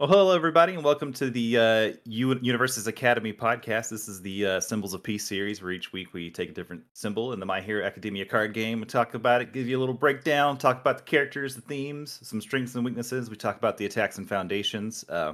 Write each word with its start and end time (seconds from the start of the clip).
Well, 0.00 0.08
hello 0.08 0.30
everybody, 0.30 0.74
and 0.74 0.84
welcome 0.84 1.12
to 1.14 1.28
the 1.28 1.58
uh, 1.58 1.92
U- 2.04 2.36
Universus 2.36 2.86
Academy 2.86 3.32
podcast. 3.32 3.88
This 3.88 4.06
is 4.06 4.22
the 4.22 4.46
uh, 4.46 4.60
Symbols 4.60 4.94
of 4.94 5.02
Peace 5.02 5.26
series, 5.26 5.60
where 5.60 5.72
each 5.72 5.92
week 5.92 6.14
we 6.14 6.30
take 6.30 6.50
a 6.50 6.52
different 6.52 6.84
symbol 6.94 7.32
in 7.32 7.40
the 7.40 7.46
My 7.46 7.60
Hero 7.60 7.84
Academia 7.84 8.24
card 8.24 8.54
game 8.54 8.80
and 8.80 8.88
talk 8.88 9.14
about 9.14 9.42
it, 9.42 9.52
give 9.52 9.66
you 9.66 9.76
a 9.76 9.80
little 9.80 9.96
breakdown, 9.96 10.56
talk 10.56 10.80
about 10.80 10.98
the 10.98 11.02
characters, 11.02 11.56
the 11.56 11.62
themes, 11.62 12.20
some 12.22 12.40
strengths 12.40 12.76
and 12.76 12.84
weaknesses. 12.84 13.28
We 13.28 13.34
talk 13.34 13.56
about 13.56 13.76
the 13.76 13.86
attacks 13.86 14.18
and 14.18 14.28
foundations. 14.28 15.04
Uh, 15.08 15.32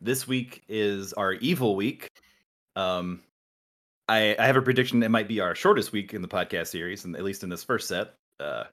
this 0.00 0.26
week 0.26 0.64
is 0.68 1.12
our 1.12 1.34
evil 1.34 1.76
week. 1.76 2.08
Um, 2.74 3.22
I, 4.08 4.34
I 4.36 4.46
have 4.46 4.56
a 4.56 4.62
prediction 4.62 5.04
it 5.04 5.10
might 5.12 5.28
be 5.28 5.38
our 5.38 5.54
shortest 5.54 5.92
week 5.92 6.14
in 6.14 6.22
the 6.22 6.26
podcast 6.26 6.66
series, 6.66 7.04
and 7.04 7.14
at 7.14 7.22
least 7.22 7.44
in 7.44 7.48
this 7.48 7.62
first 7.62 7.86
set. 7.86 8.14
Uh, 8.40 8.64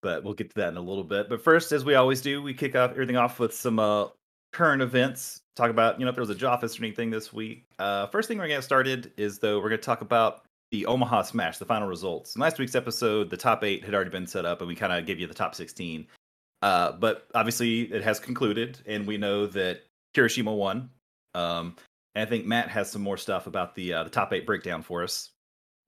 but 0.00 0.22
we'll 0.22 0.34
get 0.34 0.50
to 0.50 0.56
that 0.60 0.68
in 0.68 0.76
a 0.76 0.80
little 0.80 1.02
bit. 1.02 1.28
But 1.28 1.42
first, 1.42 1.72
as 1.72 1.84
we 1.84 1.96
always 1.96 2.20
do, 2.20 2.40
we 2.40 2.54
kick 2.54 2.76
off 2.76 2.92
everything 2.92 3.16
off 3.16 3.40
with 3.40 3.52
some 3.52 3.80
uh, 3.80 4.06
current 4.54 4.80
events. 4.80 5.42
Talk 5.56 5.70
about 5.70 5.98
you 5.98 6.04
know 6.04 6.08
if 6.08 6.14
there 6.14 6.22
was 6.22 6.30
a 6.30 6.34
Joffice 6.34 6.80
or 6.80 6.84
anything 6.84 7.10
this 7.10 7.32
week. 7.32 7.66
Uh, 7.78 8.06
first 8.06 8.28
thing 8.28 8.38
we're 8.38 8.44
gonna 8.44 8.54
get 8.54 8.64
started 8.64 9.12
is 9.16 9.38
though 9.38 9.58
we're 9.58 9.68
gonna 9.68 9.78
talk 9.78 10.00
about 10.00 10.44
the 10.70 10.86
Omaha 10.86 11.22
Smash, 11.22 11.58
the 11.58 11.64
final 11.64 11.86
results. 11.86 12.34
In 12.34 12.40
last 12.40 12.58
week's 12.58 12.74
episode, 12.74 13.30
the 13.30 13.36
top 13.36 13.62
eight 13.62 13.84
had 13.84 13.94
already 13.94 14.10
been 14.10 14.26
set 14.26 14.44
up, 14.44 14.60
and 14.60 14.68
we 14.68 14.74
kind 14.74 14.92
of 14.92 15.04
gave 15.06 15.20
you 15.20 15.26
the 15.26 15.34
top 15.34 15.54
sixteen. 15.54 16.06
Uh, 16.62 16.92
but 16.92 17.28
obviously, 17.34 17.82
it 17.92 18.02
has 18.02 18.18
concluded, 18.18 18.78
and 18.86 19.06
we 19.06 19.18
know 19.18 19.46
that 19.48 19.82
Kirishima 20.14 20.56
won. 20.56 20.88
Um, 21.34 21.76
and 22.14 22.26
I 22.26 22.30
think 22.30 22.46
Matt 22.46 22.68
has 22.68 22.90
some 22.90 23.02
more 23.02 23.16
stuff 23.16 23.46
about 23.46 23.74
the 23.74 23.92
uh, 23.92 24.04
the 24.04 24.10
top 24.10 24.32
eight 24.32 24.46
breakdown 24.46 24.82
for 24.82 25.02
us. 25.02 25.30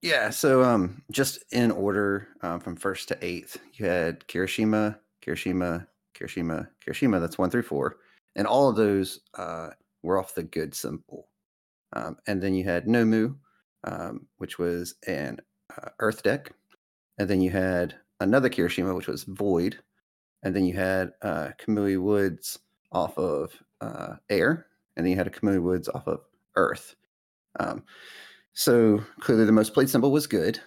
Yeah, 0.03 0.31
so 0.31 0.63
um, 0.63 1.03
just 1.11 1.43
in 1.53 1.71
order 1.71 2.29
um, 2.43 2.61
from 2.61 2.77
first 2.77 3.09
to 3.09 3.19
eighth, 3.25 3.59
you 3.75 3.87
had 3.87 4.27
Kirishima, 4.29 4.99
Kirishima, 5.25 5.87
Kirishima, 6.15 6.69
Kirishima. 6.85 7.21
That's 7.21 7.39
one 7.39 7.51
through 7.51 7.63
four, 7.63 7.97
and 8.37 8.47
all 8.47 8.69
of 8.69 8.77
those 8.77 9.21
uh, 9.35 9.71
were 10.03 10.19
off 10.19 10.35
the 10.35 10.45
good 10.45 10.75
symbol. 10.75 11.29
Um, 11.95 12.19
and 12.27 12.41
then 12.41 12.55
you 12.55 12.65
had 12.65 12.87
Nomu, 12.87 13.35
um, 13.85 14.27
which 14.37 14.59
was 14.59 14.95
an 15.07 15.41
uh, 15.77 15.89
Earth 15.99 16.23
deck, 16.23 16.53
and 17.19 17.29
then 17.29 17.41
you 17.41 17.51
had 17.51 17.95
another 18.21 18.49
Kirishima, 18.49 18.95
which 18.95 19.09
was 19.09 19.25
Void, 19.25 19.79
and 20.43 20.55
then 20.55 20.65
you 20.65 20.75
had 20.75 21.13
uh, 21.23 21.51
Kamui 21.59 22.01
Woods 22.01 22.59
off 22.93 23.19
of 23.19 23.53
uh, 23.81 24.17
Air, 24.31 24.67
and 24.97 25.05
then 25.05 25.11
you 25.11 25.17
had 25.17 25.27
a 25.27 25.31
Kamui 25.31 25.63
Woods 25.63 25.89
off 25.89 26.07
of 26.07 26.21
Earth. 26.55 26.95
Um, 27.59 27.85
so 28.53 29.03
clearly, 29.21 29.45
the 29.45 29.53
most 29.53 29.75
played 29.75 29.91
symbol 29.91 30.13
was 30.13 30.27
good. 30.27 30.61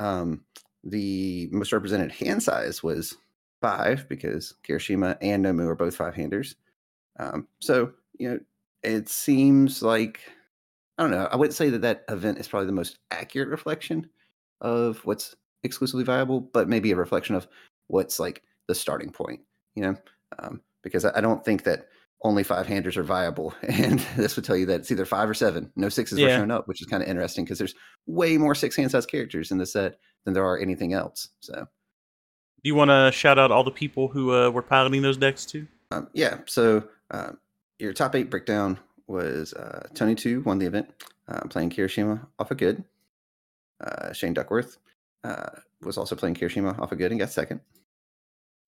Um, 0.00 0.42
the 0.82 1.48
most 1.52 1.72
represented 1.72 2.12
hand 2.12 2.42
size 2.42 2.82
was 2.82 3.16
five 3.62 4.06
because 4.08 4.54
Kirishima 4.66 5.16
and 5.22 5.44
Nomu 5.44 5.66
are 5.66 5.74
both 5.74 5.96
five 5.96 6.14
handers. 6.14 6.56
Um, 7.18 7.46
so 7.60 7.92
you 8.18 8.28
know, 8.30 8.38
it 8.82 9.08
seems 9.08 9.82
like 9.82 10.20
I 10.98 11.02
don't 11.02 11.10
know. 11.10 11.28
I 11.30 11.36
wouldn't 11.36 11.54
say 11.56 11.70
that 11.70 11.82
that 11.82 12.04
event 12.08 12.38
is 12.38 12.48
probably 12.48 12.66
the 12.66 12.72
most 12.72 12.98
accurate 13.10 13.48
reflection 13.48 14.08
of 14.60 14.98
what's 15.04 15.34
exclusively 15.62 16.04
viable, 16.04 16.40
but 16.40 16.68
maybe 16.68 16.90
a 16.92 16.96
reflection 16.96 17.34
of 17.34 17.48
what's 17.88 18.18
like 18.20 18.42
the 18.68 18.74
starting 18.74 19.10
point. 19.10 19.40
You 19.74 19.82
know, 19.82 19.96
um, 20.38 20.60
because 20.82 21.04
I, 21.04 21.18
I 21.18 21.20
don't 21.20 21.44
think 21.44 21.64
that 21.64 21.88
only 22.22 22.42
five 22.42 22.66
handers 22.66 22.96
are 22.96 23.02
viable. 23.02 23.54
And 23.68 23.98
this 24.16 24.36
would 24.36 24.44
tell 24.44 24.56
you 24.56 24.66
that 24.66 24.80
it's 24.80 24.90
either 24.90 25.04
five 25.04 25.28
or 25.28 25.34
seven. 25.34 25.70
No 25.76 25.88
sixes 25.88 26.18
Yeah. 26.18 26.26
were 26.26 26.30
shown 26.36 26.50
up, 26.50 26.66
which 26.68 26.80
is 26.80 26.86
kind 26.86 27.02
of 27.02 27.08
interesting 27.08 27.44
because 27.44 27.58
there's 27.58 27.74
way 28.06 28.38
more 28.38 28.54
six 28.54 28.76
hand 28.76 28.90
size 28.90 29.04
characters 29.04 29.50
in 29.50 29.58
the 29.58 29.66
set 29.66 29.98
than 30.24 30.32
there 30.32 30.44
are 30.46 30.58
anything 30.58 30.92
else. 30.94 31.28
So 31.40 31.52
Do 31.54 31.66
you 32.68 32.74
want 32.74 32.90
to 32.90 33.10
shout 33.12 33.38
out 33.38 33.50
all 33.50 33.64
the 33.64 33.70
people 33.70 34.08
who 34.08 34.32
uh, 34.32 34.48
were 34.50 34.62
piloting 34.62 35.02
those 35.02 35.16
decks 35.18 35.44
too? 35.44 35.66
um, 35.90 36.08
yeah, 36.14 36.38
so 36.46 36.82
um, 37.10 37.38
your 37.78 37.92
top 37.92 38.14
eight 38.14 38.30
breakdown 38.30 38.78
was 39.06 39.52
uh, 39.54 39.86
Tony 39.94 40.14
Two 40.14 40.40
won 40.42 40.58
the 40.58 40.66
event, 40.66 40.88
uh, 41.28 41.40
playing 41.48 41.70
Kirishima 41.70 42.26
off 42.38 42.50
a 42.50 42.54
good. 42.54 42.84
Uh, 43.80 44.12
Shane 44.12 44.34
Duckworth 44.34 44.78
uh, 45.24 45.50
was 45.82 45.98
also 45.98 46.14
playing 46.14 46.36
Kirishima 46.36 46.78
off 46.78 46.92
a 46.92 46.96
good 46.96 47.10
and 47.10 47.20
got 47.20 47.30
second. 47.30 47.60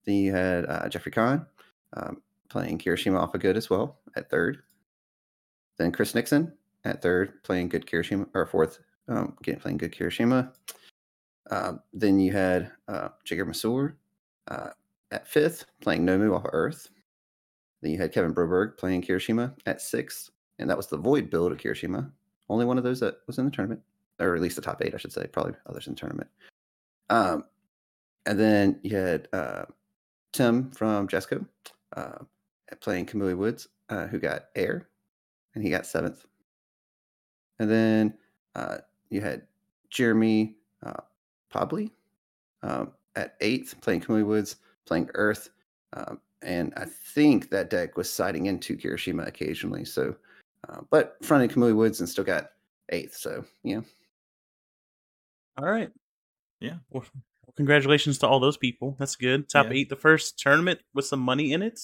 Then 0.05 0.17
you 0.17 0.33
had 0.33 0.67
uh, 0.67 0.89
Jeffrey 0.89 1.13
Kahn 1.13 1.47
um, 1.95 2.23
playing 2.49 2.79
Kirishima 2.79 3.19
off 3.19 3.35
a 3.35 3.39
good 3.39 3.57
as 3.57 3.71
well 3.71 3.99
at 4.17 4.31
third. 4.31 4.63
Then 5.79 5.93
Chris 5.93 6.15
Nixon 6.15 6.53
at 6.85 7.03
third, 7.03 7.43
playing 7.43 7.69
good 7.69 7.87
Kirishima, 7.87 8.27
or 8.35 8.47
fourth, 8.47 8.79
um, 9.09 9.37
getting 9.43 9.61
playing 9.61 9.79
good 9.79 9.93
Kirishima. 9.93 10.53
Um, 11.51 11.81
then 11.93 12.19
you 12.19 12.33
had 12.33 12.73
uh, 12.89 13.09
Masoor 13.25 13.95
uh, 14.49 14.71
at 15.11 15.29
fifth, 15.29 15.67
playing 15.81 16.05
Nomu 16.05 16.35
off 16.35 16.45
of 16.45 16.51
Earth. 16.53 16.89
Then 17.83 17.93
you 17.93 17.99
had 17.99 18.13
Kevin 18.13 18.35
Broberg 18.35 18.79
playing 18.79 19.03
Kirishima 19.03 19.55
at 19.67 19.81
six, 19.81 20.31
and 20.59 20.69
that 20.69 20.77
was 20.77 20.87
the 20.87 20.97
Void 20.97 21.31
build 21.31 21.53
of 21.53 21.59
Kirishima. 21.59 22.11
Only 22.49 22.65
one 22.65 22.79
of 22.79 22.85
those 22.85 23.01
that 23.01 23.17
was 23.27 23.39
in 23.39 23.45
the 23.45 23.51
tournament, 23.51 23.81
or 24.19 24.35
at 24.35 24.41
least 24.41 24.57
the 24.57 24.63
top 24.63 24.83
eight, 24.83 24.95
I 24.95 24.99
should 24.99 25.13
say. 25.13 25.27
Probably 25.27 25.55
others 25.67 25.87
in 25.87 25.95
the 25.95 26.01
tournament. 26.01 26.31
Um, 27.11 27.45
and 28.25 28.39
then 28.39 28.81
you 28.83 28.97
had 28.97 29.29
uh, 29.33 29.65
Tim 30.33 30.71
from 30.71 31.09
Jasco 31.09 31.47
uh, 31.97 32.19
playing 32.81 33.07
Kamui 33.07 33.37
Woods, 33.37 33.69
uh, 33.89 34.07
who 34.07 34.19
got 34.19 34.47
Air, 34.55 34.89
and 35.55 35.63
he 35.63 35.71
got 35.71 35.87
seventh. 35.87 36.27
And 37.59 37.71
then 37.71 38.15
uh, 38.55 38.79
you 39.11 39.21
had 39.21 39.43
Jeremy 39.91 40.57
uh, 40.85 41.01
Pobley 41.53 41.91
um, 42.63 42.93
at 43.15 43.37
eighth, 43.41 43.81
playing 43.81 44.01
Kamui 44.01 44.25
Woods, 44.25 44.57
playing 44.87 45.09
Earth. 45.15 45.51
Um, 45.93 46.21
and 46.47 46.73
I 46.77 46.85
think 46.87 47.51
that 47.51 47.69
deck 47.71 47.97
was 47.97 48.11
siding 48.11 48.47
into 48.47 48.77
Kirishima 48.77 49.27
occasionally. 49.27 49.85
So, 49.85 50.15
uh, 50.69 50.81
but 50.91 51.17
fronted 51.23 51.51
Kamui 51.51 51.75
Woods 51.77 52.01
and 52.01 52.09
still 52.09 52.25
got 52.25 52.53
eighth. 52.91 53.17
So, 53.17 53.45
yeah. 53.65 53.81
All 55.59 55.67
right. 55.69 55.91
Yeah. 56.61 56.77
Well, 56.91 57.05
congratulations 57.57 58.19
to 58.19 58.27
all 58.29 58.41
those 58.41 58.57
people. 58.57 58.95
That's 58.99 59.17
good. 59.17 59.49
Top 59.49 59.67
Yeah. 59.67 59.73
eight, 59.73 59.89
the 59.89 59.97
first 59.97 60.39
tournament 60.39 60.81
with 60.95 61.05
some 61.07 61.21
money 61.21 61.53
in 61.53 61.63
it. 61.63 61.81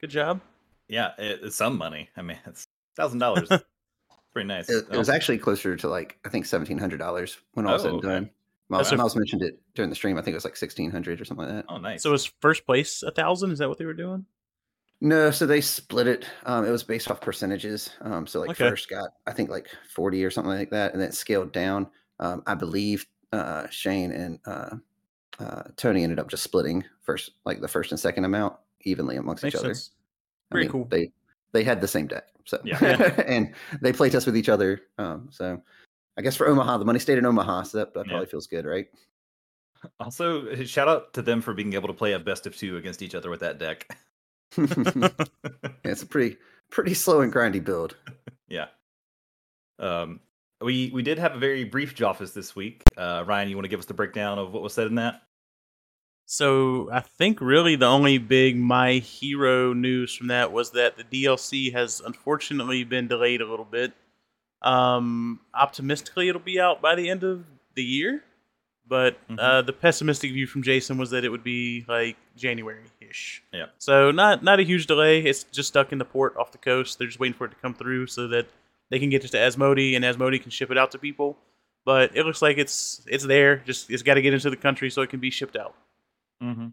Good 0.00 0.10
job. 0.10 0.40
Yeah, 0.88 1.12
it, 1.18 1.40
it's 1.42 1.56
some 1.56 1.76
money. 1.76 2.08
I 2.16 2.22
mean, 2.22 2.38
it's 2.46 2.64
thousand 2.96 3.18
dollars. 3.18 3.48
Pretty 4.32 4.46
nice. 4.46 4.68
It, 4.68 4.86
it 4.92 4.96
was 4.96 5.08
Oh, 5.08 5.12
actually 5.12 5.38
closer 5.38 5.74
to 5.76 5.88
like, 5.88 6.18
I 6.24 6.28
think 6.28 6.44
$1,700 6.44 7.36
when 7.54 7.66
all 7.66 7.72
was 7.72 7.82
said 7.82 7.92
Oh, 7.92 7.98
and 7.98 8.04
okay. 8.26 8.32
Done. 8.70 8.76
Miles, 8.76 8.92
a- 8.92 8.96
Miles 8.96 9.16
mentioned 9.16 9.42
it 9.42 9.60
during 9.74 9.90
the 9.90 9.96
stream. 9.96 10.16
I 10.18 10.22
think 10.22 10.32
it 10.34 10.36
was 10.36 10.44
like 10.44 10.52
1600 10.60 11.20
or 11.20 11.24
something 11.24 11.46
like 11.46 11.54
that. 11.56 11.64
oh, 11.68 11.78
nice. 11.78 12.02
So 12.02 12.10
it 12.10 12.12
was 12.12 12.26
first 12.40 12.66
place 12.66 13.02
a 13.02 13.10
thousand? 13.10 13.50
Is 13.52 13.58
that 13.58 13.68
what 13.68 13.78
they 13.78 13.84
were 13.86 13.94
doing? 13.94 14.24
No, 15.00 15.30
so 15.30 15.46
they 15.46 15.60
split 15.60 16.08
it. 16.08 16.26
Um, 16.44 16.66
it 16.66 16.70
was 16.70 16.82
based 16.82 17.10
off 17.10 17.20
percentages. 17.20 17.90
Um, 18.00 18.26
so 18.26 18.40
like 18.40 18.50
Okay. 18.50 18.68
first 18.68 18.90
got 18.90 19.10
I 19.28 19.32
think 19.32 19.48
like 19.48 19.68
forty 19.94 20.24
or 20.24 20.30
something 20.30 20.52
like 20.52 20.70
that, 20.70 20.92
and 20.92 21.00
then 21.00 21.08
it 21.10 21.14
scaled 21.14 21.52
down. 21.52 21.86
Um, 22.18 22.42
I 22.48 22.54
believe 22.56 23.06
uh, 23.32 23.68
Shane 23.70 24.10
and 24.10 24.40
uh, 24.44 24.74
uh, 25.38 25.62
Tony 25.76 26.02
ended 26.02 26.18
up 26.18 26.28
just 26.28 26.42
splitting 26.42 26.84
first, 27.02 27.30
like 27.44 27.60
the 27.60 27.68
first 27.68 27.92
and 27.92 28.00
second 28.00 28.24
amount 28.24 28.56
evenly 28.80 29.16
amongst 29.16 29.44
Makes 29.44 29.54
each 29.54 29.60
other. 29.60 29.74
sense. 29.74 29.90
I 30.50 30.54
Very 30.56 30.64
mean, 30.64 30.72
cool. 30.72 30.84
They 30.90 31.12
they 31.52 31.62
had 31.62 31.80
the 31.80 31.86
same 31.86 32.08
deck, 32.08 32.24
so 32.44 32.60
Yeah. 32.64 32.78
Yeah. 32.82 33.20
and 33.28 33.54
they 33.80 33.92
play 33.92 34.10
test 34.10 34.26
with 34.26 34.36
each 34.36 34.48
other. 34.48 34.80
Um, 34.98 35.28
so 35.30 35.62
I 36.18 36.20
guess 36.20 36.36
for 36.36 36.48
Omaha, 36.48 36.78
the 36.78 36.84
money 36.84 36.98
stayed 36.98 37.16
in 37.18 37.24
Omaha, 37.24 37.62
so 37.62 37.78
that, 37.78 37.94
that 37.94 38.06
Yeah. 38.06 38.10
probably 38.10 38.26
feels 38.26 38.46
good, 38.48 38.66
right? 38.66 38.88
also, 40.00 40.52
shout 40.64 40.88
out 40.88 41.14
to 41.14 41.22
them 41.22 41.40
for 41.40 41.54
being 41.54 41.72
able 41.74 41.86
to 41.86 41.94
play 41.94 42.12
a 42.12 42.18
best 42.18 42.46
of 42.46 42.56
two 42.56 42.76
against 42.76 43.00
each 43.00 43.14
other 43.14 43.30
with 43.30 43.40
that 43.40 43.58
deck. 43.58 43.96
it's 45.84 46.02
a 46.02 46.06
pretty 46.06 46.36
pretty 46.70 46.94
slow 46.94 47.20
and 47.20 47.32
grindy 47.32 47.64
build. 47.64 47.96
yeah. 48.48 48.66
Um, 49.78 50.18
we 50.60 50.90
we 50.92 51.02
did 51.02 51.18
have 51.18 51.36
a 51.36 51.38
very 51.38 51.62
brief 51.62 51.94
Joffice 51.94 52.32
this 52.32 52.56
week. 52.56 52.82
Uh, 52.96 53.22
Ryan, 53.24 53.48
you 53.48 53.56
want 53.56 53.66
to 53.66 53.68
give 53.68 53.78
us 53.78 53.86
the 53.86 53.94
breakdown 53.94 54.40
of 54.40 54.52
what 54.52 54.62
was 54.62 54.74
said 54.74 54.88
in 54.88 54.96
that? 54.96 55.22
So 56.26 56.90
I 56.90 57.00
think 57.00 57.40
really 57.40 57.76
the 57.76 57.86
only 57.86 58.18
big 58.18 58.56
My 58.56 58.94
Hero 58.94 59.72
news 59.72 60.12
from 60.14 60.26
that 60.26 60.50
was 60.50 60.72
that 60.72 60.96
the 60.96 61.04
DLC 61.04 61.72
has 61.72 62.02
unfortunately 62.04 62.82
been 62.84 63.06
delayed 63.06 63.40
a 63.40 63.46
little 63.48 63.64
bit. 63.64 63.92
Um, 64.62 65.40
optimistically, 65.54 66.28
it'll 66.28 66.40
be 66.40 66.60
out 66.60 66.80
by 66.82 66.94
the 66.94 67.08
end 67.08 67.22
of 67.24 67.44
the 67.74 67.82
year, 67.84 68.24
but 68.86 69.16
Mhm. 69.28 69.38
uh, 69.38 69.62
the 69.62 69.72
pessimistic 69.72 70.32
view 70.32 70.46
from 70.46 70.62
Jason 70.62 70.98
was 70.98 71.10
that 71.10 71.24
it 71.24 71.28
would 71.28 71.44
be 71.44 71.84
like 71.88 72.16
January-ish. 72.36 73.42
Yeah. 73.52 73.66
So 73.78 74.10
not 74.10 74.42
not 74.42 74.58
a 74.60 74.64
huge 74.64 74.86
delay. 74.86 75.20
It's 75.22 75.44
just 75.44 75.68
stuck 75.68 75.92
in 75.92 75.98
the 75.98 76.04
port 76.04 76.36
off 76.36 76.52
the 76.52 76.58
coast. 76.58 76.98
They're 76.98 77.06
just 77.06 77.20
waiting 77.20 77.36
for 77.36 77.44
it 77.46 77.50
to 77.50 77.56
come 77.56 77.74
through 77.74 78.06
so 78.08 78.26
that 78.28 78.48
they 78.90 78.98
can 78.98 79.10
get 79.10 79.24
it 79.24 79.28
to 79.28 79.36
Asmodee 79.36 79.94
and 79.94 80.04
Asmodee 80.04 80.40
can 80.42 80.50
ship 80.50 80.70
it 80.70 80.78
out 80.78 80.90
to 80.92 80.98
people. 80.98 81.38
But 81.84 82.16
it 82.16 82.24
looks 82.26 82.42
like 82.42 82.58
it's 82.58 83.02
it's 83.06 83.24
there. 83.24 83.58
Just 83.58 83.90
it's 83.90 84.02
got 84.02 84.14
to 84.14 84.22
get 84.22 84.34
into 84.34 84.50
the 84.50 84.56
country 84.56 84.90
so 84.90 85.02
it 85.02 85.10
can 85.10 85.20
be 85.20 85.30
shipped 85.30 85.56
out. 85.56 85.74
Mm-hmm. 86.42 86.68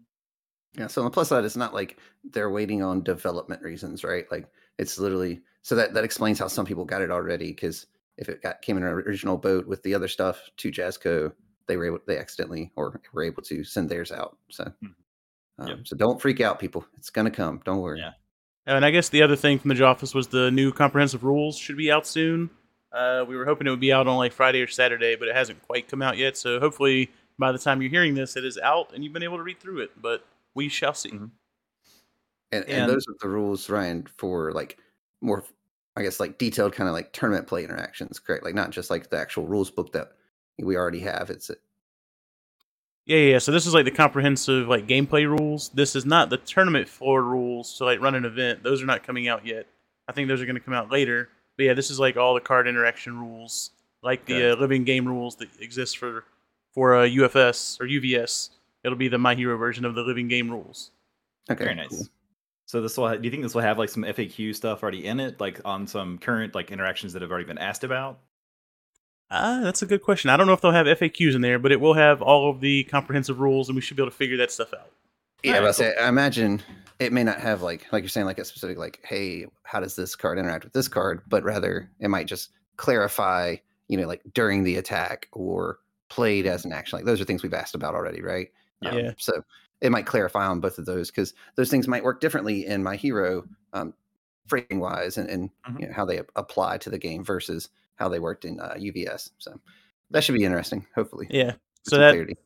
Yeah. 0.78 0.88
So 0.88 1.00
on 1.02 1.06
the 1.06 1.10
plus 1.10 1.28
side, 1.28 1.44
it's 1.44 1.56
not 1.56 1.72
like 1.72 1.96
they're 2.24 2.50
waiting 2.50 2.82
on 2.82 3.02
development 3.02 3.62
reasons, 3.62 4.04
right? 4.04 4.30
Like 4.30 4.48
it's 4.78 4.98
literally 4.98 5.40
so 5.66 5.74
that 5.74 5.94
that 5.94 6.04
explains 6.04 6.38
how 6.38 6.46
some 6.46 6.64
people 6.64 6.84
got 6.84 7.02
it 7.02 7.10
already. 7.10 7.48
Because 7.48 7.86
if 8.18 8.28
it 8.28 8.40
got 8.40 8.62
came 8.62 8.76
in 8.76 8.84
an 8.84 8.88
original 8.88 9.36
boat 9.36 9.66
with 9.66 9.82
the 9.82 9.94
other 9.94 10.06
stuff 10.06 10.40
to 10.58 10.70
Jasco, 10.70 11.32
they 11.66 11.76
were 11.76 11.86
able 11.86 11.98
they 12.06 12.18
accidentally 12.18 12.70
or 12.76 13.00
were 13.12 13.24
able 13.24 13.42
to 13.42 13.64
send 13.64 13.88
theirs 13.88 14.12
out. 14.12 14.38
So, 14.48 14.62
Mhm. 14.64 14.94
um, 15.58 15.66
Yep. 15.68 15.78
so 15.88 15.96
don't 15.96 16.22
freak 16.22 16.40
out, 16.40 16.60
people. 16.60 16.86
It's 16.96 17.10
gonna 17.10 17.32
come. 17.32 17.60
Don't 17.64 17.80
worry. 17.80 17.98
Yeah. 17.98 18.12
And 18.66 18.84
I 18.84 18.92
guess 18.92 19.08
the 19.08 19.22
other 19.22 19.34
thing 19.34 19.58
from 19.58 19.70
the 19.74 19.84
office 19.84 20.14
was 20.14 20.28
the 20.28 20.52
new 20.52 20.70
comprehensive 20.72 21.24
rules 21.24 21.58
should 21.58 21.76
be 21.76 21.90
out 21.90 22.06
soon. 22.06 22.48
Uh, 22.92 23.24
we 23.26 23.34
were 23.36 23.44
hoping 23.44 23.66
it 23.66 23.70
would 23.70 23.80
be 23.80 23.92
out 23.92 24.06
on 24.06 24.16
like 24.18 24.32
Friday 24.32 24.62
or 24.62 24.68
Saturday, 24.68 25.16
but 25.16 25.26
it 25.26 25.34
hasn't 25.34 25.60
quite 25.62 25.88
come 25.88 26.00
out 26.00 26.16
yet. 26.16 26.36
So 26.36 26.60
hopefully 26.60 27.10
by 27.40 27.50
the 27.50 27.58
time 27.58 27.82
you're 27.82 27.90
hearing 27.90 28.14
this, 28.14 28.36
it 28.36 28.44
is 28.44 28.56
out 28.58 28.92
and 28.94 29.02
you've 29.02 29.12
been 29.12 29.24
able 29.24 29.36
to 29.36 29.42
read 29.42 29.58
through 29.58 29.80
it. 29.80 29.90
But 30.00 30.24
we 30.54 30.68
shall 30.68 30.94
see. 30.94 31.10
Mhm. 31.10 31.30
And, 32.52 32.64
and, 32.64 32.82
And- 32.82 32.92
those 32.92 33.04
are 33.08 33.16
the 33.20 33.28
rules, 33.28 33.68
Ryan, 33.68 34.06
for 34.16 34.52
like 34.52 34.78
more, 35.20 35.44
I 35.96 36.02
guess, 36.02 36.20
like 36.20 36.38
detailed 36.38 36.72
kind 36.72 36.88
of 36.88 36.94
like 36.94 37.12
tournament 37.12 37.46
play 37.46 37.64
interactions, 37.64 38.18
correct? 38.18 38.44
Like 38.44 38.54
not 38.54 38.70
just 38.70 38.90
like 38.90 39.10
the 39.10 39.18
actual 39.18 39.46
rules 39.46 39.70
book 39.70 39.92
that 39.92 40.12
we 40.58 40.76
already 40.76 41.00
have. 41.00 41.30
It's 41.30 41.50
a... 41.50 41.56
Yeah, 43.04 43.18
yeah. 43.18 43.38
So 43.38 43.52
this 43.52 43.66
is 43.66 43.74
like 43.74 43.84
the 43.84 43.90
comprehensive 43.90 44.68
like 44.68 44.86
gameplay 44.86 45.26
rules. 45.26 45.68
This 45.70 45.94
is 45.94 46.04
not 46.04 46.28
the 46.28 46.38
tournament 46.38 46.88
floor 46.88 47.22
rules 47.22 47.76
to 47.78 47.84
like 47.84 48.00
run 48.00 48.14
an 48.14 48.24
event. 48.24 48.62
Those 48.62 48.82
are 48.82 48.86
not 48.86 49.06
coming 49.06 49.28
out 49.28 49.46
yet. 49.46 49.66
I 50.08 50.12
think 50.12 50.28
those 50.28 50.40
are 50.40 50.46
going 50.46 50.56
to 50.56 50.60
come 50.60 50.74
out 50.74 50.90
later. 50.90 51.28
But 51.56 51.64
yeah, 51.64 51.74
this 51.74 51.90
is 51.90 51.98
like 51.98 52.16
all 52.16 52.34
the 52.34 52.40
card 52.40 52.68
interaction 52.68 53.18
rules, 53.18 53.70
like 54.02 54.26
the 54.26 54.52
uh, 54.52 54.56
living 54.56 54.84
game 54.84 55.06
rules 55.06 55.36
that 55.36 55.48
exist 55.60 55.98
for 55.98 56.24
for 56.72 56.96
uh, 56.96 57.04
UFS 57.04 57.80
or 57.80 57.86
UVS. 57.86 58.50
It'll 58.84 58.98
be 58.98 59.08
the 59.08 59.18
My 59.18 59.34
Hero 59.34 59.56
version 59.56 59.84
of 59.84 59.94
the 59.94 60.02
living 60.02 60.28
game 60.28 60.50
rules. 60.50 60.90
okay. 61.50 61.64
Very 61.64 61.76
nice. 61.76 61.88
cool. 61.88 62.06
So 62.66 62.82
this 62.82 62.98
will. 62.98 63.08
Do 63.16 63.22
you 63.22 63.30
think 63.30 63.42
this 63.44 63.54
will 63.54 63.62
have 63.62 63.78
like 63.78 63.88
some 63.88 64.02
FAQ 64.02 64.54
stuff 64.54 64.82
already 64.82 65.06
in 65.06 65.20
it, 65.20 65.40
like 65.40 65.60
on 65.64 65.86
some 65.86 66.18
current 66.18 66.54
like 66.54 66.70
interactions 66.72 67.12
that 67.12 67.22
have 67.22 67.30
already 67.30 67.46
been 67.46 67.58
asked 67.58 67.84
about? 67.84 68.18
Ah, 69.30 69.60
that's 69.62 69.82
a 69.82 69.86
good 69.86 70.02
question. 70.02 70.30
I 70.30 70.36
don't 70.36 70.46
know 70.46 70.52
if 70.52 70.60
they'll 70.60 70.72
have 70.72 70.86
FAQs 70.86 71.34
in 71.34 71.40
there, 71.40 71.58
but 71.58 71.72
it 71.72 71.80
will 71.80 71.94
have 71.94 72.22
all 72.22 72.50
of 72.50 72.60
the 72.60 72.84
comprehensive 72.84 73.40
rules, 73.40 73.68
and 73.68 73.74
we 73.76 73.82
should 73.82 73.96
be 73.96 74.02
able 74.02 74.10
to 74.10 74.16
figure 74.16 74.36
that 74.36 74.52
stuff 74.52 74.72
out. 74.74 74.90
Yeah, 75.42 75.56
Alright, 75.56 75.62
but 75.62 75.68
I 75.68 75.72
say, 75.72 75.96
I 75.96 76.08
imagine 76.08 76.62
it 76.98 77.12
may 77.12 77.22
not 77.22 77.38
have 77.40 77.62
like 77.62 77.86
like 77.92 78.02
you're 78.02 78.08
saying 78.08 78.26
like 78.26 78.38
a 78.38 78.44
specific 78.44 78.78
like, 78.78 79.00
hey, 79.04 79.46
how 79.62 79.80
does 79.80 79.94
this 79.94 80.16
card 80.16 80.38
interact 80.38 80.64
with 80.64 80.72
this 80.72 80.88
card? 80.88 81.22
But 81.28 81.44
rather, 81.44 81.88
it 82.00 82.08
might 82.08 82.26
just 82.26 82.50
clarify, 82.76 83.56
you 83.88 83.96
know, 83.96 84.06
like 84.08 84.22
during 84.34 84.64
the 84.64 84.76
attack 84.76 85.28
or 85.32 85.78
played 86.08 86.46
as 86.46 86.64
an 86.64 86.72
action. 86.72 86.96
Like 86.96 87.06
those 87.06 87.20
are 87.20 87.24
things 87.24 87.42
we've 87.42 87.54
asked 87.54 87.74
about 87.74 87.94
already, 87.94 88.22
right? 88.22 88.48
Um, 88.84 88.98
Yeah. 88.98 89.10
so 89.18 89.44
it 89.80 89.90
might 89.92 90.06
clarify 90.06 90.46
on 90.46 90.60
both 90.60 90.78
of 90.78 90.86
those 90.86 91.10
because 91.10 91.34
those 91.56 91.70
things 91.70 91.86
might 91.88 92.04
work 92.04 92.20
differently 92.20 92.66
in 92.66 92.82
my 92.82 92.96
hero, 92.96 93.44
um, 93.72 93.92
phrasing 94.46 94.80
wise, 94.80 95.18
and, 95.18 95.28
and 95.28 95.50
Mhm. 95.68 95.80
you 95.80 95.86
know, 95.88 95.92
how 95.92 96.04
they 96.04 96.20
apply 96.36 96.78
to 96.78 96.90
the 96.90 96.98
game 96.98 97.24
versus 97.24 97.68
how 97.96 98.08
they 98.08 98.18
worked 98.18 98.44
in 98.44 98.60
uh, 98.60 98.74
UVS. 98.78 99.30
So 99.38 99.58
that 100.10 100.22
should 100.24 100.34
be 100.36 100.44
interesting. 100.44 100.86
Hopefully, 100.94 101.26
Yeah. 101.30 101.52
So 101.82 101.98
that 101.98 102.12
clarity. 102.12 102.36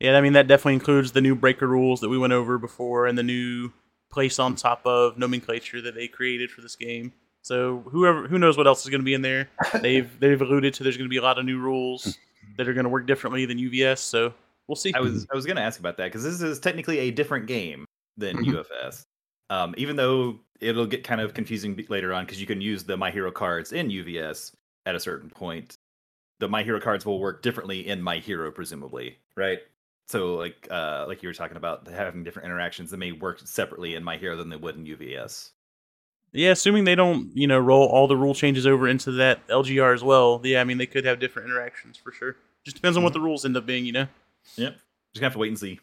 Yeah, 0.00 0.16
I 0.16 0.20
mean 0.20 0.34
that 0.34 0.46
definitely 0.46 0.74
includes 0.74 1.12
the 1.12 1.20
new 1.20 1.34
breaker 1.34 1.66
rules 1.66 2.00
that 2.00 2.08
we 2.08 2.18
went 2.18 2.32
over 2.32 2.58
before 2.58 3.06
and 3.06 3.18
the 3.18 3.22
new 3.24 3.70
place 4.10 4.38
on 4.38 4.54
top 4.54 4.86
of 4.86 5.18
nomenclature 5.18 5.80
that 5.82 5.94
they 5.94 6.08
created 6.08 6.50
for 6.50 6.60
this 6.62 6.76
game. 6.76 7.12
So 7.42 7.84
whoever 7.90 8.26
who 8.28 8.38
knows 8.38 8.56
what 8.56 8.66
else 8.66 8.84
is 8.84 8.90
going 8.90 9.00
to 9.00 9.04
be 9.04 9.14
in 9.14 9.22
there. 9.22 9.48
They've 9.82 10.08
they've 10.20 10.40
alluded 10.40 10.74
to 10.74 10.82
there's 10.84 10.96
going 10.96 11.08
to 11.08 11.12
be 11.12 11.16
a 11.18 11.22
lot 11.22 11.38
of 11.38 11.44
new 11.44 11.58
rules 11.58 12.16
that 12.56 12.68
are 12.68 12.72
going 12.74 12.84
to 12.84 12.90
work 12.90 13.06
differently 13.06 13.44
than 13.46 13.58
UVS, 13.58 13.98
so 13.98 14.32
we'll 14.68 14.76
see. 14.76 14.92
I 14.94 15.00
was 15.00 15.26
I 15.32 15.34
was 15.34 15.44
going 15.46 15.56
to 15.56 15.62
ask 15.62 15.80
about 15.80 15.96
that 15.96 16.04
because 16.04 16.22
this 16.22 16.40
is 16.40 16.58
technically 16.60 16.98
a 17.00 17.10
different 17.10 17.46
game 17.46 17.84
than 18.16 18.36
Mhm. 18.36 18.64
UFS. 18.64 19.02
Um, 19.50 19.74
even 19.78 19.96
though 19.96 20.38
it'll 20.60 20.86
get 20.86 21.04
kind 21.04 21.20
of 21.20 21.34
confusing 21.34 21.74
later 21.88 22.12
on 22.12 22.24
because 22.26 22.40
you 22.40 22.46
can 22.46 22.60
use 22.60 22.84
the 22.84 22.96
My 22.96 23.10
Hero 23.10 23.30
cards 23.30 23.72
in 23.72 23.88
UVS 23.90 24.52
at 24.86 24.94
a 24.94 25.00
certain 25.00 25.30
point. 25.30 25.74
The 26.40 26.48
My 26.48 26.62
Hero 26.62 26.80
cards 26.80 27.04
will 27.06 27.18
work 27.20 27.42
differently 27.42 27.88
in 27.88 28.02
My 28.02 28.18
Hero, 28.18 28.50
presumably, 28.50 29.18
right? 29.36 29.60
So, 30.08 30.34
like, 30.36 30.66
uh, 30.70 31.04
like 31.08 31.22
you 31.22 31.28
were 31.28 31.34
talking 31.34 31.56
about 31.56 31.86
having 31.86 32.24
different 32.24 32.46
interactions 32.46 32.90
that 32.90 32.96
may 32.96 33.12
work 33.12 33.40
separately 33.44 33.94
in 33.94 34.02
My 34.04 34.16
Hero 34.16 34.36
than 34.36 34.48
they 34.48 34.56
would 34.56 34.76
in 34.76 34.84
UVS. 34.86 35.50
Yeah, 36.32 36.50
assuming 36.50 36.84
they 36.84 36.94
don't, 36.94 37.30
you 37.34 37.46
know, 37.46 37.58
roll 37.58 37.86
all 37.88 38.06
the 38.06 38.16
rule 38.16 38.34
changes 38.34 38.66
over 38.66 38.86
into 38.88 39.12
that 39.12 39.46
LGR 39.48 39.94
as 39.94 40.04
well. 40.04 40.40
Yeah, 40.44 40.60
I 40.60 40.64
mean 40.64 40.76
they 40.78 40.86
could 40.86 41.04
have 41.04 41.18
different 41.20 41.48
interactions 41.48 41.96
for 41.96 42.12
sure. 42.12 42.36
Just 42.64 42.76
depends 42.76 42.96
on 42.98 43.02
what 43.02 43.14
the 43.14 43.20
rules 43.20 43.44
end 43.44 43.56
up 43.56 43.64
being, 43.66 43.86
you 43.86 43.92
know. 43.92 44.06
Yep, 44.56 44.74
just 44.74 44.84
gonna 45.14 45.26
have 45.26 45.32
to 45.34 45.38
wait 45.38 45.48
and 45.48 45.58
see. 45.58 45.80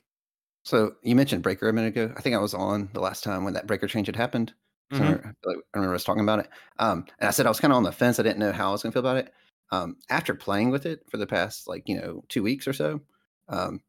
So 0.63 0.95
you 1.03 1.15
mentioned 1.15 1.43
Breaker 1.43 1.69
a 1.69 1.73
minute 1.73 1.89
ago. 1.89 2.13
I 2.17 2.21
think 2.21 2.35
I 2.35 2.39
was 2.39 2.53
on 2.53 2.89
the 2.93 2.99
last 2.99 3.23
time 3.23 3.43
when 3.43 3.53
that 3.53 3.67
Breaker 3.67 3.87
change 3.87 4.07
had 4.07 4.15
happened. 4.15 4.53
So 4.93 5.03
I 5.03 5.07
Mhm. 5.07 5.09
remember- 5.09 5.35
I 5.45 5.47
like 5.49 5.57
I 5.73 5.77
remember 5.77 5.95
us 5.95 6.03
talking 6.03 6.23
about 6.23 6.39
it. 6.39 6.49
Um, 6.79 7.05
and 7.19 7.27
I 7.27 7.31
said 7.31 7.45
I 7.45 7.49
was 7.49 7.59
kind 7.59 7.71
of 7.73 7.77
on 7.77 7.83
the 7.83 7.91
fence. 7.91 8.19
I 8.19 8.23
didn't 8.23 8.39
know 8.39 8.51
how 8.51 8.69
I 8.69 8.71
was 8.71 8.83
going 8.83 8.91
to 8.91 8.95
feel 8.95 9.01
about 9.07 9.17
it. 9.17 9.33
Um, 9.71 9.97
after 10.09 10.35
playing 10.35 10.69
with 10.69 10.85
it 10.85 11.09
for 11.09 11.17
the 11.17 11.27
past 11.27 11.67
like 11.67 11.87
you 11.87 11.99
know 11.99 12.23
two 12.29 12.43
weeks 12.43 12.67
or 12.67 12.73
so, 12.73 13.01
um, 13.49 13.81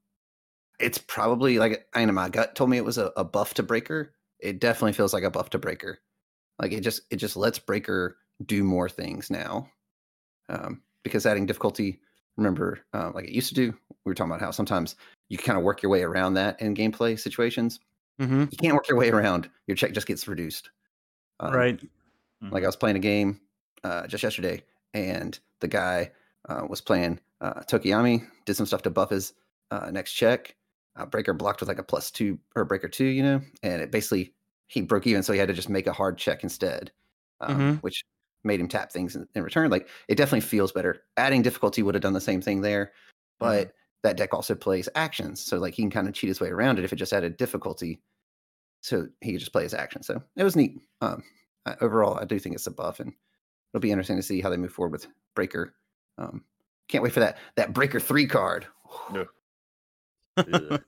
it's 0.80 0.98
probably 0.98 1.58
like 1.58 1.88
I 1.94 2.04
know 2.04 2.12
my 2.12 2.28
gut 2.28 2.54
told 2.56 2.70
me 2.70 2.76
it 2.78 2.84
was 2.84 2.98
a, 2.98 3.12
a 3.16 3.24
buff 3.24 3.54
to 3.54 3.62
Breaker. 3.62 4.14
It 4.40 4.60
definitely 4.60 4.92
feels 4.94 5.12
like 5.14 5.24
a 5.24 5.30
buff 5.30 5.50
to 5.50 5.58
Breaker. 5.58 5.98
Like 6.60 6.72
it 6.72 6.82
just 6.82 7.02
it 7.10 7.16
just 7.16 7.36
lets 7.36 7.58
Breaker 7.58 8.18
do 8.46 8.64
more 8.64 8.88
things 8.88 9.30
now. 9.30 9.70
Um, 10.48 10.82
because 11.02 11.26
adding 11.26 11.46
difficulty, 11.46 12.00
remember, 12.36 12.80
uh, 12.92 13.10
like 13.14 13.26
it 13.26 13.32
used 13.32 13.48
to 13.48 13.54
do. 13.54 13.72
We 14.04 14.10
were 14.10 14.14
talking 14.14 14.30
about 14.30 14.40
how 14.40 14.50
sometimes 14.50 14.96
you 15.28 15.38
kind 15.38 15.58
of 15.58 15.64
work 15.64 15.82
your 15.82 15.90
way 15.90 16.02
around 16.02 16.34
that 16.34 16.60
in 16.60 16.74
gameplay 16.74 17.18
situations. 17.18 17.80
Mm-hmm. 18.20 18.40
You 18.50 18.58
can't 18.58 18.74
work 18.74 18.88
your 18.88 18.98
way 18.98 19.10
around. 19.10 19.50
Your 19.66 19.76
check 19.76 19.92
just 19.92 20.06
gets 20.06 20.26
reduced. 20.28 20.70
Um, 21.40 21.52
right. 21.52 21.80
Like 22.50 22.62
I 22.62 22.66
was 22.66 22.76
playing 22.76 22.96
a 22.96 23.00
game 23.00 23.40
uh, 23.82 24.06
just 24.06 24.22
yesterday, 24.22 24.62
and 24.94 25.38
the 25.60 25.68
guy 25.68 26.12
uh, 26.48 26.66
was 26.68 26.80
playing 26.80 27.18
uh, 27.40 27.62
Tokoyami, 27.62 28.26
did 28.44 28.54
some 28.54 28.66
stuff 28.66 28.82
to 28.82 28.90
buff 28.90 29.10
his 29.10 29.32
uh, 29.70 29.90
next 29.90 30.12
check. 30.12 30.54
Uh, 30.96 31.04
breaker 31.04 31.34
blocked 31.34 31.60
with 31.60 31.68
like 31.68 31.78
a 31.78 31.82
plus 31.82 32.10
two 32.10 32.38
or 32.54 32.64
breaker 32.64 32.88
two, 32.88 33.06
you 33.06 33.22
know, 33.22 33.40
and 33.62 33.82
it 33.82 33.90
basically 33.90 34.32
he 34.68 34.80
broke 34.80 35.06
even, 35.06 35.22
so 35.22 35.32
he 35.32 35.38
had 35.38 35.48
to 35.48 35.54
just 35.54 35.68
make 35.68 35.86
a 35.86 35.92
hard 35.92 36.16
check 36.16 36.42
instead, 36.42 36.90
um, 37.40 37.58
Mhm. 37.58 37.82
which 37.82 38.04
made 38.46 38.60
him 38.60 38.68
tap 38.68 38.92
things 38.92 39.16
in, 39.16 39.26
in 39.34 39.42
return. 39.42 39.70
Like 39.70 39.88
it 40.08 40.16
definitely 40.16 40.40
feels 40.40 40.72
better. 40.72 41.02
Adding 41.16 41.42
difficulty 41.42 41.82
would 41.82 41.94
have 41.94 42.02
done 42.02 42.12
the 42.12 42.20
same 42.20 42.40
thing 42.40 42.60
there, 42.60 42.92
but 43.38 43.72
that 44.02 44.16
deck 44.16 44.32
also 44.32 44.54
plays 44.54 44.88
actions, 44.94 45.40
so 45.40 45.58
like 45.58 45.74
he 45.74 45.82
can 45.82 45.90
kind 45.90 46.08
of 46.08 46.14
cheat 46.14 46.28
his 46.28 46.40
way 46.40 46.48
around 46.48 46.78
it 46.78 46.84
if 46.84 46.92
it 46.92 46.96
just 46.96 47.12
added 47.12 47.36
difficulty, 47.36 48.00
so 48.80 49.06
he 49.20 49.32
could 49.32 49.40
just 49.40 49.52
play 49.52 49.64
his 49.64 49.74
actions. 49.74 50.06
So 50.06 50.22
it 50.36 50.44
was 50.44 50.56
neat. 50.56 50.80
Um, 51.00 51.22
I, 51.66 51.74
overall, 51.80 52.18
I 52.18 52.24
do 52.24 52.38
think 52.38 52.54
it's 52.54 52.66
a 52.66 52.70
buff, 52.70 53.00
and 53.00 53.12
it'll 53.72 53.82
be 53.82 53.90
interesting 53.90 54.16
to 54.16 54.22
see 54.22 54.40
how 54.40 54.50
they 54.50 54.56
move 54.56 54.72
forward 54.72 54.92
with 54.92 55.08
Breaker. 55.34 55.74
Um, 56.18 56.44
can't 56.88 57.02
wait 57.02 57.12
for 57.12 57.20
that 57.20 57.38
that 57.56 57.72
Breaker 57.72 58.00
three 58.00 58.26
card. 58.26 58.66
No. 59.12 59.26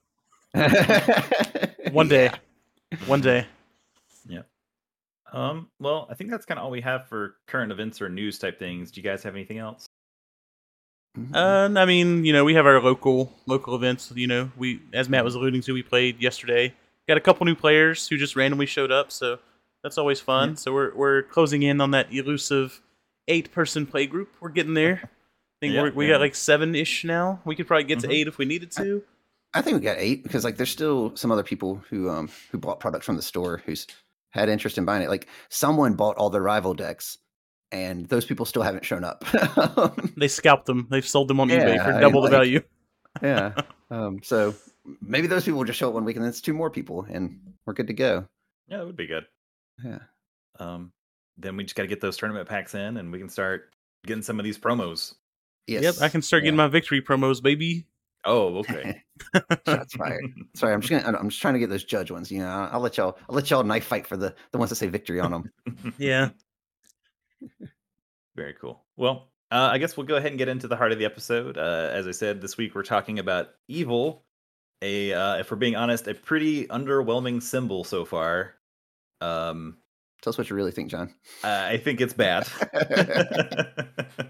One 1.93 2.09
day. 2.09 2.31
One 3.07 3.21
day. 3.21 3.47
Um, 5.33 5.69
well, 5.81 6.07
I 6.11 6.15
think 6.15 6.31
that's 6.31 6.47
kind 6.47 6.59
of 6.59 6.65
all 6.65 6.71
we 6.71 6.81
have 6.81 7.07
for 7.09 7.37
current 7.47 7.71
events 7.73 8.01
or 8.01 8.09
news 8.09 8.39
type 8.39 8.59
things. 8.59 8.91
Do 8.91 9.01
you 9.01 9.05
guys 9.05 9.23
have 9.23 9.35
anything 9.35 9.59
else? 9.59 9.87
Mhm. 11.19 11.35
Uh, 11.35 11.79
I 11.81 11.85
mean, 11.85 12.25
you 12.25 12.33
know, 12.33 12.45
we 12.45 12.55
have 12.55 12.67
our 12.67 12.81
local 12.81 13.33
local 13.47 13.75
events. 13.75 14.13
You 14.15 14.27
know, 14.27 14.51
we 14.57 14.81
as 14.93 15.09
Matt 15.09 15.25
was 15.25 15.35
alluding 15.35 15.63
to, 15.63 15.73
we 15.73 15.83
played 15.83 16.21
yesterday. 16.23 16.75
Got 17.09 17.17
a 17.17 17.21
couple 17.21 17.45
new 17.47 17.55
players 17.55 18.07
who 18.09 18.17
just 18.17 18.37
randomly 18.37 18.67
showed 18.67 18.93
up, 18.93 19.11
so 19.11 19.39
that's 19.83 19.99
always 19.99 20.21
fun. 20.21 20.51
Yeah. 20.51 20.55
So 20.57 20.73
we're 20.73 20.95
we're 20.95 21.23
closing 21.23 21.63
in 21.63 21.81
on 21.81 21.91
that 21.93 22.13
elusive 22.13 22.81
eight 23.27 23.51
person 23.53 23.87
play 23.87 24.07
group. 24.07 24.35
We're 24.41 24.51
getting 24.51 24.75
there. 24.75 25.01
I 25.05 25.09
think 25.61 25.75
Yeah, 25.75 25.83
we're, 25.83 25.91
we 25.93 26.07
yeah. 26.07 26.13
got 26.15 26.21
like 26.21 26.35
seven 26.35 26.75
ish 26.75 27.05
now. 27.05 27.41
We 27.45 27.57
could 27.57 27.67
probably 27.67 27.85
get 27.85 27.99
Mhm. 27.99 28.03
to 28.03 28.13
eight 28.13 28.29
if 28.29 28.39
we 28.39 28.45
needed 28.45 28.71
to. 28.73 29.03
I 29.55 29.63
think 29.63 29.79
we 29.79 29.85
got 29.85 29.97
eight 29.99 30.23
because 30.23 30.45
like 30.45 30.57
there's 30.57 30.71
still 30.71 31.17
some 31.17 31.33
other 31.33 31.43
people 31.43 31.83
who 31.89 32.09
um 32.11 32.29
who 32.53 32.59
bought 32.59 32.81
products 32.81 33.07
from 33.07 33.17
the 33.17 33.23
store 33.23 33.63
who's 33.67 33.87
had 34.31 34.49
interest 34.49 34.79
in 34.79 34.85
buying 34.85 35.03
it. 35.03 35.09
Like 35.09 35.29
someone 35.49 35.95
bought 35.95 36.17
all 36.17 36.31
the 36.31 36.41
rival 36.41 36.75
decks, 36.75 37.19
and 37.73 38.07
those 38.09 38.25
people 38.25 38.47
still 38.47 38.63
haven't 38.63 38.85
shown 38.85 39.05
up. 39.05 39.25
They 40.17 40.29
scalped 40.29 40.67
them. 40.67 40.89
They've 40.91 41.07
sold 41.07 41.29
them 41.29 41.39
on 41.41 41.49
eBay 41.49 41.77
Yeah, 41.77 41.85
for 41.85 41.91
I 41.91 41.93
mean, 41.93 42.01
double 42.01 42.23
the 42.23 42.29
like- 42.29 42.33
value. 42.33 42.61
yeah. 43.23 43.55
Um. 43.91 44.21
So 44.23 44.55
maybe 45.01 45.29
those 45.29 45.45
people 45.47 45.57
will 45.59 45.65
just 45.65 45.79
show 45.79 45.89
up 45.89 45.95
one 45.95 46.05
week, 46.05 46.17
and 46.17 46.23
then 46.25 46.29
it's 46.29 46.43
two 46.43 46.53
more 46.53 46.69
people, 46.69 47.07
and 47.11 47.41
we're 47.65 47.73
good 47.73 47.87
to 47.87 47.95
go. 47.95 48.27
Yeah, 48.69 48.77
that 48.79 48.87
would 48.87 48.97
be 48.97 49.07
good. 49.07 49.25
Yeah. 49.83 50.01
Um, 50.59 50.93
then 51.39 51.57
we 51.57 51.65
just 51.65 51.75
got 51.75 51.85
to 51.85 51.89
get 51.89 52.03
those 52.03 52.19
tournament 52.19 52.47
packs 52.51 52.75
in, 52.75 52.99
and 52.99 53.11
we 53.11 53.19
can 53.19 53.31
start 53.31 53.71
getting 54.05 54.23
some 54.23 54.39
of 54.39 54.45
these 54.45 54.59
promos. 54.59 55.15
Yes. 55.67 55.83
Yep, 55.85 55.95
I 56.03 56.11
can 56.11 56.21
start 56.21 56.43
getting 56.43 56.57
my 56.59 56.67
victory 56.69 57.01
promos, 57.01 57.43
baby. 57.43 57.87
Oh, 58.25 58.59
okay. 58.59 59.03
Shots 59.67 59.95
fired. 59.95 60.25
Sorry, 60.55 60.75
I'm 60.75 60.81
just 60.81 60.91
gonna. 60.91 61.19
I'm 61.19 61.29
just 61.29 61.41
trying 61.41 61.55
to 61.55 61.61
get 61.61 61.71
those 61.71 61.85
judge 61.85 62.11
ones. 62.11 62.31
You 62.31 62.41
know, 62.41 62.49
I'll, 62.49 62.75
I'll 62.75 62.81
let 62.81 62.97
y'all. 62.97 63.19
I'll 63.29 63.35
let 63.35 63.51
y'all 63.51 63.63
knife 63.65 63.85
fight 63.85 64.07
for 64.07 64.17
the 64.17 64.35
the 64.53 64.59
ones 64.59 64.71
that 64.71 64.77
say 64.77 64.89
victory 64.89 65.21
on 65.21 65.31
them. 65.31 65.53
Yeah. 65.99 66.31
Very 68.35 68.55
cool. 68.61 68.85
Well, 68.97 69.29
uh, 69.51 69.71
I 69.73 69.79
guess 69.79 69.97
we'll 69.97 70.07
go 70.07 70.17
ahead 70.17 70.33
and 70.33 70.39
get 70.39 70.49
into 70.49 70.69
the 70.69 70.77
heart 70.77 70.93
of 70.93 70.99
the 70.99 71.05
episode. 71.05 71.57
Uh, 71.57 71.91
as 71.93 72.07
I 72.07 72.11
said, 72.11 72.41
this 72.41 72.57
week 72.57 72.75
we're 72.75 72.83
talking 72.83 73.19
about 73.19 73.49
evil. 73.69 74.25
A, 74.83 75.13
uh, 75.13 75.37
if 75.39 75.51
we're 75.51 75.57
being 75.57 75.77
honest, 75.77 76.07
a 76.07 76.15
pretty 76.15 76.67
underwhelming 76.67 77.43
symbol 77.43 77.83
so 77.85 78.05
far. 78.05 78.55
Um, 79.21 79.79
Tell 80.23 80.31
us 80.31 80.39
what 80.39 80.51
you 80.51 80.57
really 80.57 80.73
think, 80.73 80.91
John. 80.91 81.15
uh, 81.45 81.49
I 81.69 81.77
think 81.77 82.01
it's 82.01 82.13
bad. 82.15 82.47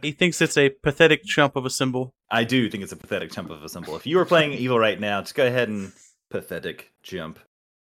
He 0.02 0.12
thinks 0.12 0.40
it's 0.40 0.56
a 0.56 0.68
pathetic 0.68 1.24
chump 1.24 1.56
of 1.56 1.64
a 1.64 1.70
symbol. 1.70 2.12
I 2.30 2.44
do 2.44 2.68
think 2.70 2.82
it's 2.82 2.92
a 2.92 2.96
pathetic 2.96 3.32
chump 3.32 3.50
of 3.50 3.62
a 3.64 3.68
symbol. 3.68 3.96
If 3.96 4.06
you 4.06 4.16
were 4.16 4.24
playing 4.26 4.52
evil 4.58 4.78
right 4.78 4.98
now, 5.00 5.20
just 5.22 5.34
go 5.34 5.46
ahead 5.46 5.68
and 5.68 5.92
pathetic 6.30 6.92
jump. 7.02 7.38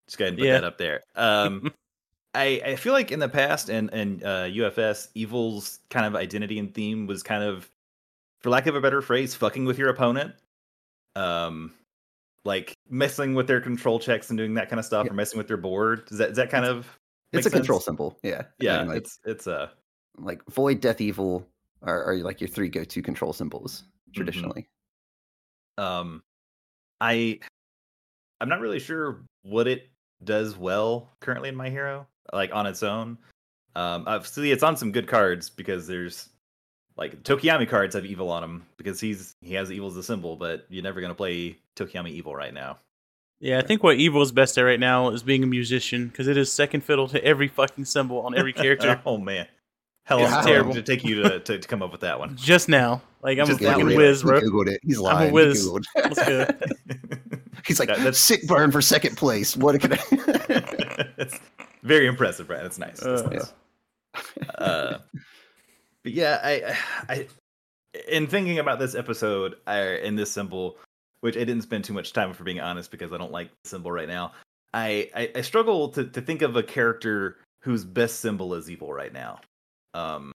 Just 0.08 0.18
go 0.18 0.26
ahead 0.26 0.34
and 0.34 0.40
put 0.40 0.46
Yeah. 0.48 0.54
that 0.54 0.64
up 0.64 0.78
there. 0.78 1.02
Um, 1.16 1.72
I, 2.34 2.62
I 2.66 2.76
feel 2.76 2.94
like 2.94 3.12
in 3.12 3.20
the 3.20 3.30
past 3.30 3.70
and 3.70 3.94
and 3.94 4.24
uh, 4.24 4.46
UFS, 4.46 5.10
Evil's 5.14 5.80
kind 5.90 6.06
of 6.06 6.16
identity 6.16 6.60
and 6.60 6.74
theme 6.74 7.06
was 7.08 7.24
kind 7.24 7.44
of, 7.44 7.70
for 8.40 8.50
lack 8.50 8.68
of 8.68 8.76
a 8.76 8.82
better 8.82 9.02
phrase, 9.02 9.36
fucking 9.36 9.66
with 9.66 9.78
your 9.78 9.90
opponent. 9.90 10.34
Um, 11.16 11.74
like 12.46 12.74
messing 12.90 13.36
with 13.36 13.48
their 13.48 13.62
control 13.62 14.00
checks 14.00 14.30
and 14.32 14.38
doing 14.38 14.56
that 14.56 14.70
kind 14.70 14.80
of 14.80 14.86
stuff, 14.86 15.06
Yeah. 15.06 15.12
or 15.12 15.16
messing 15.16 15.38
with 15.38 15.48
their 15.48 15.58
board. 15.58 16.08
Is 16.10 16.18
that 16.18 16.30
does 16.30 16.38
that 16.38 16.50
kind 16.50 16.66
of 16.66 16.88
It's 17.34 17.48
a 17.48 17.50
control 17.50 17.80
symbol. 17.80 18.18
Yeah. 18.24 18.44
Yeah, 18.60 18.84
like, 18.84 18.98
it's 18.98 19.20
it's 19.26 19.48
a 19.48 19.72
like 20.18 20.44
void, 20.50 20.82
death, 20.82 21.00
evil 21.02 21.48
are, 21.84 22.04
are 22.04 22.18
like 22.18 22.42
your 22.42 22.48
three 22.50 22.70
go-to 22.70 23.02
control 23.02 23.34
symbols 23.34 23.84
Mm-hmm. 23.84 24.20
traditionally. 24.24 24.68
um 25.78 26.22
i 27.00 27.40
i'm 28.42 28.50
not 28.50 28.60
really 28.60 28.78
sure 28.80 29.22
what 29.44 29.68
it 29.68 29.90
does 30.26 30.58
well 30.58 31.10
currently 31.22 31.48
in 31.48 31.56
my 31.56 31.70
hero 31.70 32.06
like 32.34 32.54
on 32.54 32.66
its 32.68 32.84
own 32.84 33.18
um 33.78 34.04
obviously 34.06 34.52
it's 34.52 34.64
on 34.64 34.76
some 34.76 34.92
good 34.92 35.08
cards 35.08 35.50
because 35.50 35.88
there's 35.88 36.28
like 36.98 37.24
tokoyami 37.24 37.70
cards 37.70 37.96
have 37.96 38.06
evil 38.06 38.30
on 38.30 38.42
them 38.42 38.66
because 38.76 39.00
he's 39.00 39.34
he 39.40 39.54
has 39.54 39.72
evil 39.72 39.88
as 39.88 39.96
a 39.96 40.04
symbol 40.04 40.36
but 40.36 40.66
you're 40.70 40.84
never 40.84 41.00
going 41.00 41.12
to 41.12 41.16
play 41.16 41.58
tokoyami 41.78 42.10
evil 42.12 42.36
right 42.36 42.54
now 42.54 42.78
Yeah, 43.42 43.58
I 43.58 43.64
think 43.64 43.82
what 43.84 43.98
Evil 43.98 44.22
is 44.22 44.32
best 44.32 44.58
at 44.58 44.62
right 44.62 44.80
now 44.80 45.10
is 45.10 45.24
being 45.24 45.42
a 45.44 45.48
musician 45.48 46.08
because 46.08 46.28
it 46.28 46.38
is 46.38 46.52
second 46.52 46.82
fiddle 46.82 47.08
to 47.10 47.24
every 47.26 47.48
fucking 47.48 47.86
symbol 47.86 48.20
on 48.22 48.38
every 48.38 48.54
character. 48.54 49.02
oh 49.06 49.18
man 49.18 49.48
hell 50.04 50.20
It's 50.20 50.30
how 50.30 50.38
long 50.38 50.46
terrible. 50.46 50.74
to 50.74 50.82
take 50.82 51.04
you 51.04 51.22
to, 51.24 51.40
to, 51.40 51.58
to 51.60 51.68
come 51.68 51.82
up 51.84 51.92
with 51.92 52.02
that 52.02 52.20
one 52.20 52.36
Just 52.36 52.68
now, 52.70 53.02
like 53.22 53.38
I'm 53.40 53.46
Just 53.48 53.62
a 53.62 53.66
fucking 53.66 53.86
really? 53.86 53.98
whiz, 53.98 54.22
He 54.22 54.28
bro. 54.28 54.42
Googled 54.42 54.68
it. 54.68 54.80
He's 54.84 54.98
I'm 54.98 55.02
a 55.02 55.06
lying. 55.06 55.28
He 55.30 55.34
whiz. 55.34 55.68
Googled. 55.68 55.84
Let's 55.96 56.28
go. 56.28 56.48
He's 57.68 57.80
like, 57.80 57.90
That- 57.90 57.98
that's- 57.98 58.18
sick 58.20 58.46
burn 58.48 58.72
for 58.72 58.82
second 58.82 59.18
place. 59.18 59.56
What 59.58 59.80
can 59.80 59.94
I? 59.94 60.00
it's 61.18 61.40
very 61.84 62.08
impressive, 62.08 62.48
Brad. 62.48 62.64
That's 62.66 62.80
nice. 62.80 63.00
That's 63.00 63.22
Uh, 63.22 63.30
nice. 63.30 63.54
uh, 64.56 64.98
but 66.04 66.12
yeah, 66.12 66.40
I, 66.44 66.76
I, 67.10 67.28
in 68.08 68.26
thinking 68.28 68.58
about 68.60 68.80
this 68.80 68.96
episode 68.96 69.56
I, 69.68 69.78
and 69.80 70.18
this 70.18 70.32
symbol, 70.32 70.78
which 71.22 71.38
I 71.38 71.40
didn't 71.40 71.62
spend 71.62 71.86
too 71.86 71.94
much 71.94 72.14
time 72.14 72.34
for 72.34 72.44
being 72.44 72.60
honest 72.60 72.92
because 72.92 73.14
I 73.14 73.18
don't 73.18 73.32
like 73.32 73.50
the 73.64 73.70
symbol 73.70 73.92
right 73.92 74.08
now. 74.08 74.34
I, 74.74 75.10
I, 75.16 75.32
I 75.36 75.42
struggle 75.42 75.90
to, 75.90 76.06
to 76.06 76.22
think 76.22 76.42
of 76.42 76.56
a 76.56 76.64
character 76.64 77.38
whose 77.62 77.84
best 77.84 78.20
symbol 78.20 78.54
is 78.54 78.70
evil 78.70 78.94
right 78.94 79.14
now. 79.14 79.40
Um, 79.94 80.32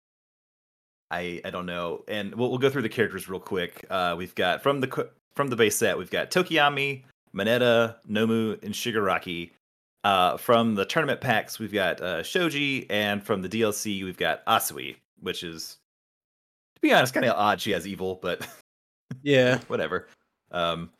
I 1.11 1.41
I 1.45 1.51
don't 1.51 1.67
know, 1.67 2.05
and 2.09 2.35
we'll, 2.35 2.51
we'll 2.51 2.59
go 2.59 2.69
through 2.69 2.83
the 2.83 2.89
characters 2.89 3.29
real 3.29 3.41
quick. 3.41 3.85
Uh, 3.89 4.15
we've 4.19 4.35
got 4.35 4.63
from 4.63 4.81
the 4.81 5.09
from 5.35 5.49
the 5.49 5.57
base 5.57 5.77
set, 5.77 5.99
we've 5.99 6.11
got 6.11 6.31
Tokoyami, 6.31 7.05
Mineta, 7.35 7.97
Nomu, 8.09 8.63
and 8.63 8.75
Shigaraki. 8.75 9.51
Uh, 10.05 10.37
from 10.37 10.77
the 10.77 10.85
tournament 10.85 11.21
packs, 11.21 11.59
we've 11.59 11.73
got 11.73 12.01
uh, 12.01 12.23
Shoji, 12.23 12.87
and 12.91 13.25
from 13.25 13.43
the 13.43 13.49
DLC, 13.49 14.05
we've 14.05 14.17
got 14.17 14.45
Asui, 14.47 14.97
which 15.21 15.43
is, 15.43 15.79
to 16.77 16.81
be 16.81 16.93
honest, 16.93 17.13
kind 17.13 17.27
of 17.27 17.37
odd. 17.37 17.61
She 17.61 17.73
has 17.73 17.87
evil, 17.89 18.19
but 18.23 18.47
Yeah, 19.23 19.59
whatever. 19.67 20.09
Um, 20.57 20.91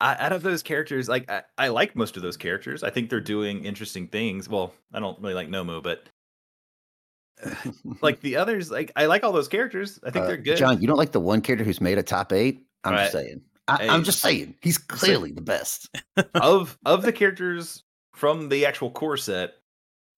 I, 0.00 0.16
out 0.16 0.32
of 0.32 0.42
those 0.42 0.62
characters, 0.62 1.08
like 1.08 1.30
I, 1.30 1.42
I 1.58 1.68
like 1.68 1.96
most 1.96 2.16
of 2.16 2.22
those 2.22 2.36
characters. 2.36 2.82
I 2.82 2.90
think 2.90 3.08
they're 3.10 3.20
doing 3.20 3.64
interesting 3.64 4.08
things. 4.08 4.48
Well, 4.48 4.72
I 4.92 5.00
don't 5.00 5.18
really 5.20 5.34
like 5.34 5.48
Nomu, 5.48 5.82
but 5.82 6.08
like 8.00 8.20
the 8.20 8.36
others, 8.36 8.70
like 8.70 8.92
I 8.96 9.06
like 9.06 9.24
all 9.24 9.32
those 9.32 9.48
characters. 9.48 9.98
I 10.04 10.10
think 10.10 10.24
Uh, 10.24 10.28
they're 10.28 10.36
good. 10.36 10.56
John, 10.56 10.80
you 10.80 10.86
don't 10.86 10.96
like 10.96 11.12
the 11.12 11.20
one 11.20 11.40
character 11.40 11.64
who's 11.64 11.80
made 11.80 11.98
a 11.98 12.02
top 12.02 12.32
eight? 12.32 12.62
I'm 12.84 12.96
just 12.96 13.12
saying. 13.12 13.40
I, 13.68 13.88
I'm 13.88 14.00
Hey. 14.00 14.04
just 14.04 14.20
saying. 14.20 14.54
He's 14.62 14.78
clearly 14.78 15.32
the 15.32 15.40
best. 15.40 15.88
of 16.34 16.78
of 16.86 17.02
the 17.02 17.12
characters 17.12 17.82
from 18.14 18.48
the 18.48 18.64
actual 18.66 18.90
core 18.90 19.16
set. 19.16 19.50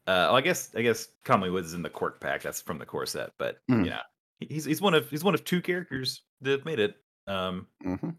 Uh, 0.06 0.26
well, 0.28 0.36
I 0.36 0.40
guess 0.40 0.74
I 0.74 0.82
guess 0.82 1.08
Kamui 1.24 1.52
Woods 1.52 1.68
is 1.68 1.74
in 1.74 1.82
the 1.82 1.90
Quirk 1.90 2.20
pack. 2.20 2.42
That's 2.42 2.60
from 2.62 2.78
the 2.78 2.86
core 2.86 3.06
set, 3.06 3.30
but 3.38 3.58
Mm. 3.70 3.84
you 3.84 3.90
know, 3.90 4.00
he's 4.40 4.64
he's 4.64 4.80
one 4.80 4.94
of 4.94 5.08
he's 5.10 5.24
one 5.24 5.34
of 5.34 5.44
two 5.44 5.60
characters 5.62 6.22
that 6.40 6.50
have 6.50 6.64
made 6.64 6.78
it. 6.78 6.96
Um, 7.26 7.66
hmm 7.82 8.10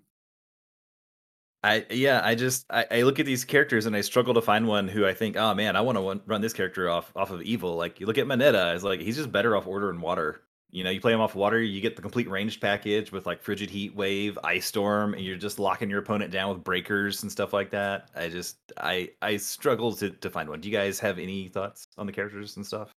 I 1.63 1.86
yeah, 1.89 2.22
I 2.24 2.36
just 2.36 2.66
I, 2.70 2.86
I 2.89 3.01
look 3.01 3.20
at 3.20 3.25
these 3.25 3.44
characters 3.44 3.86
and 3.86 3.96
I 3.96 4.01
struggle 4.01 4.34
to 4.36 4.42
find 4.42 4.68
one 4.68 4.88
who 4.88 5.06
I 5.06 5.13
think, 5.13 5.36
oh 5.36 5.54
man, 5.54 5.75
I 5.75 5.82
want 5.82 5.98
to 5.98 6.22
run 6.25 6.42
this 6.42 6.54
character 6.54 6.89
off 6.89 7.12
off 7.16 7.32
of 7.32 7.42
evil. 7.42 7.75
Like 7.75 8.00
you 8.00 8.06
look 8.06 8.18
at 8.18 8.28
Mineta, 8.28 8.74
it's 8.75 8.84
like 8.84 9.01
he's 9.01 9.18
just 9.18 9.32
better 9.32 9.56
off 9.58 9.68
order 9.68 9.89
and 9.89 10.01
water. 10.01 10.42
You 10.72 10.84
know, 10.84 10.89
you 10.92 11.01
play 11.01 11.12
him 11.13 11.20
off 11.20 11.36
water, 11.36 11.60
you 11.62 11.82
get 11.82 11.96
the 11.96 12.01
complete 12.01 12.30
ranged 12.30 12.62
package 12.62 13.12
with 13.12 13.25
like 13.25 13.42
frigid 13.42 13.70
heat 13.70 13.96
wave, 13.96 14.38
ice 14.44 14.68
storm, 14.68 15.16
and 15.16 15.24
you're 15.24 15.36
just 15.36 15.60
locking 15.60 15.89
your 15.89 16.00
opponent 16.00 16.32
down 16.32 16.54
with 16.54 16.63
breakers 16.63 17.24
and 17.24 17.32
stuff 17.32 17.54
like 17.54 17.72
that. 17.72 18.10
I 18.16 18.30
just 18.30 18.58
I 18.78 19.10
I 19.22 19.38
struggle 19.38 19.94
to 19.96 20.12
to 20.12 20.30
find 20.30 20.48
one. 20.50 20.62
Do 20.62 20.70
you 20.70 20.75
guys 20.75 21.00
have 21.00 21.20
any 21.20 21.50
thoughts 21.50 21.88
on 21.98 22.06
the 22.06 22.13
characters 22.13 22.56
and 22.56 22.66
stuff? 22.66 22.94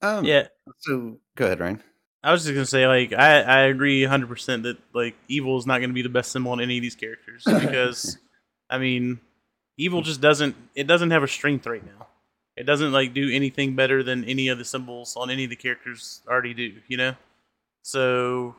Um, 0.00 0.24
yeah. 0.24 0.48
So 0.78 1.18
go 1.36 1.46
ahead, 1.46 1.60
Ryan. 1.60 1.82
I 2.24 2.30
was 2.30 2.44
just 2.44 2.54
gonna 2.54 2.66
say, 2.66 2.86
like, 2.86 3.12
I, 3.12 3.40
I 3.40 3.60
agree 3.62 4.02
100 4.02 4.28
percent 4.28 4.62
that 4.62 4.78
like 4.92 5.14
evil 5.28 5.58
is 5.58 5.66
not 5.66 5.80
gonna 5.80 5.92
be 5.92 6.02
the 6.02 6.08
best 6.08 6.30
symbol 6.30 6.52
on 6.52 6.60
any 6.60 6.78
of 6.78 6.82
these 6.82 6.94
characters 6.94 7.44
because, 7.46 8.16
I 8.70 8.78
mean, 8.78 9.20
evil 9.76 10.02
just 10.02 10.20
doesn't 10.20 10.54
it 10.74 10.86
doesn't 10.86 11.10
have 11.10 11.22
a 11.22 11.28
strength 11.28 11.66
right 11.66 11.84
now. 11.84 12.06
It 12.56 12.64
doesn't 12.64 12.92
like 12.92 13.14
do 13.14 13.30
anything 13.32 13.74
better 13.74 14.02
than 14.02 14.24
any 14.24 14.48
of 14.48 14.58
the 14.58 14.64
symbols 14.64 15.16
on 15.16 15.30
any 15.30 15.44
of 15.44 15.50
the 15.50 15.56
characters 15.56 16.20
already 16.28 16.54
do. 16.54 16.74
You 16.86 16.96
know, 16.96 17.14
so 17.82 18.54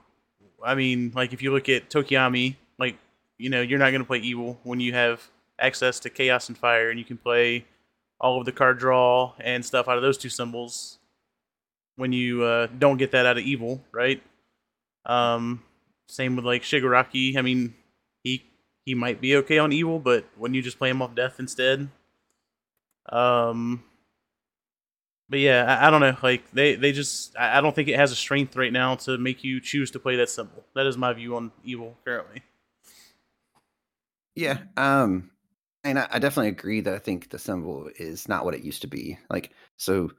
I 0.64 0.76
mean, 0.76 1.14
like 1.16 1.32
if 1.32 1.42
you 1.42 1.54
look 1.54 1.70
at 1.70 1.90
Tokoyami, 1.90 2.56
like 2.78 2.98
you 3.38 3.50
know, 3.50 3.62
you're 3.62 3.80
not 3.80 3.92
gonna 3.92 4.04
play 4.04 4.20
evil 4.20 4.60
when 4.64 4.82
you 4.82 4.94
have 4.94 5.22
access 5.58 6.00
to 6.02 6.10
chaos 6.10 6.50
and 6.50 6.58
fire, 6.58 6.90
and 6.90 7.00
you 7.00 7.06
can 7.06 7.18
play 7.18 7.66
all 8.20 8.40
of 8.40 8.46
the 8.46 8.52
card 8.52 8.78
draw 8.80 9.34
and 9.40 9.66
stuff 9.66 9.88
out 9.88 9.98
of 9.98 10.02
those 10.02 10.18
two 10.18 10.30
symbols 10.30 10.98
when 11.96 12.14
you 12.14 12.44
uh, 12.44 12.68
don't 12.78 12.98
get 12.98 13.12
that 13.12 13.26
out 13.26 13.38
of 13.38 13.44
evil, 13.44 13.84
right? 13.92 14.22
Um, 15.06 15.64
same 16.08 16.36
with 16.36 16.46
like 16.46 16.64
Shigaraki. 16.64 17.38
I 17.38 17.42
mean, 17.42 17.76
he 18.24 18.44
he 18.86 18.96
might 18.96 19.22
be 19.22 19.36
okay 19.38 19.58
on 19.58 19.72
evil, 19.72 20.00
but 20.00 20.26
when 20.38 20.54
you 20.54 20.62
just 20.62 20.78
play 20.78 20.90
him 20.90 21.02
off 21.02 21.16
death 21.16 21.40
instead, 21.40 21.90
um, 23.10 23.84
but 25.30 25.40
yeah, 25.40 25.66
I, 25.66 25.88
I 25.88 25.92
don't 25.92 26.02
know. 26.02 26.18
Like 26.22 26.50
they 26.52 26.76
they 26.76 26.92
just 26.92 27.38
I, 27.38 27.58
I 27.58 27.62
don't 27.62 27.76
think 27.76 27.90
it 27.90 27.98
has 27.98 28.12
a 28.12 28.16
strength 28.16 28.56
right 28.56 28.74
now 28.74 28.96
to 28.96 29.18
make 29.18 29.44
you 29.44 29.60
choose 29.60 29.92
to 29.92 30.00
play 30.00 30.16
that 30.18 30.30
symbol. 30.30 30.64
That 30.76 30.86
is 30.86 30.98
my 30.98 31.14
view 31.14 31.36
on 31.36 31.52
evil 31.64 31.98
currently. 32.06 32.44
Yeah. 34.36 34.60
Um, 34.78 35.30
and 35.84 36.00
I, 36.00 36.08
I 36.12 36.20
definitely 36.20 36.50
agree 36.50 36.82
that 36.82 36.94
I 36.94 37.00
think 37.00 37.30
the 37.30 37.40
symbol 37.40 37.90
is 37.98 38.28
not 38.28 38.46
what 38.46 38.56
it 38.56 38.64
used 38.64 38.82
to 38.82 38.88
be. 38.88 39.18
Like, 39.30 39.52
so 39.78 40.12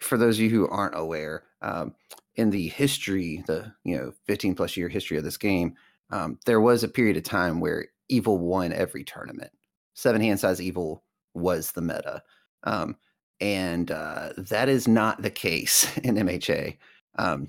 for 0.00 0.16
those 0.16 0.36
of 0.36 0.42
you 0.42 0.50
who 0.50 0.68
aren't 0.68 0.98
aware, 0.98 1.44
um, 1.60 1.94
in 2.36 2.50
the 2.50 2.68
history, 2.68 3.44
the 3.46 3.72
you 3.84 3.96
know 3.96 4.12
15 4.26 4.54
plus 4.54 4.76
year 4.76 4.88
history 4.88 5.18
of 5.18 5.24
this 5.24 5.36
game, 5.36 5.74
um, 6.10 6.38
there 6.46 6.60
was 6.60 6.82
a 6.82 6.88
period 6.88 7.16
of 7.16 7.24
time 7.24 7.60
where 7.60 7.86
evil 8.08 8.38
won 8.38 8.72
every 8.72 9.04
tournament. 9.04 9.50
Seven 9.94 10.20
hand 10.20 10.40
size 10.40 10.60
evil 10.60 11.04
was 11.34 11.72
the 11.72 11.82
meta, 11.82 12.22
um, 12.64 12.96
and 13.40 13.90
uh, 13.90 14.30
that 14.36 14.68
is 14.68 14.88
not 14.88 15.22
the 15.22 15.30
case 15.30 15.96
in 16.04 16.16
MHA. 16.16 16.78
Um, 17.18 17.48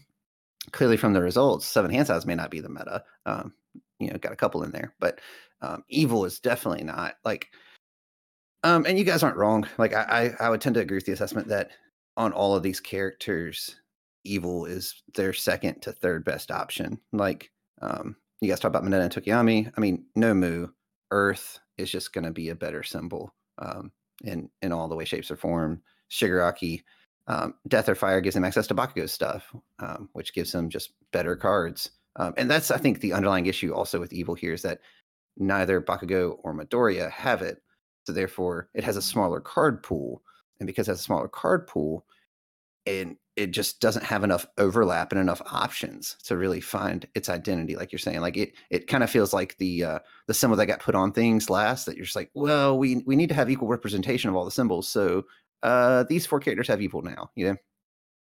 clearly, 0.72 0.98
from 0.98 1.14
the 1.14 1.22
results, 1.22 1.66
seven 1.66 1.92
hand 1.92 2.08
size 2.08 2.26
may 2.26 2.36
not 2.36 2.52
be 2.52 2.60
the 2.60 2.70
meta. 2.70 3.04
Um, 3.26 3.54
you 4.00 4.10
know, 4.10 4.18
got 4.18 4.34
a 4.34 4.38
couple 4.38 4.64
in 4.64 4.72
there, 4.72 4.94
but 5.00 5.20
um, 5.62 5.84
evil 5.88 6.26
is 6.26 6.40
definitely 6.40 6.84
not 6.84 7.16
like 7.24 7.48
um 8.64 8.86
and 8.86 8.98
you 8.98 9.04
guys 9.04 9.24
aren't 9.24 9.38
wrong 9.38 9.68
like 9.78 9.94
I, 9.94 10.34
I 10.40 10.46
i 10.46 10.50
would 10.50 10.62
tend 10.62 10.76
to 10.76 10.82
agree 10.82 10.98
with 10.98 11.06
the 11.06 11.12
assessment 11.12 11.48
that 11.50 11.72
on 12.18 12.32
all 12.32 12.56
of 12.56 12.64
these 12.64 12.80
characters 12.80 13.76
evil 14.24 14.66
is 14.66 15.04
their 15.16 15.34
second 15.34 15.82
to 15.82 15.92
third 15.92 16.24
best 16.24 16.50
option 16.52 16.98
like 17.12 17.52
um 17.82 18.16
you 18.44 18.50
guys 18.50 18.60
talk 18.60 18.70
about 18.70 18.84
Mineta 18.84 19.04
and 19.04 19.14
Tokoyami. 19.14 19.72
I 19.76 19.80
mean, 19.80 20.06
Nomu, 20.18 20.70
Earth 21.12 21.60
is 21.78 21.90
just 21.90 22.14
going 22.14 22.26
to 22.26 22.32
be 22.32 22.50
a 22.50 22.56
better 22.56 22.84
symbol 22.84 23.34
um, 23.60 23.92
in 24.24 24.50
in 24.62 24.74
all 24.74 24.88
the 24.88 24.96
way, 24.96 25.06
shapes, 25.06 25.32
or 25.32 25.38
form. 25.38 25.82
Shigaraki, 26.12 26.84
um, 27.28 27.56
Death 27.68 27.90
or 27.90 27.96
Fire 27.96 28.22
gives 28.22 28.36
him 28.36 28.44
access 28.44 28.68
to 28.68 28.76
Bakugo's 28.76 29.12
stuff, 29.12 29.56
um, 29.80 30.10
which 30.14 30.34
gives 30.34 30.54
him 30.54 30.70
just 30.70 30.94
better 31.12 31.36
cards. 31.36 31.92
Um, 32.18 32.34
and 32.38 32.52
that's, 32.52 32.70
I 32.70 32.78
think, 32.78 33.00
the 33.00 33.14
underlying 33.14 33.48
issue 33.48 33.74
also 33.74 34.00
with 34.00 34.14
Evil 34.14 34.36
here 34.36 34.54
is 34.54 34.62
that 34.62 34.80
neither 35.38 35.82
Bakugo 35.82 36.38
or 36.44 36.54
Midoriya 36.54 37.10
have 37.10 37.42
it. 37.42 37.64
So 38.06 38.14
therefore, 38.14 38.70
it 38.76 38.84
has 38.84 38.98
a 38.98 39.02
smaller 39.02 39.40
card 39.40 39.82
pool. 39.82 40.22
And 40.64 40.68
because 40.68 40.88
it 40.88 40.92
has 40.92 41.02
a 41.02 41.04
smaller 41.04 41.28
card 41.28 41.68
pool, 41.68 42.06
and 42.86 43.18
it 43.36 43.52
just 43.52 43.82
doesn't 43.82 44.06
have 44.06 44.24
enough 44.24 44.46
overlap 44.58 45.12
and 45.12 45.20
enough 45.20 45.42
options 45.52 46.16
to 46.24 46.38
really 46.38 46.62
find 46.62 47.06
its 47.16 47.28
identity, 47.28 47.76
like 47.76 47.92
you're 47.92 48.00
saying. 48.00 48.22
Like 48.22 48.38
it, 48.38 48.54
it 48.70 48.88
kind 48.88 49.04
of 49.04 49.10
feels 49.10 49.34
like 49.34 49.58
the 49.58 49.84
uh, 49.84 50.00
the 50.28 50.34
symbol 50.34 50.56
that 50.56 50.68
got 50.68 50.80
put 50.80 50.96
on 50.96 51.12
things 51.12 51.50
last. 51.50 51.86
That 51.86 51.98
you're 51.98 52.06
just 52.06 52.16
like, 52.16 52.32
well, 52.34 52.78
we 52.78 53.04
we 53.06 53.16
need 53.16 53.30
to 53.30 53.36
have 53.36 53.50
equal 53.50 53.68
representation 53.68 54.30
of 54.30 54.36
all 54.36 54.46
the 54.46 54.52
symbols. 54.52 54.88
So 54.88 55.26
uh, 55.64 56.06
these 56.10 56.26
four 56.26 56.40
characters 56.40 56.70
have 56.70 56.82
evil 56.82 57.02
now. 57.02 57.30
You 57.36 57.50
know. 57.50 57.58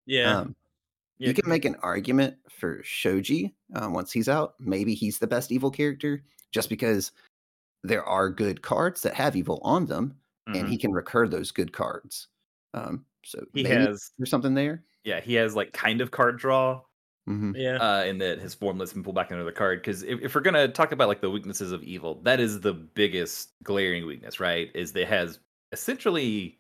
Yeah. 0.07 0.39
Um, 0.39 0.57
Yeah, 1.19 1.29
you 1.29 1.35
can 1.35 1.49
make 1.49 1.65
an 1.65 1.77
argument 1.83 2.35
for 2.51 2.81
Shoji 2.83 3.55
um, 3.75 3.93
once 3.93 4.11
he's 4.11 4.29
out. 4.29 4.55
Maybe 4.59 4.95
he's 4.95 5.19
the 5.19 5.29
best 5.29 5.53
evil 5.53 5.71
character 5.71 6.25
just 6.51 6.69
because 6.69 7.13
there 7.85 8.05
are 8.05 8.31
good 8.31 8.63
cards 8.63 9.03
that 9.03 9.15
have 9.15 9.37
evil 9.37 9.61
on 9.63 9.87
them, 9.87 10.17
and 10.47 10.57
Mhm. 10.57 10.69
he 10.69 10.79
can 10.79 10.93
recur 10.93 11.27
those 11.29 11.51
good 11.51 11.73
cards. 11.73 12.29
Um, 12.75 13.07
so 13.25 13.45
He 13.55 13.65
has 13.65 14.11
there's 14.19 14.31
something 14.31 14.55
there. 14.55 14.85
yeah, 15.05 15.21
he 15.21 15.35
has 15.35 15.55
like 15.57 15.73
kind 15.73 16.01
of 16.01 16.11
card 16.11 16.39
draw 16.39 16.83
hmm 17.27 17.55
Yeah. 17.57 17.77
uh, 17.79 18.05
in 18.05 18.19
that 18.19 18.39
his 18.41 18.55
form 18.55 18.77
lets 18.79 18.93
him 18.93 19.03
pull 19.03 19.15
back 19.15 19.31
another 19.31 19.53
card. 19.53 19.81
Because 19.81 20.03
if, 20.03 20.21
if 20.21 20.35
we're 20.35 20.43
gonna 20.43 20.69
talk 20.69 20.93
about 20.93 21.09
like 21.09 21.21
the 21.23 21.31
weaknesses 21.31 21.73
of 21.73 21.83
evil, 21.83 22.21
that 22.25 22.41
is 22.41 22.61
the 22.61 22.75
biggest 22.75 23.53
glaring 23.63 24.05
weakness, 24.07 24.41
right? 24.41 24.71
Is 24.75 24.93
that 24.93 25.03
it 25.03 25.09
has 25.09 25.39
essentially 25.73 26.59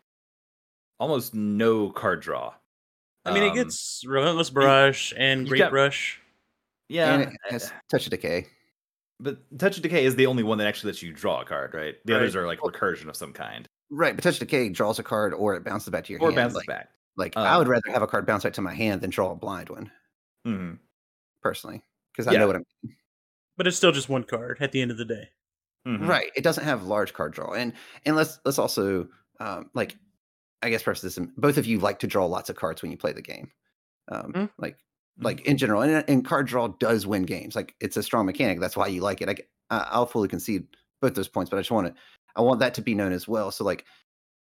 almost 0.98 1.34
no 1.34 1.90
card 1.90 2.20
draw. 2.22 2.54
I 3.26 3.32
mean, 3.34 3.42
it 3.42 3.50
Um, 3.50 3.54
gets 3.56 4.02
Relentless 4.06 4.50
Brush 4.50 5.12
and 5.16 5.46
Great 5.48 5.58
got- 5.58 5.70
Brush. 5.70 6.20
yeah, 6.88 7.14
and 7.14 7.22
it 7.24 7.36
has 7.50 7.72
touch 7.90 8.06
of 8.06 8.10
decay. 8.10 8.46
but 9.20 9.38
Touch 9.58 9.76
of 9.76 9.82
Decay 9.82 10.04
is 10.04 10.16
the 10.16 10.26
only 10.26 10.42
one 10.42 10.58
that 10.58 10.66
actually 10.66 10.90
lets 10.90 11.02
you 11.02 11.12
draw 11.12 11.40
a 11.40 11.44
card, 11.44 11.72
right? 11.72 11.94
The 12.04 12.12
Right. 12.12 12.18
others 12.18 12.34
are 12.36 12.46
like 12.46 12.58
recursion 12.60 13.08
of 13.08 13.16
some 13.16 13.32
kind, 13.32 13.68
Right, 13.94 14.14
but 14.16 14.22
touch 14.22 14.34
of 14.34 14.40
decay 14.40 14.68
draws 14.70 14.98
a 14.98 15.02
card 15.02 15.34
or 15.34 15.54
it 15.54 15.64
bounces 15.64 15.88
back 15.90 16.04
to 16.04 16.12
your 16.12 16.20
or 16.22 16.30
hand. 16.30 16.38
Or 16.38 16.40
bounces 16.42 16.56
like, 16.56 16.66
back. 16.66 16.90
like 17.16 17.36
Um, 17.36 17.44
I 17.46 17.58
would 17.58 17.68
rather 17.68 17.90
have 17.92 18.02
a 18.02 18.06
card 18.06 18.26
bounce 18.26 18.42
back 18.44 18.52
to 18.54 18.62
my 18.62 18.74
hand 18.74 19.00
than 19.02 19.10
draw 19.10 19.30
a 19.30 19.36
blind 19.36 19.68
one, 19.70 19.90
Mhm. 20.46 20.78
personally, 21.42 21.82
because 22.12 22.26
I 22.26 22.32
Yeah. 22.32 22.38
know 22.38 22.46
what 22.46 22.56
I'm. 22.56 22.64
But 23.56 23.66
it's 23.66 23.76
still 23.76 23.92
just 23.92 24.08
one 24.08 24.24
card 24.24 24.58
at 24.60 24.72
the 24.72 24.80
end 24.80 24.90
of 24.92 24.96
the 24.98 25.04
day. 25.04 25.30
Mhm. 25.86 26.08
Right, 26.08 26.30
it 26.34 26.42
doesn't 26.42 26.64
have 26.64 26.84
large 26.84 27.12
card 27.12 27.32
draw, 27.34 27.52
and 27.52 27.72
and 28.06 28.16
let's 28.16 28.40
let's 28.44 28.58
also 28.58 29.08
um, 29.40 29.70
like, 29.74 29.96
I 30.62 30.70
guess 30.70 30.82
perhaps 30.82 31.02
this 31.02 31.18
both 31.36 31.58
of 31.58 31.66
you 31.66 31.78
like 31.78 31.98
to 32.00 32.06
draw 32.06 32.26
lots 32.26 32.48
of 32.50 32.56
cards 32.56 32.82
when 32.82 32.90
you 32.90 32.96
play 32.96 33.12
the 33.12 33.22
game, 33.22 33.52
um, 34.10 34.34
Mm. 34.34 34.50
like 34.58 34.78
Mhm. 35.20 35.24
like 35.24 35.40
in 35.42 35.58
general, 35.58 35.82
and, 35.82 36.04
and 36.08 36.24
card 36.26 36.46
draw 36.48 36.68
does 36.68 37.06
win 37.06 37.24
games. 37.24 37.56
Like 37.56 37.74
it's 37.80 37.96
a 37.98 38.02
strong 38.02 38.26
mechanic. 38.26 38.60
That's 38.60 38.76
why 38.76 38.86
you 38.88 39.02
like 39.02 39.22
it. 39.22 39.28
I, 39.30 39.36
I'll 39.70 40.06
fully 40.06 40.28
concede 40.28 40.66
both 41.02 41.14
those 41.14 41.28
points, 41.28 41.50
but 41.50 41.58
I 41.58 41.60
just 41.60 41.70
want 41.72 41.88
to 41.88 41.94
I 42.36 42.42
want 42.42 42.60
that 42.60 42.74
to 42.74 42.82
be 42.82 42.94
known 42.94 43.12
as 43.12 43.26
well. 43.28 43.50
So 43.50 43.64
like 43.64 43.84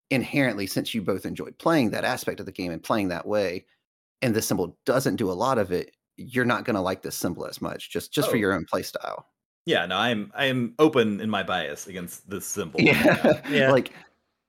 inherently, 0.09 0.67
since 0.67 0.93
you 0.93 1.01
both 1.01 1.25
enjoy 1.25 1.49
playing 1.59 1.91
that 1.91 2.03
aspect 2.03 2.39
of 2.39 2.45
the 2.45 2.51
game 2.51 2.71
and 2.71 2.81
playing 2.83 3.09
that 3.09 3.25
way, 3.27 3.65
and 4.21 4.35
this 4.35 4.47
symbol 4.47 4.77
doesn't 4.85 5.15
do 5.17 5.29
a 5.31 5.33
lot 5.33 5.57
of 5.57 5.71
it, 5.71 5.91
you're 6.17 6.45
not 6.45 6.65
going 6.65 6.75
to 6.75 6.81
like 6.81 7.01
this 7.01 7.15
symbol 7.15 7.45
as 7.45 7.61
much 7.61 7.89
just 7.91 8.13
just 8.13 8.29
for 8.29 8.35
Oh. 8.35 8.39
your 8.39 8.53
own 8.53 8.65
play 8.69 8.83
style. 8.83 9.27
Yeah, 9.65 9.85
no, 9.85 9.97
I'm 9.97 10.31
I'm 10.35 10.75
open 10.79 11.19
in 11.21 11.29
my 11.29 11.43
bias 11.43 11.87
against 11.87 12.29
this 12.29 12.45
symbol. 12.45 12.79
Yeah. 12.81 13.41
Yeah. 13.49 13.71
like 13.71 13.91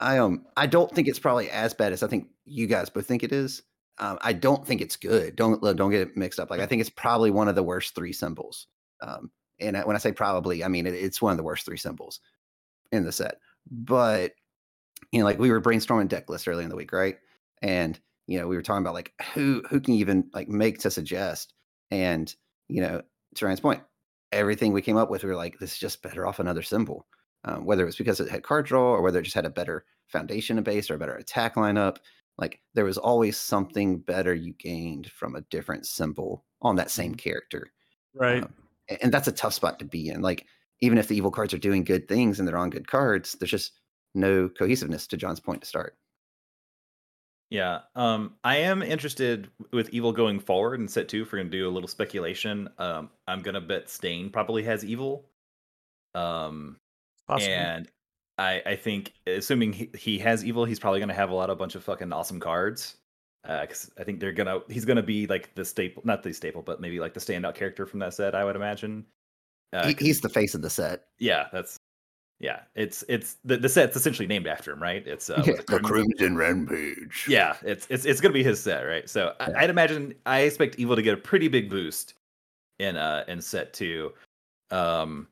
I 0.00 0.18
um 0.18 0.44
I 0.56 0.66
don't 0.66 0.90
think 0.92 1.08
it's 1.08 1.18
probably 1.20 1.50
as 1.50 1.72
bad 1.72 1.92
as 1.92 2.02
I 2.02 2.08
think 2.08 2.28
you 2.44 2.66
guys 2.66 2.90
both 2.90 3.06
think 3.06 3.22
it 3.22 3.32
is. 3.32 3.62
Um, 3.98 4.18
I 4.22 4.32
don't 4.32 4.66
think 4.66 4.80
it's 4.80 4.96
good. 4.96 5.36
Don't 5.36 5.62
don't 5.76 5.90
get 5.92 6.00
it 6.00 6.16
mixed 6.16 6.40
up. 6.40 6.50
Like 6.50 6.60
I 6.60 6.66
think 6.66 6.80
it's 6.80 6.90
probably 6.90 7.30
one 7.30 7.48
of 7.48 7.54
the 7.54 7.62
worst 7.62 7.94
three 7.94 8.12
symbols. 8.12 8.66
Um, 9.02 9.30
and 9.60 9.76
I- 9.76 9.84
when 9.84 9.94
I 9.94 10.00
say 10.00 10.10
probably, 10.12 10.64
I 10.64 10.68
mean 10.68 10.84
it, 10.86 10.94
it's 10.94 11.22
one 11.22 11.30
of 11.30 11.36
the 11.36 11.44
worst 11.44 11.64
three 11.64 11.76
symbols 11.78 12.18
in 12.92 13.04
the 13.04 13.12
set. 13.12 13.36
But 13.70 14.32
you 15.12 15.20
know, 15.20 15.24
like 15.24 15.38
we 15.38 15.50
were 15.50 15.60
brainstorming 15.60 16.08
deck 16.08 16.28
lists 16.28 16.48
earlier 16.48 16.64
in 16.64 16.70
the 16.70 16.76
week, 16.76 16.92
right? 16.92 17.16
And 17.62 17.98
you 18.26 18.38
know, 18.38 18.46
we 18.46 18.56
were 18.56 18.62
talking 18.62 18.82
about 18.82 18.94
like 18.94 19.12
who 19.34 19.62
who 19.68 19.80
can 19.80 19.94
even 19.94 20.28
like 20.32 20.48
make 20.48 20.78
to 20.80 20.90
suggest. 20.90 21.54
And 21.90 22.34
you 22.68 22.80
know, 22.80 23.02
to 23.36 23.44
Ryan's 23.44 23.60
point, 23.60 23.82
everything 24.32 24.72
we 24.72 24.82
came 24.82 24.96
up 24.96 25.10
with, 25.10 25.22
we 25.22 25.30
were 25.30 25.36
like, 25.36 25.58
this 25.58 25.72
is 25.72 25.78
just 25.78 26.02
better 26.02 26.26
off 26.26 26.40
another 26.40 26.62
symbol. 26.62 27.06
Um, 27.46 27.66
whether 27.66 27.82
it 27.82 27.86
was 27.86 27.96
because 27.96 28.20
it 28.20 28.30
had 28.30 28.42
card 28.42 28.64
draw 28.64 28.92
or 28.92 29.02
whether 29.02 29.18
it 29.18 29.24
just 29.24 29.34
had 29.34 29.44
a 29.44 29.50
better 29.50 29.84
foundation 30.06 30.62
base 30.62 30.90
or 30.90 30.94
a 30.94 30.98
better 30.98 31.14
attack 31.14 31.56
lineup. 31.56 31.98
Like 32.38 32.60
there 32.72 32.86
was 32.86 32.98
always 32.98 33.36
something 33.36 33.98
better 33.98 34.34
you 34.34 34.54
gained 34.54 35.10
from 35.10 35.36
a 35.36 35.42
different 35.42 35.86
symbol 35.86 36.44
on 36.62 36.76
that 36.76 36.90
same 36.90 37.14
character. 37.14 37.70
Right. 38.14 38.42
Um, 38.42 38.52
and 39.02 39.12
that's 39.12 39.28
a 39.28 39.32
tough 39.32 39.54
spot 39.54 39.78
to 39.78 39.84
be 39.84 40.08
in. 40.08 40.22
Like 40.22 40.46
even 40.84 40.98
if 40.98 41.08
the 41.08 41.16
evil 41.16 41.30
cards 41.30 41.54
are 41.54 41.58
doing 41.58 41.84
good 41.84 42.08
things 42.08 42.38
and 42.38 42.48
they're 42.48 42.58
on 42.58 42.70
good 42.70 42.88
cards, 42.88 43.32
there's 43.34 43.50
just 43.50 43.72
no 44.14 44.48
cohesiveness 44.48 45.06
to 45.08 45.16
John's 45.16 45.40
point 45.40 45.62
to 45.62 45.68
start. 45.68 45.98
Yeah. 47.50 47.82
Um, 47.94 48.38
I 48.42 48.56
am 48.58 48.82
interested 48.82 49.50
with 49.72 49.90
evil 49.90 50.12
going 50.12 50.40
forward 50.40 50.80
in 50.80 50.88
set 50.88 51.08
two. 51.08 51.22
If 51.22 51.32
we're 51.32 51.38
gonna 51.38 51.50
do 51.50 51.68
a 51.68 51.70
little 51.70 51.88
speculation, 51.88 52.68
um, 52.78 53.10
I'm 53.26 53.42
gonna 53.42 53.60
bet 53.60 53.88
Stain 53.90 54.30
probably 54.30 54.62
has 54.64 54.84
evil. 54.84 55.30
Um, 56.14 56.80
Possibly. 57.26 57.68
and 57.68 57.90
I 58.38 58.62
I 58.66 58.76
think 58.76 59.14
assuming 59.26 59.72
he, 59.74 59.90
he 59.98 60.18
has 60.20 60.44
evil, 60.44 60.64
he's 60.66 60.80
probably 60.80 61.00
gonna 61.00 61.14
have 61.14 61.30
a 61.30 61.34
lot 61.34 61.50
of 61.50 61.58
bunch 61.58 61.76
of 61.76 61.84
fucking 61.84 62.12
awesome 62.12 62.40
cards. 62.40 62.98
Uh, 63.44 63.66
'cause 63.66 63.92
I 63.98 64.04
think 64.04 64.20
they're 64.20 64.32
gonna 64.32 64.62
he's 64.70 64.86
gonna 64.86 65.02
be 65.04 65.26
like 65.28 65.54
the 65.56 65.64
staple, 65.66 66.02
not 66.06 66.22
the 66.24 66.32
staple, 66.34 66.62
but 66.62 66.80
maybe 66.80 67.00
like 67.00 67.14
the 67.14 67.20
standout 67.20 67.56
character 67.56 67.86
from 67.86 68.00
that 68.00 68.14
set. 68.14 68.34
I 68.36 68.44
would 68.44 68.56
imagine. 68.56 69.06
Uh, 69.72 69.88
He, 69.88 69.94
he's 69.98 70.20
the 70.20 70.28
face 70.28 70.54
of 70.54 70.62
the 70.62 70.70
set. 70.70 71.04
yeah, 71.18 71.48
that's 71.52 71.76
yeah. 72.40 72.60
It's 72.74 73.04
it's 73.08 73.36
the 73.44 73.56
the 73.56 73.68
set's 73.68 73.96
essentially 73.96 74.26
named 74.26 74.46
after 74.46 74.72
him, 74.72 74.82
right? 74.82 75.06
It's 75.06 75.30
uh, 75.30 75.42
Yeah, 75.46 75.54
the 75.66 75.80
Crimson- 75.80 76.36
Rampage. 76.36 77.26
yeah, 77.28 77.56
it's 77.62 77.86
it's 77.90 78.04
it's 78.04 78.20
gonna 78.20 78.34
be 78.34 78.42
his 78.44 78.60
set, 78.62 78.82
right? 78.82 79.08
So 79.08 79.34
Yeah. 79.40 79.50
I, 79.56 79.64
I'd 79.64 79.70
imagine 79.70 80.14
I 80.26 80.40
expect 80.40 80.78
Evil 80.78 80.96
to 80.96 81.02
get 81.02 81.14
a 81.14 81.16
pretty 81.16 81.48
big 81.48 81.70
boost 81.70 82.14
in 82.80 82.96
uh 82.96 83.24
in 83.28 83.40
set 83.40 83.72
two. 83.72 84.12
Um, 84.70 85.28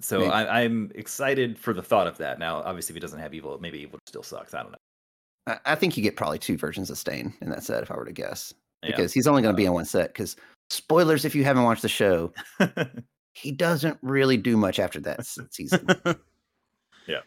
so 0.00 0.18
Maybe. 0.20 0.30
I, 0.32 0.62
I'm 0.62 0.90
excited 0.94 1.58
for 1.58 1.72
the 1.72 1.82
thought 1.82 2.06
of 2.06 2.18
that. 2.18 2.38
Now, 2.38 2.56
obviously, 2.62 2.92
if 2.92 2.96
he 2.96 3.00
doesn't 3.00 3.20
have 3.20 3.32
Evil, 3.32 3.58
maybe 3.60 3.78
Evil 3.80 3.98
still 4.06 4.22
sucks. 4.22 4.52
I 4.52 4.62
don't 4.62 4.72
know. 4.72 4.78
I, 5.46 5.58
I 5.64 5.74
think 5.74 5.96
you 5.96 6.02
get 6.02 6.16
probably 6.16 6.38
two 6.38 6.58
versions 6.58 6.90
of 6.90 6.98
Stain 6.98 7.32
in 7.40 7.48
that 7.50 7.62
set 7.62 7.82
if 7.82 7.90
I 7.90 7.96
were 7.96 8.04
to 8.04 8.12
guess. 8.12 8.52
Yeah. 8.82 8.90
Because 8.90 9.12
he's 9.12 9.26
only 9.26 9.40
going 9.42 9.54
to 9.54 9.56
be 9.56 9.64
in 9.64 9.72
one 9.72 9.84
set. 9.86 10.08
Because 10.12 10.36
spoilers, 10.70 11.24
if 11.24 11.34
you 11.34 11.44
haven't 11.44 11.62
watched 11.62 11.80
the 11.82 11.88
show, 11.88 12.32
he 13.36 13.52
doesn't 13.52 13.98
really 14.00 14.38
do 14.38 14.56
much 14.56 14.78
after 14.78 14.98
that 15.00 15.20
s- 15.20 15.38
season. 15.50 15.86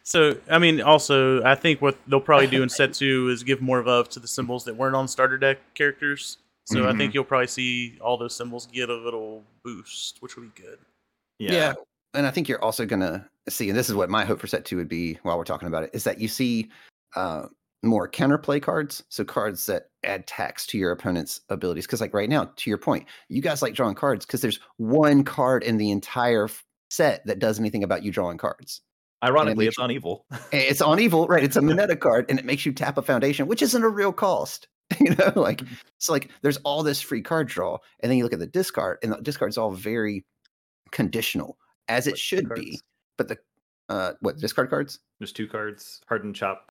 So, 0.02 0.36
I 0.50 0.58
mean, 0.58 0.80
also, 0.80 1.42
I 1.42 1.54
think 1.54 1.80
what 1.80 1.96
they'll 2.06 2.20
probably 2.20 2.48
do 2.48 2.62
in 2.62 2.68
set 2.80 2.92
two 2.94 3.28
is 3.28 3.42
give 3.42 3.60
more 3.62 3.82
love 3.82 4.08
to 4.10 4.20
the 4.20 4.28
symbols 4.28 4.64
that 4.64 4.76
weren't 4.76 4.96
on 4.96 5.08
starter 5.08 5.38
deck 5.38 5.58
characters. 5.74 6.38
So, 6.64 6.84
I 6.84 6.88
Mm-hmm. 6.88 6.98
think 6.98 7.14
you'll 7.14 7.24
probably 7.24 7.46
see 7.46 7.96
all 8.00 8.16
those 8.18 8.34
symbols 8.34 8.66
get 8.66 8.90
a 8.90 8.94
little 8.94 9.42
boost, 9.64 10.18
which 10.20 10.36
will 10.36 10.44
be 10.44 10.50
good. 10.60 10.78
yeah. 11.38 11.72
And 12.12 12.26
I 12.26 12.30
think 12.32 12.48
you're 12.48 12.62
also 12.62 12.84
going 12.86 13.00
to 13.00 13.24
see, 13.48 13.68
and 13.68 13.78
this 13.78 13.88
is 13.88 13.94
what 13.94 14.10
my 14.10 14.24
hope 14.24 14.40
for 14.40 14.48
set 14.48 14.64
two 14.64 14.76
would 14.76 14.88
be 14.88 15.18
while 15.22 15.38
we're 15.38 15.44
talking 15.44 15.68
about 15.68 15.84
it, 15.84 15.90
is 15.92 16.02
that 16.04 16.20
you 16.20 16.26
see 16.26 16.68
uh, 17.14 17.46
more 17.82 18.08
counterplay 18.08 18.60
cards. 18.62 19.02
So 19.08 19.24
cards 19.24 19.66
that 19.66 19.90
add 20.04 20.26
tax 20.26 20.66
to 20.66 20.78
your 20.78 20.92
opponent's 20.92 21.40
abilities. 21.48 21.86
Because, 21.86 22.00
like 22.00 22.14
right 22.14 22.28
now, 22.28 22.50
to 22.56 22.70
your 22.70 22.78
point, 22.78 23.06
you 23.28 23.42
guys 23.42 23.62
like 23.62 23.74
drawing 23.74 23.94
cards 23.94 24.26
because 24.26 24.40
there's 24.40 24.60
one 24.76 25.24
card 25.24 25.62
in 25.62 25.76
the 25.76 25.90
entire 25.90 26.48
set 26.90 27.24
that 27.26 27.38
does 27.38 27.58
anything 27.58 27.84
about 27.84 28.02
you 28.02 28.10
drawing 28.12 28.38
cards. 28.38 28.82
Ironically, 29.22 29.66
makes 29.66 29.74
it's 29.74 29.78
on 29.78 29.90
Evil. 29.90 30.24
It's 30.52 30.80
on 30.80 30.98
evil, 30.98 31.26
right? 31.26 31.44
It's 31.44 31.56
a 31.56 31.60
Mineta 31.62 31.98
card, 31.98 32.26
and 32.28 32.38
it 32.38 32.44
makes 32.44 32.64
you 32.64 32.72
tap 32.72 32.96
a 32.96 33.02
foundation, 33.02 33.46
which 33.46 33.62
isn't 33.62 33.82
a 33.82 33.88
real 33.88 34.12
cost. 34.12 34.68
You 34.98 35.14
know, 35.14 35.32
like 35.36 35.62
so, 35.98 36.12
like 36.12 36.30
there's 36.42 36.56
all 36.58 36.82
this 36.82 37.00
free 37.00 37.22
card 37.22 37.46
draw, 37.46 37.78
and 38.00 38.10
then 38.10 38.18
you 38.18 38.24
look 38.24 38.32
at 38.32 38.40
the 38.40 38.46
discard, 38.46 38.98
and 39.04 39.12
the 39.12 39.18
discard's 39.18 39.56
all 39.56 39.70
very 39.70 40.26
conditional, 40.90 41.58
as 41.86 42.08
it 42.08 42.18
should 42.18 42.48
cards. 42.48 42.60
be. 42.60 42.80
But 43.16 43.28
the 43.28 43.38
uh, 43.88 44.14
what 44.20 44.38
discard 44.38 44.68
cards? 44.68 44.98
There's 45.20 45.32
two 45.32 45.46
cards: 45.46 46.00
Hardened 46.08 46.34
Chop. 46.34 46.69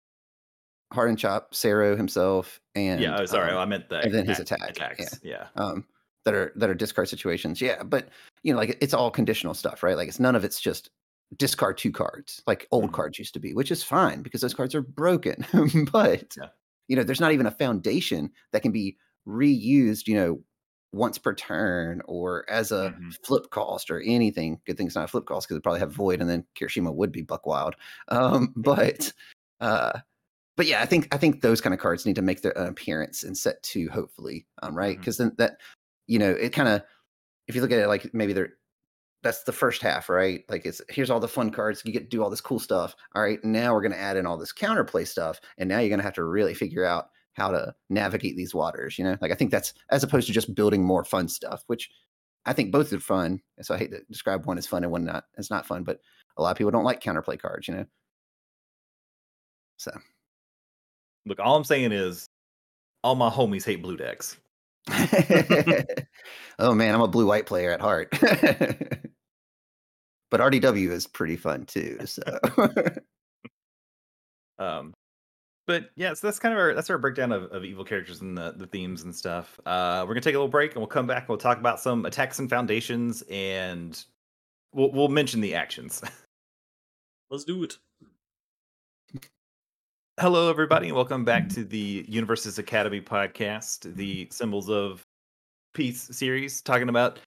Hard 0.92 1.10
and 1.10 1.20
Chop, 1.20 1.54
Saro 1.54 1.96
himself, 1.96 2.60
and 2.76 3.00
yeah. 3.02 3.18
Oh, 3.20 3.26
sorry. 3.26 3.52
um, 3.52 3.58
I 3.60 3.66
meant 3.66 3.90
that. 3.90 4.06
and 4.06 4.14
then 4.14 4.26
his 4.26 4.40
attack, 4.40 4.70
Attacks. 4.72 5.20
Yeah. 5.24 5.48
um, 5.56 5.86
that 6.26 6.34
are 6.34 6.52
that 6.56 6.70
are 6.70 6.74
discard 6.76 7.08
situations. 7.10 7.62
Yeah, 7.62 7.84
but 7.84 8.10
you 8.44 8.52
know, 8.54 8.60
like 8.60 8.78
it's 8.82 8.94
all 8.94 9.12
conditional 9.12 9.54
stuff, 9.54 9.84
right? 9.84 9.96
Like 9.96 10.08
it's 10.08 10.20
none 10.20 10.36
of 10.36 10.44
it's 10.44 10.60
just 10.60 10.90
discard 11.38 11.78
two 11.78 11.92
cards, 11.92 12.42
like 12.48 12.68
old 12.72 12.90
Mhm. 12.90 12.94
cards 12.94 13.20
used 13.20 13.34
to 13.36 13.40
be, 13.40 13.54
which 13.54 13.72
is 13.72 13.84
fine 13.84 14.22
because 14.24 14.42
those 14.42 14.54
cards 14.56 14.74
are 14.74 14.82
broken. 14.82 15.46
but 15.92 16.36
Yeah. 16.38 16.48
you 16.88 16.96
know, 16.96 17.04
there's 17.04 17.22
not 17.22 17.34
even 17.34 17.46
a 17.46 17.52
foundation 17.52 18.32
that 18.52 18.62
can 18.64 18.72
be 18.72 18.98
reused. 19.28 20.08
You 20.08 20.16
know, 20.16 20.44
once 20.92 21.20
per 21.20 21.36
turn 21.36 22.02
or 22.06 22.50
as 22.50 22.72
a 22.72 22.96
Mhm. 23.00 23.16
flip 23.24 23.52
cost 23.52 23.92
or 23.92 24.02
anything. 24.02 24.60
Good 24.66 24.76
thing 24.78 24.88
it's 24.88 24.96
not 24.96 25.06
a 25.06 25.08
flip 25.08 25.26
cost 25.28 25.48
because 25.48 25.58
it 25.58 25.64
probably 25.64 25.82
have 25.82 25.92
void, 25.94 26.20
and 26.20 26.28
then 26.30 26.46
Kirishima 26.60 26.92
would 26.94 27.12
be 27.12 27.22
buck 27.22 27.46
wild. 27.46 27.76
Um, 28.08 28.54
but 28.58 29.14
uh, 29.62 30.00
but 30.60 30.68
yeah, 30.68 30.82
I 30.82 30.86
think 30.86 31.08
I 31.14 31.18
think 31.18 31.40
those 31.40 31.62
kind 31.62 31.74
of 31.74 31.80
cards 31.80 32.06
need 32.06 32.18
to 32.18 32.22
make 32.22 32.42
their 32.42 32.52
appearance 32.52 33.24
in 33.24 33.34
set 33.34 33.64
two, 33.64 33.88
hopefully, 33.88 34.46
um, 34.62 34.76
right? 34.76 35.00
Because 35.00 35.16
then 35.16 35.32
that 35.38 35.56
you 36.06 36.20
know 36.20 36.32
it 36.32 36.50
kind 36.50 36.68
of 36.68 36.84
if 37.48 37.56
you 37.56 37.62
look 37.62 37.72
at 37.72 37.80
it 37.80 37.88
like 37.88 38.14
maybe 38.14 38.34
they're 38.34 38.56
that's 39.24 39.44
the 39.44 39.54
first 39.54 39.82
half, 39.82 40.10
right? 40.10 40.44
Like 40.50 40.66
it's 40.66 40.82
here's 40.90 41.10
all 41.10 41.22
the 41.22 41.30
fun 41.30 41.52
cards, 41.52 41.82
you 41.86 41.94
get 41.94 42.02
to 42.02 42.10
do 42.10 42.22
all 42.22 42.30
this 42.30 42.42
cool 42.42 42.60
stuff. 42.60 42.94
All 43.16 43.22
right, 43.22 43.42
now 43.42 43.74
we're 43.74 43.82
gonna 43.82 43.96
add 43.96 44.18
in 44.18 44.26
all 44.26 44.38
this 44.38 44.52
counterplay 44.52 45.08
stuff, 45.08 45.40
and 45.58 45.70
now 45.70 45.80
you're 45.80 45.90
gonna 45.90 46.04
have 46.04 46.16
to 46.16 46.26
really 46.26 46.54
figure 46.54 46.84
out 46.84 47.06
how 47.36 47.52
to 47.52 47.74
navigate 47.90 48.36
these 48.36 48.54
waters. 48.54 49.00
You 49.00 49.06
know, 49.06 49.16
like 49.22 49.32
I 49.32 49.36
think 49.36 49.52
that's 49.52 49.74
as 49.92 50.04
opposed 50.04 50.28
to 50.28 50.34
just 50.34 50.56
building 50.56 50.84
more 50.84 51.06
fun 51.06 51.30
stuff, 51.30 51.64
which 51.68 51.90
I 52.46 52.52
think 52.52 52.74
both 52.74 52.92
are 52.92 53.00
fun. 53.00 53.40
So 53.62 53.76
I 53.76 53.78
hate 53.78 53.92
to 53.92 54.02
describe 54.10 54.46
one 54.46 54.58
as 54.58 54.68
fun 54.68 54.84
and 54.84 54.92
one 54.92 55.06
not 55.06 55.24
as 55.38 55.50
not 55.50 55.66
fun, 55.66 55.86
but 55.86 56.02
a 56.36 56.42
lot 56.42 56.52
of 56.52 56.58
people 56.58 56.72
don't 56.72 56.84
like 56.84 57.02
counterplay 57.02 57.40
cards, 57.40 57.70
you 57.70 57.76
know. 57.76 57.86
So 59.78 59.92
Look, 61.26 61.40
all 61.40 61.56
I'm 61.56 61.64
saying 61.64 61.92
is, 61.92 62.28
all 63.04 63.16
my 63.16 63.30
homies 63.30 63.66
hate 63.66 63.82
blue 63.82 63.98
decks. 63.98 64.38
oh 66.60 66.74
man, 66.74 66.96
I'm 66.96 67.02
a 67.02 67.08
blue 67.08 67.28
white 67.28 67.46
player 67.46 67.72
at 67.72 67.82
heart. 67.82 68.10
but 70.32 70.42
RDW 70.42 70.90
is 70.90 71.08
pretty 71.08 71.38
fun 71.38 71.66
too. 71.66 72.00
So 72.06 72.24
Um, 74.58 74.94
but 75.68 75.92
yeah, 75.96 76.14
so 76.14 76.28
that's 76.28 76.40
kind 76.40 76.54
of 76.54 76.60
our 76.60 76.74
that's 76.74 76.90
our 76.90 76.98
breakdown 76.98 77.32
of, 77.32 77.44
of 77.52 77.64
evil 77.64 77.86
characters 77.86 78.22
and 78.22 78.38
the, 78.38 78.54
the 78.58 78.68
themes 78.68 79.04
and 79.04 79.16
stuff. 79.16 79.60
Uh, 79.66 80.04
we're 80.06 80.14
gonna 80.14 80.22
take 80.22 80.36
a 80.36 80.38
little 80.38 80.50
break 80.50 80.72
and 80.72 80.82
we'll 80.82 80.88
come 80.88 81.08
back 81.08 81.24
and 81.24 81.30
we'll 81.30 81.38
talk 81.38 81.60
about 81.60 81.80
some 81.80 82.06
attacks 82.06 82.40
and 82.40 82.50
foundations 82.50 83.22
and 83.30 84.04
we'll 84.74 84.92
we'll 84.92 85.08
mention 85.08 85.42
the 85.42 85.56
actions. 85.56 86.02
Let's 87.30 87.44
do 87.46 87.64
it. 87.64 87.78
Hello, 90.20 90.50
everybody, 90.50 90.88
and 90.88 90.98
welcome 90.98 91.24
back 91.24 91.48
to 91.48 91.64
the 91.64 92.04
Universus 92.04 92.60
Academy 92.60 93.00
podcast, 93.00 93.96
the 93.96 94.28
Symbols 94.30 94.70
of 94.70 95.02
Peace 95.74 96.10
series, 96.12 96.62
talking 96.62 96.90
about 96.90 97.20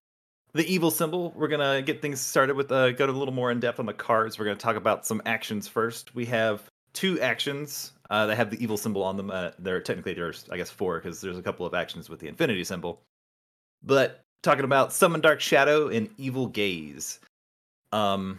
the 0.53 0.71
evil 0.71 0.91
symbol. 0.91 1.33
We're 1.35 1.49
gonna 1.49 1.81
get 1.81 2.03
things 2.03 2.21
started 2.21 2.55
with 2.55 2.71
uh, 2.71 2.93
go 2.93 3.07
to 3.07 3.13
a 3.13 3.15
little 3.15 3.33
more 3.33 3.51
in 3.51 3.61
depth 3.61 3.81
on 3.81 3.87
the 3.87 3.95
cards. 3.95 4.39
We're 4.39 4.45
gonna 4.45 4.59
talk 4.59 4.77
about 4.77 5.07
some 5.07 5.23
actions 5.25 5.67
first. 5.67 6.15
We 6.15 6.27
have 6.27 6.65
two 6.93 7.19
actions 7.23 7.93
uh, 8.11 8.27
that 8.27 8.37
have 8.37 8.51
the 8.51 8.63
evil 8.63 8.77
symbol 8.77 9.03
on 9.03 9.17
them. 9.17 9.31
Uh, 9.31 9.53
there 9.59 9.81
technically 9.81 10.13
there's 10.13 10.45
I 10.51 10.59
guess 10.59 10.69
four 10.69 10.99
because 10.99 11.23
there's 11.23 11.39
a 11.39 11.43
couple 11.43 11.65
of 11.65 11.73
actions 11.73 12.11
with 12.11 12.21
the 12.21 12.29
infinity 12.29 12.63
symbol. 12.63 13.01
But 13.83 14.21
talking 14.43 14.65
about 14.65 14.93
summon 14.93 15.23
dark 15.23 15.41
shadow 15.41 15.89
and 15.89 16.11
evil 16.19 16.47
gaze. 16.47 17.21
Um, 17.91 18.39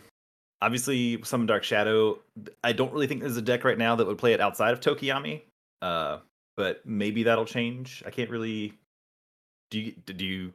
obviously 0.63 1.21
summon 1.23 1.45
dark 1.45 1.63
shadow. 1.63 2.19
I 2.63 2.71
don't 2.73 2.91
really 2.93 3.08
think 3.08 3.21
there's 3.21 3.38
a 3.38 3.41
deck 3.41 3.63
right 3.63 3.78
now 3.78 3.95
that 3.95 4.08
would 4.08 4.17
play 4.17 4.34
it 4.34 4.39
outside 4.41 4.71
of 4.73 4.80
Tokoyami. 4.80 5.41
Uh, 5.82 6.19
but 6.56 6.86
maybe 6.86 7.23
that'll 7.23 7.45
change. 7.45 8.02
I 8.06 8.10
can't 8.10 8.30
really. 8.30 8.73
Do 9.71 9.80
you 9.80 9.91
do 10.06 10.26
you 10.26 10.54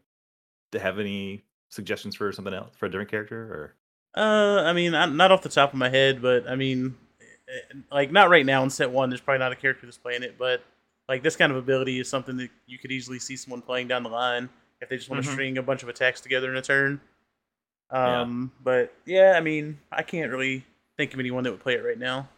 have 0.78 0.98
any 0.98 1.42
suggestions 1.70 2.14
for 2.16 2.32
something 2.32 2.54
else 2.54 2.74
for 2.76 2.86
a 2.86 2.90
different 2.90 3.10
character 3.10 3.42
or? 3.42 3.74
Uh, 4.16 4.62
I 4.64 4.72
mean, 4.72 4.92
not 4.92 5.30
off 5.30 5.42
the 5.42 5.48
top 5.48 5.72
of 5.72 5.78
my 5.78 5.88
head, 5.88 6.22
but 6.22 6.48
I 6.48 6.54
mean, 6.56 6.96
eh, 7.20 7.76
like 7.92 8.10
not 8.10 8.30
right 8.30 8.46
now 8.46 8.62
in 8.62 8.70
set 8.70 8.90
one. 8.90 9.10
There's 9.10 9.20
probably 9.20 9.40
not 9.40 9.52
a 9.52 9.56
character 9.56 9.86
that's 9.86 9.98
playing 9.98 10.22
it, 10.22 10.36
but 10.38 10.62
like 11.08 11.22
this 11.22 11.36
kind 11.36 11.52
of 11.52 11.58
ability 11.58 12.00
is 12.00 12.08
something 12.08 12.36
that 12.38 12.48
you 12.66 12.78
could 12.78 12.90
easily 12.92 13.18
see 13.18 13.36
someone 13.36 13.60
playing 13.60 13.88
down 13.88 14.02
the 14.02 14.08
line 14.08 14.48
if 14.80 14.88
they 14.88 14.96
just 14.96 15.10
want 15.10 15.22
to 15.22 15.28
Mhm. 15.28 15.32
string 15.32 15.58
a 15.58 15.62
bunch 15.62 15.82
of 15.82 15.88
attacks 15.88 16.20
together 16.20 16.50
in 16.50 16.56
a 16.56 16.62
turn. 16.62 17.00
Yeah. 18.02 18.22
Um, 18.22 18.52
but 18.60 18.92
yeah, 19.06 19.34
I 19.36 19.40
mean, 19.40 19.80
I 19.92 20.02
can't 20.02 20.30
really 20.30 20.64
think 20.96 21.14
of 21.14 21.20
anyone 21.20 21.44
that 21.44 21.52
would 21.52 21.60
play 21.60 21.74
it 21.74 21.84
right 21.84 21.98
now. 21.98 22.28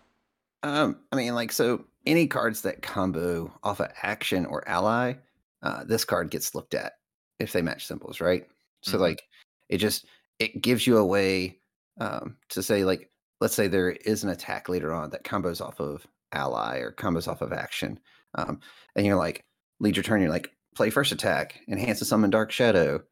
Um, 0.63 1.01
I 1.13 1.17
mean, 1.17 1.35
like, 1.35 1.53
so 1.53 1.85
any 2.07 2.27
cards 2.27 2.63
that 2.63 2.83
combo 2.83 3.53
off 3.63 3.81
of 3.81 3.91
action 4.03 4.47
or 4.47 4.67
ally, 4.69 5.15
uh, 5.63 5.85
this 5.85 6.05
card 6.05 6.31
gets 6.31 6.55
looked 6.55 6.75
at 6.75 6.95
if 7.39 7.53
they 7.53 7.63
match 7.63 7.87
symbols, 7.87 8.21
right? 8.21 8.47
So, 8.83 8.99
Mhm. 8.99 9.01
like, 9.01 9.23
it 9.69 9.79
just 9.79 10.07
it 10.39 10.63
gives 10.63 10.87
you 10.87 10.97
a 10.99 11.05
way 11.07 11.61
um, 12.01 12.37
to 12.51 12.63
say, 12.63 12.85
like, 12.85 13.11
let's 13.41 13.55
say 13.55 13.69
there 13.69 13.91
is 13.91 14.25
an 14.25 14.31
attack 14.31 14.69
later 14.69 14.93
on 14.93 15.11
that 15.11 15.25
combos 15.25 15.61
off 15.65 15.81
of 15.81 16.07
ally 16.33 16.79
or 16.79 16.93
combos 16.93 17.29
off 17.29 17.43
of 17.43 17.53
action, 17.53 17.99
um, 18.35 18.61
and 18.97 19.07
you're 19.07 19.17
like, 19.17 19.45
lead 19.81 19.97
your 19.97 20.03
turn, 20.03 20.21
you're 20.21 20.31
like, 20.31 20.55
play 20.75 20.91
first 20.91 21.13
attack, 21.13 21.61
enhance 21.69 21.99
the 21.99 22.05
summon 22.05 22.31
dark 22.31 22.51
shadow, 22.53 23.03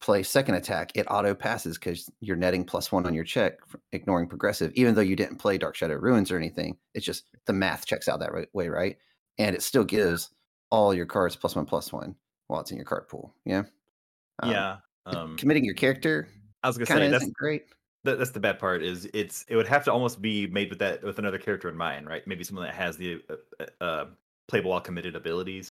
play 0.00 0.22
second 0.22 0.54
attack, 0.54 0.92
it 0.94 1.06
auto 1.10 1.34
passes 1.34 1.78
because 1.78 2.10
you're 2.20 2.36
netting 2.36 2.64
plus 2.64 2.92
one 2.92 3.06
on 3.06 3.14
your 3.14 3.24
check, 3.24 3.58
ignoring 3.92 4.28
progressive, 4.28 4.72
even 4.74 4.94
though 4.94 5.00
you 5.00 5.16
didn't 5.16 5.36
play 5.36 5.58
Dark 5.58 5.74
Shadow 5.74 5.96
Ruins 5.96 6.30
or 6.30 6.36
anything. 6.36 6.76
It's 6.94 7.06
just 7.06 7.24
the 7.46 7.52
math 7.52 7.86
checks 7.86 8.08
out 8.08 8.20
that 8.20 8.32
right, 8.32 8.48
way, 8.52 8.68
right? 8.68 8.96
And 9.38 9.54
it 9.54 9.62
still 9.62 9.84
gives 9.84 10.30
all 10.70 10.92
your 10.94 11.06
cards 11.06 11.36
plus 11.36 11.56
one 11.56 11.66
plus 11.66 11.92
one 11.92 12.14
while 12.48 12.60
it's 12.60 12.70
in 12.70 12.76
your 12.76 12.86
card 12.86 13.08
pool. 13.08 13.34
Yeah. 13.44 13.64
Um, 14.42 14.50
yeah. 14.50 14.76
Um, 15.06 15.36
Committing 15.36 15.64
your 15.64 15.74
character 15.74 16.28
I 16.62 16.68
was 16.68 16.78
gonna 16.78 16.86
say 16.86 17.08
that's 17.08 17.30
great. 17.30 17.66
that, 18.02 18.18
that's 18.18 18.32
the 18.32 18.40
bad 18.40 18.58
part 18.58 18.82
is 18.82 19.08
it's 19.14 19.44
it 19.48 19.54
would 19.54 19.68
have 19.68 19.84
to 19.84 19.92
almost 19.92 20.20
be 20.20 20.48
made 20.48 20.68
with 20.68 20.80
that 20.80 21.02
with 21.02 21.20
another 21.20 21.38
character 21.38 21.68
in 21.68 21.76
mind, 21.76 22.08
right? 22.08 22.26
Maybe 22.26 22.42
someone 22.42 22.64
that 22.66 22.74
has 22.74 22.96
the 22.96 23.22
uh, 23.30 23.34
uh, 23.60 23.84
uh, 23.84 24.04
playable 24.48 24.70
while 24.72 24.80
committed 24.80 25.14
abilities, 25.14 25.70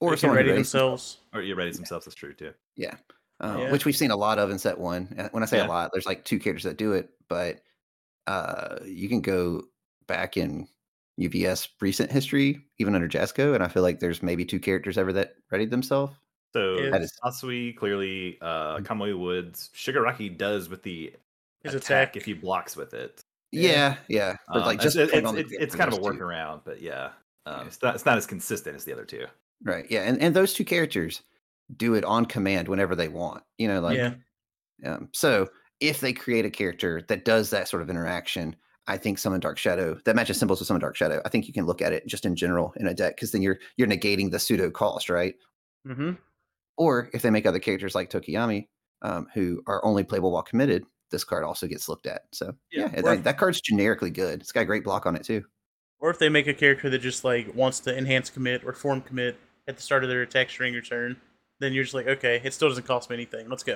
Or 0.00 0.12
they 0.12 0.16
someone 0.16 0.38
ready 0.38 0.52
themselves. 0.52 1.18
or 1.34 1.42
you 1.42 1.54
ready 1.54 1.72
themselves. 1.72 2.06
That's 2.06 2.14
true 2.14 2.32
too. 2.32 2.54
Yeah. 2.76 2.94
Uh, 3.40 3.56
Yeah. 3.60 3.72
Which 3.72 3.84
we've 3.84 3.96
seen 3.96 4.10
a 4.10 4.16
lot 4.16 4.38
of 4.38 4.50
in 4.50 4.58
set 4.58 4.78
one. 4.78 5.14
Uh, 5.18 5.28
When 5.32 5.42
I 5.42 5.46
say 5.46 5.58
Yeah. 5.58 5.66
a 5.66 5.68
lot, 5.68 5.90
there's 5.92 6.06
like 6.06 6.24
two 6.24 6.38
characters 6.38 6.64
that 6.64 6.76
do 6.76 6.92
it, 6.92 7.10
but 7.28 7.60
uh, 8.26 8.78
you 8.84 9.08
can 9.08 9.20
go 9.20 9.62
back 10.06 10.36
in 10.36 10.68
UVS 11.18 11.68
recent 11.80 12.10
history, 12.10 12.64
even 12.78 12.94
under 12.94 13.08
Jasco, 13.08 13.54
and 13.54 13.62
I 13.64 13.68
feel 13.68 13.82
like 13.82 13.98
there's 14.00 14.22
maybe 14.22 14.44
two 14.44 14.60
characters 14.60 14.96
ever 14.98 15.12
that 15.14 15.34
readied 15.50 15.70
themselves. 15.70 16.14
So 16.52 16.74
Is- 16.74 16.90
That 16.92 17.02
is- 17.02 17.18
Asui 17.24 17.76
clearly, 17.76 18.38
uh, 18.40 18.78
Kamui 18.78 19.18
Woods, 19.18 19.70
Shigaraki 19.74 20.36
does 20.36 20.68
with 20.68 20.82
the 20.82 21.14
His 21.62 21.74
attack, 21.74 22.10
attack. 22.10 22.16
if 22.16 22.24
he 22.24 22.32
blocks 22.34 22.76
with 22.76 22.92
it. 22.94 23.20
Yeah. 23.52 23.70
Yeah, 23.70 23.96
yeah. 24.08 24.36
But 24.48 24.56
Um, 24.58 24.62
like 24.66 24.78
it's- 24.80 24.94
just 24.94 24.96
it's, 24.96 25.12
it's, 25.12 25.32
it's, 25.52 25.52
it's 25.52 25.74
kind 25.74 25.92
of 25.92 25.98
a 25.98 26.02
those 26.02 26.12
two. 26.14 26.20
workaround, 26.20 26.60
but 26.64 26.80
yeah, 26.80 27.10
um, 27.46 27.60
Yeah. 27.62 27.66
it's 27.66 27.82
not 27.82 27.94
it's 27.94 28.06
not 28.06 28.16
as 28.16 28.26
consistent 28.26 28.76
as 28.76 28.84
the 28.84 28.92
other 28.92 29.04
two. 29.04 29.26
Right. 29.62 29.86
Yeah. 29.90 30.02
And, 30.02 30.20
and 30.20 30.34
those 30.36 30.54
two 30.54 30.64
characters 30.64 31.22
do 31.76 31.94
it 31.94 32.04
on 32.04 32.26
command 32.26 32.68
whenever 32.68 32.94
they 32.94 33.08
want. 33.08 33.42
You 33.58 33.68
know, 33.68 33.80
like 33.80 33.96
yeah, 33.96 34.14
um, 34.84 35.08
so 35.12 35.48
if 35.80 36.00
they 36.00 36.12
create 36.12 36.44
a 36.44 36.50
character 36.50 37.02
that 37.08 37.24
does 37.24 37.50
that 37.50 37.68
sort 37.68 37.82
of 37.82 37.90
interaction, 37.90 38.56
I 38.86 38.96
think 38.96 39.18
Summon 39.18 39.40
Dark 39.40 39.58
Shadow 39.58 39.98
that 40.04 40.16
matches 40.16 40.38
symbols 40.38 40.60
with 40.60 40.66
Summon 40.66 40.80
Dark 40.80 40.96
Shadow. 40.96 41.20
I 41.24 41.28
think 41.28 41.46
you 41.46 41.52
can 41.52 41.66
look 41.66 41.82
at 41.82 41.92
it 41.92 42.06
just 42.06 42.26
in 42.26 42.36
general 42.36 42.72
in 42.76 42.86
a 42.86 42.94
deck 42.94 43.16
because 43.16 43.32
then 43.32 43.42
you're 43.42 43.58
you're 43.76 43.88
negating 43.88 44.30
the 44.30 44.38
pseudo 44.38 44.70
cost, 44.70 45.08
right? 45.08 45.34
Mm-hmm. 45.86 46.12
Or 46.76 47.10
if 47.12 47.22
they 47.22 47.30
make 47.30 47.46
other 47.46 47.58
characters 47.58 47.94
like 47.94 48.10
Tokoyami, 48.10 48.68
um, 49.02 49.26
who 49.34 49.62
are 49.66 49.84
only 49.84 50.04
playable 50.04 50.32
while 50.32 50.42
committed, 50.42 50.84
this 51.10 51.24
card 51.24 51.44
also 51.44 51.66
gets 51.66 51.88
looked 51.88 52.06
at. 52.06 52.22
So 52.32 52.54
Yeah, 52.72 52.90
yeah, 52.92 53.02
that, 53.02 53.24
that 53.24 53.38
card's 53.38 53.60
generically 53.60 54.10
good. 54.10 54.40
It's 54.40 54.52
got 54.52 54.62
a 54.62 54.66
great 54.66 54.84
block 54.84 55.06
on 55.06 55.16
it 55.16 55.24
too. 55.24 55.44
Or 55.98 56.10
if 56.10 56.18
they 56.18 56.30
make 56.30 56.46
a 56.46 56.54
character 56.54 56.88
that 56.88 57.00
just 57.00 57.24
like 57.24 57.54
wants 57.54 57.80
to 57.80 57.96
enhance 57.96 58.30
commit 58.30 58.64
or 58.64 58.72
form 58.72 59.02
commit 59.02 59.36
at 59.68 59.76
the 59.76 59.82
start 59.82 60.02
of 60.02 60.08
their 60.08 60.22
attack 60.22 60.48
string 60.48 60.74
or 60.74 60.80
turn, 60.80 61.16
then 61.60 61.72
you're 61.72 61.84
just 61.84 61.94
like, 61.94 62.08
okay, 62.08 62.40
it 62.42 62.52
still 62.52 62.68
doesn't 62.68 62.86
cost 62.86 63.08
me 63.10 63.14
anything. 63.16 63.48
Let's 63.48 63.62
go. 63.62 63.74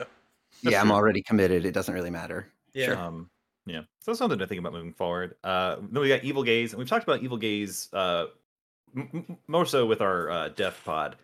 That's 0.63 0.73
yeah, 0.73 0.81
I'm 0.81 0.91
already 0.91 1.23
committed. 1.23 1.65
It 1.65 1.73
doesn't 1.73 1.95
really 1.95 2.11
matter. 2.11 2.49
Yeah. 2.73 2.87
Sure. 2.87 2.97
Um, 2.99 3.31
yeah, 3.67 3.81
so 4.01 4.11
that's 4.11 4.19
something 4.19 4.39
to 4.39 4.47
think 4.47 4.59
about 4.59 4.73
moving 4.75 4.93
forward. 4.93 5.37
Uh, 5.43 5.77
then 5.91 6.03
we 6.03 6.09
got 6.09 6.23
Evil 6.23 6.43
Gaze, 6.43 6.73
and 6.73 6.79
we've 6.79 6.89
talked 6.89 7.05
about 7.05 7.23
Evil 7.23 7.39
Gaze 7.39 7.89
uh, 7.95 8.27
m- 8.95 9.09
m- 9.15 9.39
more 9.49 9.65
so 9.65 9.87
with 9.87 10.03
our 10.03 10.31
uh, 10.31 10.49
Death 10.51 10.79
Pod, 10.85 11.17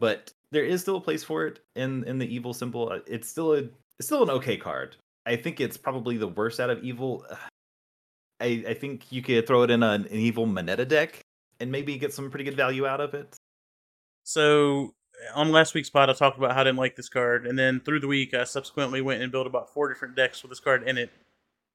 but 0.00 0.32
there 0.50 0.64
is 0.64 0.80
still 0.80 0.96
a 0.96 1.00
place 1.00 1.22
for 1.22 1.46
it 1.46 1.60
in 1.76 2.02
in 2.04 2.18
the 2.18 2.26
Evil 2.34 2.52
symbol. 2.52 2.90
Uh, 2.90 2.98
It's 3.06 3.28
still 3.28 3.54
a 3.54 3.58
it's 3.98 4.06
still 4.06 4.22
an 4.24 4.30
okay 4.30 4.56
card. 4.56 4.96
I 5.26 5.36
think 5.36 5.60
it's 5.60 5.76
probably 5.76 6.16
the 6.16 6.26
worst 6.28 6.58
out 6.58 6.70
of 6.70 6.82
Evil. 6.82 7.24
I 8.40 8.64
I 8.68 8.74
think 8.74 9.10
you 9.12 9.22
could 9.22 9.46
throw 9.46 9.62
it 9.62 9.70
in 9.70 9.82
an, 9.84 10.06
an 10.06 10.18
Evil 10.18 10.46
Mineta 10.46 10.86
deck 10.88 11.20
and 11.60 11.70
maybe 11.70 11.96
get 11.98 12.12
some 12.12 12.30
pretty 12.30 12.44
good 12.44 12.56
value 12.56 12.84
out 12.84 13.00
of 13.00 13.14
it. 13.14 13.36
So 14.24 14.92
on 15.34 15.50
last 15.52 15.74
week's 15.74 15.90
pod, 15.90 16.10
I 16.10 16.12
talked 16.12 16.38
about 16.38 16.52
how 16.54 16.60
I 16.60 16.64
didn't 16.64 16.78
like 16.78 16.96
this 16.96 17.08
card, 17.08 17.46
and 17.46 17.58
then 17.58 17.80
through 17.80 18.00
the 18.00 18.06
week, 18.08 18.34
I 18.34 18.44
subsequently 18.44 19.00
went 19.00 19.22
and 19.22 19.30
built 19.32 19.46
about 19.46 19.72
four 19.72 19.88
different 19.88 20.14
decks 20.16 20.42
with 20.42 20.50
this 20.50 20.60
card 20.60 20.86
in 20.88 20.98
it. 20.98 21.10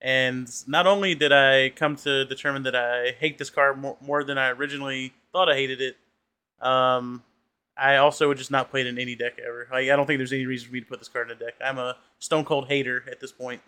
And 0.01 0.49
not 0.67 0.88
only 0.88 1.13
did 1.13 1.32
I 1.32 1.69
come 1.69 1.95
to 1.97 2.25
determine 2.25 2.63
that 2.63 2.75
I 2.75 3.12
hate 3.19 3.38
this 3.38 3.49
card 3.51 3.77
more, 3.77 3.97
more 4.01 4.23
than 4.23 4.38
I 4.38 4.49
originally 4.49 5.13
thought 5.32 5.47
I 5.49 5.54
hated 5.56 5.80
it, 5.80 5.97
um, 6.65 7.23
I 7.77 7.97
also 7.97 8.27
would 8.27 8.38
just 8.38 8.51
not 8.51 8.69
play 8.71 8.82
it 8.82 8.88
in 8.88 8.97
any 8.97 9.15
deck 9.15 9.34
ever. 9.39 9.67
Like 9.71 9.89
I 9.89 9.95
don't 9.95 10.06
think 10.08 10.17
there's 10.17 10.34
any 10.34 10.45
reason 10.45 10.67
for 10.67 10.73
me 10.73 10.80
to 10.82 10.86
put 10.88 10.99
this 10.99 11.08
card 11.08 11.30
in 11.30 11.38
a 11.38 11.39
deck. 11.39 11.54
I'm 11.63 11.77
a 11.77 11.97
stone 12.19 12.45
cold 12.45 12.67
hater 12.67 13.04
at 13.12 13.19
this 13.19 13.32
point. 13.32 13.62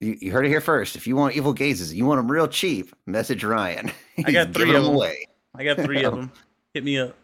You, 0.00 0.16
you 0.20 0.30
heard 0.32 0.46
it 0.46 0.48
here 0.48 0.60
first. 0.60 0.96
If 0.96 1.06
you 1.06 1.16
want 1.16 1.34
evil 1.36 1.52
gazes, 1.52 1.92
you 1.92 2.04
want 2.04 2.18
them 2.18 2.30
real 2.30 2.48
cheap. 2.48 2.94
Message 3.06 3.42
Ryan. 3.44 3.90
I 4.24 4.30
got 4.32 4.54
three 4.54 4.70
of 4.70 4.76
'em 4.76 4.84
'em. 4.84 4.94
away. 4.94 5.26
I 5.56 5.64
got 5.64 5.76
three 5.78 6.04
of 6.04 6.14
them. 6.16 6.32
Hit 6.72 6.84
me 6.84 6.98
up. 6.98 7.16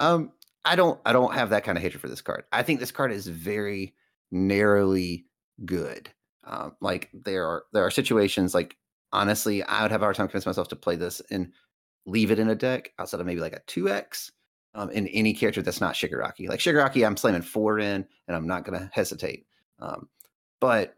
Um, 0.00 0.32
I 0.66 0.74
don't. 0.76 1.00
I 1.06 1.12
don't 1.12 1.32
have 1.32 1.50
that 1.50 1.64
kind 1.64 1.78
of 1.78 1.82
hatred 1.82 2.00
for 2.00 2.08
this 2.08 2.20
card. 2.20 2.44
I 2.52 2.62
think 2.62 2.80
this 2.80 2.90
card 2.90 3.12
is 3.12 3.28
very 3.28 3.94
narrowly 4.32 5.26
good. 5.64 6.10
Um, 6.44 6.76
like 6.80 7.08
there 7.12 7.46
are 7.46 7.64
there 7.72 7.84
are 7.84 7.90
situations 7.90 8.52
like 8.52 8.76
honestly, 9.12 9.62
I 9.62 9.82
would 9.82 9.92
have 9.92 10.02
a 10.02 10.04
hard 10.04 10.16
time 10.16 10.26
convincing 10.26 10.50
myself 10.50 10.68
to 10.68 10.76
play 10.76 10.96
this 10.96 11.22
and 11.30 11.52
leave 12.04 12.30
it 12.30 12.40
in 12.40 12.50
a 12.50 12.54
deck 12.54 12.92
outside 12.98 13.20
of 13.20 13.26
maybe 13.26 13.40
like 13.40 13.54
a 13.54 13.62
two 13.66 13.88
X. 13.88 14.32
Um, 14.74 14.90
in 14.90 15.06
any 15.08 15.32
character 15.32 15.62
that's 15.62 15.80
not 15.80 15.94
Shigaraki. 15.94 16.50
Like 16.50 16.60
Shigaraki, 16.60 17.06
I'm 17.06 17.16
slamming 17.16 17.40
four 17.40 17.78
in, 17.78 18.06
and 18.28 18.36
I'm 18.36 18.46
not 18.46 18.64
gonna 18.64 18.90
hesitate. 18.92 19.46
Um, 19.78 20.08
but 20.60 20.96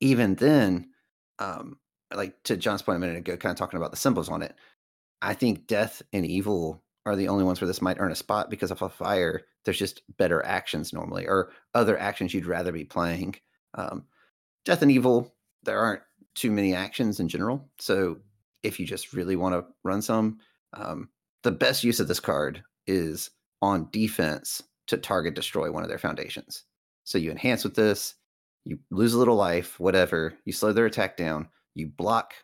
even 0.00 0.36
then, 0.36 0.88
um, 1.38 1.78
like 2.14 2.42
to 2.44 2.56
John's 2.56 2.80
point 2.80 2.96
a 2.96 3.00
minute 3.00 3.18
ago, 3.18 3.36
kind 3.36 3.50
of 3.50 3.58
talking 3.58 3.76
about 3.76 3.90
the 3.90 3.98
symbols 3.98 4.30
on 4.30 4.40
it, 4.40 4.54
I 5.20 5.34
think 5.34 5.66
death 5.66 6.00
and 6.14 6.24
evil 6.24 6.82
are 7.08 7.16
the 7.16 7.28
only 7.28 7.44
ones 7.44 7.60
where 7.60 7.68
this 7.68 7.82
might 7.82 7.98
earn 7.98 8.12
a 8.12 8.16
spot 8.16 8.50
because 8.50 8.70
of 8.70 8.82
a 8.82 8.88
fire. 8.88 9.42
There's 9.64 9.78
just 9.78 10.02
better 10.18 10.44
actions 10.44 10.92
normally, 10.92 11.26
or 11.26 11.50
other 11.74 11.98
actions 11.98 12.34
you'd 12.34 12.46
rather 12.46 12.72
be 12.72 12.84
playing. 12.84 13.36
Um, 13.74 14.04
death 14.64 14.82
and 14.82 14.90
evil, 14.90 15.34
there 15.62 15.78
aren't 15.80 16.02
too 16.34 16.50
many 16.50 16.74
actions 16.74 17.20
in 17.20 17.28
general. 17.28 17.68
So 17.78 18.18
if 18.62 18.78
you 18.78 18.86
just 18.86 19.12
really 19.12 19.36
want 19.36 19.54
to 19.54 19.64
run 19.84 20.02
some, 20.02 20.38
um, 20.74 21.08
the 21.42 21.50
best 21.50 21.84
use 21.84 22.00
of 22.00 22.08
this 22.08 22.20
card 22.20 22.62
is 22.86 23.30
on 23.62 23.88
defense 23.90 24.62
to 24.88 24.96
target 24.96 25.34
destroy 25.34 25.70
one 25.70 25.82
of 25.82 25.88
their 25.88 25.98
foundations. 25.98 26.64
So 27.04 27.18
you 27.18 27.30
enhance 27.30 27.64
with 27.64 27.74
this, 27.74 28.14
you 28.64 28.78
lose 28.90 29.14
a 29.14 29.18
little 29.18 29.36
life, 29.36 29.80
whatever, 29.80 30.34
you 30.44 30.52
slow 30.52 30.72
their 30.72 30.86
attack 30.86 31.16
down, 31.16 31.48
you 31.74 31.86
block 31.86 32.34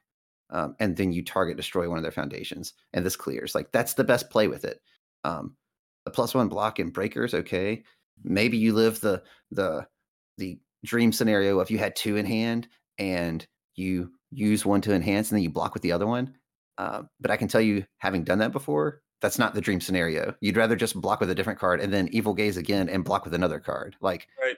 um, 0.51 0.77
and 0.79 0.97
then 0.97 1.13
you 1.13 1.25
target 1.25 1.57
destroy 1.57 1.89
one 1.89 1.99
of 1.99 2.03
their 2.03 2.13
foundations, 2.13 2.75
and 2.93 3.05
this 3.05 3.17
clears. 3.17 3.55
Like 3.55 3.73
that's 3.73 3.95
the 3.95 4.05
best 4.05 4.31
play 4.31 4.49
with 4.49 4.65
it. 4.65 4.81
Um, 5.25 5.57
the 6.05 6.11
plus 6.11 6.35
one 6.35 6.49
block 6.49 6.79
and 6.79 6.93
breakers, 6.93 7.35
okay. 7.35 7.83
Maybe 8.23 8.57
you 8.57 8.73
live 8.73 9.01
the 9.01 9.23
the 9.51 9.87
the 10.39 10.59
dream 10.85 11.13
scenario 11.13 11.61
if 11.61 11.71
you 11.71 11.79
had 11.79 11.97
two 11.97 12.17
in 12.17 12.27
hand 12.27 12.69
and 12.99 13.47
you 13.75 14.13
use 14.31 14.67
one 14.67 14.81
to 14.83 14.93
enhance 14.93 15.31
and 15.31 15.37
then 15.37 15.43
you 15.43 15.51
block 15.51 15.75
with 15.75 15.83
the 15.83 15.93
other 15.93 16.07
one. 16.07 16.35
Uh, 16.77 17.03
but 17.21 17.31
I 17.31 17.37
can 17.37 17.49
tell 17.49 17.61
you, 17.61 17.87
having 17.99 18.25
done 18.25 18.39
that 18.39 18.53
before, 18.53 19.01
that's 19.21 19.39
not 19.39 19.55
the 19.55 19.61
dream 19.61 19.81
scenario. 19.81 20.35
You'd 20.41 20.57
rather 20.57 20.77
just 20.77 21.01
block 21.01 21.21
with 21.21 21.31
a 21.31 21.35
different 21.35 21.59
card 21.59 21.81
and 21.81 21.93
then 21.93 22.09
evil 22.13 22.35
gaze 22.35 22.57
again 22.57 22.89
and 22.89 23.05
block 23.05 23.25
with 23.25 23.35
another 23.35 23.61
card. 23.61 23.97
Like, 24.01 24.29
Right. 24.41 24.57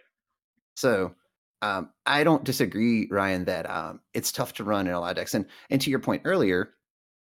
So 0.74 1.14
um, 1.62 1.90
I 2.04 2.24
don't 2.24 2.44
disagree, 2.44 3.08
Ryan, 3.10 3.44
that 3.46 3.68
um, 3.68 4.00
it's 4.14 4.32
tough 4.32 4.52
to 4.54 4.64
run 4.64 4.86
in 4.86 4.94
a 4.94 5.00
lot 5.00 5.10
of 5.10 5.16
decks. 5.16 5.34
And 5.34 5.46
and 5.70 5.80
to 5.80 5.90
your 5.90 5.98
point 6.00 6.22
earlier, 6.24 6.74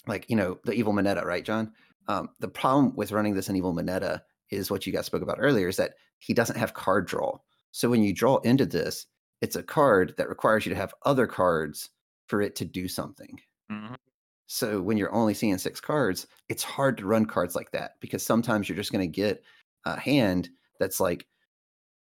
like 0.08 0.26
you 0.30 0.36
know 0.36 0.60
the 0.64 0.74
evil 0.74 0.94
Mineta, 0.94 1.24
right, 1.24 1.44
John? 1.44 1.74
Um, 2.08 2.30
the 2.40 2.48
problem 2.48 2.96
with 2.96 3.12
running 3.12 3.36
this 3.36 3.50
in 3.50 3.56
evil 3.56 3.74
Mineta 3.74 4.22
is 4.50 4.70
what 4.70 4.86
you 4.86 4.94
guys 4.94 5.06
spoke 5.06 5.22
about 5.22 5.38
earlier 5.40 5.68
is 5.68 5.78
that 5.78 5.94
he 6.20 6.34
doesn't 6.34 6.58
have 6.58 6.74
card 6.74 7.08
draw. 7.08 7.38
So 7.72 7.90
when 7.90 8.04
you 8.04 8.14
draw 8.14 8.38
into 8.40 8.66
this, 8.66 9.06
it's 9.42 9.56
a 9.56 9.64
card 9.64 10.14
that 10.18 10.30
requires 10.30 10.66
you 10.66 10.72
to 10.72 10.76
have 10.76 10.94
other 11.06 11.26
cards 11.26 11.90
for 12.28 12.42
it 12.42 12.56
to 12.58 12.66
do 12.66 12.88
something. 12.88 13.40
Mhm. 13.72 13.96
So 14.48 14.82
when 14.82 14.98
you're 14.98 15.14
only 15.14 15.34
seeing 15.34 15.58
six 15.58 15.80
cards, 15.80 16.28
it's 16.50 16.64
hard 16.64 16.98
to 16.98 17.06
run 17.06 17.26
cards 17.26 17.56
like 17.56 17.72
that 17.72 17.94
because 18.02 18.24
sometimes 18.24 18.68
you're 18.68 18.76
just 18.76 18.92
going 18.92 19.10
to 19.10 19.22
get 19.22 19.44
a 19.86 19.98
hand 19.98 20.50
that's 20.80 21.00
like 21.00 21.28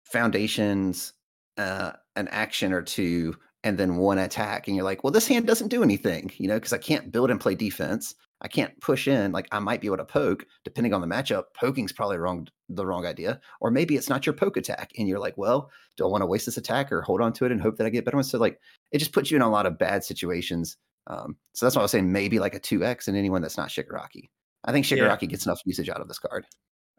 foundations, 0.04 1.12
uh, 1.56 1.92
an 2.16 2.28
action 2.28 2.72
or 2.72 2.82
two, 2.82 3.34
and 3.64 3.78
then 3.78 3.96
one 3.96 4.18
attack. 4.18 4.66
And 4.66 4.76
you're 4.76 4.84
like, 4.84 5.04
well, 5.04 5.12
this 5.12 5.28
hand 5.28 5.46
doesn't 5.46 5.68
do 5.68 5.82
anything, 5.82 6.32
you 6.36 6.48
know, 6.48 6.56
because 6.56 6.72
I 6.72 6.78
can't 6.78 7.12
build 7.12 7.30
and 7.30 7.40
play 7.40 7.54
defense. 7.54 8.14
I 8.40 8.48
can't 8.48 8.78
push 8.80 9.06
in. 9.06 9.30
Like 9.30 9.46
I 9.52 9.60
might 9.60 9.80
be 9.80 9.86
able 9.86 9.98
to 9.98 10.04
poke, 10.04 10.46
depending 10.64 10.92
on 10.92 11.00
the 11.00 11.06
matchup. 11.06 11.44
Poking's 11.54 11.92
probably 11.92 12.18
wrong, 12.18 12.48
the 12.68 12.84
wrong 12.84 13.06
idea, 13.06 13.40
or 13.60 13.70
maybe 13.70 13.94
it's 13.96 14.08
not 14.08 14.26
your 14.26 14.32
poke 14.32 14.56
attack, 14.56 14.90
and 14.98 15.06
you're 15.06 15.20
like, 15.20 15.38
well, 15.38 15.70
do 15.96 16.04
I 16.04 16.08
want 16.08 16.22
to 16.22 16.26
waste 16.26 16.46
this 16.46 16.56
attack 16.56 16.90
or 16.90 17.02
hold 17.02 17.20
on 17.20 17.32
to 17.34 17.44
it 17.44 17.52
and 17.52 17.60
hope 17.60 17.76
that 17.76 17.86
I 17.86 17.90
get 17.90 18.04
better 18.04 18.16
ones? 18.16 18.30
So 18.30 18.38
like, 18.38 18.58
it 18.90 18.98
just 18.98 19.12
puts 19.12 19.30
you 19.30 19.36
in 19.36 19.42
a 19.42 19.50
lot 19.50 19.66
of 19.66 19.78
bad 19.78 20.02
situations. 20.02 20.76
Um, 21.06 21.36
so 21.54 21.66
that's 21.66 21.76
why 21.76 21.80
I 21.80 21.84
was 21.84 21.92
saying 21.92 22.10
maybe 22.10 22.38
like 22.40 22.54
a 22.54 22.60
two 22.60 22.84
X 22.84 23.06
in 23.06 23.14
anyone 23.16 23.42
that's 23.42 23.56
not 23.56 23.68
Shigaraki. 23.68 24.30
I 24.64 24.72
think 24.72 24.90
Yeah. 24.90 24.98
Shigaraki 24.98 25.28
gets 25.28 25.46
enough 25.46 25.60
usage 25.64 25.88
out 25.88 26.00
of 26.00 26.08
this 26.08 26.18
card. 26.18 26.46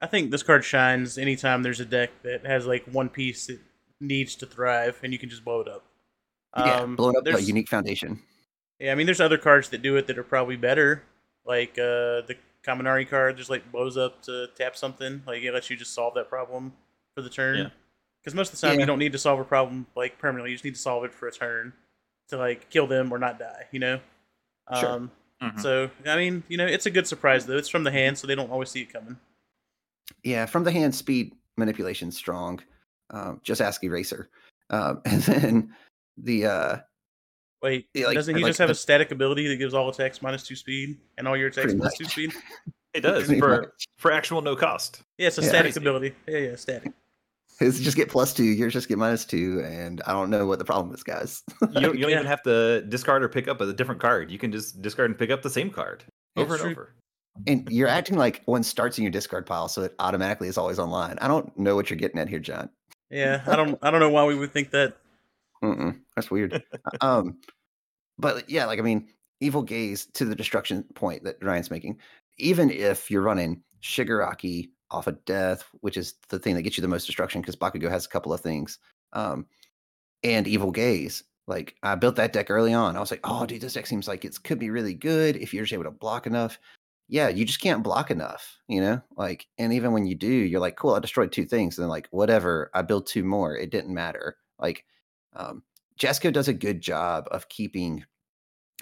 I 0.02 0.08
think 0.08 0.32
this 0.32 0.43
card 0.43 0.65
shines 0.65 1.17
anytime 1.17 1.63
there's 1.63 1.80
a 1.80 1.86
deck 1.86 2.12
that 2.23 2.45
has 2.45 2.65
like 2.65 2.84
one 2.86 3.10
piece 3.10 3.47
that 3.47 3.60
needs 4.03 4.35
to 4.35 4.45
thrive, 4.45 4.99
and 5.03 5.11
you 5.13 5.19
can 5.19 5.29
just 5.29 5.43
blow 5.43 5.61
it 5.61 5.67
up. 5.67 5.85
yeah, 6.57 6.81
Um, 6.81 6.95
blowing 6.95 7.15
up 7.17 7.25
a 7.25 7.41
unique 7.41 7.69
foundation. 7.69 8.19
Yeah, 8.79 8.91
I 8.91 8.95
mean, 8.95 9.05
there's 9.05 9.21
other 9.21 9.37
cards 9.37 9.69
that 9.69 9.81
do 9.81 9.95
it 9.95 10.07
that 10.07 10.17
are 10.17 10.23
probably 10.23 10.55
better, 10.57 11.03
like 11.45 11.71
uh, 11.79 12.21
the 12.27 12.35
Kaminari 12.63 13.07
card 13.09 13.37
just 13.37 13.49
like 13.49 13.71
blows 13.71 13.97
up 13.97 14.21
to 14.23 14.47
tap 14.55 14.75
something. 14.75 15.23
Like 15.25 15.41
it 15.43 15.51
lets 15.53 15.69
you 15.69 15.75
just 15.75 15.93
solve 15.93 16.13
that 16.15 16.29
problem 16.29 16.73
for 17.15 17.21
the 17.21 17.29
turn. 17.29 17.57
Yeah. 17.57 17.69
Because 18.21 18.35
most 18.35 18.53
of 18.53 18.59
the 18.59 18.67
time 18.67 18.75
Yeah. 18.75 18.81
you 18.81 18.85
don't 18.85 18.99
need 18.99 19.11
to 19.13 19.17
solve 19.17 19.39
a 19.39 19.43
problem 19.43 19.85
like 19.95 20.17
permanently. 20.17 20.51
You 20.51 20.55
just 20.55 20.63
need 20.65 20.75
to 20.75 20.79
solve 20.81 21.03
it 21.03 21.13
for 21.13 21.27
a 21.27 21.31
turn 21.31 21.73
to 22.29 22.37
like 22.37 22.69
kill 22.69 22.87
them 22.87 23.11
or 23.11 23.19
not 23.19 23.37
die. 23.39 23.65
You 23.71 23.79
know. 23.79 23.99
Sure. 24.79 24.89
Um, 24.89 25.11
Mhm. 25.41 25.59
So 25.59 25.89
I 26.05 26.15
mean, 26.15 26.43
you 26.47 26.55
know, 26.55 26.65
it's 26.65 26.85
a 26.85 26.91
good 26.91 27.05
surprise 27.05 27.45
though. 27.45 27.57
It's 27.57 27.67
from 27.67 27.83
the 27.83 27.91
hand, 27.91 28.17
so 28.17 28.27
they 28.27 28.35
don't 28.35 28.49
always 28.49 28.69
see 28.69 28.81
it 28.83 28.93
coming. 28.93 29.17
Yeah, 30.23 30.45
from 30.45 30.63
the 30.63 30.71
hand, 30.71 30.95
speed 30.95 31.33
manipulation 31.57 32.11
strong. 32.11 32.61
Um, 33.09 33.39
just 33.43 33.61
ask 33.61 33.83
Eraser. 33.83 34.29
Um, 34.69 35.01
and 35.05 35.21
then 35.23 35.73
the 36.17 36.45
uh, 36.45 36.77
Wait, 37.61 37.87
Yeah, 37.93 38.07
like- 38.07 38.15
doesn't 38.15 38.35
he 38.35 38.43
like 38.43 38.49
just 38.49 38.59
have 38.59 38.67
the- 38.67 38.73
a 38.73 38.75
static 38.75 39.11
ability 39.11 39.47
that 39.47 39.55
gives 39.57 39.73
all 39.73 39.89
attacks 39.89 40.21
minus 40.21 40.43
two 40.43 40.55
speed 40.55 40.97
and 41.17 41.27
all 41.27 41.37
your 41.37 41.47
attacks 41.47 41.65
Pretty 41.67 41.79
plus 41.79 41.97
two 41.97 42.05
speed? 42.05 42.33
It 42.93 43.01
does 43.01 43.25
Pretty 43.25 43.39
for 43.41 43.61
much. 43.61 43.87
for 43.97 44.11
actual 44.11 44.43
no 44.43 44.55
cost. 44.55 45.01
Yeah, 45.17 45.25
it's 45.25 45.39
a 45.39 45.41
Yeah. 45.41 45.47
static 45.47 45.75
ability. 45.77 46.13
Yeah, 46.27 46.37
yeah, 46.37 46.55
static. 46.55 46.91
his 47.57 47.79
just 47.79 47.97
get 47.97 48.07
plus 48.07 48.35
two, 48.35 48.43
yours 48.43 48.71
just 48.73 48.87
get 48.87 48.99
minus 48.99 49.25
two, 49.25 49.63
and 49.65 49.99
I 50.05 50.11
don't 50.11 50.29
know 50.29 50.45
what 50.45 50.59
the 50.59 50.65
problem 50.65 50.93
is, 50.93 51.01
guys. 51.01 51.41
You 51.59 51.67
don't, 51.69 51.73
you 51.95 52.01
don't 52.01 52.11
Yeah. 52.11 52.17
even 52.17 52.27
have 52.27 52.43
to 52.43 52.81
discard 52.83 53.23
or 53.23 53.29
pick 53.29 53.47
up 53.47 53.61
a 53.61 53.73
different 53.73 53.99
card. 53.99 54.29
You 54.29 54.37
can 54.37 54.51
just 54.51 54.79
discard 54.83 55.09
and 55.09 55.17
pick 55.17 55.31
up 55.31 55.41
the 55.41 55.49
same 55.49 55.71
card 55.71 56.03
over 56.37 56.53
It's 56.53 56.63
and 56.63 56.75
true. 56.75 56.83
over. 56.83 56.93
and 57.47 57.67
you're 57.71 57.87
acting 57.87 58.15
like 58.15 58.43
one 58.45 58.61
starts 58.61 58.99
in 58.99 59.03
your 59.03 59.11
discard 59.11 59.47
pile, 59.47 59.67
so 59.69 59.81
it 59.81 59.95
automatically 59.97 60.47
is 60.47 60.59
always 60.59 60.77
online. 60.77 61.17
I 61.19 61.27
don't 61.27 61.57
know 61.57 61.75
what 61.75 61.89
you're 61.89 61.97
getting 61.97 62.19
at 62.19 62.29
here, 62.29 62.37
John. 62.37 62.69
Yeah, 63.13 63.43
I 63.45 63.56
don't 63.56 63.78
I 63.84 63.91
don't 63.91 63.99
know 63.99 64.10
why 64.10 64.26
we 64.26 64.36
would 64.36 64.52
think 64.52 64.71
that. 64.71 64.97
Mm-mm, 65.63 65.99
that's 66.15 66.32
weird. 66.32 66.63
um, 67.02 67.38
but 68.17 68.49
yeah, 68.49 68.65
like 68.65 68.80
I 68.80 68.82
mean, 68.82 69.08
evil 69.39 69.62
gaze 69.62 70.08
to 70.13 70.26
the 70.26 70.36
destruction 70.36 70.84
point 70.95 71.23
that 71.23 71.38
Ryan's 71.41 71.69
making. 71.69 71.99
Even 72.39 72.71
if 72.71 73.12
you're 73.12 73.21
running 73.21 73.62
Shigaraki 73.84 74.69
off 74.89 75.06
of 75.06 75.23
death, 75.26 75.63
which 75.82 75.95
is 75.95 76.15
the 76.30 76.39
thing 76.39 76.56
that 76.56 76.63
gets 76.63 76.76
you 76.76 76.82
the 76.82 76.88
most 76.88 77.06
destruction, 77.06 77.41
because 77.41 77.56
Bakugo 77.56 77.89
has 77.89 78.06
a 78.06 78.10
couple 78.10 78.34
of 78.34 78.41
things, 78.41 78.80
um, 79.13 79.45
and 80.23 80.47
evil 80.47 80.71
gaze. 80.71 81.23
Like 81.45 81.76
I 81.84 81.93
built 81.93 82.15
that 82.15 82.34
deck 82.34 82.49
early 82.49 82.73
on. 82.73 82.97
I 82.97 82.99
was 82.99 83.12
like, 83.12 83.19
oh, 83.23 83.45
dude, 83.45 83.62
this 83.62 83.73
deck 83.73 83.86
seems 83.86 84.08
like 84.08 84.26
it 84.26 84.41
could 84.43 84.58
be 84.58 84.71
really 84.71 84.95
good 84.95 85.36
if 85.36 85.54
you're 85.54 85.65
just 85.65 85.73
able 85.73 85.84
to 85.84 85.91
block 85.91 86.26
enough. 86.26 86.58
Yeah, 87.13 87.30
you 87.30 87.45
just 87.45 87.62
can't 87.62 87.84
block 87.84 88.10
enough, 88.10 88.58
you 88.67 88.82
know. 88.82 88.99
Like, 89.15 89.45
and 89.60 89.71
even 89.71 89.91
when 89.91 90.08
you 90.08 90.15
do, 90.15 90.28
you're 90.28 90.60
like, 90.60 90.78
cool, 90.78 90.95
I 90.95 90.99
destroyed 90.99 91.32
two 91.32 91.45
things, 91.45 91.78
and 91.78 91.84
then 91.84 91.89
like, 91.89 92.08
whatever, 92.10 92.71
I 92.73 92.82
built 92.82 93.06
two 93.06 93.23
more. 93.23 93.56
It 93.56 93.69
didn't 93.69 93.93
matter. 93.93 94.38
Like, 94.58 94.84
um, 95.36 95.62
Jasco 95.99 96.34
does 96.34 96.47
a 96.47 96.56
good 96.56 96.82
job 96.82 97.28
of 97.30 97.49
keeping, 97.49 98.04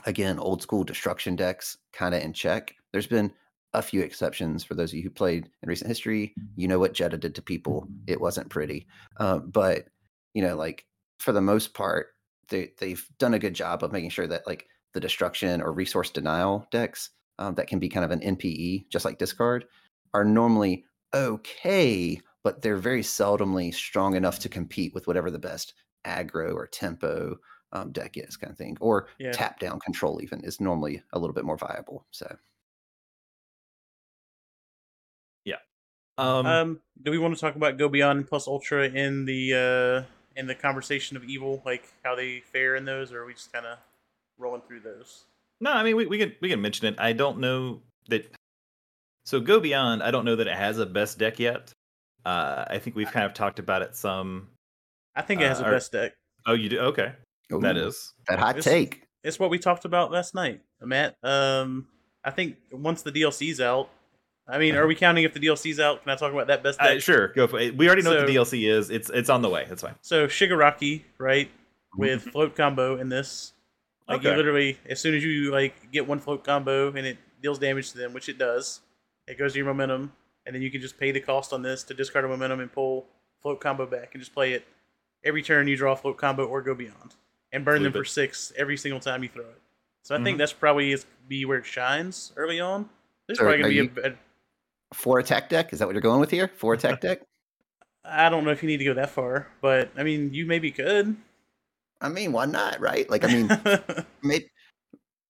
again, 0.06 0.40
old 0.40 0.62
school 0.62 0.86
destruction 0.86 1.36
decks 1.36 1.78
kind 1.92 2.16
of 2.16 2.22
in 2.22 2.32
check. 2.32 2.74
There's 2.94 3.06
been 3.06 3.34
a 3.74 3.82
few 3.82 4.00
exceptions 4.00 4.64
for 4.64 4.76
those 4.76 4.92
of 4.92 4.96
you 4.96 5.04
who 5.04 5.10
played 5.10 5.50
in 5.62 5.68
recent 5.68 5.90
history. 5.90 6.34
You 6.56 6.70
know 6.70 6.80
what 6.80 6.94
Jetta 6.94 7.18
did 7.18 7.36
to 7.36 7.42
people; 7.42 7.86
it 8.08 8.22
wasn't 8.22 8.50
pretty. 8.50 8.88
Um, 9.18 9.50
but 9.50 9.90
you 10.34 10.42
know, 10.42 10.56
like 10.56 10.86
for 11.20 11.34
the 11.34 11.42
most 11.42 11.74
part, 11.74 12.08
they 12.48 12.72
they've 12.78 13.06
done 13.20 13.34
a 13.34 13.40
good 13.40 13.56
job 13.56 13.84
of 13.84 13.92
making 13.92 14.12
sure 14.12 14.28
that 14.28 14.48
like 14.48 14.68
the 14.94 15.02
destruction 15.02 15.62
or 15.62 15.74
resource 15.74 16.10
denial 16.10 16.66
decks 16.72 17.10
um, 17.40 17.56
that 17.56 17.68
can 17.68 17.80
be 17.80 17.90
kind 17.90 18.06
of 18.06 18.12
an 18.12 18.22
NPE, 18.22 18.86
just 18.90 19.06
like 19.06 19.18
discard, 19.18 19.68
are 20.14 20.26
normally 20.26 20.86
okay, 21.14 22.20
but 22.44 22.62
they're 22.62 22.78
very 22.78 23.02
seldomly 23.02 23.74
strong 23.74 24.16
enough 24.16 24.40
to 24.40 24.50
compete 24.50 24.94
with 24.94 25.08
whatever 25.08 25.30
the 25.32 25.40
best 25.40 25.74
aggro 26.06 26.54
or 26.54 26.68
tempo 26.68 27.38
um, 27.74 27.92
deck 27.92 28.18
is, 28.18 28.38
kind 28.38 28.52
of 28.52 28.58
thing, 28.58 28.78
or 28.82 29.08
Yeah. 29.20 29.32
tap 29.32 29.60
down 29.60 29.80
control 29.80 30.22
even 30.22 30.44
is 30.44 30.60
normally 30.60 31.02
a 31.14 31.20
little 31.20 31.34
bit 31.34 31.46
more 31.46 31.58
viable. 31.58 32.06
So 32.12 32.38
Um, 36.18 36.46
Um, 36.46 36.82
do 37.02 37.12
we 37.12 37.18
want 37.18 37.34
to 37.36 37.42
talk 37.42 37.56
about 37.56 37.78
Go 37.78 37.90
Beyond 37.90 38.28
Plus 38.28 38.48
Ultra 38.48 38.88
in 38.90 39.26
the 39.26 39.54
uh 39.54 40.12
in 40.36 40.48
the 40.48 40.56
conversation 40.56 41.18
of 41.18 41.24
evil, 41.26 41.62
like 41.66 41.92
how 42.04 42.16
they 42.16 42.40
fare 42.40 42.76
in 42.76 42.86
those, 42.86 43.12
or 43.12 43.22
are 43.22 43.26
we 43.26 43.34
just 43.34 43.52
kind 43.52 43.66
of 43.66 43.80
rolling 44.38 44.62
through 44.62 44.82
those? 44.82 45.26
No, 45.62 45.72
I 45.72 45.84
mean 45.84 45.96
we, 45.96 46.06
we 46.08 46.18
can 46.18 46.34
we 46.42 46.50
can 46.50 46.62
mention 46.62 46.88
it. 46.88 46.96
I 47.00 47.14
don't 47.14 47.40
know 47.40 47.82
that. 48.10 48.30
So 49.26 49.40
go 49.40 49.60
beyond. 49.60 50.02
I 50.04 50.12
don't 50.12 50.26
know 50.26 50.36
that 50.36 50.48
it 50.48 50.58
has 50.58 50.78
a 50.80 50.86
best 50.86 51.18
deck 51.20 51.40
yet. 51.40 51.72
Uh, 52.26 52.66
I 52.68 52.80
think 52.80 52.96
we've 52.96 53.12
kind 53.12 53.26
of 53.26 53.34
talked 53.34 53.60
about 53.60 53.82
it 53.82 53.96
some. 53.96 54.48
I 55.16 55.22
think 55.22 55.42
it 55.42 55.48
has 55.48 55.62
Uh, 55.62 55.66
a 55.66 55.68
are- 55.68 55.72
best 55.72 55.92
deck. 55.92 56.14
Oh, 56.46 56.54
you 56.54 56.70
do? 56.70 56.80
Okay, 56.80 57.14
that 57.50 57.78
Ooh, 57.78 57.88
is. 57.88 58.14
that 58.28 58.40
hot 58.40 58.56
This- 58.56 58.66
take. 58.66 59.04
It's 59.24 59.38
what 59.40 59.52
we 59.52 59.60
talked 59.60 59.86
about 59.86 60.12
last 60.12 60.34
night, 60.34 60.62
Matt. 60.82 61.16
Um, 61.22 61.88
I 62.24 62.32
think 62.32 62.58
once 62.72 63.04
the 63.04 63.12
DLC's 63.12 63.62
out, 63.62 63.90
I 64.48 64.58
mean, 64.58 64.76
are 64.76 64.88
we 64.88 64.96
counting 65.06 65.24
if 65.26 65.34
the 65.36 65.40
DLC's 65.40 65.80
out? 65.80 66.02
Can 66.02 66.10
I 66.12 66.16
talk 66.16 66.34
about 66.34 66.48
that 66.48 66.64
best 66.64 66.80
deck? 66.80 66.98
Uh, 66.98 67.00
sure, 67.00 67.28
go 67.28 67.46
for 67.46 67.60
it. 67.60 67.78
We 67.78 67.86
already 67.86 68.02
know 68.02 68.16
what 68.16 68.26
the 68.26 68.34
DLC 68.34 68.68
is. 68.68 68.90
It's 68.90 69.12
it's 69.12 69.30
on 69.30 69.44
the 69.44 69.50
way. 69.50 69.66
That's 69.70 69.84
fine. 69.84 69.94
So 70.02 70.26
Shigaraki, 70.28 71.04
right, 71.20 71.52
with 71.96 72.24
float 72.32 72.56
combo 72.56 72.98
in 72.98 73.10
this. 73.10 73.54
Like 74.14 74.24
you 74.24 74.32
literally, 74.32 74.78
as 74.88 75.00
soon 75.00 75.16
as 75.16 75.24
you 75.24 75.52
like 75.52 75.92
get 75.92 76.08
one 76.08 76.20
float 76.20 76.44
combo 76.44 76.88
and 76.94 77.06
it 77.06 77.18
deals 77.42 77.60
damage 77.60 77.92
to 77.92 77.98
them, 77.98 78.14
which 78.14 78.30
it 78.30 78.38
does, 78.38 78.82
it 79.28 79.38
goes 79.38 79.54
to 79.54 79.58
your 79.60 79.68
momentum, 79.68 80.12
and 80.46 80.56
then 80.56 80.62
you 80.62 80.70
can 80.72 80.82
just 80.82 80.98
pay 81.00 81.12
the 81.12 81.20
cost 81.20 81.54
on 81.54 81.62
this 81.62 81.84
to 81.84 81.94
discard 81.94 82.26
a 82.26 82.28
momentum 82.28 82.60
and 82.60 82.72
pull 82.72 83.08
float 83.42 83.60
combo 83.62 83.86
back 83.86 84.10
and 84.14 84.22
just 84.22 84.34
play 84.34 84.54
it 84.54 84.66
every 85.24 85.42
turn 85.44 85.68
you 85.68 85.76
draw 85.78 85.94
a 85.94 85.96
float 85.96 86.18
combo 86.18 86.46
or 86.46 86.62
go 86.62 86.74
beyond 86.76 87.16
and 87.52 87.64
burn 87.66 87.84
them 87.84 87.92
Flip 87.92 88.02
for 88.06 88.08
it. 88.08 88.10
six 88.10 88.52
every 88.58 88.78
single 88.78 89.00
time 89.00 89.24
you 89.24 89.30
throw 89.30 89.44
it. 89.44 89.62
So 90.04 90.16
I 90.16 90.24
think 90.24 90.36
Mhm. 90.36 90.40
that's 90.40 90.54
probably 90.54 90.92
is 90.94 91.06
be 91.28 91.46
where 91.46 91.60
it 91.60 91.66
shines 91.66 92.32
early 92.36 92.60
on. 92.60 92.90
There's 93.28 93.38
So 93.38 93.44
probably 93.46 93.58
gonna 93.60 93.68
are 93.68 93.70
be 93.70 93.76
you- 93.76 93.84
a 93.84 94.02
bad- 94.10 94.18
Four 94.94 95.20
attack 95.20 95.48
deck. 95.48 95.72
Is 95.72 95.80
that 95.80 95.86
what 95.86 95.94
you're 95.94 96.02
going 96.02 96.20
with 96.20 96.32
here? 96.32 96.50
Four 96.50 96.74
attack 96.76 97.00
deck. 97.02 97.22
I 98.04 98.30
don't 98.30 98.44
know 98.44 98.52
if 98.52 98.62
you 98.64 98.68
need 98.68 98.78
to 98.78 98.84
go 98.86 98.94
that 98.96 99.10
far, 99.12 99.48
but 99.62 99.90
I 99.96 100.04
mean, 100.04 100.34
you 100.34 100.46
maybe 100.46 100.72
could. 100.72 101.16
I 102.02 102.10
mean, 102.10 102.32
why 102.32 102.46
not? 102.46 102.80
Right? 102.80 103.10
Like, 103.10 103.24
I 103.24 103.28
mean, 103.28 103.50
maybe. 104.24 104.50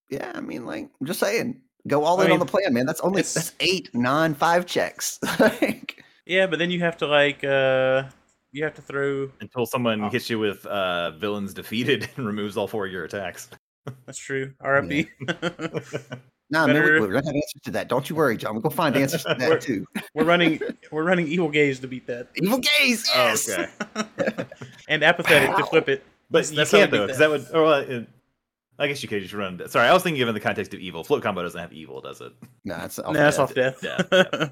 Yeah, 0.10 0.32
I 0.36 0.42
mean, 0.42 0.66
like, 0.66 0.90
I'm 1.00 1.08
just 1.08 1.20
saying, 1.20 1.62
go 1.88 2.04
all 2.04 2.20
I 2.22 2.26
in 2.26 2.32
on 2.32 2.40
the 2.40 2.46
plan, 2.46 2.74
man. 2.74 2.86
That's 2.86 3.02
only 3.02 3.22
that's 3.22 3.54
eight 3.60 3.90
non-five 3.94 4.66
checks. 4.66 5.20
like, 5.40 6.04
yeah, 6.26 6.48
but 6.48 6.60
then 6.60 6.70
you 6.72 6.80
have 6.80 6.98
to 6.98 7.08
like 7.08 7.44
uh 7.44 8.04
you 8.52 8.64
have 8.66 8.74
to 8.76 8.82
throw 8.82 9.30
Until 9.40 9.66
someone 9.66 10.02
Oh. 10.04 10.10
hits 10.10 10.30
you 10.30 10.38
with 10.40 10.66
uh, 10.66 11.12
villains 11.12 11.54
defeated 11.54 12.10
and 12.18 12.26
removes 12.26 12.58
all 12.58 12.68
four 12.68 12.86
of 12.86 12.92
your 12.92 13.06
attacks. 13.06 13.50
That's 14.06 14.18
true. 14.18 14.54
RIP. 14.62 15.08
No, 16.50 16.68
man, 16.68 16.76
we, 16.76 16.82
Better- 16.82 17.00
we're 17.00 17.08
gonna 17.14 17.26
have 17.28 17.36
answers 17.36 17.62
to 17.64 17.72
that. 17.72 17.88
Don't 17.88 18.10
you 18.10 18.16
worry, 18.18 18.36
John. 18.36 18.54
We'll 18.54 18.62
go 18.62 18.70
find 18.70 18.96
answers 18.98 19.24
to 19.24 19.36
We're- 19.40 19.52
that 19.52 19.62
too. 19.62 19.86
we're 20.14 20.26
running 20.26 20.60
we're 20.92 21.04
running 21.06 21.28
evil 21.30 21.48
gaze 21.48 21.80
to 21.80 21.88
beat 21.88 22.06
that. 22.08 22.28
Evil 22.36 22.60
gaze. 22.60 23.10
Oh, 23.16 23.24
Yes. 23.28 23.50
okay. 23.50 24.46
and 24.90 25.02
apathetic 25.04 25.56
to 25.56 25.64
flip 25.66 25.88
it. 25.88 26.04
But 26.32 26.50
you 26.50 26.56
That's 26.56 26.72
how 26.72 26.78
can't 26.80 26.92
we 26.92 26.98
though, 26.98 27.06
because 27.08 27.20
that 27.20 27.30
would. 27.30 27.46
Or, 27.54 27.64
well, 27.64 27.80
it, 27.82 28.08
I 28.80 28.88
guess 28.88 29.04
you 29.04 29.10
could 29.10 29.22
just 29.22 29.34
run. 29.34 29.62
Sorry, 29.70 29.88
I 29.88 29.94
was 29.94 30.02
thinking 30.02 30.26
in 30.28 30.34
the 30.34 30.40
context 30.40 30.74
of 30.74 30.80
evil. 30.80 31.04
Float 31.04 31.22
combo 31.22 31.44
doesn't 31.44 31.60
have 31.60 31.72
evil, 31.74 32.02
does 32.02 32.22
it? 32.22 32.32
No, 32.66 32.78
it's 32.84 32.98
Nah, 32.98 33.10
off 33.10 33.14
that's 33.14 33.38
death. 33.54 33.84
off 33.84 34.10
death. 34.10 34.52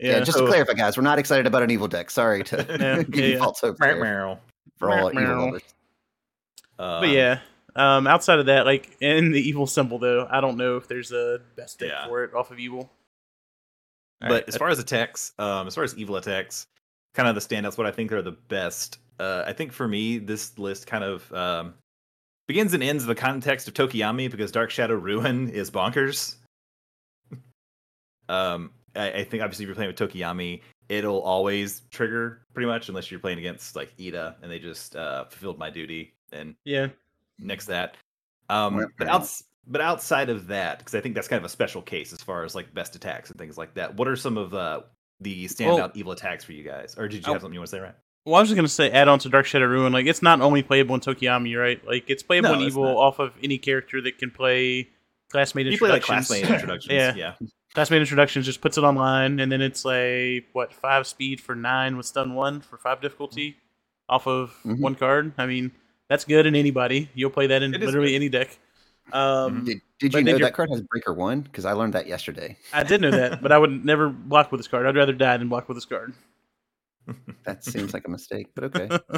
Yeah, 0.00 0.06
Yeah. 0.12 0.12
Yeah, 0.14 0.20
just 0.20 0.32
So- 0.38 0.44
to 0.44 0.50
clarify, 0.50 0.72
guys, 0.74 0.96
we're 0.96 1.02
not 1.02 1.18
excited 1.18 1.46
about 1.46 1.62
an 1.62 1.70
evil 1.70 1.86
deck. 1.88 2.10
Sorry 2.10 2.42
to 2.44 2.56
Yeah, 2.80 3.02
give 3.02 3.14
yeah, 3.24 3.26
you 3.32 3.38
false 3.38 3.60
hope 3.60 3.78
Meow, 3.80 3.94
there 4.00 4.38
for 4.78 4.90
all 4.90 5.10
evil 5.12 5.46
lovers. 5.46 5.62
Uh, 6.78 7.00
but 7.00 7.08
yeah. 7.10 7.40
Um, 7.76 8.06
outside 8.06 8.38
of 8.38 8.46
that, 8.46 8.64
like 8.64 8.96
in 9.00 9.30
the 9.32 9.40
evil 9.40 9.66
symbol 9.66 9.98
though, 9.98 10.26
I 10.30 10.40
don't 10.40 10.56
know 10.56 10.76
if 10.76 10.88
there's 10.88 11.12
a 11.12 11.40
best 11.56 11.78
deck 11.80 11.90
Yeah. 11.90 12.06
for 12.06 12.24
it 12.24 12.32
off 12.34 12.50
of 12.50 12.58
evil. 12.58 12.90
But 14.20 14.26
Alright, 14.30 14.44
as 14.48 14.56
far 14.56 14.68
as 14.68 14.78
attacks, 14.80 15.32
um, 15.38 15.66
as 15.68 15.74
far 15.76 15.84
as 15.84 15.96
evil 15.96 16.16
attacks, 16.16 16.66
kind 17.14 17.28
of 17.28 17.34
the 17.36 17.40
standouts, 17.40 17.76
what 17.78 17.86
I 17.86 17.92
think 17.92 18.10
are 18.12 18.22
the 18.22 18.32
best. 18.32 18.98
Uh, 19.18 19.44
I 19.46 19.52
think 19.52 19.72
for 19.72 19.86
me, 19.88 20.18
this 20.18 20.58
list 20.58 20.86
kind 20.86 21.02
of 21.04 21.32
um, 21.32 21.74
begins 22.46 22.72
and 22.74 22.82
ends 22.82 23.02
in 23.04 23.08
the 23.08 23.14
context 23.14 23.66
of 23.68 23.74
Tokoyami 23.74 24.30
because 24.30 24.52
Dark 24.52 24.70
Shadow 24.70 24.94
Ruin 24.94 25.48
is 25.52 25.70
bonkers. 25.70 26.36
um, 28.28 28.70
I, 28.94 29.10
I 29.12 29.24
think 29.24 29.42
obviously 29.42 29.64
if 29.64 29.68
you're 29.68 29.74
playing 29.74 29.88
with 29.94 29.98
Tokoyami, 29.98 30.62
it'll 30.88 31.20
always 31.20 31.82
trigger 31.90 32.42
pretty 32.54 32.66
much 32.66 32.88
unless 32.88 33.10
you're 33.10 33.20
playing 33.20 33.38
against 33.38 33.76
like 33.76 33.92
Ida 34.00 34.36
and 34.42 34.50
they 34.50 34.58
just 34.58 34.96
uh, 34.96 35.24
fulfilled 35.24 35.58
my 35.58 35.70
duty 35.70 36.14
and 36.32 36.54
yeah, 36.64 36.88
next 37.38 37.66
that. 37.66 37.96
Um, 38.48 38.86
but 38.98 39.08
outs- 39.08 39.44
but 39.70 39.82
outside 39.82 40.30
of 40.30 40.46
that, 40.46 40.78
because 40.78 40.94
I 40.94 41.00
think 41.02 41.14
that's 41.14 41.28
kind 41.28 41.38
of 41.38 41.44
a 41.44 41.48
special 41.50 41.82
case 41.82 42.14
as 42.14 42.22
far 42.22 42.42
as 42.44 42.54
like 42.54 42.72
best 42.72 42.96
attacks 42.96 43.28
and 43.30 43.38
things 43.38 43.58
like 43.58 43.74
that. 43.74 43.94
What 43.96 44.08
are 44.08 44.16
some 44.16 44.38
of 44.38 44.54
uh, 44.54 44.80
the 45.20 45.44
standout 45.46 45.74
Well- 45.76 45.92
evil 45.94 46.12
attacks 46.12 46.42
for 46.44 46.52
you 46.52 46.64
guys? 46.64 46.94
Or 46.96 47.06
did 47.08 47.26
you 47.26 47.30
Oh. 47.30 47.34
have 47.34 47.42
something 47.42 47.52
you 47.54 47.60
want 47.60 47.70
to 47.70 47.76
say, 47.76 47.80
right? 47.82 47.94
Well, 48.24 48.34
I 48.36 48.40
was 48.40 48.48
just 48.50 48.56
gonna 48.56 48.68
say, 48.68 48.90
add 48.90 49.08
on 49.08 49.18
to 49.20 49.28
Dark 49.28 49.46
Shadow 49.46 49.66
Ruin. 49.66 49.92
Like, 49.92 50.06
it's 50.06 50.20
not 50.22 50.40
only 50.40 50.62
playable 50.62 50.94
in 50.94 51.00
Tokoyami, 51.00 51.58
right? 51.58 51.84
Like, 51.86 52.04
it's 52.10 52.22
playable 52.22 52.50
No, 52.50 52.54
in 52.56 52.60
it's 52.60 52.68
Evil 52.74 52.84
not. 52.84 52.96
off 52.96 53.18
of 53.18 53.32
any 53.42 53.56
character 53.58 54.00
that 54.02 54.18
can 54.18 54.30
play 54.30 54.88
classmate 55.30 55.66
You 55.66 55.78
play 55.78 55.90
like 55.90 56.02
classmate 56.02 56.42
introductions. 56.48 56.86
Yeah. 56.92 57.14
yeah. 57.14 57.34
classmate 57.74 58.00
introductions 58.00 58.44
just 58.46 58.60
puts 58.60 58.76
it 58.78 58.82
online, 58.84 59.40
and 59.40 59.50
then 59.52 59.60
it's 59.62 59.84
a 59.86 60.44
what 60.52 60.72
five 60.74 61.06
speed 61.06 61.40
for 61.40 61.54
nine 61.54 61.96
with 61.96 62.06
stun 62.06 62.34
one 62.34 62.60
for 62.60 62.76
five 62.76 63.00
difficulty 63.00 63.56
off 64.08 64.26
of 64.26 64.54
Mhm. 64.64 64.80
one 64.80 64.94
card. 64.94 65.32
I 65.38 65.46
mean, 65.46 65.70
that's 66.08 66.24
good 66.24 66.44
in 66.46 66.54
anybody. 66.54 67.10
You'll 67.14 67.30
play 67.30 67.46
that 67.46 67.62
in 67.62 67.72
literally 67.72 68.08
good. 68.10 68.14
any 68.16 68.28
deck. 68.28 68.58
Um, 69.12 69.64
Did, 69.64 69.80
did 69.98 70.12
you 70.14 70.22
know 70.22 70.36
that 70.38 70.52
card 70.54 70.68
has 70.70 70.82
breaker 70.82 71.14
one? 71.14 71.40
Because 71.40 71.64
I 71.64 71.72
learned 71.72 71.94
that 71.94 72.06
yesterday. 72.06 72.58
I 72.74 72.82
did 72.82 73.00
know 73.00 73.10
that, 73.10 73.40
but 73.42 73.52
I 73.52 73.58
would 73.58 73.82
never 73.84 74.10
block 74.10 74.52
with 74.52 74.58
this 74.58 74.68
card. 74.68 74.84
I'd 74.86 74.96
rather 74.96 75.14
die 75.14 75.36
than 75.38 75.48
block 75.48 75.66
with 75.68 75.78
this 75.78 75.86
card. 75.86 76.12
That 77.44 77.64
seems 77.64 77.94
like 77.94 78.06
a 78.06 78.10
mistake, 78.10 78.48
but 78.54 78.64
okay. 78.64 78.98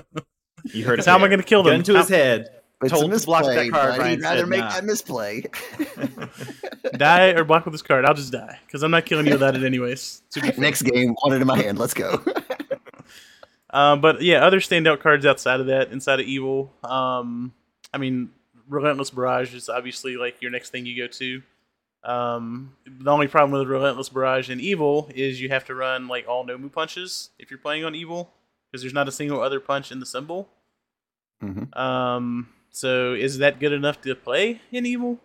You 0.74 0.84
heard 0.84 0.98
it. 0.98 1.06
How 1.06 1.14
am 1.14 1.24
I 1.24 1.28
going 1.28 1.40
to 1.40 1.46
kill 1.46 1.62
Gun 1.62 1.72
them? 1.72 1.82
to 1.84 1.96
his 1.96 2.10
head. 2.10 2.46
It's 2.82 2.92
Told 2.92 3.10
a 3.10 3.18
to 3.18 3.26
block 3.26 3.44
that 3.44 3.70
card, 3.70 3.92
but 3.92 3.98
Ryan 3.98 4.12
I'd 4.12 4.22
rather 4.22 4.46
make 4.46 4.60
nah. 4.60 4.70
that 4.72 4.84
misplay. 4.84 5.42
die 6.98 7.28
or 7.28 7.44
block 7.44 7.64
with 7.64 7.72
this 7.72 7.80
card? 7.80 8.04
I'll 8.04 8.12
just 8.12 8.30
die 8.30 8.58
because 8.66 8.82
I'm 8.82 8.90
not 8.90 9.06
killing 9.06 9.26
you 9.26 9.32
without 9.32 9.56
it 9.56 9.64
anyways. 9.64 10.22
To 10.32 10.40
be 10.42 10.50
fair. 10.50 10.60
Next 10.60 10.82
game, 10.82 11.14
want 11.22 11.34
it 11.34 11.40
in 11.40 11.46
my 11.46 11.56
hand. 11.56 11.78
Let's 11.78 11.94
go. 11.94 12.22
Um, 13.72 14.00
but 14.00 14.20
yeah, 14.22 14.44
other 14.44 14.60
standout 14.60 15.00
cards 15.00 15.24
outside 15.24 15.60
of 15.60 15.66
that, 15.66 15.92
inside 15.92 16.20
of 16.20 16.26
Evil. 16.26 16.72
Um, 16.82 17.52
I 17.94 17.98
mean, 17.98 18.30
Relentless 18.68 19.10
Barrage 19.10 19.54
is 19.54 19.68
obviously 19.68 20.16
like 20.16 20.42
your 20.42 20.50
next 20.50 20.70
thing 20.70 20.86
you 20.86 20.96
go 20.96 21.06
to. 21.06 21.42
Um, 22.02 22.76
the 22.86 23.10
only 23.10 23.28
problem 23.28 23.58
with 23.58 23.68
Relentless 23.68 24.08
Barrage 24.08 24.48
and 24.48 24.60
Evil 24.60 25.10
is 25.14 25.40
you 25.40 25.50
have 25.50 25.66
to 25.66 25.74
run 25.74 26.08
like 26.08 26.26
all 26.26 26.44
Nomu 26.46 26.72
punches 26.72 27.30
if 27.38 27.50
you're 27.50 27.58
playing 27.58 27.84
on 27.84 27.94
Evil 27.94 28.30
because 28.70 28.82
there's 28.82 28.94
not 28.94 29.08
a 29.08 29.12
single 29.12 29.40
other 29.40 29.60
punch 29.60 29.92
in 29.92 30.00
the 30.00 30.06
symbol. 30.06 30.48
Mhm. 31.42 31.76
Um, 31.76 32.48
so 32.70 33.14
is 33.14 33.38
that 33.38 33.60
good 33.60 33.72
enough 33.72 34.00
to 34.02 34.14
play 34.14 34.60
in 34.72 34.86
Evil? 34.86 35.18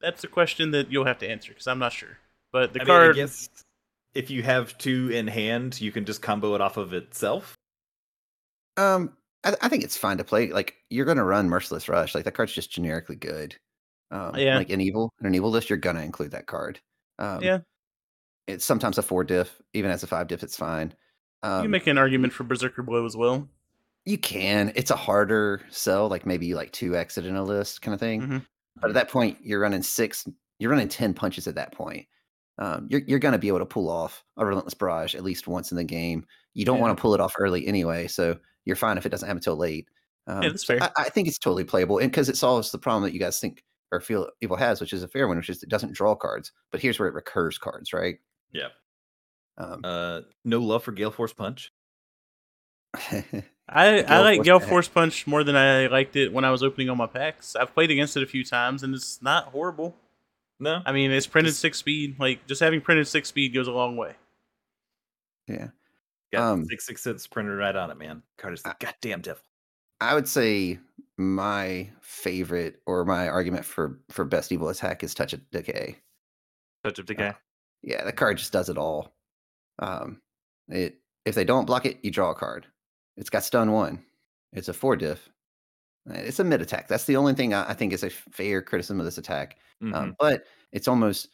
That's 0.00 0.22
a 0.24 0.28
question 0.28 0.70
that 0.72 0.92
you'll 0.92 1.06
have 1.06 1.18
to 1.18 1.28
answer 1.28 1.52
because 1.52 1.66
I'm 1.66 1.78
not 1.78 1.92
sure. 1.92 2.18
But 2.52 2.72
the 2.72 2.80
I 2.80 2.84
mean, 2.84 2.86
card, 2.86 3.10
I 3.10 3.16
guess 3.16 3.48
if 4.14 4.30
you 4.30 4.42
have 4.42 4.76
two 4.78 5.10
in 5.10 5.26
hand, 5.26 5.80
you 5.80 5.92
can 5.92 6.04
just 6.04 6.22
combo 6.22 6.54
it 6.54 6.60
off 6.60 6.76
of 6.76 6.92
itself. 6.92 7.54
Um, 8.76 9.16
I, 9.44 9.54
I 9.62 9.68
think 9.68 9.84
it's 9.84 9.96
fine 9.96 10.18
to 10.18 10.24
play. 10.24 10.50
Like 10.50 10.76
you're 10.90 11.04
gonna 11.06 11.24
run 11.24 11.48
Merciless 11.48 11.88
Rush. 11.88 12.14
Like 12.14 12.24
that 12.24 12.34
card's 12.34 12.52
just 12.52 12.70
generically 12.70 13.16
good. 13.16 13.56
Um, 14.10 14.36
Yeah. 14.36 14.56
Like 14.58 14.70
in 14.70 14.80
evil, 14.80 15.12
in 15.20 15.26
an 15.26 15.34
evil 15.34 15.50
list, 15.50 15.68
you're 15.70 15.78
gonna 15.78 16.02
include 16.02 16.30
that 16.32 16.46
card. 16.46 16.80
Um, 17.18 17.42
Yeah. 17.42 17.58
It's 18.46 18.64
sometimes 18.64 18.96
a 18.98 19.02
four 19.02 19.24
diff, 19.24 19.60
even 19.74 19.90
as 19.90 20.02
a 20.02 20.06
five 20.06 20.28
diff, 20.28 20.42
it's 20.42 20.56
fine. 20.56 20.94
you 21.44 21.48
Um, 21.50 21.62
can 21.64 21.70
make 21.70 21.86
an 21.86 21.98
argument 21.98 22.32
for 22.32 22.44
Berserker 22.44 22.82
Blow 22.82 23.04
as 23.06 23.16
well. 23.16 23.48
you 24.04 24.16
can. 24.18 24.72
It's 24.74 24.90
a 24.90 24.96
harder 24.96 25.60
sell. 25.70 26.08
Like 26.08 26.24
maybe 26.26 26.46
you 26.46 26.56
like 26.56 26.72
two 26.72 26.96
exit 26.96 27.26
in 27.26 27.36
a 27.36 27.44
list 27.44 27.82
kind 27.82 27.92
of 27.94 28.00
thing. 28.00 28.22
Mhm. 28.22 28.46
But 28.80 28.90
at 28.90 28.94
that 28.94 29.10
point, 29.10 29.38
you're 29.42 29.60
running 29.60 29.82
six. 29.82 30.26
You're 30.58 30.70
running 30.70 30.88
ten 30.88 31.12
punches 31.14 31.46
at 31.46 31.56
that 31.56 31.72
point. 31.72 32.06
Um, 32.58 32.86
you're 32.90 33.02
you're 33.06 33.18
gonna 33.18 33.38
be 33.38 33.48
able 33.48 33.58
to 33.60 33.66
pull 33.66 33.88
off 33.90 34.24
a 34.38 34.46
relentless 34.46 34.74
barrage 34.74 35.14
at 35.14 35.22
least 35.24 35.46
once 35.46 35.70
in 35.70 35.76
the 35.76 35.84
game. 35.84 36.26
You 36.54 36.64
don't 36.64 36.76
Yeah. 36.78 36.82
want 36.82 36.96
to 36.98 37.00
pull 37.02 37.14
it 37.14 37.20
off 37.20 37.34
early 37.38 37.66
anyway, 37.66 38.08
so 38.08 38.38
you're 38.64 38.76
fine 38.76 38.96
if 38.98 39.04
it 39.06 39.10
doesn't 39.10 39.26
happen 39.28 39.38
until 39.38 39.56
late. 39.56 39.88
Um, 40.26 40.40
that's 40.42 40.66
so 40.66 40.78
fair. 40.78 40.82
I, 40.82 40.90
I 41.04 41.08
think 41.10 41.28
it's 41.28 41.38
totally 41.38 41.64
playable, 41.64 41.98
and 41.98 42.10
because 42.10 42.28
it 42.28 42.36
solves 42.36 42.70
the 42.72 42.78
problem 42.78 43.02
that 43.04 43.12
you 43.12 43.20
guys 43.20 43.38
think 43.40 43.62
or 43.92 44.00
feel 44.00 44.28
evil 44.40 44.56
has, 44.56 44.80
which 44.80 44.92
is 44.92 45.02
a 45.02 45.08
fair 45.08 45.28
one, 45.28 45.36
which 45.36 45.48
is 45.50 45.62
it 45.62 45.68
doesn't 45.68 45.94
draw 45.94 46.14
cards. 46.14 46.52
But 46.70 46.80
here's 46.80 46.98
where 46.98 47.08
it 47.08 47.14
recurs 47.14 47.58
cards, 47.58 47.92
right? 47.92 48.18
Yeah. 48.52 48.68
Um, 49.56 49.80
Uh, 49.84 50.20
no 50.44 50.60
love 50.60 50.82
for 50.84 50.92
Gale 50.92 51.10
Force 51.10 51.32
Punch. 51.32 51.72
I, 53.70 54.02
I 54.02 54.20
like 54.20 54.36
Force 54.38 54.44
Gale 54.46 54.60
Pack. 54.60 54.68
Force 54.68 54.88
Punch 54.88 55.26
more 55.26 55.44
than 55.44 55.56
I 55.56 55.86
liked 55.88 56.16
it 56.16 56.32
when 56.32 56.44
I 56.44 56.50
was 56.50 56.62
opening 56.62 56.88
all 56.88 56.96
my 56.96 57.06
packs. 57.06 57.54
I've 57.56 57.74
played 57.74 57.90
against 57.90 58.16
it 58.16 58.22
a 58.22 58.26
few 58.26 58.44
times 58.44 58.82
and 58.82 58.94
it's 58.94 59.20
not 59.20 59.46
horrible. 59.46 59.94
No. 60.60 60.80
I 60.86 60.92
mean, 60.92 61.10
it's 61.10 61.26
printed 61.26 61.50
Just- 61.50 61.60
six 61.60 61.78
speed. 61.78 62.16
Like 62.18 62.46
just 62.46 62.60
having 62.60 62.80
printed 62.80 63.06
six 63.08 63.28
speed 63.28 63.52
goes 63.54 63.68
a 63.68 63.72
long 63.72 63.96
way. 63.96 64.14
yeah, 65.46 65.68
Got 66.32 66.42
um, 66.42 66.64
six 66.66 66.86
six 66.86 67.02
six 67.02 67.26
printed 67.26 67.58
right 67.58 67.76
on 67.76 67.90
it, 67.90 67.98
man. 67.98 68.22
Card 68.38 68.54
is 68.54 68.62
the 68.62 68.70
I- 68.70 68.76
goddamn 68.80 69.20
devil. 69.20 69.42
I 70.00 70.14
would 70.14 70.28
say 70.28 70.78
my 71.18 71.90
favorite 72.00 72.82
or 72.86 73.04
my 73.04 73.28
argument 73.28 73.64
for 73.64 74.00
for 74.10 74.24
best 74.24 74.52
evil 74.52 74.68
attack 74.68 75.02
is 75.04 75.14
touch 75.14 75.32
of 75.32 75.48
decay. 75.50 75.98
Touch 76.84 76.98
of 76.98 77.06
decay. 77.06 77.34
Yeah, 77.82 78.04
the 78.04 78.12
card 78.12 78.38
just 78.38 78.52
does 78.52 78.68
it 78.68 78.78
all. 78.78 79.16
Um, 79.80 80.22
it 80.68 81.02
if 81.24 81.34
they 81.34 81.44
don't 81.44 81.66
block 81.66 81.86
it, 81.86 82.04
you 82.04 82.10
draw 82.10 82.30
a 82.30 82.34
card. 82.34 82.66
It's 83.16 83.30
got 83.30 83.44
stun 83.44 83.72
one. 83.72 84.04
It's 84.52 84.68
a 84.68 84.74
four 84.74 84.96
diff. 84.96 85.30
Uh, 86.10 86.14
It's 86.14 86.40
a 86.40 86.44
mid 86.44 86.62
attack. 86.62 86.88
That's 86.88 87.06
the 87.06 87.16
only 87.16 87.34
thing 87.34 87.54
I, 87.54 87.70
I 87.70 87.74
think 87.74 87.92
is 87.92 88.04
a 88.04 88.10
fair 88.10 88.62
criticism 88.62 89.00
of 89.00 89.06
this 89.06 89.18
attack. 89.18 89.58
Mhm. 89.82 89.94
Um, 89.94 90.16
but 90.18 90.46
it's 90.72 90.88
almost. 90.88 91.28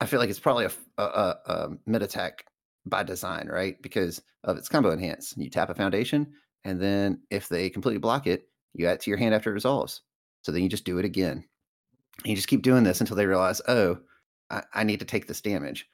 I 0.00 0.06
feel 0.06 0.20
like 0.20 0.30
it's 0.30 0.40
probably 0.40 0.66
a 0.66 0.72
a 1.02 1.70
mid 1.86 2.02
attack 2.02 2.46
by 2.86 3.02
design, 3.02 3.48
right? 3.48 3.80
Because 3.82 4.22
of 4.44 4.56
its 4.58 4.68
combo 4.68 4.92
enhance. 4.92 5.34
You 5.36 5.50
tap 5.50 5.70
a 5.70 5.74
foundation, 5.74 6.34
and 6.64 6.80
then 6.80 7.22
if 7.30 7.48
they 7.48 7.70
completely 7.70 7.98
block 7.98 8.26
it, 8.26 8.48
you 8.76 8.86
add 8.86 8.94
it 8.94 9.00
to 9.02 9.10
your 9.10 9.18
hand 9.18 9.34
after 9.34 9.50
it 9.50 9.54
resolves. 9.54 10.02
So 10.42 10.52
then 10.52 10.62
you 10.62 10.68
just 10.68 10.84
do 10.84 10.98
it 10.98 11.04
again. 11.04 11.44
And 12.18 12.26
you 12.26 12.36
just 12.36 12.48
keep 12.48 12.62
doing 12.62 12.84
this 12.84 13.00
until 13.00 13.16
they 13.16 13.26
realize, 13.26 13.60
oh, 13.68 13.98
I, 14.50 14.62
I 14.72 14.84
need 14.84 15.00
to 15.00 15.04
take 15.04 15.26
this 15.26 15.40
damage. 15.40 15.88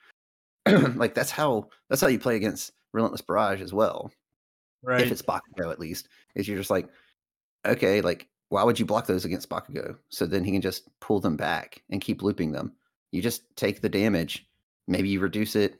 like 0.95 1.15
that's 1.15 1.31
how 1.31 1.69
that's 1.89 2.01
how 2.01 2.09
you 2.09 2.19
play 2.19 2.37
against 2.37 2.73
Relentless 2.93 3.23
Barrage 3.23 3.61
as 3.61 3.73
well. 3.73 4.13
Right. 4.83 5.01
If 5.01 5.11
it's 5.11 5.23
Bakugo, 5.23 5.71
at 5.71 5.81
least, 5.81 6.09
is 6.35 6.47
you're 6.47 6.59
just 6.59 6.71
like, 6.71 6.89
okay, 7.67 8.01
like 8.01 8.29
why 8.53 8.63
would 8.63 8.79
you 8.79 8.85
block 8.85 9.07
those 9.07 9.25
against 9.25 9.49
Bakugo? 9.49 9.97
So 10.11 10.27
then 10.27 10.45
he 10.45 10.53
can 10.53 10.61
just 10.61 10.89
pull 11.01 11.21
them 11.21 11.37
back 11.37 11.83
and 11.91 12.03
keep 12.03 12.23
looping 12.23 12.53
them. 12.53 12.73
You 13.11 13.23
just 13.23 13.57
take 13.57 13.81
the 13.81 13.89
damage. 13.89 14.47
Maybe 14.87 15.09
you 15.09 15.21
reduce 15.21 15.57
it. 15.57 15.79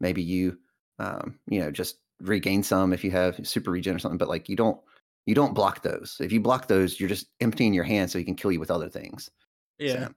Maybe 0.00 0.22
you, 0.22 0.58
um, 0.98 1.38
you 1.48 1.60
know, 1.60 1.70
just 1.70 1.96
regain 2.20 2.62
some 2.62 2.92
if 2.92 3.02
you 3.04 3.10
have 3.10 3.46
super 3.46 3.70
regen 3.70 3.96
or 3.96 3.98
something. 3.98 4.18
But 4.18 4.28
like 4.28 4.50
you 4.50 4.56
don't, 4.56 4.78
you 5.26 5.34
don't 5.34 5.54
block 5.54 5.82
those. 5.82 6.16
If 6.20 6.32
you 6.32 6.40
block 6.40 6.66
those, 6.68 6.98
you're 6.98 7.08
just 7.08 7.28
emptying 7.40 7.72
your 7.74 7.84
hand 7.84 8.10
so 8.10 8.18
he 8.18 8.24
can 8.24 8.34
kill 8.34 8.52
you 8.52 8.60
with 8.60 8.70
other 8.70 8.88
things. 8.88 9.30
yeah. 9.78 10.06
So, 10.06 10.12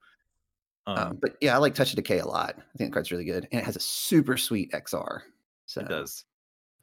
Um, 0.85 0.97
um, 0.97 1.17
but 1.21 1.37
yeah, 1.39 1.55
I 1.55 1.57
like 1.59 1.75
Touch 1.75 1.91
of 1.91 1.95
Decay 1.95 2.19
a 2.19 2.25
lot. 2.25 2.55
I 2.57 2.77
think 2.77 2.89
the 2.91 2.93
card's 2.93 3.11
really 3.11 3.23
good, 3.25 3.47
and 3.51 3.61
it 3.61 3.63
has 3.65 3.75
a 3.75 3.79
super 3.79 4.35
sweet 4.37 4.71
XR. 4.73 5.21
So 5.65 5.81
It 5.81 5.87
does. 5.87 6.25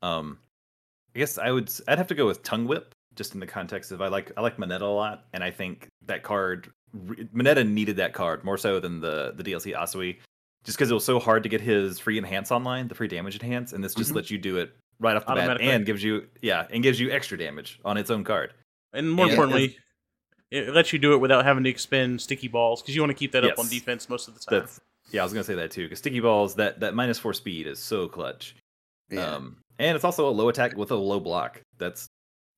Um, 0.02 0.38
I 1.14 1.18
guess 1.18 1.36
I 1.38 1.50
would. 1.50 1.70
I'd 1.88 1.98
have 1.98 2.06
to 2.06 2.14
go 2.14 2.26
with 2.26 2.42
Tongue 2.42 2.66
Whip, 2.66 2.94
just 3.14 3.34
in 3.34 3.40
the 3.40 3.46
context 3.46 3.90
of 3.92 4.00
I 4.00 4.08
like 4.08 4.32
I 4.36 4.40
like 4.40 4.56
Mineta 4.56 4.82
a 4.82 4.84
lot, 4.86 5.26
and 5.34 5.42
I 5.44 5.50
think 5.50 5.88
that 6.06 6.22
card 6.22 6.72
Mineta 6.96 7.68
needed 7.68 7.96
that 7.96 8.14
card 8.14 8.42
more 8.44 8.56
so 8.56 8.80
than 8.80 9.00
the 9.00 9.32
the 9.36 9.42
DLC 9.44 9.74
Asui, 9.76 10.18
just 10.64 10.78
because 10.78 10.90
it 10.90 10.94
was 10.94 11.04
so 11.04 11.18
hard 11.18 11.42
to 11.42 11.48
get 11.48 11.60
his 11.60 11.98
free 11.98 12.16
enhance 12.16 12.50
online, 12.50 12.88
the 12.88 12.94
free 12.94 13.08
damage 13.08 13.34
enhance, 13.34 13.72
and 13.74 13.82
this 13.84 13.94
just 13.94 14.12
Mhm. 14.12 14.16
lets 14.16 14.30
you 14.30 14.38
do 14.38 14.56
it 14.56 14.74
right 15.00 15.16
off 15.16 15.26
the 15.26 15.34
bat 15.34 15.60
and 15.60 15.84
gives 15.84 16.02
you 16.02 16.28
yeah 16.42 16.66
and 16.70 16.82
gives 16.82 17.00
you 17.00 17.10
extra 17.10 17.36
damage 17.36 17.80
on 17.84 17.96
its 17.96 18.10
own 18.10 18.22
card. 18.22 18.52
And 18.92 19.10
more 19.10 19.26
Yeah. 19.26 19.32
importantly, 19.32 19.76
it 20.50 20.74
lets 20.74 20.92
you 20.92 20.98
do 20.98 21.14
it 21.14 21.18
without 21.18 21.44
having 21.44 21.64
to 21.64 21.70
expend 21.70 22.20
sticky 22.20 22.48
balls 22.48 22.82
because 22.82 22.94
you 22.94 23.00
want 23.02 23.10
to 23.10 23.14
keep 23.18 23.32
that 23.32 23.44
up 23.44 23.58
on 23.58 23.68
defense 23.68 24.08
most 24.08 24.28
of 24.28 24.34
the 24.34 24.40
time. 24.40 24.60
That's 24.60 24.80
yeah, 25.10 25.22
I 25.22 25.24
was 25.24 25.32
gonna 25.32 25.42
say 25.44 25.54
that 25.56 25.70
too. 25.72 25.84
Because 25.86 25.98
sticky 25.98 26.20
balls, 26.20 26.54
that 26.56 26.80
that 26.80 26.94
minus 26.94 27.18
four 27.18 27.32
speed 27.34 27.66
is 27.66 27.78
so 27.78 28.06
clutch. 28.08 28.54
Yeah. 29.10 29.24
Um, 29.34 29.56
and 29.78 29.96
it's 29.96 30.04
also 30.04 30.28
a 30.28 30.30
low 30.30 30.48
attack 30.48 30.76
with 30.76 30.90
a 30.90 30.96
low 30.96 31.18
block. 31.20 31.62
That's 31.78 32.08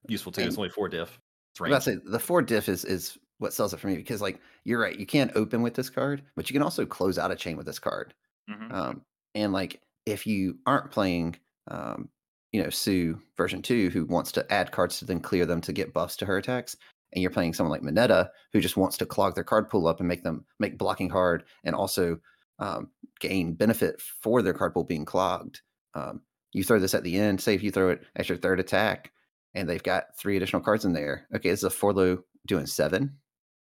useful 0.09 0.33
too. 0.33 0.43
it's 0.43 0.59
only 0.59 0.69
four 0.71 0.89
diff. 0.89 1.19
It's 1.53 1.61
I 1.61 1.65
was 1.65 1.71
about 1.71 1.83
to 1.83 1.91
say 1.93 2.11
the 2.11 2.19
four 2.19 2.43
diff 2.43 2.69
is 2.69 2.85
is 2.85 3.17
what 3.39 3.53
sells 3.53 3.73
it 3.75 3.81
for 3.81 3.87
me 3.89 3.97
because 3.97 4.21
like 4.21 4.41
you're 4.65 4.81
right, 4.81 4.99
you 4.99 5.07
can't 5.07 5.31
open 5.35 5.63
with 5.63 5.75
this 5.75 5.91
card, 5.91 6.23
but 6.37 6.49
you 6.49 6.55
can 6.55 6.63
also 6.63 6.85
close 6.87 7.19
out 7.19 7.31
a 7.31 7.37
chain 7.37 7.57
with 7.57 7.67
this 7.67 7.79
card. 7.79 8.15
Mhm. 8.51 8.73
Um, 8.73 9.03
and 9.35 9.53
like 9.53 9.81
if 10.07 10.27
you 10.27 10.59
aren't 10.67 10.91
playing, 10.91 11.37
um, 11.69 12.09
you 12.53 12.63
know, 12.63 12.71
Sue 12.71 13.21
version 13.37 13.63
two, 13.63 13.91
who 13.91 14.05
wants 14.07 14.31
to 14.33 14.53
add 14.53 14.71
cards 14.73 14.99
to 14.99 15.05
then 15.05 15.21
clear 15.21 15.47
them 15.47 15.61
to 15.63 15.73
get 15.73 15.93
buffs 15.95 16.17
to 16.19 16.27
her 16.27 16.37
attacks, 16.37 16.77
and 17.13 17.23
you're 17.23 17.31
playing 17.31 17.55
someone 17.55 17.71
like 17.73 17.83
Mineta, 17.83 18.29
who 18.53 18.61
just 18.61 18.77
wants 18.77 18.97
to 18.99 19.07
clog 19.07 19.35
their 19.35 19.45
card 19.45 19.69
pool 19.69 19.87
up 19.87 19.99
and 20.01 20.09
make 20.09 20.23
them 20.23 20.45
make 20.59 20.79
blocking 20.79 21.11
hard 21.11 21.45
and 21.65 21.75
also 21.75 22.19
um, 22.59 22.91
gain 23.21 23.55
benefit 23.55 24.01
for 24.01 24.43
their 24.43 24.55
card 24.55 24.75
pool 24.75 24.85
being 24.85 25.05
clogged. 25.05 25.61
Um, 25.95 26.21
you 26.53 26.63
throw 26.65 26.79
this 26.79 26.95
at 26.95 27.03
the 27.03 27.19
end. 27.19 27.41
Say 27.41 27.55
if 27.55 27.63
you 27.63 27.71
throw 27.71 27.91
it 27.91 28.03
at 28.17 28.29
your 28.29 28.39
third 28.39 28.61
attack, 28.61 29.11
and 29.55 29.69
they've 29.69 29.83
got 29.83 30.17
three 30.19 30.37
additional 30.37 30.63
cards 30.63 30.85
in 30.85 30.93
there. 30.93 31.27
Okay, 31.35 31.51
this 31.51 31.61
is 31.61 31.65
a 31.65 31.71
four 31.71 31.93
low 31.93 32.19
doing 32.47 32.67
seven, 32.67 33.17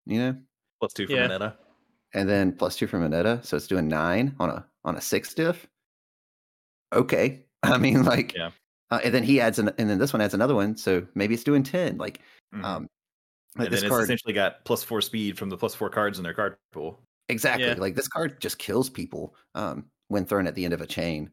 you 0.06 0.20
know, 0.20 0.36
Plus 0.80 0.94
two 0.94 1.08
for 1.08 1.14
Yeah. 1.14 1.28
Mineta. 1.28 1.56
and 2.14 2.28
then 2.28 2.52
plus 2.52 2.76
two 2.76 2.88
for 2.88 3.00
Mineta, 3.00 3.44
so 3.46 3.56
it's 3.58 3.68
doing 3.68 3.88
nine 3.88 4.36
on 4.40 4.50
a 4.50 4.66
on 4.84 4.96
a 4.98 5.02
six 5.02 5.34
diff. 5.34 5.68
Okay, 6.94 7.46
I 7.64 7.78
mean 7.78 8.04
like, 8.04 8.34
Yeah. 8.36 8.52
Uh, 8.92 9.00
and 9.04 9.14
then 9.14 9.24
he 9.24 9.40
adds 9.42 9.60
an, 9.60 9.70
and 9.78 9.90
then 9.90 9.98
this 10.00 10.14
one 10.14 10.22
adds 10.22 10.34
another 10.34 10.56
one, 10.56 10.76
so 10.78 11.06
maybe 11.16 11.34
it's 11.34 11.44
doing 11.44 11.64
ten. 11.64 11.98
Like, 11.98 12.22
Mhm. 12.54 12.64
um, 12.66 12.88
like 13.58 13.68
and 13.68 13.74
this 13.74 13.82
then 13.82 13.88
it's 13.88 13.92
card 13.92 14.04
essentially 14.04 14.34
got 14.34 14.64
plus 14.66 14.84
four 14.84 15.02
speed 15.02 15.38
from 15.38 15.50
the 15.50 15.58
plus 15.58 15.76
four 15.76 15.90
cards 15.90 16.18
in 16.20 16.24
their 16.24 16.34
card 16.34 16.58
pool. 16.72 17.00
exactly 17.30 17.66
Yeah. 17.68 17.76
like 17.76 17.96
this 17.96 18.08
card 18.10 18.42
just 18.42 18.60
kills 18.60 18.90
people 18.90 19.36
um, 19.56 19.90
when 20.10 20.26
thrown 20.26 20.48
at 20.48 20.56
the 20.56 20.66
end 20.66 20.74
of 20.74 20.82
a 20.82 20.88
chain. 20.88 21.32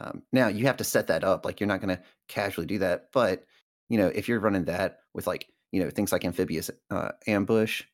Um, 0.00 0.22
now 0.32 0.48
you 0.48 0.66
have 0.66 0.76
to 0.78 0.84
set 0.84 1.06
that 1.08 1.24
up, 1.24 1.44
like 1.44 1.60
you're 1.60 1.66
not 1.68 1.80
going 1.80 1.96
to 1.96 2.02
casually 2.28 2.66
do 2.66 2.78
that, 2.80 3.10
but 3.12 3.44
you 3.88 3.98
know 3.98 4.08
if 4.08 4.28
you're 4.28 4.40
running 4.40 4.64
that 4.66 5.00
with 5.14 5.26
like 5.26 5.48
you 5.72 5.82
know 5.82 5.90
things 5.90 6.12
like 6.12 6.24
amphibious 6.24 6.70
uh, 6.90 7.12
ambush. 7.26 7.84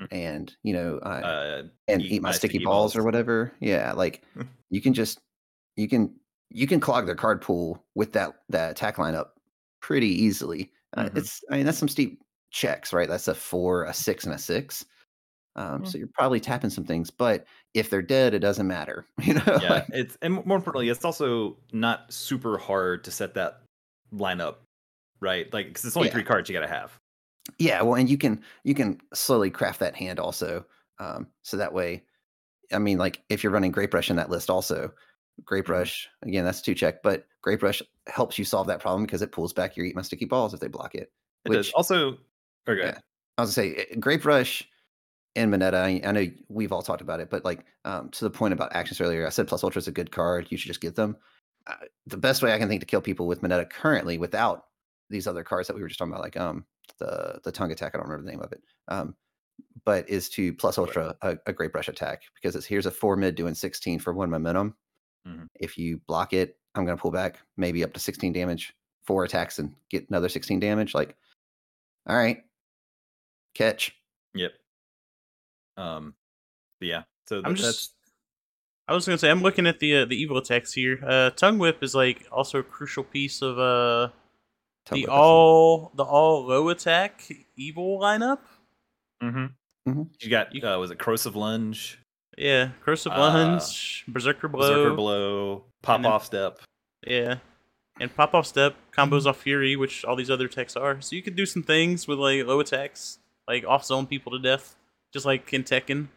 Mhm. 0.00 0.08
And 0.10 0.56
you 0.62 0.72
know, 0.72 0.98
uh, 0.98 1.20
Uh, 1.24 1.62
and 1.88 2.02
eat, 2.02 2.22
my, 2.22 2.32
sticky, 2.32 2.58
balls, 2.64 2.96
or 2.96 3.02
whatever. 3.04 3.52
Yeah, 3.60 3.92
like 3.92 4.24
you 4.70 4.80
can 4.80 4.94
just 4.94 5.20
you 5.76 5.88
can 5.88 6.18
you 6.54 6.66
can 6.66 6.80
clog 6.80 7.06
their 7.06 7.14
card 7.14 7.40
pool 7.42 7.84
with 7.94 8.12
that 8.12 8.42
that 8.48 8.70
attack 8.72 8.96
lineup 8.96 9.30
pretty 9.80 10.08
easily. 10.08 10.72
Uh, 10.96 11.08
Mhm. 11.10 11.16
It's 11.18 11.40
I 11.50 11.56
mean 11.56 11.66
that's 11.66 11.78
some 11.78 11.88
steep 11.88 12.22
checks, 12.50 12.92
right? 12.92 13.08
That's 13.08 13.28
a 13.28 13.34
four, 13.34 13.84
a 13.84 13.94
six, 13.94 14.24
and 14.24 14.34
a 14.34 14.38
six. 14.38 14.84
Um, 15.56 15.84
Mm. 15.84 15.86
So 15.86 15.98
you're 15.98 16.08
probably 16.14 16.40
tapping 16.40 16.70
some 16.70 16.84
things, 16.84 17.10
but 17.10 17.46
if 17.74 17.90
they're 17.90 18.02
dead, 18.02 18.34
it 18.34 18.40
doesn't 18.40 18.66
matter. 18.68 19.06
You 19.24 19.34
know, 19.34 19.60
yeah, 19.60 19.68
Like, 19.68 19.86
it's 19.92 20.16
and 20.22 20.34
more 20.46 20.56
importantly, 20.56 20.88
it's 20.88 21.04
also 21.04 21.58
not 21.72 22.12
super 22.12 22.58
hard 22.58 23.04
to 23.04 23.10
set 23.10 23.34
that 23.34 23.62
lineup, 24.12 24.56
right? 25.20 25.52
Like, 25.52 25.68
because 25.68 25.84
it's 25.84 25.96
only 25.96 26.08
Yeah. 26.08 26.12
three 26.12 26.24
cards 26.24 26.48
you 26.48 26.54
gotta 26.54 26.68
have. 26.68 26.98
yeah. 27.58 27.82
Well, 27.82 27.94
and 27.94 28.08
you 28.08 28.18
can 28.18 28.42
you 28.64 28.74
can 28.74 29.00
slowly 29.14 29.50
craft 29.50 29.80
that 29.80 29.96
hand 29.96 30.18
also, 30.20 30.64
um, 30.98 31.28
so 31.42 31.56
that 31.56 31.72
way. 31.72 32.04
I 32.72 32.78
mean, 32.78 32.98
like 32.98 33.24
if 33.30 33.44
you're 33.44 33.52
running 33.52 33.72
Grape 33.72 33.94
Rush 33.94 34.10
in 34.10 34.16
that 34.16 34.30
list, 34.30 34.50
also 34.50 34.94
Grape 35.44 35.66
Mhm. 35.66 35.70
Rush 35.70 36.08
again, 36.22 36.44
that's 36.44 36.62
two 36.62 36.74
check, 36.74 37.02
but 37.02 37.26
Grape 37.40 37.62
Rush 37.62 37.82
helps 38.06 38.38
you 38.38 38.44
solve 38.44 38.66
that 38.68 38.80
problem 38.80 39.04
because 39.04 39.22
it 39.22 39.32
pulls 39.32 39.52
back 39.52 39.76
your 39.76 39.86
Eat 39.86 39.96
My 39.96 40.02
Sticky 40.02 40.24
Balls 40.26 40.54
if 40.54 40.60
they 40.60 40.68
block 40.68 40.94
it. 40.94 41.12
It 41.44 41.48
does. 41.50 41.66
Which- 41.68 41.74
Also, 41.74 42.18
okay, 42.68 42.80
Yeah. 42.86 42.98
I 43.38 43.42
was 43.42 43.54
gonna 43.56 43.68
say 43.74 43.86
eh, 43.90 43.94
Grape 43.98 44.24
Rush 44.24 44.68
and 45.34 45.52
Mineta. 45.52 45.74
I, 45.74 46.00
I 46.06 46.12
know 46.12 46.26
we've 46.48 46.72
all 46.72 46.82
talked 46.82 47.00
about 47.00 47.20
it, 47.20 47.30
but 47.30 47.44
like 47.44 47.64
um, 47.84 48.10
to 48.10 48.24
the 48.24 48.30
point 48.30 48.52
about 48.52 48.74
actions 48.74 49.00
earlier, 49.00 49.26
I 49.26 49.30
said 49.30 49.48
Plus 49.48 49.64
Ultra 49.64 49.80
is 49.80 49.88
a 49.88 49.92
good 49.92 50.10
card. 50.12 50.46
You 50.50 50.56
should 50.58 50.68
just 50.68 50.80
get 50.80 50.94
them. 50.94 51.16
Uh, 51.66 51.76
the 52.06 52.16
best 52.16 52.42
way 52.42 52.52
I 52.52 52.58
can 52.58 52.68
think 52.68 52.80
to 52.80 52.86
kill 52.86 53.00
people 53.00 53.26
with 53.26 53.40
Mineta 53.40 53.68
currently, 53.68 54.18
without 54.18 54.66
these 55.10 55.26
other 55.26 55.42
cards 55.44 55.68
that 55.68 55.74
we 55.74 55.82
were 55.82 55.88
just 55.88 55.98
talking 55.98 56.12
about, 56.12 56.22
like 56.22 56.36
um 56.36 56.64
the 56.98 57.40
the 57.44 57.52
tongue 57.52 57.72
attack. 57.72 57.94
I 57.94 57.98
don't 57.98 58.06
remember 58.08 58.24
the 58.24 58.30
name 58.30 58.42
of 58.42 58.52
it. 58.52 58.62
Um, 58.88 59.16
but 59.84 60.08
is 60.08 60.28
to 60.30 60.52
Plus 60.54 60.76
Ultra 60.78 61.16
a, 61.22 61.38
a 61.46 61.52
Grape 61.52 61.74
Rush 61.74 61.88
attack 61.88 62.22
because 62.34 62.54
it's 62.54 62.66
here's 62.66 62.86
a 62.86 62.90
four 62.90 63.16
mid 63.16 63.34
doing 63.34 63.54
16 63.54 63.98
for 64.00 64.12
one 64.12 64.30
momentum. 64.30 64.76
Mhm. 65.26 65.48
If 65.60 65.78
you 65.78 65.98
block 66.06 66.32
it, 66.32 66.56
I'm 66.74 66.84
gonna 66.84 66.96
pull 66.96 67.10
back 67.10 67.38
maybe 67.56 67.84
up 67.84 67.92
to 67.94 68.00
16 68.00 68.32
damage, 68.32 68.74
four 69.04 69.24
attacks, 69.24 69.58
and 69.58 69.74
get 69.90 70.08
another 70.08 70.28
16 70.28 70.58
damage. 70.60 70.94
Like, 70.94 71.16
all 72.06 72.16
right, 72.16 72.42
catch. 73.54 73.94
Yep. 74.34 74.52
Um, 75.76 76.14
but 76.80 76.88
yeah. 76.88 77.02
So 77.28 77.38
I'm 77.44 77.54
th- 77.54 77.58
just. 77.66 77.94
I 78.88 78.94
was 78.94 79.06
gonna 79.06 79.16
say 79.18 79.30
I'm 79.30 79.42
looking 79.42 79.66
at 79.66 79.78
the 79.78 79.98
uh, 79.98 80.04
the 80.06 80.16
evil 80.20 80.36
attacks 80.38 80.72
here. 80.72 80.98
Uh, 81.06 81.30
tongue 81.30 81.58
whip 81.58 81.82
is 81.82 81.94
like 81.94 82.26
also 82.32 82.58
a 82.58 82.62
crucial 82.62 83.04
piece 83.04 83.40
of 83.42 83.58
uh 83.58 84.08
Tell 84.84 84.96
the 84.96 85.06
all 85.06 85.92
the 85.94 86.02
all 86.02 86.44
low 86.46 86.68
attack 86.70 87.22
evil 87.56 88.00
lineup. 88.00 88.40
that's. 89.20 89.34
hmm 89.36 89.46
Mhm. 89.88 90.08
You 90.20 90.30
got 90.30 90.54
You- 90.54 90.66
uh, 90.66 90.78
was 90.78 90.90
it 90.90 90.98
Corrosive 90.98 91.36
Lunge, 91.36 91.98
Yeah, 92.38 92.70
corrosive 92.84 93.12
Uh, 93.12 93.18
lunge, 93.18 94.04
berserker 94.08 94.48
blow, 94.48 94.68
Berserker 94.68 94.94
Blow, 94.96 95.64
Pop 95.82 96.02
then- 96.02 96.10
Off 96.10 96.24
Step. 96.24 96.60
yeah, 97.06 97.36
and 98.00 98.14
pop 98.14 98.34
off 98.34 98.46
step 98.46 98.74
combos 98.96 99.26
off 99.26 99.36
fury, 99.38 99.76
which 99.76 100.04
all 100.04 100.16
these 100.16 100.30
other 100.30 100.46
attacks 100.46 100.76
are. 100.76 101.00
So 101.02 101.14
you 101.14 101.22
could 101.22 101.36
do 101.36 101.44
some 101.46 101.62
things 101.62 102.08
with 102.08 102.18
like 102.18 102.46
low 102.46 102.58
attacks, 102.60 103.18
like 103.46 103.64
off 103.66 103.84
zone 103.84 104.06
people 104.06 104.32
to 104.32 104.38
death, 104.38 104.76
just 105.12 105.26
like 105.26 105.52
in 105.52 105.62
Tekken. 105.64 106.08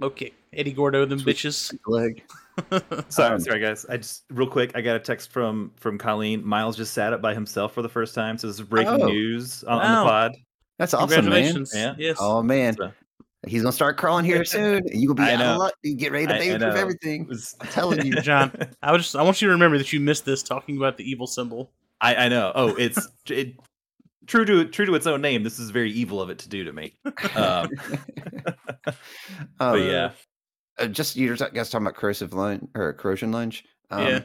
Low 0.00 0.10
kick, 0.10 0.34
Eddie 0.52 0.72
Gordo, 0.72 1.04
them 1.04 1.18
Sweet. 1.18 1.36
bitches. 1.36 1.76
leg. 1.86 2.22
Sorry, 3.08 3.38
sorry 3.40 3.60
guys. 3.60 3.84
I 3.88 3.98
just 3.98 4.24
real 4.30 4.48
quick. 4.48 4.72
I 4.74 4.80
got 4.80 4.96
a 4.96 5.00
text 5.00 5.30
from 5.30 5.70
from 5.76 5.98
Colleen. 5.98 6.44
Miles 6.46 6.76
just 6.76 6.92
sat 6.94 7.12
up 7.12 7.20
by 7.20 7.34
himself 7.34 7.72
for 7.74 7.82
the 7.82 7.88
first 7.88 8.14
time. 8.14 8.38
So 8.38 8.46
this 8.46 8.58
is 8.58 8.66
breaking 8.66 9.02
Oh. 9.02 9.06
news 9.08 9.62
on, 9.64 9.80
on 9.80 10.04
the 10.04 10.10
pod. 10.10 10.36
That's 10.78 10.94
awesome, 10.94 11.10
man. 11.10 11.18
Congratulations! 11.24 11.72
Yeah. 11.74 11.94
Yes. 11.98 12.16
Oh 12.20 12.42
man, 12.42 12.74
So- 12.76 12.92
he's 13.48 13.62
gonna 13.62 13.72
start 13.72 13.96
crawling 13.96 14.24
here 14.24 14.44
soon. 14.46 14.76
and 14.88 15.00
You 15.00 15.08
will 15.08 15.14
be 15.14 15.22
I 15.24 15.34
out 15.34 15.38
know. 15.40 15.52
of 15.52 15.58
luck. 15.58 15.74
You 15.82 15.96
get 15.96 16.12
ready 16.12 16.26
to 16.26 16.34
I- 16.34 16.36
I 16.36 16.38
baby 16.40 16.58
proof 16.64 16.74
everything. 16.76 17.26
Was- 17.26 17.56
I'm 17.60 17.68
telling 17.68 18.04
you. 18.06 18.12
John, 18.22 18.52
I 18.82 18.92
was 18.92 19.02
just 19.02 19.16
I 19.16 19.22
want 19.22 19.40
you 19.42 19.48
to 19.48 19.52
remember 19.52 19.78
that 19.78 19.92
you 19.92 20.00
missed 20.00 20.24
this 20.24 20.42
talking 20.42 20.76
about 20.76 20.96
the 20.96 21.10
evil 21.10 21.26
symbol. 21.26 21.72
I, 22.00 22.14
I 22.14 22.28
know. 22.28 22.52
Oh, 22.54 22.74
it's 22.76 23.08
it, 23.28 23.54
true 24.26 24.44
to 24.44 24.64
true 24.66 24.86
to 24.86 24.94
its 24.94 25.06
own 25.06 25.20
name. 25.20 25.42
This 25.42 25.58
is 25.58 25.70
very 25.70 25.90
evil 25.90 26.20
of 26.22 26.30
it 26.30 26.38
to 26.40 26.48
do 26.48 26.64
to 26.64 26.72
me. 26.72 26.94
Um, 27.34 27.68
Um, 28.86 28.94
but 29.58 29.74
yeah, 29.82 30.10
uh, 30.78 30.86
just 30.86 31.16
you 31.16 31.28
guys 31.36 31.70
talking 31.70 31.86
about 31.86 31.94
corrosive 31.96 32.32
lunge 32.32 32.66
or 32.74 32.92
corrosion 32.94 33.32
lunge. 33.32 33.64
Um, 33.90 34.06
Yeah. 34.06 34.20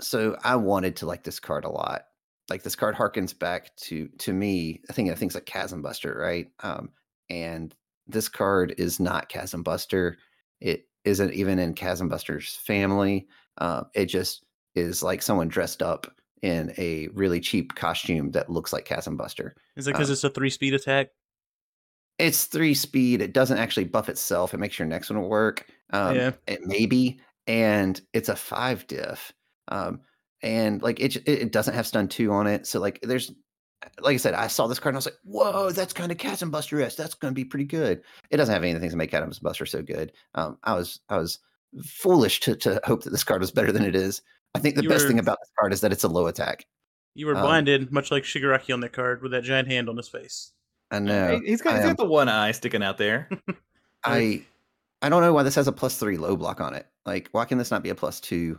So 0.00 0.36
I 0.44 0.54
wanted 0.56 0.96
to 0.96 1.06
like 1.06 1.24
this 1.24 1.40
card 1.40 1.64
a 1.64 1.68
lot. 1.68 2.02
Like 2.48 2.62
this 2.62 2.76
card 2.76 2.94
harkens 2.94 3.36
back 3.38 3.74
to 3.78 4.08
to 4.18 4.32
me. 4.32 4.80
I 4.88 4.92
think 4.92 5.10
of 5.10 5.18
things 5.18 5.34
like 5.34 5.44
Chasm 5.46 5.82
Buster, 5.82 6.16
right? 6.18 6.46
Um, 6.60 6.90
and 7.28 7.74
this 8.08 8.28
card 8.28 8.74
is 8.78 8.98
not 8.98 9.28
Chasm 9.28 9.62
Buster. 9.62 10.18
It 10.60 10.88
isn't 11.04 11.32
even 11.32 11.58
in 11.58 11.74
Chasm 11.74 12.08
Buster's 12.08 12.56
family. 12.56 13.28
Uh, 13.58 13.84
it 13.94 14.06
just 14.06 14.44
is 14.74 15.02
like 15.02 15.22
someone 15.22 15.48
dressed 15.48 15.82
up 15.82 16.06
in 16.42 16.72
a 16.78 17.08
really 17.08 17.40
cheap 17.40 17.74
costume 17.74 18.30
that 18.30 18.48
looks 18.50 18.72
like 18.72 18.84
Chasm 18.84 19.16
Buster. 19.16 19.54
Is 19.76 19.86
it 19.86 19.92
because 19.92 20.08
Um, 20.08 20.12
it's 20.12 20.24
a 20.24 20.30
three 20.30 20.50
speed 20.50 20.74
attack? 20.74 21.08
It's 22.18 22.46
three 22.46 22.74
speed. 22.74 23.22
It 23.22 23.32
doesn't 23.32 23.58
actually 23.58 23.84
buff 23.84 24.08
itself. 24.08 24.52
It 24.54 24.58
makes 24.58 24.78
your 24.78 24.88
next 24.88 25.10
one 25.10 25.22
work. 25.22 25.66
Um, 25.90 26.16
Yeah. 26.16 26.32
It 26.46 26.60
maybe, 26.64 27.20
and 27.46 28.00
it's 28.12 28.28
a 28.28 28.36
five 28.36 28.86
diff. 28.86 29.32
Um, 29.68 30.00
and 30.42 30.82
like 30.82 31.00
it, 31.00 31.16
it 31.16 31.28
it 31.28 31.52
doesn't 31.52 31.74
have 31.74 31.86
stun 31.86 32.08
two 32.08 32.32
on 32.32 32.46
it. 32.46 32.66
So 32.66 32.80
like 32.80 33.00
there's, 33.02 33.32
like 34.00 34.14
I 34.14 34.16
said, 34.18 34.34
I 34.34 34.46
saw 34.48 34.66
this 34.66 34.78
card 34.78 34.94
and 34.94 34.96
I 34.96 34.98
was 34.98 35.06
like, 35.06 35.18
whoa, 35.24 35.70
that's 35.70 35.92
kind 35.92 36.10
of 36.10 36.18
Chasm 36.18 36.50
Buster 36.50 36.82
s. 36.82 36.96
That's 36.96 37.14
going 37.14 37.32
to 37.32 37.34
be 37.34 37.44
pretty 37.44 37.64
good. 37.64 38.02
It 38.30 38.36
doesn't 38.36 38.52
have 38.52 38.64
anything 38.64 38.90
to 38.90 38.96
make 38.96 39.10
Chasm 39.10 39.32
Buster 39.42 39.66
so 39.66 39.82
good. 39.82 40.12
Um, 40.34 40.58
I 40.64 40.74
was 40.74 41.00
I 41.08 41.16
was 41.18 41.38
foolish 41.84 42.40
to 42.40 42.56
to 42.56 42.80
hope 42.84 43.04
that 43.04 43.10
this 43.10 43.24
card 43.24 43.40
was 43.40 43.50
better 43.50 43.72
than 43.72 43.84
it 43.84 43.94
is. 43.94 44.22
I 44.54 44.58
think 44.58 44.74
the 44.74 44.82
You 44.82 44.88
best 44.88 45.04
were- 45.04 45.08
thing 45.10 45.18
about 45.18 45.38
this 45.40 45.50
card 45.58 45.72
is 45.72 45.80
that 45.82 45.92
it's 45.92 46.04
a 46.04 46.08
low 46.08 46.26
attack. 46.26 46.66
You 47.14 47.26
were 47.26 47.36
um, 47.36 47.42
blinded, 47.42 47.92
much 47.92 48.10
like 48.10 48.22
Shigaraki 48.22 48.72
on 48.72 48.80
that 48.80 48.92
card 48.92 49.22
with 49.22 49.32
that 49.32 49.42
giant 49.44 49.68
hand 49.68 49.88
on 49.88 49.96
his 49.96 50.08
face. 50.08 50.52
I 50.90 51.00
know. 51.00 51.40
He's 51.44 51.60
got, 51.60 51.74
I 51.74 51.76
he's 51.76 51.84
am- 51.84 51.90
got 51.90 51.96
the 51.98 52.08
one 52.08 52.28
eye 52.28 52.52
sticking 52.52 52.82
out 52.82 52.96
there. 52.98 53.28
I 54.04 54.44
I 55.02 55.08
don't 55.08 55.22
know 55.22 55.32
why 55.32 55.42
this 55.42 55.54
has 55.56 55.68
a 55.68 55.72
plus 55.72 55.96
three 55.98 56.16
low 56.16 56.36
block 56.36 56.60
on 56.60 56.74
it. 56.74 56.86
Like, 57.06 57.28
why 57.32 57.44
can 57.44 57.58
this 57.58 57.70
not 57.70 57.82
be 57.82 57.90
a 57.90 57.94
plus 57.94 58.20
two? 58.20 58.58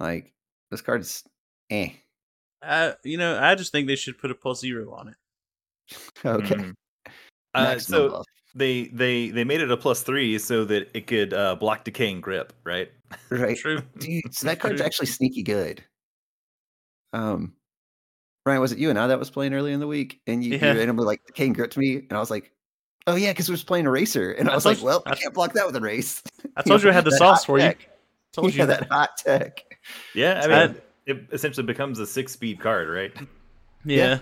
Like, 0.00 0.32
this 0.70 0.80
card's 0.80 1.24
eh. 1.70 1.90
I, 2.66 2.94
you 3.04 3.16
know, 3.18 3.38
I 3.40 3.54
just 3.54 3.72
think 3.72 3.86
they 3.86 3.96
should 3.96 4.18
put 4.18 4.30
a 4.30 4.34
plus 4.34 4.60
zero 4.60 4.92
on 4.94 5.08
it. 5.08 5.14
Okay. 6.24 6.54
Mhm. 6.54 6.74
Uh, 7.54 7.78
so 7.78 8.08
buff. 8.10 8.24
they 8.54 8.84
they 8.88 9.30
they 9.30 9.44
made 9.44 9.60
it 9.60 9.70
a 9.70 9.76
plus 9.76 10.02
three 10.02 10.38
so 10.38 10.64
that 10.64 10.90
it 10.94 11.06
could 11.06 11.32
uh, 11.32 11.54
block 11.56 11.84
decaying 11.84 12.20
grip, 12.20 12.52
right? 12.64 12.90
Right. 13.30 13.56
True. 13.56 13.80
Dude, 13.98 14.34
so 14.34 14.46
that 14.48 14.58
card's 14.60 14.78
True. 14.78 14.86
actually 14.86 15.06
sneaky 15.06 15.42
good. 15.42 15.82
Um 17.12 17.52
Ryan, 18.44 18.60
was 18.60 18.72
it 18.72 18.78
you 18.78 18.90
and 18.90 18.98
I 18.98 19.06
that 19.08 19.18
was 19.18 19.30
playing 19.30 19.54
early 19.54 19.72
in 19.72 19.80
the 19.80 19.86
week? 19.86 20.20
And 20.26 20.42
you, 20.44 20.56
Yeah. 20.56 20.72
you 20.72 20.78
randomly 20.78 21.04
like 21.04 21.20
came 21.34 21.52
grip 21.52 21.70
to 21.72 21.78
me, 21.78 21.96
and 21.96 22.12
I 22.12 22.18
was 22.18 22.30
like, 22.30 22.52
Oh 23.08 23.14
yeah, 23.16 23.30
because 23.32 23.48
we 23.48 23.52
was 23.52 23.64
playing 23.64 23.86
Eraser, 23.86 24.32
and 24.32 24.48
I, 24.48 24.52
I 24.52 24.54
was 24.54 24.64
like, 24.64 24.78
you- 24.78 24.84
"Well, 24.84 25.02
I 25.06 25.12
I- 25.12 25.14
can't 25.14 25.32
block 25.34 25.52
that 25.54 25.66
with 25.66 25.76
a 25.76 25.80
race." 25.80 26.22
I 26.56 26.62
told 26.62 26.82
you 26.82 26.90
I 26.90 26.92
had 26.92 27.04
the 27.04 27.12
sauce 27.12 27.38
hot 27.40 27.46
for 27.46 27.58
you. 27.58 27.64
tech. 27.66 27.88
Told 28.32 28.52
yeah, 28.54 28.62
you 28.62 28.66
that 28.66 28.88
hot 28.90 29.10
tech. 29.18 29.64
Yeah, 30.14 30.40
I 30.44 30.46
I- 30.64 30.66
mean, 30.66 30.76
it 31.06 31.28
essentially 31.32 31.66
becomes 31.66 31.98
a 31.98 32.06
six-speed 32.06 32.60
card, 32.60 32.88
right? 32.88 33.12
Yeah. 33.84 34.18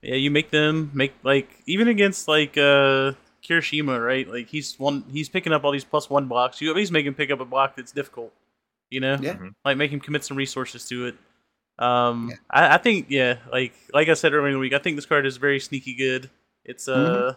yeah. 0.00 0.14
you 0.14 0.30
make 0.30 0.50
them 0.50 0.92
make 0.94 1.12
like 1.24 1.48
even 1.66 1.88
against 1.88 2.28
like 2.28 2.56
uh 2.56 3.12
Kirishima, 3.42 4.04
right? 4.04 4.28
Like 4.28 4.48
he's 4.48 4.78
one 4.78 5.04
he's 5.10 5.28
picking 5.28 5.52
up 5.52 5.64
all 5.64 5.72
these 5.72 5.84
plus 5.84 6.08
one 6.08 6.26
blocks. 6.28 6.60
You 6.60 6.70
at 6.70 6.76
least 6.76 6.92
make 6.92 7.04
him 7.04 7.14
pick 7.14 7.30
up 7.30 7.40
a 7.40 7.44
block 7.44 7.74
that's 7.76 7.90
difficult. 7.90 8.32
You 8.90 9.00
know? 9.00 9.18
Yeah. 9.20 9.34
Mhm. 9.34 9.54
Like 9.64 9.76
make 9.76 9.90
him 9.90 9.98
commit 10.00 10.24
some 10.24 10.36
resources 10.36 10.86
to 10.88 11.06
it. 11.06 11.16
Um 11.78 12.28
Yeah. 12.30 12.36
I, 12.50 12.74
I 12.74 12.78
think 12.78 13.06
yeah, 13.08 13.38
like 13.50 13.72
like 13.92 14.08
I 14.08 14.14
said 14.14 14.34
earlier 14.34 14.48
in 14.48 14.54
the 14.54 14.60
week, 14.60 14.72
I 14.72 14.78
think 14.78 14.96
this 14.96 15.06
card 15.06 15.26
is 15.26 15.36
very 15.36 15.58
sneaky 15.58 15.94
good. 15.94 16.30
It's 16.64 16.86
uh 16.86 17.34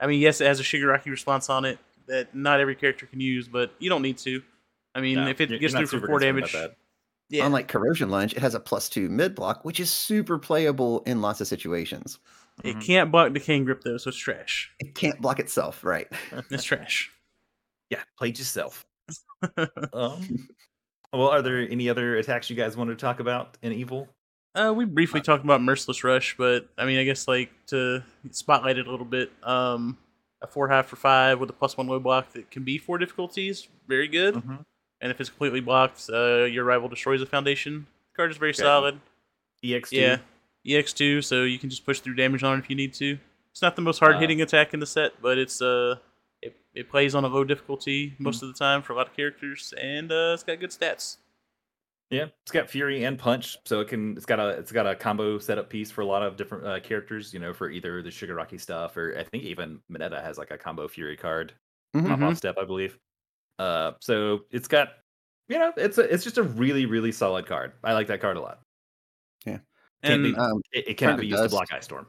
I 0.00 0.06
mean 0.08 0.20
yes 0.20 0.40
it 0.40 0.46
has 0.46 0.58
a 0.58 0.64
Shigaraki 0.64 1.06
response 1.06 1.48
on 1.48 1.64
it 1.64 1.78
that 2.08 2.34
not 2.34 2.58
every 2.58 2.74
character 2.74 3.06
can 3.06 3.20
use, 3.20 3.46
but 3.46 3.72
you 3.78 3.88
don't 3.88 4.02
need 4.02 4.18
to. 4.18 4.42
I 4.94 5.00
mean 5.00 5.16
No, 5.16 5.28
if 5.28 5.40
it 5.40 5.60
gets 5.60 5.72
through 5.74 5.86
for 5.86 6.00
four 6.00 6.18
concerned 6.18 6.38
about 6.38 6.50
damage. 6.52 6.76
That. 7.30 7.36
Yeah. 7.36 7.46
Unlike 7.46 7.68
Corrosion 7.68 8.10
Lunge, 8.10 8.32
it 8.34 8.38
has 8.40 8.54
a 8.54 8.60
plus 8.60 8.88
two 8.88 9.08
mid 9.08 9.34
block, 9.34 9.64
which 9.64 9.80
is 9.80 9.90
super 9.90 10.38
playable 10.38 11.02
in 11.06 11.20
lots 11.20 11.40
of 11.40 11.46
situations. 11.46 12.18
it 12.62 12.76
Mhm. 12.76 12.82
can't 12.86 13.10
block 13.10 13.32
the 13.32 13.40
cane 13.40 13.64
grip 13.64 13.82
though, 13.82 13.96
so 13.96 14.08
it's 14.10 14.16
trash. 14.18 14.70
It 14.78 14.94
can't 14.94 15.20
block 15.20 15.40
itself, 15.40 15.82
right? 15.82 16.06
It's 16.50 16.62
trash. 16.64 17.10
Yeah, 17.90 18.02
play 18.16 18.28
yourself. 18.28 18.86
um, 19.92 20.48
well, 21.12 21.28
are 21.28 21.42
there 21.42 21.58
any 21.68 21.88
other 21.88 22.16
attacks 22.16 22.48
you 22.50 22.56
guys 22.56 22.76
want 22.76 22.90
to 22.90 22.96
talk 22.96 23.20
about 23.20 23.56
in 23.62 23.72
Evil? 23.72 24.08
Uh, 24.54 24.72
we 24.74 24.84
briefly 24.84 25.20
talked 25.20 25.42
about 25.42 25.60
Merciless 25.62 26.04
Rush, 26.04 26.36
but 26.36 26.68
I 26.78 26.84
mean, 26.86 26.98
I 26.98 27.04
guess 27.04 27.26
like 27.26 27.50
to 27.66 28.02
spotlight 28.30 28.78
it 28.78 28.86
a 28.86 28.90
little 28.90 29.04
bit. 29.06 29.32
Um, 29.42 29.98
a 30.40 30.46
four 30.46 30.68
half 30.68 30.86
for 30.86 30.96
five 30.96 31.40
with 31.40 31.50
a 31.50 31.52
plus 31.52 31.76
one 31.76 31.88
low 31.88 31.98
block 31.98 32.32
that 32.34 32.50
can 32.52 32.62
be 32.62 32.78
four 32.78 32.98
difficulties, 32.98 33.66
very 33.88 34.06
good. 34.08 34.34
Mhm. 34.36 34.64
And 35.04 35.10
if 35.10 35.20
it's 35.20 35.28
completely 35.28 35.60
blocked, 35.60 36.08
uh, 36.10 36.44
your 36.44 36.64
rival 36.64 36.88
destroys 36.88 37.20
the 37.20 37.26
foundation. 37.26 37.86
The 38.12 38.16
card 38.16 38.30
is 38.30 38.38
very 38.38 38.52
Okay. 38.52 38.62
solid. 38.62 38.98
EX2. 39.62 39.92
Yeah, 39.92 40.18
EX 40.78 40.94
two, 40.94 41.20
so 41.20 41.42
you 41.42 41.58
can 41.58 41.68
just 41.68 41.84
push 41.84 42.00
through 42.00 42.14
damage 42.14 42.42
on 42.42 42.56
it 42.56 42.60
if 42.62 42.70
you 42.70 42.74
need 42.76 42.94
to. 42.94 43.18
It's 43.52 43.60
not 43.60 43.76
the 43.76 43.82
most 43.82 43.98
hard 43.98 44.16
hitting 44.16 44.40
attack 44.40 44.72
in 44.72 44.80
the 44.80 44.86
set, 44.86 45.12
but 45.20 45.36
it's 45.36 45.60
uh, 45.60 45.96
it, 46.40 46.56
it 46.74 46.88
plays 46.88 47.14
on 47.14 47.22
a 47.22 47.28
low 47.28 47.44
difficulty 47.44 48.14
most 48.18 48.42
of 48.42 48.48
the 48.48 48.54
time 48.54 48.80
for 48.80 48.94
a 48.94 48.96
lot 48.96 49.06
of 49.06 49.14
characters, 49.14 49.74
and 49.78 50.10
uh, 50.10 50.30
it's 50.32 50.42
got 50.42 50.58
good 50.58 50.70
stats. 50.70 51.18
Yeah, 52.10 52.26
it's 52.42 52.50
got 52.52 52.70
Fury 52.70 53.04
and 53.04 53.18
Punch, 53.18 53.58
so 53.66 53.80
it 53.80 53.88
can. 53.88 54.16
It's 54.16 54.26
got 54.26 54.40
a. 54.40 54.48
It's 54.50 54.72
got 54.72 54.86
a 54.86 54.94
combo 54.94 55.38
setup 55.38 55.68
piece 55.68 55.90
for 55.90 56.00
a 56.00 56.06
lot 56.06 56.22
of 56.22 56.36
different 56.38 56.66
uh, 56.66 56.80
characters. 56.80 57.34
You 57.34 57.40
know, 57.40 57.52
for 57.52 57.70
either 57.70 58.00
the 58.02 58.08
Shigaraki 58.10 58.58
stuff, 58.58 58.96
or 58.96 59.14
I 59.18 59.22
think 59.24 59.44
even 59.44 59.80
Mineta 59.92 60.22
has 60.22 60.38
like 60.38 60.50
a 60.50 60.56
combo 60.58 60.88
Fury 60.88 61.16
card, 61.16 61.52
Mhm. 61.94 62.08
pop 62.08 62.18
Mhm. 62.20 62.22
off 62.30 62.36
step, 62.38 62.56
I 62.58 62.64
believe. 62.64 62.98
Uh, 63.58 63.92
so 64.00 64.40
it's 64.50 64.68
got. 64.68 64.88
You 65.48 65.58
know, 65.58 65.72
it's 65.76 65.98
a, 65.98 66.02
it's 66.12 66.24
just 66.24 66.38
a 66.38 66.42
really 66.42 66.86
really 66.86 67.12
solid 67.12 67.44
card. 67.46 67.72
I 67.84 67.92
like 67.92 68.06
that 68.06 68.20
card 68.20 68.36
a 68.38 68.40
lot. 68.40 68.60
Can't 69.44 69.62
And 70.02 70.22
be- 70.22 70.34
Um, 70.36 70.60
It, 70.72 70.88
it 70.88 70.94
cannot 70.94 71.18
be 71.20 71.26
used 71.26 71.42
to 71.42 71.48
block 71.48 71.72
Ice 71.72 71.84
Storm. 71.84 72.06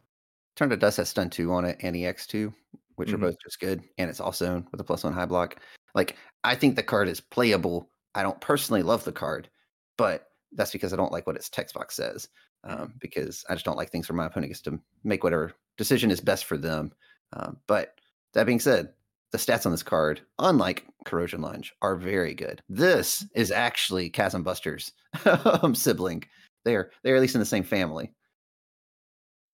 Turn 0.57 0.69
to 0.69 0.75
Dust 0.77 0.97
has 0.97 1.07
stun 1.09 1.29
two 1.29 1.51
on 1.53 1.63
it 1.65 1.77
and 1.81 1.95
EX2, 1.95 2.53
which 2.95 3.09
Mhm. 3.09 3.13
are 3.13 3.17
both 3.17 3.35
just 3.43 3.59
good. 3.61 3.81
And 3.97 4.09
it's 4.09 4.19
also 4.19 4.65
with 4.71 4.81
a 4.81 4.83
plus 4.83 5.03
one 5.05 5.13
high 5.13 5.25
block. 5.25 5.57
Like, 5.93 6.17
I 6.43 6.55
think 6.55 6.75
the 6.75 6.83
card 6.83 7.07
is 7.07 7.21
playable. 7.21 7.89
I 8.13 8.21
don't 8.23 8.39
personally 8.41 8.83
love 8.83 9.03
the 9.05 9.13
card, 9.13 9.49
but 9.97 10.27
that's 10.53 10.71
because 10.73 10.91
I 10.91 10.97
don't 10.97 11.11
like 11.13 11.25
what 11.27 11.37
its 11.37 11.49
text 11.49 11.73
box 11.75 11.95
says. 11.95 12.27
Um, 12.65 12.93
because 12.99 13.45
I 13.49 13.53
just 13.53 13.63
don't 13.65 13.77
like 13.77 13.91
things 13.91 14.09
where 14.09 14.15
my 14.15 14.25
opponent 14.25 14.49
gets 14.51 14.61
to 14.63 14.79
make 15.05 15.23
whatever 15.23 15.53
decision 15.77 16.09
is 16.11 16.19
best 16.19 16.45
for 16.45 16.57
them. 16.57 16.91
Um, 17.33 17.61
but 17.67 17.97
that 18.33 18.45
being 18.45 18.59
said, 18.59 18.93
the 19.31 19.37
stats 19.37 19.65
on 19.65 19.71
this 19.71 19.83
card, 19.83 20.21
unlike 20.39 20.85
Corrosion 21.05 21.41
Lunge, 21.41 21.73
are 21.81 21.95
very 21.95 22.33
good. 22.33 22.61
This 22.69 23.25
is 23.35 23.51
actually 23.51 24.09
Chasm 24.09 24.43
Buster's 24.43 24.91
um, 25.61 25.75
sibling. 25.75 26.23
They're 26.63 26.91
they're 27.03 27.15
at 27.15 27.21
least 27.21 27.35
in 27.35 27.39
the 27.39 27.45
same 27.45 27.63
family. 27.63 28.11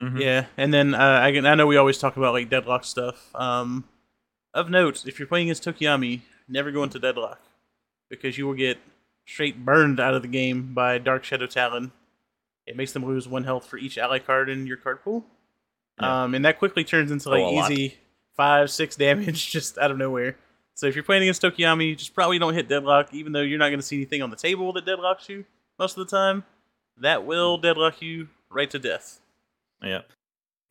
Mhm. 0.01 0.19
Yeah, 0.19 0.45
and 0.57 0.73
then 0.73 0.93
uh, 0.95 1.19
I, 1.21 1.31
can- 1.31 1.45
I 1.45 1.55
know 1.55 1.67
we 1.67 1.77
always 1.77 1.97
talk 1.99 2.17
about 2.17 2.33
like 2.33 2.49
deadlock 2.49 2.83
stuff. 2.83 3.29
Um, 3.35 3.83
of 4.53 4.69
note, 4.69 5.05
if 5.05 5.19
you're 5.19 5.27
playing 5.27 5.47
against 5.47 5.63
Tokoyami, 5.63 6.21
never 6.47 6.71
go 6.71 6.83
into 6.83 6.99
deadlock 6.99 7.39
because 8.09 8.37
you 8.37 8.47
will 8.47 8.55
get 8.55 8.77
straight 9.27 9.63
burned 9.63 9.99
out 9.99 10.13
of 10.15 10.21
the 10.23 10.27
game 10.27 10.73
by 10.73 10.97
Dark 10.97 11.23
Shadow 11.23 11.45
Talon. 11.47 11.91
It 12.65 12.75
makes 12.75 12.91
them 12.93 13.05
lose 13.05 13.27
one 13.27 13.43
health 13.43 13.65
for 13.65 13.77
each 13.77 13.97
ally 13.97 14.19
card 14.19 14.49
in 14.49 14.65
your 14.67 14.77
card 14.77 15.03
pool, 15.03 15.23
Yeah. 15.99 16.23
um, 16.23 16.35
and 16.35 16.43
that 16.45 16.57
quickly 16.59 16.83
turns 16.83 17.11
into 17.11 17.29
Oh, 17.29 17.31
like 17.31 17.41
a 17.41 17.45
lot. 17.45 17.71
Easy 18.41 18.47
five, 18.47 18.71
six 18.71 18.95
damage 18.95 19.51
just 19.51 19.77
out 19.77 19.91
of 19.91 19.97
nowhere. 19.97 20.35
So 20.75 20.87
if 20.87 20.95
you're 20.95 21.03
playing 21.03 21.23
against 21.23 21.41
Tokoyami, 21.41 21.89
you 21.89 21.95
just 21.95 22.13
probably 22.15 22.39
don't 22.39 22.53
hit 22.53 22.67
deadlock, 22.67 23.13
even 23.13 23.33
though 23.33 23.41
you're 23.41 23.59
not 23.59 23.67
going 23.69 23.79
to 23.79 23.85
see 23.85 23.97
anything 23.97 24.21
on 24.21 24.29
the 24.29 24.35
table 24.35 24.73
that 24.73 24.85
deadlocks 24.85 25.29
you 25.29 25.45
most 25.77 25.97
of 25.97 26.07
the 26.07 26.15
time. 26.17 26.43
That 26.99 27.25
will 27.25 27.57
deadlock 27.57 28.01
you 28.01 28.29
right 28.49 28.69
to 28.71 28.79
death. 28.79 29.19
Yeah. 29.83 30.01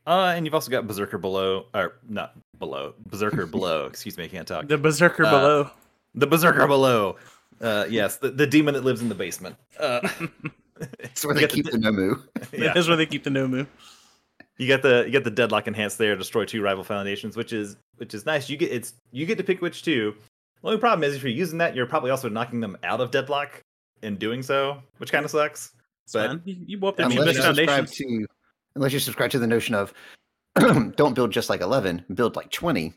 Uh, 0.07 0.33
and 0.35 0.45
you've 0.47 0.55
also 0.55 0.71
got 0.71 0.87
Berserker 0.87 1.19
below, 1.19 1.67
or 1.75 1.95
not 2.09 2.35
below, 2.59 2.95
Berserker 3.07 3.47
below. 3.57 3.87
Excuse 3.87 4.17
me, 4.17 4.25
I 4.25 4.29
can't 4.29 4.49
talk. 4.49 4.67
The 4.69 4.79
Berserker 4.79 5.25
Uh, 5.25 5.31
below. 5.31 5.71
The 6.15 6.27
Berserker 6.27 6.67
below. 6.67 7.17
Uh, 7.61 7.85
yes, 7.89 8.17
the, 8.17 8.31
the 8.31 8.47
demon 8.47 8.75
that 8.75 8.85
lives 8.85 9.03
in 9.03 9.09
the 9.09 9.15
basement. 9.15 9.57
Uh, 9.79 10.09
It's 11.01 11.27
where 11.27 11.35
they 11.35 11.47
keep 11.47 11.67
the, 11.67 11.73
the 11.73 11.79
Nomu. 11.79 12.23
yeah. 12.53 12.73
That's 12.73 12.89
where 12.89 12.97
they 12.97 13.05
keep 13.05 13.23
the 13.23 13.29
Nomu. 13.29 13.67
You 14.61 14.69
got 14.69 14.83
the 14.83 15.05
you 15.07 15.11
got 15.13 15.25
the 15.25 15.31
deadlock 15.31 15.67
enhanced 15.67 15.97
there. 15.99 16.15
Destroy 16.17 16.45
two 16.45 16.61
rival 16.63 16.85
foundations, 16.85 17.37
which 17.37 17.53
is 17.53 17.77
which 17.97 18.13
is 18.15 18.27
nice. 18.27 18.49
You 18.51 18.57
get 18.59 18.71
it's 18.71 18.95
you 19.11 19.25
get 19.27 19.39
to 19.39 19.45
pick 19.45 19.63
which 19.63 19.83
two. 19.83 20.15
The 20.63 20.69
only 20.69 20.79
problem 20.79 21.03
is 21.09 21.17
if 21.17 21.23
you're 21.23 21.33
using 21.33 21.57
that, 21.59 21.75
you're 21.75 21.87
probably 21.87 22.11
also 22.11 22.29
knocking 22.29 22.61
them 22.61 22.77
out 22.85 23.01
of 23.01 23.11
deadlock 23.11 23.63
in 24.03 24.17
doing 24.17 24.43
so, 24.43 24.83
which 24.99 25.11
kind 25.11 25.25
of 25.25 25.31
sucks. 25.31 25.73
It's 26.05 26.13
But- 26.13 26.29
fine. 26.29 26.43
You, 26.45 26.57
you 26.67 26.79
blow 26.79 26.91
up 26.91 26.97
their 26.97 27.07
I 27.07 27.09
mean, 27.09 27.17
two 27.17 27.23
unless 27.23 27.37
you 27.37 27.43
subscribe 27.43 27.87
to 27.87 28.27
unless 28.75 28.93
you 28.93 28.99
subscribe 28.99 29.31
to 29.31 29.39
the 29.39 29.47
notion 29.47 29.75
of 29.75 29.95
don't 30.97 31.15
build 31.15 31.31
just 31.33 31.49
like 31.49 31.61
11 31.61 32.05
build 32.15 32.37
like 32.37 32.51
20 32.51 32.93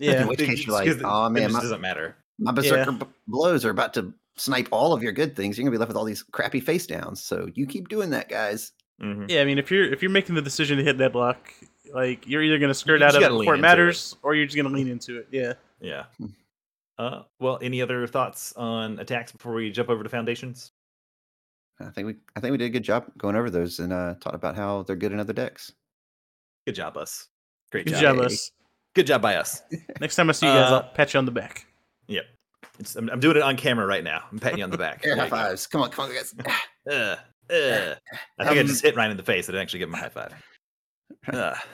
Yeah. 0.00 0.22
in 0.22 0.28
which 0.28 0.40
It- 0.40 0.46
case 0.46 0.66
you're 0.66 0.74
like, 0.74 0.86
like 0.86 0.94
'cause 0.96 1.02
it- 1.02 1.06
oh 1.06 1.26
it 1.26 1.30
man 1.30 1.42
just 1.44 1.54
my, 1.54 1.60
doesn't 1.60 1.80
matter. 1.80 2.16
my 2.38 2.50
berserker 2.52 2.92
b- 2.92 3.06
blows 3.28 3.64
are 3.64 3.70
about 3.70 3.94
to 3.94 4.12
snipe 4.36 4.68
all 4.72 4.92
of 4.92 5.02
your 5.02 5.12
good 5.12 5.36
things 5.36 5.56
you're 5.56 5.62
gonna 5.64 5.70
be 5.74 5.78
left 5.78 5.88
with 5.88 5.96
all 5.96 6.04
these 6.04 6.22
crappy 6.22 6.60
face 6.60 6.86
downs 6.86 7.22
so 7.22 7.48
you 7.54 7.66
keep 7.66 7.88
doing 7.88 8.10
that 8.10 8.28
guys 8.28 8.72
Mhm. 9.02 9.28
Yeah, 9.30 9.40
I 9.42 9.44
mean, 9.44 9.58
if 9.58 9.70
you're 9.70 9.84
if 9.92 10.02
you're 10.02 10.10
making 10.10 10.34
the 10.34 10.42
decision 10.42 10.78
to 10.78 10.84
hit 10.84 10.98
that 10.98 11.12
block, 11.12 11.52
like 11.92 12.26
you're 12.28 12.42
either 12.42 12.58
gonna 12.58 12.74
skirt 12.74 13.00
You 13.00 13.06
out 13.06 13.10
of 13.16 13.22
it 13.22 13.26
gotta 13.26 13.38
before 13.38 13.54
it 13.54 13.58
into 13.58 13.62
matters, 13.62 14.16
or 14.22 14.34
you're 14.34 14.46
just 14.46 14.56
gonna 14.56 14.68
lean 14.74 14.88
into 14.88 15.18
it. 15.18 15.28
Yeah. 15.30 15.54
Yeah. 15.80 16.04
Hmm. 16.18 16.26
Uh, 16.96 17.22
well, 17.40 17.58
any 17.60 17.82
other 17.82 18.06
thoughts 18.06 18.52
on 18.54 18.98
attacks 19.00 19.32
before 19.32 19.52
we 19.52 19.70
jump 19.70 19.88
over 19.90 20.02
to 20.02 20.08
foundations? 20.08 20.72
i 21.80 21.90
think 21.90 22.06
we 22.06 22.14
i 22.36 22.40
think 22.40 22.52
we 22.52 22.56
did 22.56 22.66
a 22.66 22.70
good 22.70 22.84
job 22.84 23.04
going 23.18 23.34
over 23.34 23.50
those 23.50 23.80
and 23.80 23.92
uh 23.92 24.14
talked 24.20 24.36
about 24.36 24.54
how 24.54 24.84
they're 24.84 24.94
good 24.94 25.10
in 25.10 25.18
other 25.18 25.32
decks 25.32 25.72
Good 26.68 26.76
job, 26.76 26.96
us. 26.96 27.26
Great 27.72 27.84
Good 27.86 27.94
job. 27.94 28.00
job, 28.00 28.16
Yay. 28.18 28.24
us. 28.26 28.50
Good 28.94 29.08
job 29.08 29.20
by 29.20 29.34
us. 29.34 29.60
Next 30.00 30.14
time 30.14 30.28
I 30.30 30.32
see 30.32 30.46
you 30.46 30.52
guys, 30.52 30.70
Uh, 30.70 30.76
I'll 30.76 30.82
pat 30.94 31.12
you 31.12 31.18
on 31.18 31.24
the 31.24 31.32
back. 31.32 31.66
Yep. 32.06 32.24
It's, 32.78 32.94
I'm, 32.94 33.10
I'm 33.10 33.18
doing 33.18 33.36
it 33.36 33.42
on 33.42 33.56
camera 33.56 33.86
right 33.86 34.04
now. 34.04 34.22
I'm 34.30 34.38
patting 34.38 34.58
you 34.58 34.64
on 34.64 34.70
the 34.70 34.78
back. 34.78 35.00
air 35.04 35.16
There 35.16 35.16
high 35.16 35.24
you 35.24 35.30
go. 35.30 35.36
fives 35.36 35.66
come 35.66 35.82
on 35.82 35.90
come 35.90 36.04
on 36.08 36.14
guys 36.14 36.32
Uh, 36.90 37.16
uh. 37.50 37.94
I 38.38 38.44
think 38.44 38.56
I 38.58 38.60
Um, 38.60 38.66
just 38.66 38.82
hit 38.82 38.96
Ryan 38.96 39.10
in 39.12 39.16
the 39.16 39.22
face. 39.22 39.48
I 39.48 39.52
didn't 39.52 39.62
actually 39.62 39.80
give 39.80 39.88
him 39.88 39.94
a 39.94 39.98
high 39.98 40.08
five. 40.08 40.34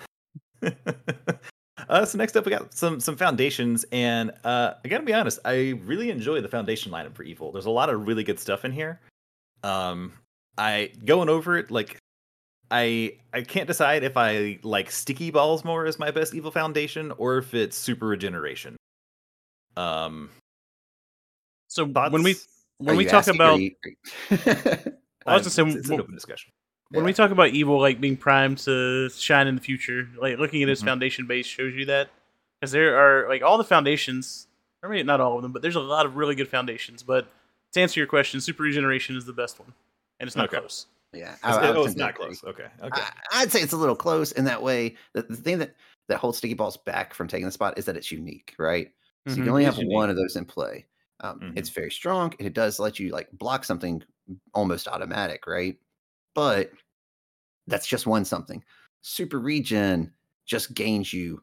Uh. 1.89 2.05
so 2.05 2.19
next 2.19 2.37
up, 2.37 2.45
we 2.45 2.51
got 2.51 2.75
some 2.75 3.01
some 3.01 3.17
foundations, 3.17 3.85
and 3.91 4.31
uh, 4.45 4.75
I 4.85 4.89
gotta 4.89 5.05
be 5.05 5.15
honest, 5.15 5.39
I 5.45 5.81
really 5.85 6.11
enjoy 6.11 6.41
the 6.41 6.49
foundation 6.49 6.93
lineup 6.93 7.15
for 7.15 7.23
Evil. 7.23 7.51
There's 7.53 7.67
a 7.67 7.71
lot 7.71 7.89
of 7.89 8.07
really 8.07 8.23
good 8.23 8.39
stuff 8.39 8.65
in 8.65 8.73
here. 8.73 9.01
Um, 9.63 10.13
I 10.59 10.93
going 11.05 11.29
over 11.31 11.57
it 11.57 11.71
like 11.71 11.97
I 12.71 13.17
I 13.33 13.41
can't 13.43 13.67
decide 13.67 14.05
if 14.05 14.17
I 14.17 14.59
like 14.63 14.91
sticky 14.91 15.31
balls 15.31 15.65
more 15.65 15.87
as 15.87 15.99
my 15.99 16.11
best 16.11 16.35
Evil 16.35 16.51
foundation 16.51 17.13
or 17.17 17.39
if 17.39 17.55
it's 17.55 17.77
super 17.79 18.07
regeneration. 18.07 18.77
Um, 19.77 20.31
So 21.69 21.89
thoughts? 21.89 22.13
when 22.13 22.23
we 22.23 22.37
when 22.79 22.95
Are 22.95 22.99
we 22.99 23.05
talk 23.07 23.27
asking 23.27 23.37
about 23.37 23.59
you- 23.61 23.75
I 25.31 25.35
was 25.35 25.43
gonna 25.57 25.71
say, 25.73 25.79
it's, 25.79 25.87
it's 25.87 25.91
an 25.91 26.01
open 26.01 26.15
discussion. 26.15 26.53
when 26.91 27.05
we 27.05 27.13
talk 27.13 27.31
about 27.31 27.49
evil 27.51 27.81
like 27.81 28.01
being 28.01 28.17
primed 28.17 28.59
to 28.59 29.09
shine 29.11 29.47
in 29.47 29.55
the 29.57 29.61
future, 29.61 30.09
like 30.21 30.39
looking 30.39 30.63
at 30.63 30.69
his 30.69 30.83
Mhm. 30.83 30.87
foundation 30.87 31.27
base 31.27 31.47
shows 31.47 31.75
you 31.75 31.87
that 31.87 32.11
because 32.61 32.73
there 32.73 32.97
are 32.99 33.29
like 33.29 33.43
all 33.43 33.59
the 33.59 33.65
foundations, 33.65 34.47
or 34.83 34.89
maybe 34.91 35.03
not 35.03 35.21
all 35.21 35.37
of 35.37 35.43
them, 35.43 35.53
but 35.53 35.63
there's 35.63 35.77
a 35.77 35.81
lot 35.81 36.05
of 36.07 36.17
really 36.17 36.35
good 36.35 36.49
foundations. 36.49 37.03
But 37.03 37.27
to 37.73 37.81
answer 37.81 38.01
your 38.01 38.07
question, 38.07 38.41
super 38.41 38.63
regeneration 38.65 39.17
is 39.17 39.25
the 39.25 39.33
best 39.33 39.59
one, 39.61 39.73
and 40.19 40.27
it's 40.27 40.37
not 40.37 40.49
Okay. 40.49 40.59
close. 40.59 40.87
yeah 41.13 41.33
It's, 41.35 41.45
I- 41.45 41.71
I 41.71 41.75
oh, 41.75 41.85
it's 41.85 41.97
not 41.97 42.15
close. 42.15 42.43
Okay. 42.45 42.67
Okay. 42.83 43.01
I, 43.03 43.11
I'd 43.33 43.51
say 43.53 43.61
it's 43.63 43.73
a 43.73 43.77
little 43.77 43.97
close 43.97 44.33
in 44.33 44.45
that 44.45 44.63
way. 44.63 44.97
The, 45.13 45.23
the 45.23 45.37
thing 45.37 45.59
that 45.59 45.75
that 46.09 46.19
holds 46.19 46.39
sticky 46.39 46.55
balls 46.55 46.77
back 46.77 47.15
from 47.15 47.29
taking 47.29 47.47
the 47.47 47.53
spot 47.53 47.79
is 47.79 47.85
that 47.85 47.97
it's 47.97 48.11
unique, 48.11 48.55
right? 48.59 48.91
So 49.29 49.35
you 49.35 49.43
Mhm. 49.43 49.45
can 49.45 49.49
only 49.51 49.63
It 49.63 49.67
have 49.67 49.79
unique. 49.79 49.95
one 49.95 50.11
of 50.11 50.17
those 50.17 50.35
in 50.37 50.45
play. 50.45 50.87
Um, 51.21 51.39
Mhm. 51.41 51.53
It's 51.57 51.69
very 51.69 51.91
strong. 51.91 52.35
and 52.39 52.47
It 52.49 52.55
does 52.55 52.79
let 52.81 52.99
you 52.99 53.11
like 53.11 53.29
block 53.33 53.65
something 53.65 54.03
almost 54.55 54.89
automatic, 54.89 55.47
right? 55.47 55.77
But 56.35 56.71
that's 57.67 57.87
just 57.87 58.07
one 58.07 58.25
something. 58.25 58.63
Super 59.03 59.39
regen 59.41 60.13
just 60.47 60.75
gains 60.75 61.13
you 61.13 61.43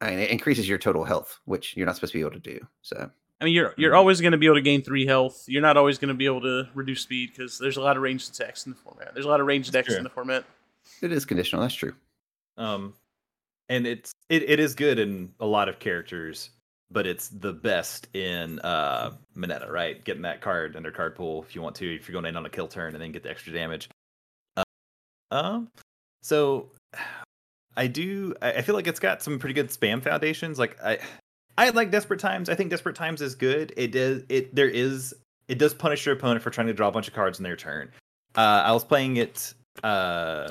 I 0.00 0.10
mean, 0.10 0.18
it 0.18 0.30
increases 0.30 0.68
your 0.68 0.78
total 0.78 1.04
health, 1.04 1.38
which 1.44 1.76
you're 1.76 1.86
not 1.86 1.94
supposed 1.94 2.12
to 2.12 2.18
be 2.18 2.22
able 2.22 2.32
to 2.32 2.40
do. 2.40 2.58
So 2.82 3.08
I 3.40 3.44
mean, 3.44 3.54
you're 3.54 3.72
you're 3.76 3.92
Mhm. 3.92 3.96
always 3.98 4.20
going 4.20 4.32
to 4.32 4.38
be 4.38 4.46
able 4.46 4.56
to 4.56 4.60
gain 4.62 4.82
three 4.82 5.06
health. 5.06 5.44
You're 5.46 5.62
not 5.62 5.76
always 5.76 5.98
going 5.98 6.08
to 6.08 6.14
be 6.14 6.26
able 6.26 6.40
to 6.42 6.68
reduce 6.74 7.02
speed 7.02 7.30
because 7.30 7.56
there's 7.58 7.76
a 7.76 7.80
lot 7.80 7.96
of 7.96 8.02
ranged 8.02 8.30
attacks 8.34 8.66
in 8.66 8.72
the 8.72 8.78
format. 8.78 9.14
There's 9.14 9.26
a 9.26 9.28
lot 9.28 9.40
of 9.40 9.46
ranged 9.46 9.68
That's 9.72 9.86
decks 9.86 9.88
true. 9.94 9.98
in 9.98 10.04
the 10.04 10.10
format. 10.10 10.44
it 11.02 11.12
is 11.12 11.24
conditional. 11.24 11.62
That's 11.62 11.74
true. 11.74 11.94
Um, 12.56 12.94
and 13.68 13.86
it's 13.86 14.12
it, 14.28 14.42
it 14.48 14.58
is 14.60 14.74
good 14.74 14.98
in 14.98 15.32
a 15.40 15.46
lot 15.46 15.68
of 15.68 15.78
characters, 15.78 16.50
but 16.92 17.06
it's 17.06 17.28
the 17.28 17.52
best 17.52 18.08
in 18.14 18.58
uh 18.60 19.12
Mineta, 19.36 19.70
right? 19.70 20.02
Getting 20.04 20.22
that 20.22 20.40
card 20.40 20.76
under 20.76 20.90
card 20.90 21.14
pool 21.14 21.42
if 21.42 21.54
you 21.54 21.62
want 21.62 21.76
to, 21.76 21.94
if 21.94 22.08
you're 22.08 22.12
going 22.12 22.26
in 22.26 22.36
on 22.36 22.46
a 22.46 22.50
kill 22.50 22.68
turn 22.68 22.94
and 22.94 23.02
then 23.02 23.12
get 23.12 23.22
the 23.22 23.30
extra 23.30 23.52
damage. 23.52 23.88
Uh, 24.56 24.64
um, 25.30 25.68
so 26.22 26.70
I 27.76 27.86
do. 27.86 28.34
I, 28.42 28.62
feel 28.62 28.74
like 28.74 28.86
it's 28.86 29.00
got 29.00 29.22
some 29.22 29.38
pretty 29.38 29.54
good 29.54 29.68
spam 29.68 30.02
foundations. 30.02 30.58
Like 30.58 30.76
I, 30.82 30.98
I 31.56 31.70
like 31.70 31.90
Desperate 31.90 32.20
Times. 32.20 32.48
I 32.48 32.54
think 32.54 32.70
Desperate 32.70 32.96
Times 32.96 33.22
is 33.22 33.34
good. 33.34 33.72
It 33.76 33.92
does. 33.92 34.22
It 34.28 34.54
there 34.54 34.68
is. 34.68 35.14
It 35.48 35.58
does 35.58 35.74
punish 35.74 36.06
your 36.06 36.14
opponent 36.14 36.42
for 36.42 36.50
trying 36.50 36.66
to 36.68 36.74
draw 36.74 36.88
a 36.88 36.92
bunch 36.92 37.08
of 37.08 37.14
cards 37.14 37.38
in 37.38 37.42
their 37.42 37.56
turn. 37.56 37.90
Uh, 38.36 38.62
I 38.64 38.72
was 38.72 38.84
playing 38.84 39.16
it. 39.16 39.54
Uh, 39.82 40.48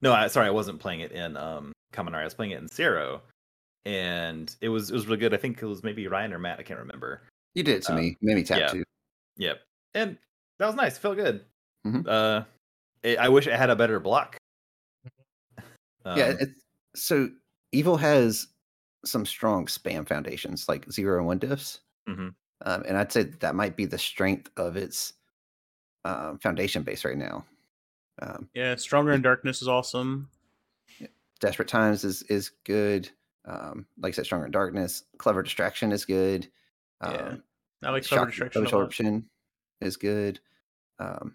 no, 0.00 0.12
I, 0.12 0.28
sorry, 0.28 0.46
I 0.46 0.50
wasn't 0.50 0.80
playing 0.80 1.00
it 1.00 1.12
in 1.12 1.36
um 1.36 1.72
Kaminari. 1.92 2.20
I 2.20 2.24
was 2.24 2.34
playing 2.34 2.52
it 2.52 2.60
in 2.60 2.68
Zero, 2.68 3.20
and 3.84 4.54
it 4.60 4.68
was 4.68 4.90
it 4.90 4.94
was 4.94 5.06
really 5.06 5.18
good. 5.18 5.34
I 5.34 5.36
think 5.38 5.62
it 5.62 5.66
was 5.66 5.82
maybe 5.82 6.06
Ryan 6.06 6.32
or 6.32 6.38
Matt. 6.38 6.58
I 6.58 6.62
can't 6.62 6.80
remember. 6.80 7.22
You 7.54 7.62
did 7.62 7.76
it 7.76 7.82
to 7.84 7.92
Um, 7.92 7.98
me. 7.98 8.16
Made 8.20 8.36
me 8.36 8.42
tap 8.44 8.58
yeah. 8.60 8.68
too. 8.68 8.84
Yep, 9.36 9.60
and 9.94 10.18
that 10.58 10.66
was 10.66 10.74
nice. 10.74 10.96
It 10.96 11.00
Felt 11.00 11.16
good. 11.16 11.44
Mhm. 11.86 12.06
Uh, 12.06 12.44
it, 13.02 13.18
I 13.18 13.28
wish 13.28 13.46
it 13.46 13.54
had 13.54 13.70
a 13.70 13.76
better 13.76 13.98
block. 14.00 14.36
yeah. 16.06 16.26
Um, 16.26 16.36
It's, 16.40 16.62
so 16.94 17.30
evil 17.72 17.96
has 17.96 18.48
some 19.04 19.24
strong 19.24 19.66
spam 19.66 20.06
foundations, 20.06 20.68
like 20.68 20.90
zero 20.92 21.18
and 21.18 21.26
one 21.26 21.40
diffs. 21.40 21.80
Mhm. 22.08 22.34
Um, 22.66 22.82
and 22.86 22.96
I'd 22.98 23.10
say 23.10 23.22
that 23.22 23.54
might 23.54 23.76
be 23.76 23.86
the 23.86 23.96
strength 23.98 24.50
of 24.58 24.76
its 24.76 25.14
um, 26.04 26.38
foundation 26.38 26.82
base 26.82 27.04
right 27.04 27.16
now. 27.16 27.46
Um, 28.20 28.50
Yeah, 28.54 28.74
stronger 28.76 29.12
in 29.12 29.22
darkness 29.22 29.62
is 29.62 29.68
awesome. 29.68 30.28
Desperate 31.40 31.68
Times 31.68 32.04
is 32.04 32.22
is 32.24 32.50
good. 32.64 33.08
Um, 33.50 33.86
like 33.98 34.12
I 34.12 34.16
said, 34.16 34.26
Stronger 34.26 34.46
in 34.46 34.52
Darkness. 34.52 35.02
Clever 35.18 35.42
Distraction 35.42 35.90
is 35.92 36.04
good. 36.04 36.48
Um, 37.00 37.12
Yeah, 37.82 37.88
I 37.88 37.90
like 37.90 38.04
clever 38.04 38.26
distraction. 38.26 38.62
Absorption 38.62 39.28
is 39.80 39.96
good. 39.96 40.38
Um, 40.98 41.34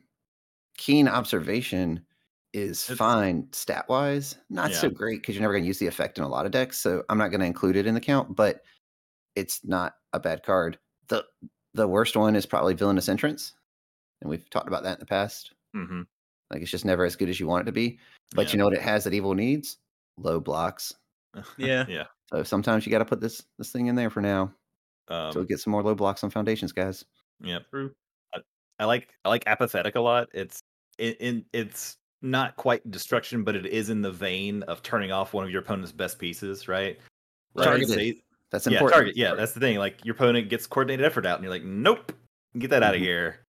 keen 0.78 1.08
Observation 1.08 2.06
is 2.54 2.84
It's- 2.86 2.98
fine 2.98 3.52
stat 3.52 3.90
wise. 3.90 4.38
Not 4.50 4.72
so 4.74 4.90
great 4.90 5.22
because 5.22 5.36
you're 5.36 5.42
never 5.42 5.54
going 5.54 5.64
to 5.64 5.68
use 5.68 5.80
the 5.80 5.88
effect 5.88 6.18
in 6.18 6.24
a 6.24 6.28
lot 6.30 6.46
of 6.46 6.52
decks. 6.54 6.78
So 6.78 7.04
I'm 7.10 7.18
not 7.18 7.30
going 7.30 7.42
to 7.42 7.46
include 7.48 7.76
it 7.76 7.86
in 7.88 7.94
the 7.96 8.00
count, 8.00 8.36
but 8.36 8.64
it's 9.36 9.64
not 9.66 9.98
a 10.14 10.20
bad 10.20 10.44
card. 10.44 10.80
the 11.10 11.26
The 11.74 11.88
worst 11.88 12.16
one 12.16 12.36
is 12.38 12.46
probably 12.46 12.74
Villainous 12.76 13.10
Entrance, 13.10 13.54
and 14.22 14.30
we've 14.30 14.50
talked 14.50 14.68
about 14.70 14.84
that 14.84 14.94
in 14.94 15.00
the 15.02 15.06
past. 15.06 15.52
mhm. 15.76 16.08
Like 16.52 16.62
it's 16.62 16.72
just 16.72 16.86
never 16.86 17.04
as 17.04 17.16
good 17.18 17.28
as 17.28 17.40
you 17.40 17.48
want 17.48 17.64
it 17.64 17.66
to 17.66 17.72
be. 17.74 18.00
But 18.34 18.48
Yeah. 18.48 18.52
you 18.54 18.58
know 18.60 18.66
what 18.66 18.76
it 18.76 18.82
has 18.82 19.04
that 19.04 19.14
evil 19.14 19.34
needs? 19.34 19.78
Low 20.18 20.40
blocks. 20.40 20.94
Yeah. 21.58 21.86
yeah. 21.90 22.04
So 22.32 22.44
sometimes 22.44 22.86
you 22.86 22.92
got 22.92 23.00
to 23.00 23.06
put 23.06 23.22
this 23.22 23.44
this 23.58 23.72
thing 23.72 23.88
in 23.88 23.96
there 23.96 24.10
for 24.10 24.22
now. 24.22 24.52
Um, 25.08 25.32
so 25.32 25.40
we 25.42 25.46
get 25.46 25.60
some 25.60 25.72
more 25.72 25.84
low 25.84 25.96
blocks 25.96 26.24
on 26.24 26.30
foundations, 26.30 26.72
guys. 26.72 27.06
Yeah. 27.42 27.60
True. 27.70 27.92
I, 28.34 28.40
I 28.80 28.86
like 28.86 29.10
I 29.24 29.30
like 29.30 29.44
apathetic 29.48 29.96
a 29.96 30.02
lot. 30.02 30.28
It's 30.34 30.60
in, 30.98 31.14
in 31.20 31.46
it's 31.54 31.98
not 32.22 32.56
quite 32.56 32.90
destruction, 32.90 33.44
but 33.44 33.56
it 33.56 33.66
is 33.68 33.90
in 33.90 34.02
the 34.02 34.12
vein 34.12 34.64
of 34.64 34.82
turning 34.82 35.12
off 35.12 35.34
one 35.34 35.44
of 35.44 35.52
your 35.52 35.62
opponent's 35.62 35.92
best 35.92 36.18
pieces, 36.18 36.68
right? 36.68 36.98
Like, 37.54 37.68
Targeted. 37.68 37.96
say- 37.96 38.22
That's 38.52 38.68
yeah, 38.68 38.80
target. 38.80 39.16
Yeah, 39.16 39.36
that's 39.36 39.52
the 39.52 39.60
thing. 39.60 39.78
Like 39.78 40.04
your 40.04 40.16
opponent 40.16 40.50
gets 40.50 40.66
coordinated 40.66 41.06
effort 41.06 41.26
out, 41.26 41.36
and 41.36 41.44
you're 41.44 41.54
like, 41.54 41.64
nope, 41.64 42.12
get 42.58 42.70
that 42.72 42.84
out 42.84 42.96
of 42.96 43.02
here. 43.02 43.45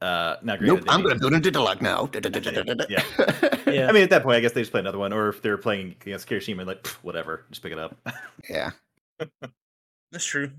Uh, 0.00 0.36
not 0.42 0.58
great. 0.60 0.68
Nope, 0.68 0.84
I'm 0.88 1.02
going 1.02 1.14
to 1.14 1.20
build 1.20 1.32
into 1.32 1.50
the 1.50 1.60
luck 1.60 1.82
now. 1.82 2.08
Yeah. 2.88 3.02
Yeah. 3.66 3.86
I 3.88 3.92
mean, 3.92 4.02
at 4.04 4.10
that 4.10 4.22
point, 4.22 4.36
I 4.36 4.40
guess 4.40 4.52
they 4.52 4.60
just 4.62 4.70
play 4.70 4.80
another 4.80 4.98
one, 4.98 5.12
or 5.12 5.28
if 5.28 5.42
they're 5.42 5.58
playing 5.58 5.96
against 6.02 6.28
Kirishima, 6.28 6.64
like 6.66 6.86
whatever, 7.02 7.44
just 7.50 7.62
pick 7.62 7.72
it 7.72 7.78
up. 7.78 7.96
yeah. 8.48 8.70
That's 10.12 10.24
true. 10.24 10.50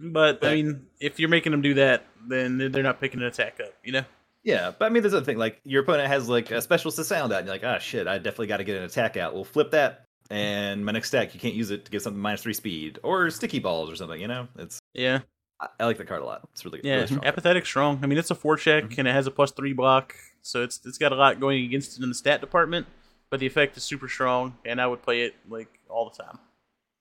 But 0.00 0.44
I 0.44 0.54
mean, 0.54 0.86
if 1.00 1.18
you're 1.20 1.28
making 1.28 1.52
them 1.52 1.60
do 1.62 1.74
that, 1.74 2.06
then 2.26 2.56
they're- 2.58 2.68
they're 2.70 2.82
not 2.82 3.00
picking 3.00 3.20
an 3.20 3.26
attack 3.26 3.60
up. 3.60 3.72
You 3.84 3.92
know. 3.92 4.04
Yeah, 4.44 4.72
but 4.78 4.86
I 4.86 4.88
mean, 4.90 5.02
there's 5.02 5.14
other 5.14 5.24
thing. 5.24 5.38
Like 5.38 5.60
your 5.64 5.82
opponent 5.82 6.08
has 6.08 6.28
like 6.28 6.50
a 6.50 6.60
specialist 6.62 6.96
to 6.98 7.04
sound 7.04 7.32
out, 7.32 7.38
and 7.40 7.46
you're 7.46 7.54
like, 7.54 7.64
ah, 7.64 7.78
shit, 7.78 8.06
I 8.06 8.18
definitely 8.18 8.46
got 8.48 8.58
to 8.58 8.64
get 8.64 8.76
an 8.76 8.82
attack 8.84 9.16
out. 9.16 9.34
We'll 9.34 9.44
flip 9.44 9.70
that, 9.72 10.04
and 10.30 10.84
my 10.84 10.92
next 10.92 11.08
stack, 11.08 11.32
you 11.34 11.40
can't 11.40 11.54
use 11.54 11.70
it 11.70 11.84
to 11.86 11.90
get 11.90 12.02
something 12.02 12.20
minus 12.20 12.42
three 12.42 12.52
speed 12.54 12.98
or 13.02 13.30
sticky 13.30 13.58
balls 13.58 13.90
or 13.90 13.96
something. 13.96 14.20
You 14.20 14.28
know, 14.28 14.48
it's 14.58 14.78
Yeah. 14.94 15.20
I, 15.60 15.68
I 15.80 15.84
like 15.86 15.98
the 15.98 16.04
card 16.04 16.22
a 16.22 16.24
lot. 16.24 16.48
It's 16.52 16.64
really 16.64 16.80
Yeah. 16.82 16.94
really 16.96 17.06
strong. 17.08 17.24
apathetic 17.24 17.66
strong. 17.66 18.00
I 18.02 18.06
mean, 18.06 18.18
it's 18.18 18.30
a 18.30 18.34
four 18.34 18.56
check 18.56 18.84
Mhm. 18.84 18.98
and 18.98 19.08
it 19.08 19.12
has 19.12 19.26
a 19.26 19.30
plus 19.30 19.52
three 19.52 19.72
block, 19.72 20.14
so 20.42 20.62
it's 20.62 20.80
it's 20.84 20.98
got 20.98 21.12
a 21.12 21.16
lot 21.16 21.40
going 21.40 21.64
against 21.64 21.98
it 21.98 22.02
in 22.02 22.08
the 22.08 22.14
stat 22.14 22.40
department. 22.40 22.86
But 23.30 23.40
the 23.40 23.46
effect 23.46 23.76
is 23.76 23.82
super 23.82 24.08
strong, 24.08 24.56
and 24.64 24.80
I 24.80 24.86
would 24.86 25.02
play 25.02 25.22
it 25.22 25.34
like 25.48 25.68
all 25.88 26.10
the 26.10 26.22
time. 26.22 26.38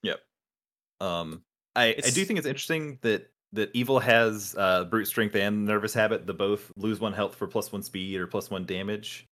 Yep. 0.03 0.21
Um, 1.01 1.43
I 1.75 1.87
I 2.03 2.09
do 2.09 2.25
think 2.25 2.37
it's 2.39 2.47
interesting 2.47 2.99
that 3.01 3.29
that 3.53 3.69
evil 3.73 3.99
has 3.99 4.55
uh 4.57 4.83
brute 4.85 5.05
strength 5.05 5.35
and 5.35 5.65
nervous 5.65 5.93
habit. 5.93 6.25
The 6.25 6.33
both 6.33 6.71
lose 6.75 6.99
one 6.99 7.13
health 7.13 7.35
for 7.35 7.45
plus 7.47 7.71
one 7.71 7.83
speed 7.83 8.19
or 8.19 8.25
plus 8.27 8.49
one 8.49 8.65
damage. 8.65 9.27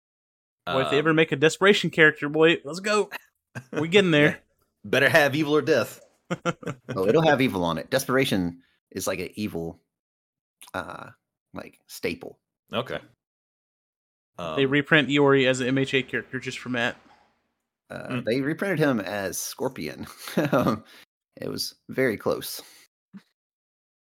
Boy, 0.65 0.82
if 0.82 0.89
they 0.89 0.97
Um, 0.97 0.99
ever 0.99 1.13
make 1.13 1.32
a 1.32 1.36
desperation 1.36 1.89
character, 1.89 2.28
boy, 2.30 2.57
let's 2.65 2.80
go. 2.80 3.09
We 3.74 3.88
getting 3.88 4.11
there. 4.11 4.39
better 4.84 5.07
have 5.09 5.36
evil 5.36 5.55
or 5.55 5.61
death. 5.61 6.01
Well, 6.93 7.07
it'll 7.07 7.22
have 7.28 7.41
evil 7.41 7.63
on 7.63 7.78
it. 7.78 7.89
Desperation 7.89 8.61
is 8.92 9.08
like 9.08 9.20
an 9.20 9.30
evil, 9.36 9.80
uh, 10.74 11.10
like 11.54 11.80
staple. 11.88 12.40
Okay. 12.74 13.00
Um, 14.38 14.56
they 14.56 14.66
reprint 14.66 15.10
Iori 15.10 15.48
as 15.48 15.62
an 15.62 15.76
MHA 15.76 16.08
character 16.08 16.40
just 16.40 16.60
for 16.60 16.70
Matt. 16.70 16.96
Uh, 17.90 18.08
Mm. 18.10 18.26
They 18.26 18.42
reprinted 18.42 18.80
him 18.80 19.00
as 19.00 19.38
Scorpion. 19.38 20.08
Um, 20.52 20.84
it 21.38 21.50
was 21.50 21.76
very 21.90 22.18
close. 22.18 22.62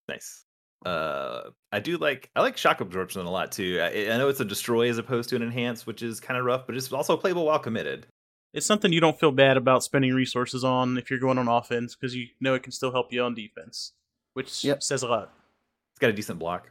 Nice. 0.08 0.44
Uh, 0.84 1.50
I 1.72 1.80
do 1.80 1.96
like 1.96 2.30
I 2.36 2.42
like 2.42 2.58
shock 2.58 2.80
absorption 2.80 3.24
a 3.24 3.30
lot 3.30 3.52
too. 3.52 3.80
I, 3.80 4.12
I 4.12 4.18
know 4.18 4.28
it's 4.28 4.40
a 4.40 4.44
destroy 4.44 4.90
as 4.90 4.98
opposed 4.98 5.30
to 5.30 5.36
an 5.36 5.42
enhance, 5.42 5.86
which 5.86 6.02
is 6.02 6.20
kind 6.20 6.38
of 6.38 6.44
rough, 6.44 6.66
but 6.66 6.76
it's 6.76 6.92
also 6.92 7.16
playable 7.16 7.46
while 7.46 7.58
committed. 7.58 8.06
It's 8.52 8.66
something 8.66 8.92
you 8.92 9.00
don't 9.00 9.18
feel 9.18 9.32
bad 9.32 9.56
about 9.56 9.82
spending 9.82 10.12
resources 10.14 10.62
on 10.62 10.98
if 10.98 11.10
you're 11.10 11.18
going 11.18 11.38
on 11.38 11.48
offense 11.48 11.96
because 11.96 12.14
you 12.14 12.28
know 12.40 12.54
it 12.54 12.62
can 12.62 12.72
still 12.72 12.92
help 12.92 13.12
you 13.12 13.22
on 13.22 13.34
defense, 13.34 13.92
which 14.34 14.64
Yep. 14.64 14.82
says 14.82 15.02
a 15.02 15.08
lot. 15.08 15.32
It's 15.92 16.00
got 16.00 16.10
a 16.10 16.12
decent 16.12 16.38
block, 16.38 16.70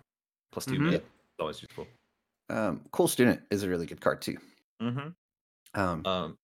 plus 0.51 0.66
2 0.66 0.74
Mhm. 0.74 0.91
mid. 0.91 1.05
Always 1.39 1.61
useful. 1.61 1.88
Um, 2.49 2.86
cool 2.91 3.07
Student 3.07 3.41
is 3.51 3.64
a 3.64 3.70
really 3.70 3.86
good 3.86 4.01
card 4.01 4.22
too. 4.22 4.38
Mm-hmm. 4.82 5.09
Um, 5.80 6.05
Um, 6.05 6.38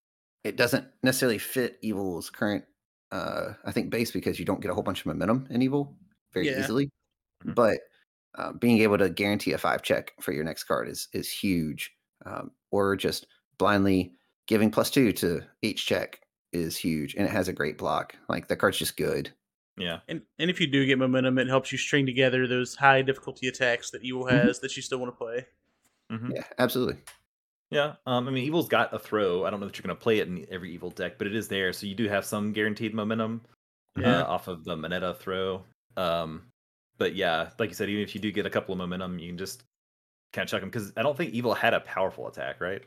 it 0.43 0.55
doesn't 0.55 0.87
necessarily 1.03 1.37
fit 1.37 1.77
Evil's 1.81 2.29
current, 2.29 2.65
uh, 3.11 3.53
I 3.65 3.71
think, 3.71 3.89
base 3.89 4.11
because 4.11 4.39
you 4.39 4.45
don't 4.45 4.61
get 4.61 4.71
a 4.71 4.73
whole 4.73 4.83
bunch 4.83 5.01
of 5.01 5.05
momentum 5.07 5.47
in 5.49 5.61
Evil 5.61 5.95
very 6.33 6.47
Yeah. 6.47 6.59
easily. 6.63 6.89
Mhm. 7.45 7.55
But 7.55 7.81
uh, 8.35 8.53
being 8.53 8.77
able 8.79 8.97
to 8.97 9.09
guarantee 9.09 9.51
a 9.53 9.57
five 9.57 9.81
check 9.81 10.13
for 10.21 10.31
your 10.31 10.43
next 10.43 10.63
card 10.65 10.87
is 10.87 11.09
is 11.13 11.29
huge. 11.31 11.95
Um, 12.25 12.51
or 12.71 12.95
just 12.95 13.25
blindly 13.57 14.15
giving 14.47 14.69
plus 14.71 14.89
two 14.91 15.11
to 15.13 15.41
each 15.61 15.85
check 15.85 16.21
is 16.53 16.77
huge, 16.77 17.15
and 17.15 17.25
it 17.25 17.31
has 17.31 17.47
a 17.47 17.53
great 17.53 17.77
block. 17.77 18.15
Like 18.29 18.47
the 18.47 18.55
card's 18.55 18.77
just 18.77 18.97
good. 18.97 19.33
Yeah. 19.79 19.99
And 20.07 20.21
and 20.37 20.49
if 20.49 20.59
you 20.61 20.67
do 20.67 20.85
get 20.85 20.97
momentum, 20.99 21.37
it 21.39 21.47
helps 21.47 21.71
you 21.71 21.77
string 21.77 22.05
together 22.05 22.47
those 22.47 22.75
high 22.75 23.01
difficulty 23.01 23.47
attacks 23.47 23.89
that 23.91 24.03
Evil 24.03 24.25
Mhm. 24.25 24.31
has 24.45 24.59
that 24.59 24.75
you 24.75 24.81
still 24.81 24.99
want 24.99 25.13
to 25.13 25.17
play. 25.17 25.45
Mhm. 26.11 26.35
Yeah, 26.35 26.43
absolutely. 26.57 27.01
Yeah, 27.71 27.95
um, 28.07 28.27
I 28.27 28.31
mean, 28.31 28.43
Evil's 28.45 28.67
got 28.67 28.93
a 28.93 28.99
throw. 28.99 29.45
I 29.45 29.49
don't 29.51 29.59
know 29.59 29.67
that 29.67 29.77
you're 29.77 29.83
going 29.83 29.95
to 29.95 30.01
play 30.01 30.17
it 30.19 30.27
in 30.27 30.45
every 30.49 30.71
Evil 30.73 30.89
deck, 30.89 31.17
but 31.19 31.27
it 31.27 31.35
is 31.35 31.47
there, 31.47 31.71
so 31.71 31.85
you 31.85 31.93
do 31.93 32.07
have 32.09 32.25
some 32.25 32.51
guaranteed 32.51 32.95
momentum 32.95 33.41
Yeah. 33.95 34.21
uh, 34.21 34.25
off 34.25 34.47
of 34.47 34.63
the 34.63 34.75
Mineta 34.75 35.15
throw. 35.15 35.63
Um, 35.95 36.51
but 36.97 37.13
yeah, 37.15 37.51
like 37.59 37.69
you 37.69 37.75
said, 37.75 37.87
even 37.89 38.01
if 38.03 38.15
you 38.15 38.21
do 38.21 38.31
get 38.31 38.47
a 38.47 38.49
couple 38.49 38.73
of 38.73 38.79
momentum, 38.79 39.19
you 39.19 39.27
can 39.29 39.37
just 39.37 39.63
kind 40.33 40.43
of 40.45 40.49
chuck 40.49 40.61
them 40.61 40.69
because 40.69 40.91
I 40.97 41.03
don't 41.03 41.15
think 41.15 41.33
Evil 41.33 41.53
had 41.53 41.75
a 41.75 41.79
powerful 41.81 42.27
attack, 42.27 42.59
right? 42.59 42.81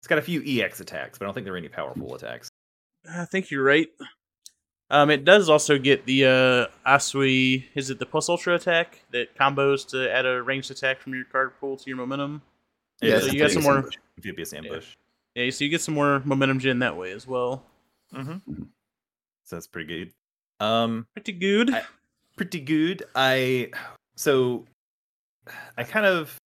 It's 0.00 0.08
got 0.08 0.18
a 0.18 0.22
few 0.22 0.42
EX 0.42 0.80
attacks, 0.80 1.18
but 1.18 1.24
I 1.24 1.26
don't 1.26 1.34
think 1.34 1.44
there 1.44 1.52
are 1.54 1.58
any 1.58 1.68
powerful 1.68 2.14
attacks. 2.14 2.48
I 3.10 3.26
think 3.26 3.50
you're 3.50 3.62
right. 3.64 3.88
Um, 4.90 5.10
it 5.10 5.24
does 5.24 5.48
also 5.50 5.78
get 5.78 6.06
the 6.06 6.24
uh, 6.24 6.88
Asui. 6.88 7.64
Is 7.74 7.90
it 7.90 7.98
the 7.98 8.06
plus 8.06 8.28
ultra 8.28 8.54
attack 8.54 9.04
that 9.12 9.36
combos 9.36 9.86
to 9.88 10.10
add 10.10 10.24
a 10.24 10.42
ranged 10.42 10.70
attack 10.70 10.98
from 11.00 11.14
your 11.14 11.24
card 11.24 11.52
pool 11.60 11.76
to 11.76 11.84
your 11.86 11.96
momentum? 11.98 12.40
It 13.02 13.08
Yeah, 13.10 13.18
so 13.20 13.26
you 13.26 13.38
got 13.38 13.50
some 13.50 13.62
more. 13.64 13.88
amphibious 14.16 14.52
ambush. 14.54 14.94
Yeah, 15.34 15.50
so 15.50 15.64
you 15.64 15.70
get 15.70 15.82
some 15.82 15.94
more 15.94 16.20
momentum 16.24 16.58
gen 16.58 16.78
that 16.80 16.96
way 16.96 17.12
as 17.12 17.26
well. 17.26 17.62
Mm-hmm. 18.14 18.50
Mhm. 18.50 18.66
So 19.44 19.56
that's 19.56 19.66
pretty 19.66 19.86
good. 20.04 20.12
Um, 20.64 21.06
Pretty 21.14 21.32
good. 21.32 21.72
I- 21.74 21.84
pretty 22.36 22.60
good. 22.60 23.02
I 23.14 23.70
so 24.16 24.64
I 25.76 25.84
kind 25.84 26.06
of 26.06 26.36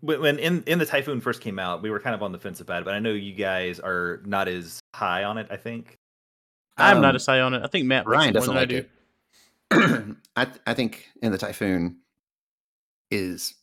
when 0.00 0.20
when 0.20 0.38
in 0.38 0.62
in 0.66 0.78
the 0.78 0.86
typhoon 0.86 1.20
first 1.20 1.40
came 1.40 1.58
out, 1.58 1.80
we 1.82 1.90
were 1.90 2.00
kind 2.00 2.14
of 2.14 2.22
on 2.22 2.32
the 2.32 2.38
fence 2.38 2.60
about 2.60 2.82
it, 2.82 2.84
but 2.84 2.94
I 2.94 2.98
know 2.98 3.12
you 3.12 3.32
guys 3.34 3.80
are 3.80 4.20
not 4.26 4.46
as 4.48 4.80
high 4.94 5.24
on 5.24 5.38
it. 5.38 5.46
I 5.50 5.56
think 5.56 5.96
I'm 6.76 7.00
not 7.00 7.10
Um, 7.10 7.16
as 7.16 7.26
high 7.26 7.40
on 7.40 7.54
it. 7.54 7.62
I 7.62 7.66
think 7.68 7.86
Matt 7.86 8.06
Ryan 8.06 8.32
doesn't 8.34 8.48
than 8.48 8.56
I 8.56 8.60
like 8.60 8.68
do. 8.68 8.76
it. 8.76 10.16
I 10.36 10.44
th- 10.44 10.60
I 10.66 10.74
think 10.74 11.08
in 11.22 11.32
the 11.32 11.38
Typhoon 11.38 11.98
is 13.10 13.54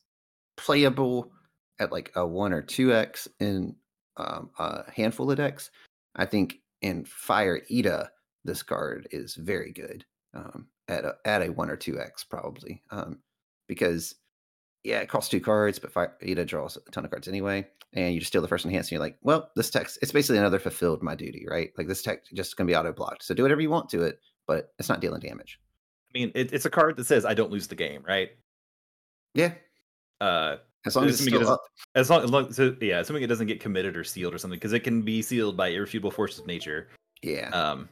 playable 0.58 1.32
at 1.80 1.92
like 1.92 2.12
a 2.16 2.26
one 2.26 2.54
or 2.54 2.62
two 2.62 2.94
x 2.94 3.28
in 3.40 3.76
um, 4.18 4.50
a 4.60 4.90
handful 4.92 5.32
of 5.32 5.38
decks. 5.38 5.72
I 6.16 6.26
think 6.26 6.60
in 6.82 7.06
Fire 7.06 7.62
Ida, 7.72 8.12
this 8.44 8.64
card 8.64 9.08
is 9.12 9.36
very 9.36 9.72
good 9.72 10.06
um, 10.34 10.68
at 10.88 11.06
a, 11.06 11.16
at 11.26 11.42
a 11.42 11.50
one 11.52 11.70
or 11.70 11.76
two 11.78 12.00
x 12.00 12.24
probably 12.24 12.82
um, 12.92 13.20
because 13.68 14.16
yeah, 14.84 15.00
it 15.00 15.10
costs 15.10 15.30
two 15.30 15.40
cards, 15.42 15.80
but 15.80 15.92
Ida 16.22 16.46
draws 16.46 16.78
a 16.78 16.92
ton 16.92 17.06
of 17.06 17.12
cards 17.12 17.28
anyway, 17.28 17.68
and 17.94 18.14
you 18.14 18.20
just 18.20 18.32
steal 18.32 18.42
the 18.42 18.48
first 18.48 18.66
enhance, 18.66 18.88
and 18.88 18.92
you're 18.94 19.02
like, 19.02 19.18
well, 19.22 19.50
this 19.56 19.70
text 19.70 20.00
it's 20.02 20.12
basically 20.12 20.38
another 20.38 20.60
fulfilled 20.60 21.04
my 21.04 21.16
duty, 21.16 21.46
right? 21.50 21.72
Like 21.78 21.88
this 21.88 22.02
text 22.02 22.34
just 22.34 22.56
gonna 22.58 22.68
be 22.68 22.76
auto 22.76 22.94
blocked, 22.94 23.24
so 23.24 23.34
do 23.34 23.44
whatever 23.44 23.62
you 23.62 23.70
want 23.70 23.90
to 23.90 24.04
it, 24.04 24.20
but 24.48 24.74
it's 24.80 24.90
not 24.90 25.02
dealing 25.02 25.20
damage. 25.22 25.60
I 26.14 26.18
mean, 26.20 26.32
it, 26.34 26.54
it's 26.54 26.66
a 26.66 26.70
card 26.70 26.98
that 26.98 27.06
says 27.06 27.26
I 27.26 27.34
don't 27.34 27.52
lose 27.52 27.68
the 27.68 27.76
game, 27.76 28.04
right? 28.08 28.30
Yeah, 29.36 29.54
Uh, 30.22 30.58
as 30.86 30.96
long 30.96 31.06
as 31.06 31.20
it's 31.22 31.24
still 31.30 31.48
up. 31.48 31.62
as 31.94 32.10
long, 32.10 32.24
as 32.24 32.32
long 32.32 32.52
so, 32.52 32.76
yeah, 32.82 33.00
assuming 33.00 33.22
it 33.22 33.28
doesn't 33.28 33.48
get 33.48 33.60
committed 33.60 33.96
or 33.96 34.04
sealed 34.04 34.34
or 34.34 34.38
something, 34.38 34.58
because 34.58 34.74
it 34.74 34.80
can 34.80 35.02
be 35.02 35.22
sealed 35.22 35.56
by 35.56 35.68
irrefutable 35.68 36.10
forces 36.10 36.40
of 36.40 36.48
nature. 36.48 36.88
Yeah, 37.22 37.50
Um, 37.50 37.90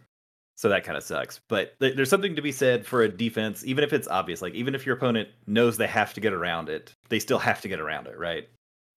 so 0.57 0.69
that 0.69 0.83
kind 0.83 0.97
of 0.97 1.03
sucks. 1.03 1.39
But 1.47 1.79
th- 1.79 1.95
there's 1.95 2.09
something 2.09 2.35
to 2.35 2.41
be 2.41 2.51
said 2.51 2.85
for 2.85 3.03
a 3.03 3.09
defense, 3.09 3.63
even 3.63 3.83
if 3.83 3.93
it's 3.93 4.07
obvious. 4.07 4.41
Like 4.41 4.55
even 4.55 4.73
if 4.73 4.85
your 4.85 4.97
opponent 4.97 5.29
knows 5.45 5.77
they 5.77 5.87
have 5.87 6.15
to 6.15 6.19
get 6.19 6.33
around 6.33 6.67
it, 6.67 6.95
they 7.09 7.19
still 7.19 7.37
have 7.37 7.61
to 7.61 7.67
get 7.67 7.79
around 7.79 8.07
it, 8.07 8.17
right? 8.17 8.49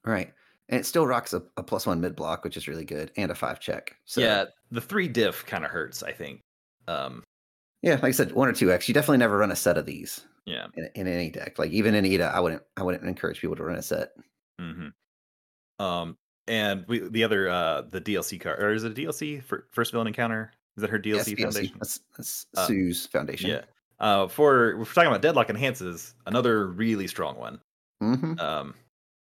right. 0.04 0.32
And 0.70 0.80
it 0.80 0.86
still 0.86 1.06
rocks 1.06 1.34
a, 1.34 1.42
a 1.58 1.62
plus 1.62 1.86
one 1.86 2.00
mid 2.00 2.16
block, 2.16 2.44
which 2.44 2.56
is 2.56 2.66
really 2.66 2.86
good, 2.86 3.12
and 3.16 3.30
a 3.30 3.34
five 3.34 3.60
check. 3.60 3.94
So 4.06 4.22
yeah, 4.22 4.46
the 4.70 4.80
three 4.80 5.06
diff 5.06 5.44
kind 5.44 5.64
of 5.64 5.70
hurts. 5.70 6.02
I 6.02 6.12
think. 6.12 6.40
Um, 6.88 7.22
yeah, 7.82 7.94
like 7.94 8.04
I 8.04 8.10
said, 8.12 8.32
one 8.32 8.48
or 8.48 8.52
two 8.52 8.72
X. 8.72 8.88
You 8.88 8.94
definitely 8.94 9.18
never 9.18 9.36
run 9.36 9.52
a 9.52 9.56
set 9.56 9.76
of 9.76 9.84
these 9.84 10.24
yeah. 10.46 10.66
in, 10.74 10.88
in 10.94 11.06
any 11.06 11.28
deck. 11.30 11.58
Like 11.58 11.72
even 11.72 11.94
in 11.94 12.06
Ida, 12.06 12.32
I 12.34 12.40
wouldn't 12.40 12.62
I 12.76 12.82
wouldn't 12.82 13.04
encourage 13.04 13.40
people 13.40 13.56
to 13.56 13.64
run 13.64 13.76
a 13.76 13.82
set. 13.82 14.12
hmm 14.58 14.88
Um, 15.78 16.16
and 16.46 16.84
we 16.88 17.00
the 17.00 17.24
other 17.24 17.50
uh 17.50 17.82
the 17.82 18.00
DLC 18.00 18.40
card 18.40 18.62
or 18.62 18.72
is 18.72 18.84
it 18.84 18.92
a 18.92 18.94
DLC 18.94 19.42
for 19.42 19.66
first 19.72 19.92
villain 19.92 20.06
encounter? 20.06 20.52
Is 20.76 20.82
that 20.82 20.90
her 20.90 21.00
Yes, 21.04 21.28
DLC 21.28 21.36
DLC. 21.36 21.42
foundation? 21.42 21.76
That's, 21.78 22.00
that's 22.16 22.46
Uh, 22.56 22.66
Sue's 22.66 23.06
foundation. 23.06 23.50
Yeah. 23.50 23.62
Uh, 23.98 24.28
for 24.28 24.76
we're 24.78 24.84
talking 24.86 25.08
about 25.08 25.20
deadlock 25.22 25.50
enhances, 25.50 26.14
another 26.26 26.66
really 26.68 27.06
strong 27.06 27.36
one. 27.36 27.60
hmm 28.00 28.38
Um, 28.38 28.74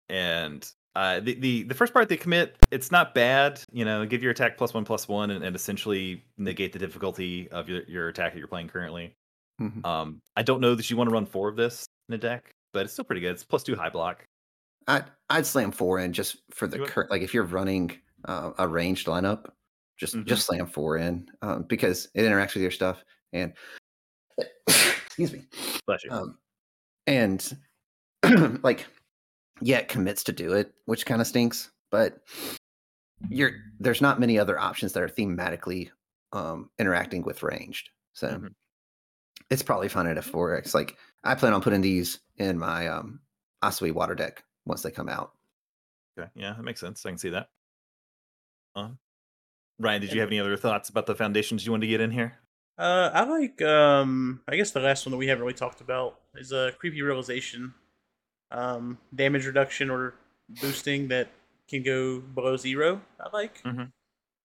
and 0.10 0.70
uh, 0.96 1.20
the, 1.22 1.36
the 1.36 1.64
the 1.64 1.74
first 1.74 1.94
part 1.94 2.10
they 2.10 2.18
commit, 2.18 2.56
it's 2.70 2.92
not 2.92 3.14
bad. 3.14 3.62
You 3.72 3.86
know, 3.86 4.06
give 4.06 4.22
your 4.24 4.32
attack 4.32 4.58
plus 4.58 4.74
one 4.74 4.84
plus 4.86 5.08
one, 5.08 5.32
and, 5.32 5.44
and 5.44 5.56
essentially 5.56 6.24
negate 6.38 6.74
the 6.74 6.80
difficulty 6.80 7.50
of 7.50 7.70
your, 7.70 7.84
your 7.84 8.08
attack 8.10 8.34
that 8.34 8.40
you're 8.40 8.48
playing 8.48 8.68
currently. 8.68 9.14
hmm 9.60 9.86
Um, 9.86 10.20
I 10.36 10.44
don't 10.44 10.60
know 10.62 10.76
that 10.76 10.90
you 10.90 10.98
want 10.98 11.10
to 11.10 11.14
run 11.14 11.26
four 11.26 11.50
of 11.50 11.56
this 11.56 11.86
in 12.10 12.16
a 12.16 12.18
deck, 12.18 12.52
but 12.74 12.84
it's 12.86 12.94
still 12.94 13.06
pretty 13.06 13.22
good. 13.22 13.32
It's 13.32 13.44
plus 13.44 13.64
two 13.64 13.76
high 13.76 13.90
block. 13.90 14.26
I'd 14.88 15.06
I'd 15.30 15.46
slam 15.46 15.72
four 15.72 16.00
in 16.00 16.12
just 16.14 16.38
for 16.52 16.68
the 16.68 16.80
current. 16.80 17.10
Like 17.12 17.22
if 17.22 17.34
you're 17.34 17.44
running 17.44 17.92
uh, 18.26 18.52
a 18.58 18.68
ranged 18.68 19.08
lineup, 19.08 19.46
just 20.02 20.16
Mhm. 20.16 20.26
just 20.26 20.48
slam 20.48 20.66
four 20.66 20.98
in 20.98 21.30
um, 21.44 21.64
because 21.64 22.10
it 22.16 22.24
interacts 22.24 22.56
with 22.56 22.64
your 22.64 22.72
stuff 22.72 23.06
and 23.34 23.54
excuse 24.68 25.32
me. 25.32 25.46
Bless 25.86 26.04
you. 26.04 26.12
Um, 26.12 26.40
and 27.06 27.58
like, 28.64 28.88
yeah, 29.62 29.78
it 29.78 29.88
commits 29.90 30.24
to 30.24 30.32
do 30.32 30.54
it, 30.54 30.74
which 30.86 31.06
kind 31.06 31.22
of 31.22 31.28
stinks. 31.28 31.70
But 31.92 32.22
you're 33.30 33.52
there's 33.80 34.02
not 34.02 34.20
many 34.20 34.40
other 34.40 34.58
options 34.60 34.94
that 34.94 35.04
are 35.04 35.08
thematically 35.08 35.92
um, 36.34 36.72
interacting 36.80 37.22
with 37.22 37.44
ranged, 37.44 37.92
so 38.14 38.30
Mhm. 38.30 38.56
it's 39.52 39.62
probably 39.62 39.88
fine 39.88 40.08
at 40.08 40.18
a 40.18 40.22
four 40.24 40.56
X. 40.56 40.74
Like 40.74 40.98
I 41.24 41.36
plan 41.36 41.54
on 41.54 41.62
putting 41.62 41.82
these 41.82 42.22
in 42.38 42.58
my 42.58 42.88
um, 42.88 43.22
Asui 43.64 43.92
water 43.92 44.16
deck 44.16 44.44
once 44.66 44.82
they 44.82 44.90
come 44.90 45.10
out. 45.10 45.34
Okay, 46.18 46.30
yeah, 46.34 46.54
that 46.54 46.64
makes 46.64 46.80
sense. 46.80 47.06
I 47.06 47.10
can 47.10 47.18
see 47.20 47.30
that. 47.30 47.50
Um, 48.74 48.98
Ryan, 49.82 50.02
did 50.02 50.14
you 50.14 50.22
have 50.22 50.30
any 50.30 50.40
other 50.40 50.56
thoughts 50.58 50.90
about 50.90 51.06
the 51.06 51.16
foundations 51.16 51.66
you 51.66 51.72
wanted 51.72 51.88
to 51.88 51.92
get 51.92 52.02
in 52.02 52.12
here? 52.12 52.38
Uh, 52.78 53.10
I 53.14 53.24
like. 53.24 53.62
Um, 53.62 54.42
I 54.48 54.56
guess 54.56 54.72
the 54.72 54.80
last 54.80 55.06
one 55.06 55.12
that 55.12 55.18
we 55.18 55.28
haven't 55.28 55.42
really 55.44 55.54
talked 55.54 55.82
about 55.82 56.20
is 56.36 56.52
a 56.52 56.72
creepy 56.80 57.02
realization. 57.02 57.74
Um, 58.52 58.98
damage 59.14 59.46
reduction 59.46 59.90
or 59.90 60.14
boosting 60.62 61.08
that 61.10 61.30
can 61.68 61.84
go 61.84 62.20
below 62.20 62.58
zero. 62.58 63.02
I 63.20 63.30
like. 63.36 63.62
Mhm. 63.64 63.92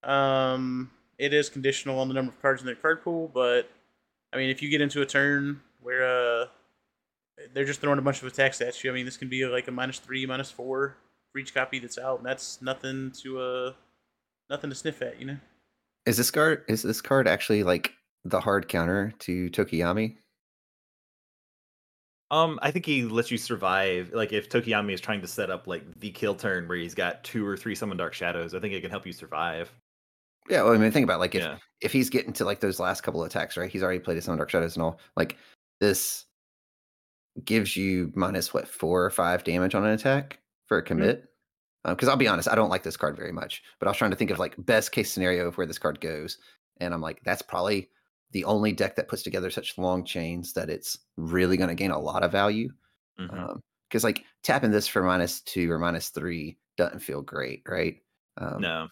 Um, 0.08 0.90
it 1.18 1.32
is 1.34 1.48
conditional 1.48 1.98
on 1.98 2.08
the 2.08 2.14
number 2.14 2.32
of 2.32 2.40
cards 2.40 2.62
in 2.62 2.66
their 2.66 2.76
card 2.76 3.02
pool, 3.02 3.30
but 3.32 3.70
I 4.32 4.36
mean, 4.36 4.50
if 4.50 4.62
you 4.62 4.70
get 4.70 4.80
into 4.80 5.02
a 5.02 5.06
turn 5.06 5.60
where 5.80 6.04
uh, 6.04 6.46
they're 7.52 7.64
just 7.64 7.80
throwing 7.80 7.98
a 7.98 8.02
bunch 8.02 8.20
of 8.22 8.28
attacks 8.28 8.60
at 8.60 8.82
you, 8.84 8.90
I 8.90 8.94
mean, 8.94 9.04
this 9.04 9.16
can 9.16 9.28
be 9.28 9.44
like 9.46 9.66
a 9.68 9.72
minus 9.72 9.98
three, 9.98 10.24
minus 10.26 10.50
four 10.50 10.96
for 11.32 11.38
each 11.38 11.54
copy 11.54 11.78
that's 11.78 11.98
out, 11.98 12.18
and 12.18 12.26
that's 12.26 12.60
nothing 12.62 13.12
to 13.22 13.40
uh, 13.40 13.72
nothing 14.50 14.70
to 14.70 14.76
sniff 14.76 15.02
at, 15.02 15.18
you 15.18 15.26
know. 15.26 15.36
Is 16.06 16.16
this 16.16 16.30
card 16.30 16.64
is 16.68 16.82
this 16.82 17.00
card 17.00 17.26
actually 17.26 17.62
like 17.62 17.92
the 18.24 18.40
hard 18.40 18.68
counter 18.68 19.12
to 19.20 19.50
Tokoyami? 19.50 20.16
Um, 22.30 22.58
I 22.60 22.70
think 22.72 22.86
he 22.86 23.04
lets 23.04 23.30
you 23.30 23.38
survive. 23.38 24.10
Like 24.12 24.32
if 24.32 24.48
Tokoyami 24.48 24.92
is 24.92 25.00
trying 25.00 25.20
to 25.20 25.28
set 25.28 25.50
up 25.50 25.66
like 25.66 25.82
the 25.98 26.10
kill 26.10 26.34
turn 26.34 26.66
where 26.68 26.78
he's 26.78 26.94
got 26.94 27.22
two 27.22 27.46
or 27.46 27.56
three 27.56 27.74
summon 27.74 27.96
dark 27.96 28.14
shadows, 28.14 28.54
I 28.54 28.60
think 28.60 28.74
it 28.74 28.80
can 28.80 28.90
help 28.90 29.06
you 29.06 29.12
survive. 29.12 29.72
Yeah, 30.48 30.62
well, 30.62 30.74
I 30.74 30.78
mean, 30.78 30.90
think 30.92 31.04
about 31.04 31.20
like 31.20 31.34
if 31.34 31.42
yeah. 31.42 31.56
if 31.80 31.92
he's 31.92 32.10
getting 32.10 32.32
to 32.34 32.44
like 32.44 32.60
those 32.60 32.80
last 32.80 33.02
couple 33.02 33.22
of 33.22 33.26
attacks, 33.28 33.56
right? 33.56 33.70
He's 33.70 33.82
already 33.82 33.98
played 33.98 34.16
his 34.16 34.28
own 34.28 34.36
Dark 34.36 34.50
Shadows 34.50 34.76
and 34.76 34.82
all. 34.82 35.00
Like 35.16 35.36
this 35.80 36.24
gives 37.44 37.76
you 37.76 38.12
minus 38.14 38.54
what 38.54 38.68
four 38.68 39.04
or 39.04 39.10
five 39.10 39.44
damage 39.44 39.74
on 39.74 39.84
an 39.84 39.90
attack 39.90 40.38
for 40.66 40.78
a 40.78 40.82
commit. 40.82 41.28
Because 41.86 42.08
I'll 42.08 42.16
be 42.16 42.28
honest, 42.28 42.48
I 42.48 42.54
don't 42.54 42.68
like 42.70 42.82
this 42.82 42.96
card 42.96 43.16
very 43.16 43.32
much. 43.32 43.62
But 43.78 43.86
I 43.86 43.90
was 43.90 43.96
trying 43.98 44.10
to 44.10 44.16
think 44.16 44.30
of 44.30 44.38
like 44.38 44.54
best 44.58 44.92
case 44.92 45.10
scenario 45.10 45.46
of 45.46 45.56
where 45.56 45.66
this 45.66 45.78
card 45.78 46.00
goes, 46.00 46.38
and 46.78 46.92
I'm 46.92 47.00
like, 47.00 47.20
that's 47.24 47.42
probably 47.42 47.90
the 48.32 48.44
only 48.44 48.72
deck 48.72 48.96
that 48.96 49.08
puts 49.08 49.22
together 49.22 49.50
such 49.50 49.78
long 49.78 50.04
chains 50.04 50.52
that 50.54 50.68
it's 50.68 50.98
really 51.16 51.56
going 51.56 51.68
to 51.68 51.74
gain 51.74 51.92
a 51.92 51.98
lot 51.98 52.22
of 52.24 52.32
value. 52.32 52.70
Because 53.16 54.04
like 54.04 54.24
tapping 54.42 54.70
this 54.72 54.88
for 54.88 55.02
minus 55.02 55.40
two 55.42 55.70
or 55.70 55.78
minus 55.78 56.08
three 56.10 56.58
doesn't 56.76 56.98
feel 57.00 57.22
great, 57.22 57.62
right? 57.68 57.96
Um, 58.36 58.60
no, 58.60 58.88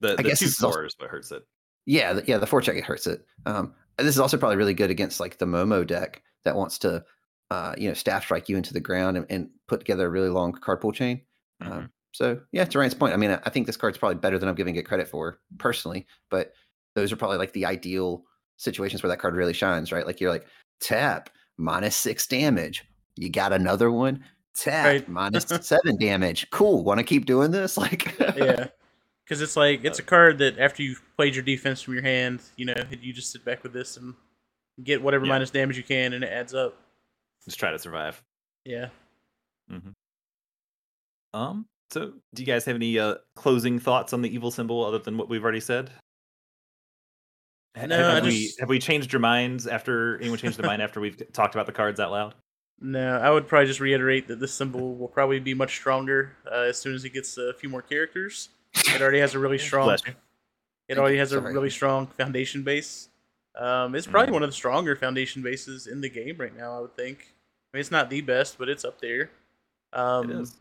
the 0.00 0.16
I 0.18 0.22
guess 0.22 0.38
two 0.40 0.46
this 0.46 0.56
is 0.56 0.62
also- 0.62 0.76
four 0.78 0.86
is 0.86 0.94
what 0.98 1.10
hurts 1.10 1.30
it. 1.32 1.42
Yeah, 1.86 2.12
the, 2.14 2.24
yeah, 2.26 2.38
the 2.38 2.46
four 2.46 2.60
check 2.60 2.76
it 2.76 2.84
hurts 2.84 3.06
it. 3.06 3.24
Um, 3.46 3.72
this 3.96 4.14
is 4.14 4.18
also 4.20 4.36
probably 4.36 4.56
really 4.56 4.74
good 4.74 4.90
against 4.90 5.20
like 5.20 5.38
the 5.38 5.46
Momo 5.46 5.86
deck 5.86 6.22
that 6.44 6.54
wants 6.56 6.78
to, 6.80 7.02
uh, 7.50 7.74
you 7.78 7.88
know, 7.88 7.94
staff 7.94 8.24
strike 8.24 8.48
you 8.48 8.56
into 8.56 8.74
the 8.74 8.80
ground 8.80 9.16
and, 9.16 9.26
and 9.30 9.48
put 9.68 9.80
together 9.80 10.06
a 10.06 10.10
really 10.10 10.28
long 10.28 10.52
card 10.52 10.80
pool 10.80 10.92
chain. 10.92 11.22
Mhm. 11.62 11.70
Um, 11.72 11.90
so 12.18 12.40
yeah, 12.50 12.64
to 12.64 12.78
Ryan's 12.80 12.94
point, 12.94 13.14
I 13.14 13.16
mean, 13.16 13.30
I, 13.30 13.38
I 13.44 13.50
think 13.50 13.66
this 13.68 13.76
card's 13.76 13.96
probably 13.96 14.16
better 14.16 14.38
than 14.40 14.48
I'm 14.48 14.56
giving 14.56 14.74
it 14.74 14.82
credit 14.86 15.06
for 15.06 15.38
personally. 15.58 16.04
But 16.30 16.52
those 16.96 17.12
are 17.12 17.16
probably 17.16 17.38
like 17.38 17.52
the 17.52 17.64
ideal 17.64 18.24
situations 18.56 19.04
where 19.04 19.08
that 19.10 19.20
card 19.20 19.36
really 19.36 19.52
shines, 19.52 19.92
right? 19.92 20.04
Like 20.04 20.20
you're 20.20 20.32
like 20.32 20.46
tap 20.80 21.30
minus 21.58 21.94
six 21.94 22.26
damage. 22.26 22.84
You 23.14 23.30
got 23.30 23.52
another 23.52 23.92
one. 23.92 24.24
Tap 24.56 24.84
Right. 24.86 25.08
minus 25.08 25.44
seven 25.60 25.96
damage. 25.96 26.50
Cool. 26.50 26.82
Want 26.82 26.98
to 26.98 27.04
keep 27.04 27.24
doing 27.24 27.52
this? 27.52 27.76
Like 27.78 28.18
yeah 28.36 28.66
because 29.24 29.40
it's 29.42 29.56
like 29.56 29.84
it's 29.84 29.98
a 30.00 30.02
card 30.02 30.38
that 30.38 30.58
after 30.58 30.82
you've 30.82 31.02
played 31.14 31.36
your 31.36 31.44
defense 31.44 31.82
from 31.82 31.92
your 31.94 32.02
hand 32.02 32.40
you 32.56 32.64
know 32.64 32.74
you 33.00 33.12
just 33.12 33.30
sit 33.30 33.44
back 33.44 33.62
with 33.62 33.72
this 33.74 33.96
and 33.98 34.14
get 34.82 35.02
whatever 35.02 35.24
Yeah. 35.26 35.32
minus 35.32 35.50
damage 35.50 35.76
you 35.76 35.82
can 35.84 36.14
and 36.14 36.24
it 36.24 36.32
adds 36.32 36.54
up 36.54 36.74
Just 37.44 37.58
try 37.60 37.70
to 37.70 37.78
survive. 37.78 38.20
yeah 38.64 38.88
Mm-hmm. 39.70 39.90
Um. 41.38 41.66
So, 41.90 42.12
do 42.34 42.42
you 42.42 42.46
guys 42.46 42.64
have 42.66 42.76
any 42.76 42.98
uh, 42.98 43.16
closing 43.34 43.78
thoughts 43.78 44.12
on 44.12 44.20
the 44.22 44.32
evil 44.32 44.50
symbol 44.50 44.84
other 44.84 44.98
than 44.98 45.16
what 45.16 45.28
we've 45.28 45.42
already 45.42 45.60
said? 45.60 45.90
No, 47.76 47.96
have, 47.96 48.06
I 48.06 48.14
have 48.16 48.24
we 48.24 48.52
have 48.58 48.68
we 48.68 48.78
changed 48.78 49.12
your 49.12 49.20
minds 49.20 49.66
after 49.66 50.18
anyone 50.18 50.38
changed 50.38 50.58
their 50.58 50.66
mind 50.66 50.82
after 50.82 51.00
we've 51.00 51.20
talked 51.32 51.54
about 51.54 51.66
the 51.66 51.72
cards 51.72 52.00
out 52.00 52.10
loud? 52.10 52.34
no 52.80 53.18
i 53.18 53.28
would 53.28 53.48
probably 53.48 53.66
just 53.66 53.80
reiterate 53.80 54.28
that 54.28 54.38
this 54.38 54.54
symbol 54.54 54.94
will 54.94 55.08
probably 55.08 55.40
be 55.40 55.52
much 55.52 55.74
stronger 55.74 56.36
uh, 56.46 56.60
as 56.60 56.78
soon 56.78 56.94
as 56.94 57.04
it 57.04 57.12
gets 57.12 57.36
a 57.36 57.52
few 57.54 57.68
more 57.68 57.82
characters 57.82 58.50
it 58.94 59.02
already 59.02 59.18
has 59.18 59.34
a 59.34 59.38
really 59.38 59.58
strong 59.68 59.86
Bless 59.86 60.02
it 60.88 60.96
already 60.96 61.16
has 61.18 61.32
a 61.32 61.40
Sorry. 61.40 61.52
really 61.52 61.70
strong 61.70 62.06
foundation 62.06 62.62
base 62.62 63.08
um, 63.56 63.96
it's 63.96 64.06
probably 64.06 64.30
Mhm. 64.30 64.34
one 64.34 64.42
of 64.44 64.48
the 64.50 64.54
stronger 64.54 64.94
foundation 64.94 65.42
bases 65.42 65.88
in 65.88 66.00
the 66.00 66.08
game 66.08 66.36
right 66.38 66.56
now 66.56 66.76
i 66.76 66.80
would 66.80 66.94
think 66.94 67.34
i 67.72 67.76
mean 67.76 67.80
it's 67.80 67.90
not 67.90 68.10
the 68.10 68.20
best 68.20 68.58
but 68.58 68.68
it's 68.68 68.84
up 68.84 69.00
there 69.00 69.30
um, 69.92 70.30
it 70.30 70.40
is. 70.42 70.54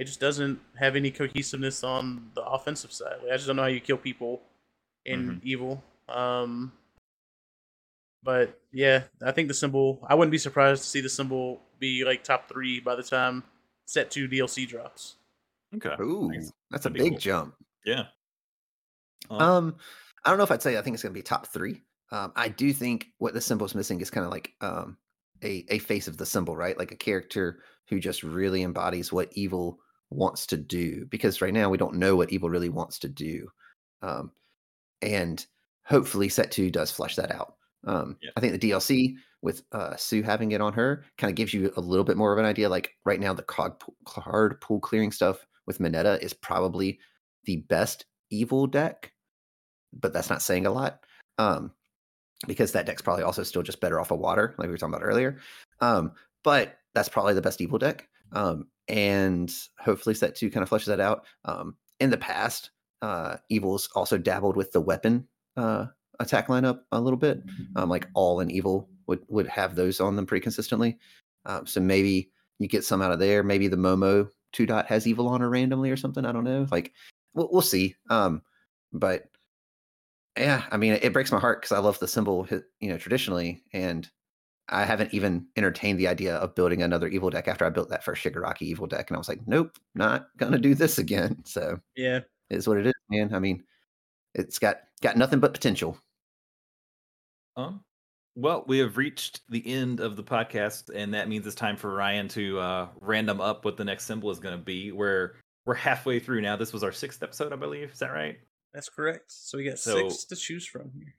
It 0.00 0.06
just 0.06 0.18
doesn't 0.18 0.58
have 0.78 0.96
any 0.96 1.10
cohesiveness 1.10 1.84
on 1.84 2.30
the 2.34 2.42
offensive 2.42 2.90
side. 2.90 3.16
Like, 3.22 3.32
I 3.32 3.36
just 3.36 3.46
don't 3.46 3.56
know 3.56 3.62
how 3.62 3.68
you 3.68 3.80
kill 3.80 3.98
people 3.98 4.40
in 5.04 5.28
Mhm. 5.32 5.40
evil. 5.44 5.84
Um, 6.08 6.72
but 8.22 8.58
yeah, 8.72 9.04
I 9.22 9.32
think 9.32 9.48
the 9.48 9.54
symbol. 9.54 10.04
I 10.08 10.14
wouldn't 10.14 10.32
be 10.32 10.38
surprised 10.38 10.82
to 10.82 10.88
see 10.88 11.00
the 11.00 11.08
symbol 11.08 11.60
be 11.78 12.04
like 12.04 12.24
top 12.24 12.48
three 12.48 12.80
by 12.80 12.94
the 12.94 13.02
time 13.02 13.42
set 13.86 14.10
two 14.10 14.26
DLC 14.28 14.66
drops. 14.66 15.16
Okay. 15.76 15.94
Ooh, 16.02 16.30
Thanks. 16.30 16.52
that's 16.70 16.86
a 16.86 16.88
That'd 16.88 16.94
be 16.94 17.00
big 17.10 17.12
cool. 17.12 17.18
jump. 17.20 17.54
Yeah. 17.84 18.06
Um, 19.30 19.40
Um, 19.40 19.76
I 20.24 20.30
don't 20.30 20.38
know 20.38 20.44
if 20.44 20.50
I'd 20.50 20.62
say 20.62 20.76
I 20.78 20.82
think 20.82 20.94
it's 20.94 21.02
going 21.02 21.12
to 21.14 21.18
be 21.18 21.22
top 21.22 21.46
three, 21.46 21.82
Um, 22.12 22.32
I 22.34 22.48
do 22.48 22.72
think 22.72 23.06
what 23.18 23.34
the 23.34 23.40
symbol's 23.40 23.74
missing 23.74 24.00
is 24.00 24.10
kind 24.10 24.24
of 24.26 24.32
like 24.32 24.54
um, 24.60 24.96
a 25.42 25.64
a 25.68 25.78
face 25.78 26.08
of 26.08 26.16
the 26.16 26.26
symbol, 26.26 26.56
right? 26.56 26.76
Like 26.76 26.90
a 26.90 26.96
character 26.96 27.62
who 27.88 28.00
just 28.00 28.22
really 28.22 28.62
embodies 28.62 29.12
what 29.12 29.28
evil 29.32 29.78
wants 30.10 30.46
to 30.48 30.56
do. 30.56 31.06
Because 31.06 31.40
right 31.40 31.54
now 31.54 31.70
we 31.70 31.78
don't 31.78 31.96
know 31.96 32.16
what 32.16 32.32
evil 32.32 32.50
really 32.50 32.68
wants 32.68 32.98
to 33.00 33.08
do, 33.08 33.48
um, 34.02 34.30
and 35.02 35.44
hopefully 35.84 36.28
set 36.28 36.50
two 36.50 36.70
does 36.70 36.90
flesh 36.90 37.16
that 37.16 37.32
out. 37.32 37.54
Um, 37.86 38.16
Yeah. 38.20 38.30
I 38.36 38.40
think 38.40 38.58
the 38.58 38.70
DLC 38.70 39.16
with 39.42 39.62
uh, 39.72 39.96
Sue 39.96 40.22
having 40.22 40.52
it 40.52 40.60
on 40.60 40.72
her 40.74 41.04
kind 41.16 41.30
of 41.30 41.34
gives 41.34 41.54
you 41.54 41.72
a 41.76 41.80
little 41.80 42.04
bit 42.04 42.16
more 42.16 42.32
of 42.32 42.38
an 42.38 42.44
idea. 42.44 42.68
Like 42.68 42.94
right 43.04 43.20
now, 43.20 43.32
the 43.32 43.42
card 43.42 43.78
pool, 43.80 43.94
card 44.04 44.60
pool 44.60 44.80
clearing 44.80 45.12
stuff 45.12 45.46
with 45.66 45.78
Mineta 45.78 46.20
is 46.22 46.34
probably 46.34 46.98
the 47.44 47.56
best 47.68 48.04
evil 48.30 48.66
deck, 48.66 49.12
but 49.92 50.12
that's 50.12 50.30
not 50.30 50.42
saying 50.42 50.66
a 50.66 50.70
lot. 50.70 51.04
Um, 51.38 51.72
because 52.46 52.72
that 52.72 52.86
deck's 52.86 53.02
probably 53.02 53.24
also 53.24 53.42
still 53.42 53.62
just 53.62 53.80
better 53.80 54.00
off 54.00 54.10
of 54.10 54.18
water, 54.18 54.54
like 54.58 54.66
we 54.66 54.72
were 54.72 54.78
talking 54.78 54.94
about 54.94 55.04
earlier. 55.06 55.38
Um, 55.80 56.12
but 56.42 56.78
that's 56.94 57.08
probably 57.08 57.34
the 57.34 57.42
best 57.42 57.60
evil 57.60 57.78
deck. 57.78 58.08
Um, 58.32 58.66
and 58.88 59.54
hopefully 59.78 60.14
set 60.14 60.34
two 60.34 60.50
kind 60.50 60.62
of 60.62 60.70
fleshes 60.70 60.86
that 60.86 61.00
out. 61.00 61.24
Um, 61.44 61.76
in 62.00 62.10
the 62.10 62.16
past, 62.16 62.70
uh, 63.02 63.36
Evil's 63.48 63.88
also 63.94 64.18
dabbled 64.18 64.56
with 64.56 64.72
the 64.72 64.80
weapon 64.80 65.26
uh, 65.56 65.86
attack 66.18 66.48
lineup 66.48 66.80
a 66.92 67.00
little 67.00 67.18
bit. 67.18 67.42
Um, 67.76 67.88
like 67.88 68.08
all 68.14 68.40
and 68.40 68.50
Evil 68.50 68.88
would 69.06 69.20
would 69.28 69.46
have 69.48 69.74
those 69.74 70.00
on 70.00 70.16
them 70.16 70.26
pretty 70.26 70.42
consistently. 70.42 70.98
Um, 71.46 71.66
so 71.66 71.80
maybe 71.80 72.30
you 72.58 72.68
get 72.68 72.84
some 72.84 73.02
out 73.02 73.12
of 73.12 73.18
there. 73.18 73.42
Maybe 73.42 73.68
the 73.68 73.76
Momo 73.76 74.28
two 74.52 74.66
dot 74.66 74.86
has 74.86 75.06
Evil 75.06 75.28
on 75.28 75.40
her 75.40 75.48
randomly 75.48 75.90
or 75.90 75.96
something. 75.96 76.24
I 76.24 76.32
don't 76.32 76.44
know. 76.44 76.66
Like 76.70 76.92
we'll, 77.34 77.48
we'll 77.50 77.62
see. 77.62 77.94
Um, 78.10 78.42
but 78.92 79.24
yeah, 80.36 80.64
I 80.70 80.76
mean, 80.76 80.98
it 81.00 81.12
breaks 81.12 81.32
my 81.32 81.40
heart 81.40 81.60
because 81.60 81.76
I 81.76 81.80
love 81.80 81.98
the 81.98 82.08
symbol, 82.08 82.46
you 82.80 82.88
know, 82.88 82.98
traditionally, 82.98 83.62
and 83.72 84.08
I 84.70 84.84
haven't 84.84 85.12
even 85.12 85.46
entertained 85.56 85.98
the 85.98 86.08
idea 86.08 86.36
of 86.36 86.54
building 86.54 86.82
another 86.82 87.08
evil 87.08 87.28
deck 87.30 87.48
after 87.48 87.64
I 87.64 87.70
built 87.70 87.90
that 87.90 88.04
first 88.04 88.22
Shigaraki 88.24 88.62
evil 88.62 88.86
deck, 88.86 89.10
and 89.10 89.16
I 89.16 89.18
was 89.18 89.28
like, 89.28 89.40
nope, 89.46 89.76
not 89.94 90.28
gonna 90.36 90.58
do 90.58 90.74
this 90.74 90.98
again. 90.98 91.36
So 91.44 91.80
Yeah. 91.96 92.18
it 92.18 92.56
is 92.56 92.68
what 92.68 92.78
it 92.78 92.86
is, 92.86 92.94
man. 93.10 93.34
I 93.34 93.38
mean, 93.40 93.64
it's 94.34 94.58
got 94.58 94.80
got 95.02 95.16
nothing 95.16 95.40
but 95.40 95.52
potential. 95.52 95.98
Um, 97.56 97.82
well, 98.36 98.64
we 98.68 98.78
have 98.78 98.96
reached 98.96 99.40
the 99.50 99.66
end 99.66 100.00
of 100.00 100.16
the 100.16 100.22
podcast, 100.22 100.88
and 100.94 101.14
that 101.14 101.28
means 101.28 101.46
it's 101.46 101.56
time 101.56 101.76
for 101.76 101.92
Ryan 101.92 102.28
to 102.28 102.58
uh, 102.60 102.88
random 103.00 103.40
up 103.40 103.64
what 103.64 103.76
the 103.76 103.84
next 103.84 104.04
symbol 104.06 104.30
is 104.30 104.38
going 104.38 104.56
to 104.56 104.64
be. 104.64 104.92
We're 104.92 105.34
we're 105.66 105.74
halfway 105.74 106.20
through 106.20 106.40
now. 106.42 106.56
This 106.56 106.72
was 106.72 106.84
our 106.84 106.92
sixth 106.92 107.22
episode, 107.22 107.52
I 107.52 107.56
believe. 107.56 107.90
Is 107.92 107.98
that 107.98 108.12
right? 108.12 108.38
That's 108.72 108.88
correct. 108.88 109.24
So 109.32 109.58
we 109.58 109.64
got 109.64 109.78
So- 109.78 110.08
six 110.08 110.24
to 110.26 110.36
choose 110.36 110.64
from 110.66 110.90
here. 110.94 111.14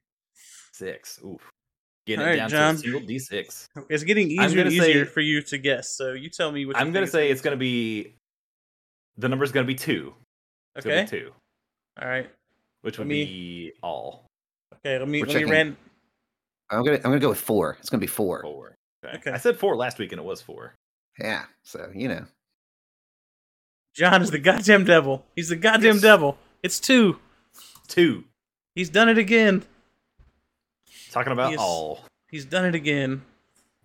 Six. 0.72 1.20
Oof. 1.24 1.51
Getting 2.08 2.26
All 2.26 2.32
it 2.34 2.38
down 2.38 2.50
John. 2.50 2.74
to 2.76 2.80
a 2.80 2.84
single 2.84 3.02
d6. 3.02 3.68
It's 3.90 4.04
getting 4.04 4.32
easier 4.32 4.62
and 4.64 4.72
easier 4.72 5.06
say- 5.06 5.12
for 5.12 5.22
you 5.22 5.42
to 5.44 5.58
guess. 5.58 5.96
So 5.96 6.14
you 6.14 6.30
tell 6.30 6.52
me 6.52 6.66
what 6.66 6.76
I'm 6.78 6.92
going 6.92 7.06
to 7.06 7.12
say 7.12 7.30
it's 7.30 7.42
going 7.42 7.52
to 7.56 7.60
be 7.60 8.16
the 9.18 9.30
number's 9.30 9.52
going 9.52 9.66
to 9.66 9.68
be 9.68 9.76
two. 9.76 10.14
Gonna 10.76 10.96
Okay. 10.96 11.04
be 11.04 11.10
two, 11.20 11.32
All 12.02 12.08
right. 12.08 12.30
which 12.82 12.96
Let 12.98 13.00
would 13.00 13.08
me- 13.08 13.26
be 13.26 13.74
all 13.84 14.26
Okay. 14.76 14.98
Let 14.98 15.08
me 15.08 15.22
We're 15.22 15.28
let 15.28 15.36
me 15.36 15.52
ran. 15.52 15.78
I'm 16.72 16.84
gonna 16.86 16.96
I'm 16.98 17.02
gonna 17.04 17.20
go 17.20 17.30
with 17.30 17.40
four. 17.42 17.76
It's 17.82 17.90
gonna 17.90 18.00
be 18.02 18.08
four. 18.08 18.42
four. 18.42 18.76
Okay. 19.06 19.18
Okay. 19.18 19.32
I 19.32 19.38
said 19.38 19.58
four 19.60 19.76
last 19.76 20.00
week, 20.00 20.12
and 20.14 20.20
it 20.20 20.24
was 20.24 20.42
four. 20.42 20.74
Yeah. 21.20 21.44
So 21.64 21.92
you 21.94 22.08
know, 22.08 22.26
John 23.94 24.22
is 24.22 24.32
the 24.32 24.40
goddamn 24.40 24.86
devil. 24.86 25.26
He's 25.36 25.50
the 25.50 25.56
goddamn 25.58 25.96
Yes. 25.96 26.02
devil. 26.02 26.38
It's 26.64 26.80
two. 26.80 27.20
Two. 27.88 28.24
He's 28.76 28.90
done 28.90 29.10
it 29.10 29.18
again. 29.18 29.64
Talking 31.12 31.34
about 31.34 31.52
Yes. 31.52 31.60
all. 31.60 32.06
He's 32.30 32.46
done 32.46 32.66
it 32.66 32.76
again. 32.76 33.24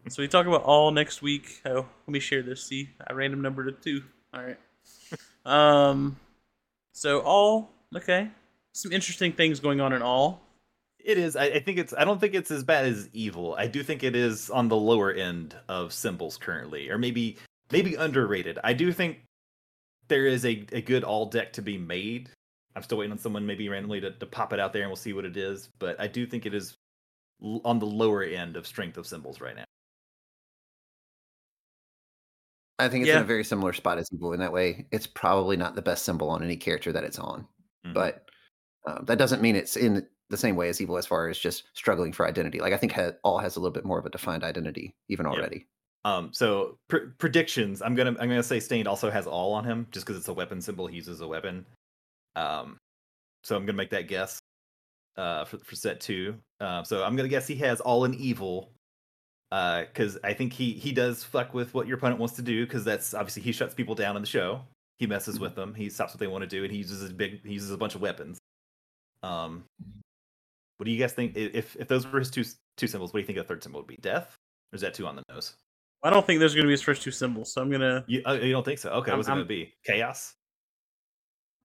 So 0.08 0.22
we 0.22 0.28
talk 0.28 0.46
about 0.46 0.62
all 0.62 0.92
next 0.92 1.20
week. 1.20 1.60
Oh, 1.66 1.74
let 2.06 2.08
me 2.08 2.20
share 2.20 2.42
this. 2.42 2.62
See, 2.64 2.90
I 3.04 3.12
random 3.12 3.42
numbered 3.42 3.66
it 3.68 3.82
two. 3.82 4.02
All 4.32 4.42
right. 4.42 4.58
Um, 5.44 6.16
so 6.92 7.20
all 7.20 7.70
okay. 7.94 8.28
Some 8.72 8.90
interesting 8.90 9.32
things 9.32 9.60
going 9.60 9.80
on 9.80 9.92
in 9.92 10.02
all. 10.02 10.42
It 10.98 11.18
is. 11.18 11.36
I, 11.36 11.44
I 11.44 11.60
think 11.60 11.78
it's. 11.78 11.94
I 11.96 12.04
don't 12.04 12.20
think 12.20 12.34
it's 12.34 12.50
as 12.50 12.64
bad 12.64 12.84
as 12.84 13.08
evil. 13.12 13.54
I 13.56 13.68
do 13.68 13.84
think 13.84 14.02
it 14.02 14.16
is 14.16 14.50
on 14.50 14.66
the 14.66 14.74
lower 14.76 15.12
end 15.12 15.54
of 15.68 15.92
symbols 15.92 16.36
currently, 16.36 16.90
or 16.90 16.98
maybe 16.98 17.36
maybe 17.70 17.94
underrated. 17.94 18.58
I 18.64 18.72
do 18.72 18.90
think 18.92 19.18
there 20.08 20.26
is 20.26 20.44
a, 20.44 20.66
a 20.72 20.80
good 20.82 21.04
all 21.04 21.26
deck 21.26 21.52
to 21.52 21.62
be 21.62 21.78
made. 21.78 22.28
I'm 22.74 22.82
still 22.82 22.98
waiting 22.98 23.12
on 23.12 23.18
someone 23.18 23.46
maybe 23.46 23.68
randomly 23.68 24.00
to, 24.00 24.10
to 24.10 24.26
pop 24.26 24.52
it 24.52 24.58
out 24.58 24.72
there, 24.72 24.82
and 24.82 24.90
we'll 24.90 24.96
see 24.96 25.12
what 25.12 25.24
it 25.24 25.36
is. 25.36 25.68
But 25.78 26.00
I 26.00 26.08
do 26.08 26.26
think 26.26 26.44
it 26.44 26.54
is 26.54 26.76
on 27.42 27.78
the 27.78 27.86
lower 27.86 28.22
end 28.22 28.56
of 28.56 28.66
strength 28.66 28.96
of 28.96 29.06
symbols 29.06 29.40
right 29.40 29.56
now. 29.56 29.64
I 32.78 32.88
think 32.88 33.06
it's 33.06 33.12
in 33.14 33.22
a 33.22 33.24
very 33.24 33.44
similar 33.44 33.72
spot 33.72 33.98
as 33.98 34.08
evil 34.12 34.32
in 34.34 34.40
that 34.40 34.52
way. 34.52 34.86
It's 34.92 35.06
probably 35.06 35.56
not 35.56 35.74
the 35.74 35.82
best 35.82 36.04
symbol 36.04 36.28
on 36.28 36.42
any 36.42 36.56
character 36.56 36.92
that 36.92 37.04
it's 37.04 37.18
on, 37.18 37.46
Mhm. 37.86 37.94
but 37.94 38.28
um, 38.86 39.04
that 39.06 39.18
doesn't 39.18 39.40
mean 39.42 39.56
it's 39.56 39.76
in 39.76 40.06
the 40.28 40.36
same 40.36 40.56
way 40.56 40.68
as 40.68 40.80
evil 40.80 40.96
as 40.98 41.06
far 41.06 41.28
as 41.28 41.38
just 41.38 41.64
struggling 41.74 42.12
for 42.12 42.26
identity. 42.26 42.60
Like 42.60 42.72
I 42.72 42.76
think 42.76 42.92
ha- 42.92 43.12
all 43.24 43.38
has 43.38 43.56
a 43.56 43.60
little 43.60 43.72
bit 43.72 43.84
more 43.84 43.98
of 43.98 44.04
a 44.06 44.10
defined 44.10 44.44
identity 44.44 44.94
even 45.08 45.24
Yeah. 45.26 45.32
already. 45.32 45.66
Um, 46.04 46.32
so 46.32 46.78
pr- 46.88 47.08
predictions. 47.18 47.80
I'm 47.82 47.94
gonna 47.94 48.10
I'm 48.20 48.28
gonna 48.28 48.42
say 48.42 48.60
Stained 48.60 48.86
also 48.86 49.10
has 49.10 49.26
all 49.26 49.52
on 49.54 49.64
him 49.64 49.88
just 49.90 50.06
because 50.06 50.18
it's 50.18 50.28
a 50.28 50.34
weapon 50.34 50.60
symbol. 50.60 50.86
He 50.86 50.96
uses 50.96 51.20
a 51.20 51.26
weapon. 51.26 51.66
Um, 52.36 52.78
so 53.42 53.56
I'm 53.56 53.64
gonna 53.66 53.76
make 53.76 53.90
that 53.90 54.06
guess. 54.06 54.38
Uh, 55.16 55.44
for 55.46 55.58
for 55.58 55.74
set 55.76 56.00
two. 56.00 56.36
Uh, 56.60 56.82
so 56.82 57.02
I'm 57.02 57.16
gonna 57.16 57.28
guess 57.28 57.46
he 57.46 57.56
has 57.56 57.80
all 57.80 58.04
in 58.04 58.14
evil. 58.14 58.70
Uh, 59.52 59.82
because 59.84 60.18
I 60.24 60.32
think 60.34 60.52
he 60.52 60.72
he 60.72 60.92
does 60.92 61.22
fuck 61.24 61.54
with 61.54 61.72
what 61.72 61.86
your 61.86 61.96
opponent 61.98 62.18
wants 62.20 62.34
to 62.36 62.42
do 62.42 62.66
because 62.66 62.84
that's 62.84 63.14
obviously 63.14 63.42
he 63.42 63.52
shuts 63.52 63.74
people 63.74 63.94
down 63.94 64.16
in 64.16 64.22
the 64.22 64.28
show. 64.28 64.60
He 64.98 65.06
messes 65.06 65.38
with 65.38 65.54
them. 65.54 65.72
He 65.74 65.88
stops 65.88 66.12
what 66.12 66.20
they 66.20 66.26
want 66.26 66.42
to 66.42 66.48
do, 66.48 66.64
and 66.64 66.72
he 66.72 66.78
uses 66.78 67.08
a 67.08 67.12
big 67.14 67.44
he 67.46 67.52
uses 67.52 67.70
a 67.70 67.76
bunch 67.78 67.94
of 67.94 68.00
weapons. 68.00 68.38
Um, 69.22 69.64
what 70.78 70.84
do 70.84 70.90
you 70.90 70.98
guys 70.98 71.12
think? 71.12 71.36
If 71.36 71.76
if 71.76 71.86
those 71.88 72.06
were 72.10 72.18
his 72.18 72.30
two 72.30 72.44
two 72.76 72.86
symbols, 72.88 73.12
what 73.12 73.18
do 73.18 73.22
you 73.22 73.26
think 73.26 73.38
a 73.38 73.44
third 73.44 73.62
symbol 73.62 73.80
would 73.80 73.86
be? 73.86 73.96
Death, 73.96 74.34
or 74.72 74.76
is 74.76 74.82
that 74.82 74.94
two 74.94 75.06
on 75.06 75.16
the 75.16 75.22
nose? 75.30 75.54
I 76.02 76.10
don't 76.10 76.26
think 76.26 76.40
there's 76.40 76.54
going 76.54 76.64
to 76.64 76.68
be 76.68 76.72
his 76.72 76.82
first 76.82 77.02
two 77.02 77.10
symbols. 77.10 77.52
So 77.52 77.62
I'm 77.62 77.70
gonna. 77.70 78.04
You, 78.08 78.22
uh, 78.26 78.32
you 78.34 78.52
don't 78.52 78.64
think 78.64 78.78
so? 78.80 78.90
Okay, 78.90 79.10
I'm- 79.12 79.18
what's 79.18 79.28
it 79.28 79.32
I'm- 79.32 79.38
gonna 79.38 79.48
be? 79.48 79.72
Chaos. 79.84 80.34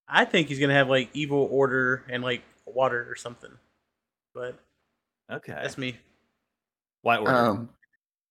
I 0.07 0.25
think 0.25 0.47
he's 0.49 0.59
gonna 0.59 0.73
have 0.73 0.89
like 0.89 1.09
evil 1.13 1.47
order 1.51 2.03
and 2.09 2.21
like 2.23 2.43
water 2.75 3.05
or 3.09 3.15
something. 3.15 3.51
But 4.33 4.59
Okay, 5.31 5.53
that's 5.53 5.77
me. 5.77 5.97
White 7.03 7.19
order? 7.19 7.31
Um, 7.33 7.69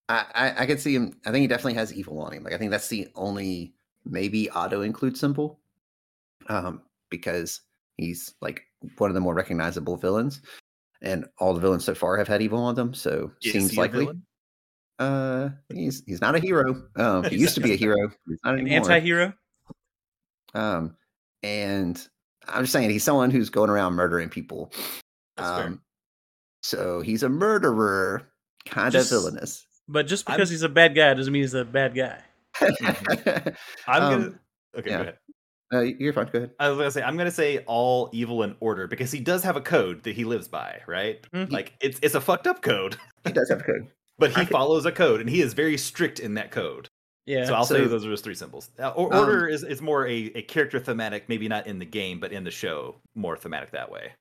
I, 0.08 0.24
I 0.34 0.62
I 0.62 0.66
could 0.66 0.80
see 0.80 0.94
him. 0.94 1.16
I 1.24 1.30
think 1.30 1.42
he 1.42 1.46
definitely 1.46 1.74
has 1.74 1.92
evil 1.94 2.20
on 2.20 2.32
him. 2.32 2.44
Like 2.44 2.52
I 2.52 2.58
think 2.58 2.70
that's 2.70 2.88
the 2.88 3.08
only 3.14 3.74
maybe 4.04 4.50
auto 4.50 4.82
include 4.82 5.16
symbol, 5.16 5.58
um, 6.48 6.82
because 7.10 7.62
he's 7.96 8.34
like 8.40 8.66
one 8.98 9.10
of 9.10 9.14
the 9.14 9.20
more 9.20 9.34
recognizable 9.34 9.96
villains, 9.96 10.42
and 11.02 11.26
all 11.38 11.54
the 11.54 11.60
villains 11.60 11.84
so 11.84 11.94
far 11.94 12.16
have 12.18 12.28
had 12.28 12.42
evil 12.42 12.58
on 12.62 12.74
them. 12.74 12.92
So 12.92 13.30
Is 13.42 13.52
seems 13.52 13.70
he 13.70 13.76
likely. 13.78 14.00
villain? 14.04 14.22
Uh, 14.98 15.48
he's 15.72 16.02
he's 16.06 16.20
not 16.20 16.34
a 16.34 16.38
hero. 16.38 16.82
Um, 16.96 17.24
he 17.24 17.36
used 17.38 17.54
to 17.54 17.60
be 17.60 17.72
a 17.72 17.76
hero. 17.76 18.10
He's 18.28 18.38
not 18.44 18.54
An 18.54 18.60
anymore. 18.60 18.76
anti-hero. 18.90 19.32
Um, 20.54 20.96
and 21.42 22.06
I'm 22.48 22.62
just 22.64 22.72
saying 22.72 22.90
he's 22.90 23.04
someone 23.04 23.30
who's 23.30 23.50
going 23.50 23.70
around 23.70 23.94
murdering 23.94 24.28
people. 24.28 24.72
That's 25.36 25.48
fair. 25.50 25.66
Um, 25.66 25.80
so 26.62 27.00
he's 27.00 27.22
a 27.22 27.28
murderer, 27.28 28.28
kind 28.66 28.92
Just- 28.92 29.12
of 29.12 29.20
villainous. 29.22 29.66
But 29.88 30.06
just 30.06 30.28
I'm- 30.28 30.36
because 30.36 30.50
he's 30.50 30.62
a 30.62 30.68
bad 30.68 30.94
guy 30.94 31.14
doesn't 31.14 31.32
mean 31.32 31.42
he's 31.42 31.54
a 31.54 31.64
bad 31.64 31.94
guy. 31.94 32.20
I'm 32.60 34.02
um, 34.02 34.10
gonna. 34.20 34.40
Okay, 34.78 34.90
yeah. 34.90 34.96
go 34.96 35.02
ahead. 35.02 35.18
no, 35.72 35.80
you're 35.80 36.12
fine. 36.12 36.28
Go 36.32 36.38
ahead. 36.38 36.50
I 36.60 36.68
was 36.68 36.78
gonna 36.78 36.90
say 36.90 37.02
I'm 37.02 37.16
gonna 37.16 37.30
say 37.30 37.58
all 37.66 38.08
evil 38.12 38.42
in 38.42 38.54
order 38.60 38.86
because 38.86 39.10
he 39.10 39.20
does 39.20 39.42
have 39.42 39.56
a 39.56 39.60
code 39.60 40.02
that 40.04 40.14
he 40.14 40.24
lives 40.24 40.46
by, 40.48 40.80
right? 40.86 41.20
Mhm. 41.32 41.50
Like 41.50 41.72
it's 41.80 41.98
it's 42.02 42.14
a 42.14 42.20
fucked 42.20 42.46
up 42.46 42.62
code, 42.62 42.96
He 43.24 43.32
does 43.32 43.48
have 43.50 43.60
a 43.60 43.64
code. 43.64 43.88
but 44.18 44.30
he 44.30 44.36
I 44.36 44.44
could- 44.44 44.52
follows 44.52 44.84
a 44.86 44.92
code 44.92 45.20
and 45.20 45.28
he 45.30 45.40
is 45.40 45.54
very 45.54 45.76
strict 45.78 46.20
in 46.20 46.34
that 46.34 46.50
code. 46.50 46.88
Yeah. 47.26 47.44
So 47.46 47.54
I'll 47.54 47.64
say 47.64 47.86
those 47.86 48.04
are 48.04 48.10
just 48.10 48.24
three 48.24 48.34
symbols. 48.34 48.70
Uh, 48.78 48.90
or, 48.90 49.12
Um, 49.14 49.20
order 49.20 49.46
is 49.48 49.62
is 49.62 49.80
more 49.82 50.06
a, 50.06 50.14
a 50.34 50.42
character 50.42 50.80
thematic, 50.80 51.28
maybe 51.28 51.48
not 51.48 51.66
in 51.66 51.78
the 51.78 51.84
game, 51.84 52.18
but 52.20 52.32
in 52.32 52.44
the 52.44 52.50
show, 52.50 53.00
more 53.14 53.36
thematic 53.36 53.70
that 53.72 53.90
way. 53.90 54.12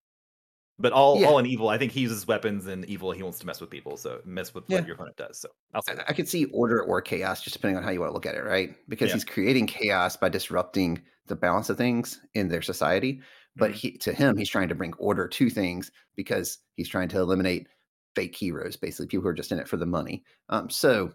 But 0.77 0.93
all 0.93 1.19
Yeah. 1.19 1.27
all 1.27 1.39
in 1.39 1.45
evil, 1.45 1.69
I 1.69 1.77
think 1.77 1.91
he 1.91 2.01
uses 2.01 2.27
weapons 2.27 2.67
and 2.67 2.85
evil. 2.85 3.11
He 3.11 3.23
wants 3.23 3.39
to 3.39 3.45
mess 3.45 3.59
with 3.61 3.69
people, 3.69 3.97
so 3.97 4.21
mess 4.25 4.53
with 4.53 4.65
Yeah. 4.67 4.77
what 4.79 4.85
your 4.85 4.95
opponent 4.95 5.17
does. 5.17 5.39
So 5.39 5.49
I'll 5.73 5.81
say 5.81 5.93
I, 5.93 5.95
that. 5.95 6.09
I 6.09 6.13
could 6.13 6.27
see 6.29 6.45
order 6.45 6.81
or 6.81 7.01
chaos, 7.01 7.41
just 7.41 7.53
depending 7.53 7.77
on 7.77 7.83
how 7.83 7.89
you 7.91 7.99
want 7.99 8.09
to 8.11 8.13
look 8.13 8.25
at 8.25 8.35
it, 8.35 8.43
right? 8.43 8.75
Because 8.89 9.09
Yeah. 9.09 9.15
he's 9.15 9.25
creating 9.25 9.67
chaos 9.67 10.15
by 10.15 10.29
disrupting 10.29 11.01
the 11.27 11.35
balance 11.35 11.69
of 11.69 11.77
things 11.77 12.21
in 12.33 12.47
their 12.49 12.61
society. 12.61 13.21
But 13.57 13.71
Mhm. 13.71 13.75
he, 13.75 13.97
to 13.99 14.13
him, 14.13 14.37
he's 14.37 14.49
trying 14.49 14.69
to 14.69 14.75
bring 14.75 14.93
order 14.93 15.27
to 15.27 15.49
things 15.49 15.91
because 16.15 16.59
he's 16.75 16.87
trying 16.89 17.09
to 17.09 17.19
eliminate 17.19 17.67
fake 18.15 18.35
heroes, 18.35 18.77
basically 18.77 19.07
people 19.07 19.23
who 19.23 19.29
are 19.29 19.33
just 19.33 19.51
in 19.51 19.59
it 19.59 19.67
for 19.67 19.77
the 19.77 19.85
money. 19.85 20.23
Um, 20.49 20.69
so 20.69 21.13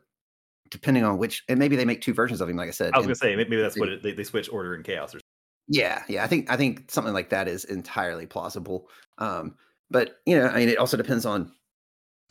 depending 0.70 1.04
on 1.04 1.18
which, 1.18 1.44
and 1.48 1.58
maybe 1.58 1.76
they 1.76 1.84
make 1.84 2.00
two 2.00 2.14
versions 2.14 2.40
of 2.40 2.48
him, 2.48 2.56
like 2.56 2.68
I 2.68 2.72
said. 2.72 2.92
I 2.94 2.98
was 2.98 3.06
and- 3.06 3.08
gonna 3.08 3.32
say 3.32 3.36
maybe 3.36 3.56
that's 3.56 3.78
what 3.78 3.88
it, 3.88 4.02
they 4.02 4.12
they 4.12 4.24
switch 4.24 4.50
order 4.52 4.74
and 4.74 4.84
chaos 4.84 5.14
or 5.14 5.20
Yeah, 5.68 6.02
yeah. 6.08 6.24
I 6.24 6.26
think 6.26 6.50
I 6.50 6.56
think 6.56 6.90
something 6.90 7.14
like 7.14 7.30
that 7.30 7.48
is 7.48 7.64
entirely 7.64 8.26
plausible. 8.26 8.88
Um, 9.18 9.56
but 9.90 10.16
you 10.26 10.36
know, 10.38 10.46
I 10.46 10.58
mean, 10.58 10.68
it 10.68 10.78
also 10.78 10.96
depends 10.96 11.26
on 11.26 11.52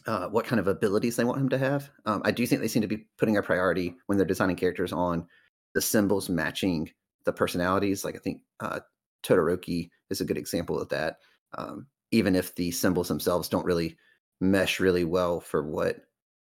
uh, 0.06 0.28
what 0.28 0.46
kind 0.46 0.60
of 0.60 0.68
abilities 0.68 1.16
they 1.16 1.24
want 1.24 1.40
him 1.40 1.50
to 1.50 1.58
have. 1.58 1.90
Um, 2.06 2.22
I 2.26 2.32
do 2.32 2.46
think 2.46 2.62
they 2.62 2.68
seem 2.68 2.82
to 2.82 2.88
be 2.88 3.06
putting 3.18 3.38
a 3.38 3.44
priority 3.44 3.96
when 4.08 4.18
they're 4.18 4.28
designing 4.28 4.56
characters 4.56 4.92
on 4.92 5.26
the 5.74 5.82
symbols 5.82 6.30
matching 6.30 6.92
the 7.26 7.34
personalities. 7.34 8.04
Like 8.04 8.16
I 8.16 8.20
think 8.20 8.42
uh, 8.60 8.82
Todoroki 9.24 9.90
is 10.10 10.22
a 10.22 10.26
good 10.26 10.38
example 10.38 10.80
of 10.80 10.90
that. 10.90 11.18
Um, 11.58 11.88
even 12.12 12.36
if 12.36 12.54
the 12.56 12.72
symbols 12.72 13.08
themselves 13.08 13.48
don't 13.48 13.66
really 13.66 13.98
mesh 14.42 14.80
really 14.80 15.06
well 15.06 15.40
for 15.40 15.64
what 15.64 15.98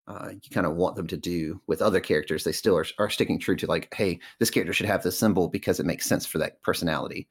uh, 0.08 0.30
you 0.32 0.50
kind 0.50 0.66
of 0.66 0.74
want 0.74 0.96
them 0.96 1.06
to 1.06 1.16
do 1.16 1.60
with 1.66 1.82
other 1.82 2.00
characters, 2.00 2.42
they 2.42 2.52
still 2.52 2.76
are, 2.76 2.86
are 2.98 3.10
sticking 3.10 3.38
true 3.38 3.56
to 3.56 3.66
like, 3.66 3.92
hey, 3.94 4.18
this 4.40 4.50
character 4.50 4.72
should 4.72 4.86
have 4.86 5.02
this 5.02 5.18
symbol 5.18 5.48
because 5.48 5.78
it 5.78 5.86
makes 5.86 6.06
sense 6.06 6.24
for 6.24 6.38
that 6.38 6.62
personality. 6.62 7.28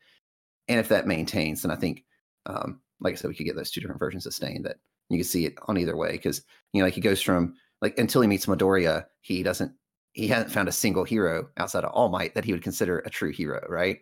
And 0.68 0.80
if 0.80 0.88
that 0.90 1.08
maintains, 1.08 1.64
then 1.64 1.72
I 1.72 1.76
think, 1.76 2.06
um, 2.46 2.80
like 3.00 3.14
I 3.14 3.16
said, 3.16 3.30
we 3.30 3.36
could 3.36 3.46
get 3.46 3.56
those 3.56 3.72
two 3.72 3.82
different 3.82 4.00
versions 4.00 4.26
of 4.26 4.40
that 4.40 4.78
you 5.10 5.18
can 5.18 5.24
see 5.24 5.46
it 5.46 5.56
on 5.68 5.78
either 5.78 5.96
way 5.96 6.12
because 6.12 6.42
you 6.74 6.82
know, 6.82 6.86
like 6.86 6.94
he 6.94 7.02
goes 7.02 7.22
from 7.22 7.56
like 7.82 7.98
until 7.98 8.22
he 8.22 8.28
meets 8.28 8.46
Midoriya, 8.46 9.06
he 9.22 9.44
doesn't 9.44 9.72
he 10.14 10.28
hasn't 10.28 10.52
found 10.52 10.68
a 10.68 10.74
single 10.74 11.04
hero 11.04 11.50
outside 11.58 11.84
of 11.84 11.92
All 11.92 12.10
Might 12.10 12.34
that 12.36 12.44
he 12.44 12.52
would 12.52 12.64
consider 12.64 13.00
a 13.00 13.10
true 13.10 13.32
hero, 13.32 13.66
right? 13.70 14.00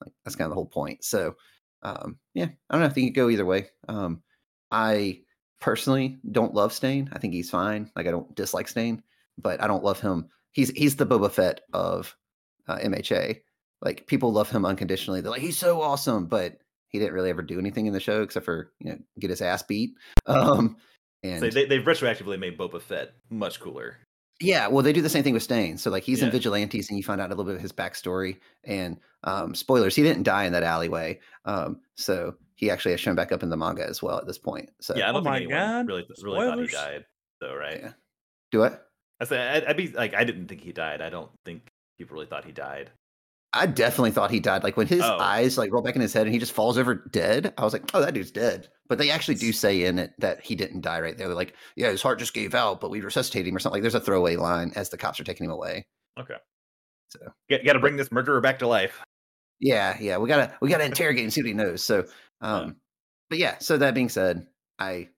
Like 0.00 0.12
that's 0.24 0.36
kind 0.36 0.46
of 0.46 0.50
the 0.50 0.56
whole 0.56 0.66
point. 0.66 1.04
So 1.04 1.36
um, 1.82 2.18
yeah, 2.34 2.48
I 2.68 2.74
don't 2.74 2.80
know. 2.80 2.86
I 2.86 2.90
think 2.90 3.06
you 3.06 3.12
go 3.12 3.30
either 3.30 3.46
way. 3.46 3.68
Um, 3.88 4.22
I 4.70 5.20
personally 5.60 6.18
don't 6.30 6.54
love 6.54 6.72
Stain. 6.72 7.08
I 7.12 7.18
think 7.18 7.32
he's 7.32 7.50
fine. 7.50 7.90
Like 7.96 8.06
I 8.06 8.10
don't 8.10 8.34
dislike 8.34 8.68
Stain, 8.68 9.02
but 9.38 9.62
I 9.62 9.66
don't 9.66 9.84
love 9.84 10.00
him. 10.00 10.28
He's 10.52 10.70
he's 10.70 10.96
the 10.96 11.06
Boba 11.06 11.30
Fett 11.30 11.62
of 11.72 12.16
uh, 12.68 12.78
MHA. 12.78 13.40
Like 13.82 14.06
people 14.06 14.32
love 14.32 14.50
him 14.50 14.64
unconditionally. 14.64 15.20
They're 15.20 15.32
like 15.32 15.42
he's 15.42 15.58
so 15.58 15.82
awesome, 15.82 16.26
but 16.26 16.58
he 16.88 16.98
didn't 16.98 17.14
really 17.14 17.30
ever 17.30 17.42
do 17.42 17.58
anything 17.58 17.86
in 17.86 17.92
the 17.92 18.00
show 18.00 18.22
except 18.22 18.44
for 18.44 18.72
you 18.80 18.90
know 18.90 18.98
get 19.18 19.30
his 19.30 19.42
ass 19.42 19.62
beat. 19.62 19.94
Um, 20.26 20.76
and 21.22 21.40
so 21.40 21.50
they, 21.50 21.64
they've 21.64 21.84
retroactively 21.84 22.38
made 22.38 22.58
Boba 22.58 22.80
Fett 22.80 23.14
much 23.30 23.58
cooler. 23.60 23.96
Yeah, 24.40 24.68
well, 24.68 24.82
they 24.82 24.92
do 24.92 25.00
the 25.00 25.08
same 25.08 25.24
thing 25.24 25.32
with 25.32 25.42
Stain. 25.42 25.78
So 25.78 25.90
like 25.90 26.02
he's 26.02 26.20
yeah. 26.20 26.26
in 26.26 26.30
Vigilantes, 26.32 26.88
and 26.88 26.98
you 26.98 27.04
find 27.04 27.20
out 27.20 27.28
a 27.28 27.34
little 27.34 27.44
bit 27.44 27.54
of 27.56 27.62
his 27.62 27.72
backstory. 27.72 28.38
And 28.64 28.98
um, 29.24 29.54
spoilers, 29.54 29.96
he 29.96 30.02
didn't 30.02 30.24
die 30.24 30.44
in 30.44 30.52
that 30.52 30.62
alleyway. 30.62 31.20
Um, 31.46 31.80
so 31.94 32.34
he 32.56 32.70
actually 32.70 32.92
has 32.92 33.00
shown 33.00 33.14
back 33.14 33.32
up 33.32 33.42
in 33.42 33.50
the 33.50 33.56
manga 33.56 33.86
as 33.86 34.02
well 34.02 34.18
at 34.18 34.26
this 34.26 34.38
point. 34.38 34.70
So 34.80 34.96
yeah, 34.96 35.08
I 35.08 35.12
don't 35.12 35.26
oh 35.26 35.30
think 35.30 35.36
anyone 35.36 35.54
God. 35.54 35.86
really 35.86 36.06
really 36.22 36.46
thought 36.46 36.58
he 36.58 36.66
died, 36.66 37.04
though, 37.40 37.54
right? 37.54 37.80
Yeah. 37.82 37.92
Do 38.50 38.64
it. 38.64 38.80
I 39.20 39.24
said 39.24 39.56
I'd, 39.62 39.70
I'd 39.70 39.76
be 39.76 39.88
like 39.88 40.14
I 40.14 40.24
didn't 40.24 40.48
think 40.48 40.62
he 40.62 40.72
died. 40.72 41.00
I 41.00 41.10
don't 41.10 41.30
think 41.44 41.68
people 41.98 42.14
really 42.14 42.26
thought 42.26 42.44
he 42.44 42.52
died. 42.52 42.90
I 43.52 43.66
definitely 43.66 44.10
thought 44.10 44.30
he 44.30 44.40
died. 44.40 44.64
Like 44.64 44.76
when 44.76 44.86
his 44.86 45.02
oh. 45.02 45.18
eyes 45.18 45.56
like 45.56 45.72
roll 45.72 45.82
back 45.82 45.94
in 45.94 46.02
his 46.02 46.12
head 46.12 46.26
and 46.26 46.34
he 46.34 46.38
just 46.38 46.52
falls 46.52 46.76
over 46.76 46.94
dead. 46.94 47.54
I 47.56 47.64
was 47.64 47.72
like, 47.72 47.88
oh, 47.94 48.00
that 48.00 48.12
dude's 48.12 48.30
dead. 48.30 48.68
But 48.88 48.98
they 48.98 49.10
actually 49.10 49.36
do 49.36 49.52
say 49.52 49.84
in 49.84 49.98
it 49.98 50.12
that 50.18 50.44
he 50.44 50.54
didn't 50.54 50.82
die 50.82 51.00
right 51.00 51.16
there. 51.16 51.26
They're 51.26 51.36
like, 51.36 51.54
yeah, 51.74 51.90
his 51.90 52.02
heart 52.02 52.18
just 52.18 52.34
gave 52.34 52.54
out, 52.54 52.80
but 52.80 52.90
we 52.90 53.00
resuscitated 53.00 53.48
him 53.48 53.56
or 53.56 53.58
something. 53.58 53.76
Like 53.76 53.82
there's 53.82 53.94
a 53.94 54.00
throwaway 54.00 54.36
line 54.36 54.72
as 54.76 54.90
the 54.90 54.98
cops 54.98 55.18
are 55.20 55.24
taking 55.24 55.46
him 55.46 55.52
away. 55.52 55.86
Okay. 56.20 56.36
So 57.08 57.20
got 57.48 57.72
to 57.72 57.78
bring 57.78 57.96
this 57.96 58.12
murderer 58.12 58.40
back 58.40 58.58
to 58.58 58.66
life. 58.66 59.00
Yeah, 59.58 59.96
yeah, 59.98 60.18
we 60.18 60.28
gotta 60.28 60.52
we 60.60 60.68
gotta 60.68 60.84
interrogate 60.84 61.24
and 61.24 61.32
see 61.32 61.40
what 61.40 61.48
he 61.48 61.54
knows. 61.54 61.82
So, 61.82 62.04
um, 62.40 62.66
yeah. 62.66 62.72
but 63.30 63.38
yeah. 63.38 63.58
So 63.58 63.78
that 63.78 63.94
being 63.94 64.08
said, 64.08 64.46
I 64.78 65.08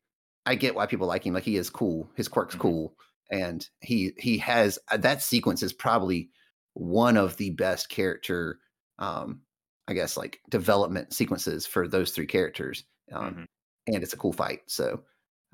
I 0.47 0.55
get 0.55 0.75
why 0.75 0.87
people 0.87 1.07
like 1.07 1.25
him. 1.25 1.35
Like 1.35 1.45
he 1.45 1.57
is 1.57 1.71
cool. 1.71 2.11
His 2.15 2.29
quirk's 2.29 2.55
mm-hmm. 2.55 2.63
cool, 2.63 2.95
and 3.31 3.67
he 3.81 4.13
he 4.19 4.39
has 4.39 4.79
uh, 4.91 4.97
that 4.99 5.23
sequence 5.23 5.63
is 5.63 5.73
probably 5.73 6.31
one 6.75 7.17
of 7.17 7.37
the 7.37 7.51
best 7.51 7.89
character 7.89 8.59
um 8.99 9.41
i 9.89 9.93
guess 9.93 10.17
like 10.17 10.41
development 10.49 11.13
sequences 11.13 11.67
for 11.67 11.89
those 11.89 12.13
three 12.13 12.27
characters 12.27 12.85
um 13.13 13.31
mm-hmm. 13.31 13.45
and 13.89 14.03
it's 14.03 14.13
a 14.13 14.19
cool 14.19 14.33
fight 14.33 14.61
so 14.67 15.01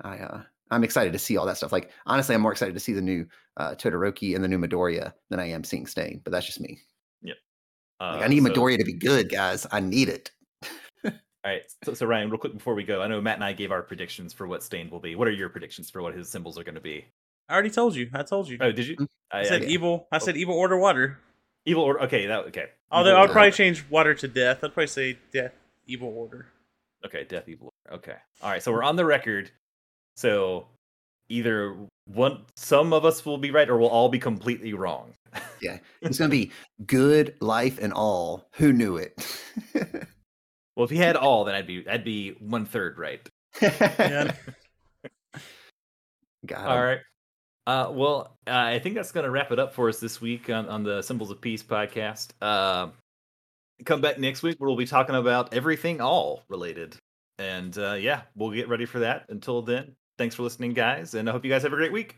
i 0.01 0.17
uh 0.17 0.41
i'm 0.71 0.83
excited 0.83 1.13
to 1.13 1.19
see 1.19 1.37
all 1.37 1.45
that 1.45 1.57
stuff 1.57 1.71
like 1.71 1.91
honestly 2.05 2.35
i'm 2.35 2.41
more 2.41 2.51
excited 2.51 2.73
to 2.73 2.79
see 2.79 2.93
the 2.93 3.01
new 3.01 3.25
uh 3.57 3.73
todoroki 3.75 4.35
and 4.35 4.43
the 4.43 4.47
new 4.47 4.59
midoriya 4.59 5.13
than 5.29 5.39
i 5.39 5.49
am 5.49 5.63
seeing 5.63 5.87
stain 5.87 6.21
but 6.23 6.31
that's 6.31 6.45
just 6.45 6.61
me 6.61 6.77
yep 7.21 7.37
uh, 7.99 8.13
like, 8.13 8.23
i 8.23 8.27
need 8.27 8.43
so, 8.43 8.49
midoriya 8.49 8.77
to 8.77 8.85
be 8.85 8.93
good 8.93 9.29
guys 9.29 9.65
i 9.71 9.79
need 9.79 10.09
it 10.09 10.31
all 11.45 11.51
right 11.51 11.63
so, 11.83 11.93
so 11.93 12.05
ryan 12.05 12.29
real 12.29 12.39
quick 12.39 12.53
before 12.53 12.73
we 12.73 12.83
go 12.83 13.01
i 13.01 13.07
know 13.07 13.21
matt 13.21 13.35
and 13.35 13.43
i 13.43 13.53
gave 13.53 13.71
our 13.71 13.81
predictions 13.81 14.33
for 14.33 14.47
what 14.47 14.63
stain 14.63 14.89
will 14.89 14.99
be 14.99 15.15
what 15.15 15.27
are 15.27 15.31
your 15.31 15.49
predictions 15.49 15.89
for 15.89 16.01
what 16.01 16.15
his 16.15 16.27
symbols 16.27 16.57
are 16.57 16.63
going 16.63 16.75
to 16.75 16.81
be 16.81 17.05
I 17.47 17.53
already 17.53 17.69
told 17.69 17.95
you. 17.95 18.09
I 18.13 18.23
told 18.23 18.49
you. 18.49 18.57
Oh, 18.59 18.71
did 18.71 18.87
you? 18.87 18.95
Mm, 18.97 19.07
I, 19.31 19.39
I 19.39 19.43
said 19.43 19.63
I, 19.63 19.65
evil. 19.65 20.07
I 20.11 20.15
oh. 20.15 20.19
said 20.19 20.37
evil 20.37 20.55
order 20.55 20.77
water. 20.77 21.19
Evil 21.65 21.83
order. 21.83 22.01
Okay, 22.01 22.27
that 22.27 22.45
okay. 22.47 22.67
Although 22.91 23.17
I 23.17 23.21
would 23.21 23.31
probably 23.31 23.51
change 23.51 23.85
water 23.89 24.13
to 24.15 24.27
death. 24.27 24.63
I'd 24.63 24.73
probably 24.73 24.87
say 24.87 25.17
death, 25.31 25.53
evil 25.85 26.09
order. 26.09 26.47
Okay, 27.05 27.23
death, 27.23 27.47
evil. 27.47 27.73
Order. 27.89 27.97
Okay. 27.97 28.17
All 28.41 28.49
right. 28.49 28.61
So 28.61 28.71
we're 28.71 28.83
on 28.83 28.95
the 28.95 29.05
record. 29.05 29.51
So 30.15 30.67
either 31.29 31.75
one, 32.05 32.45
some 32.55 32.93
of 32.93 33.05
us 33.05 33.25
will 33.25 33.37
be 33.37 33.51
right, 33.51 33.69
or 33.69 33.77
we'll 33.77 33.89
all 33.89 34.09
be 34.09 34.19
completely 34.19 34.73
wrong. 34.73 35.13
yeah, 35.61 35.79
it's 36.01 36.17
gonna 36.17 36.29
be 36.29 36.51
good 36.85 37.35
life 37.41 37.77
and 37.79 37.93
all. 37.93 38.47
Who 38.53 38.73
knew 38.73 38.97
it? 38.97 39.41
well, 40.75 40.85
if 40.85 40.89
he 40.89 40.97
had 40.97 41.15
all, 41.15 41.45
then 41.45 41.55
I'd 41.55 41.67
be 41.67 41.87
I'd 41.87 42.03
be 42.03 42.31
one 42.39 42.65
third 42.65 42.97
right. 42.97 43.27
yeah. 43.61 44.33
Got 46.45 46.67
All 46.67 46.83
right. 46.83 46.99
Uh, 47.67 47.89
well, 47.91 48.37
uh, 48.45 48.51
I 48.51 48.79
think 48.79 48.93
that's 48.95 49.11
going 49.11 49.23
to 49.23 49.31
wrap 49.31 49.51
it 49.51 49.57
up 49.57 49.73
for 49.73 49.89
us 49.89 49.99
this 49.99 50.21
week 50.21 50.49
on, 50.51 50.69
on 50.69 50.83
the 50.83 51.01
Symbols 51.01 51.31
of 51.31 51.41
Peace 51.41 51.63
podcast. 51.63 52.29
Uh, 52.39 52.89
come 53.83 54.01
back 54.01 54.19
next 54.19 54.43
week 54.43 54.57
where 54.59 54.69
we'll 54.69 54.77
be 54.77 54.85
talking 54.85 55.15
about 55.15 55.53
everything 55.53 56.01
all 56.01 56.43
related. 56.47 56.95
And 57.39 57.75
uh, 57.77 57.93
yeah, 57.93 58.21
we'll 58.35 58.51
get 58.51 58.69
ready 58.69 58.85
for 58.85 58.99
that. 58.99 59.25
Until 59.29 59.63
then, 59.63 59.95
thanks 60.17 60.35
for 60.35 60.43
listening, 60.43 60.73
guys. 60.73 61.15
And 61.15 61.27
I 61.27 61.31
hope 61.31 61.43
you 61.43 61.51
guys 61.51 61.63
have 61.63 61.73
a 61.73 61.77
great 61.77 61.91
week. 61.91 62.17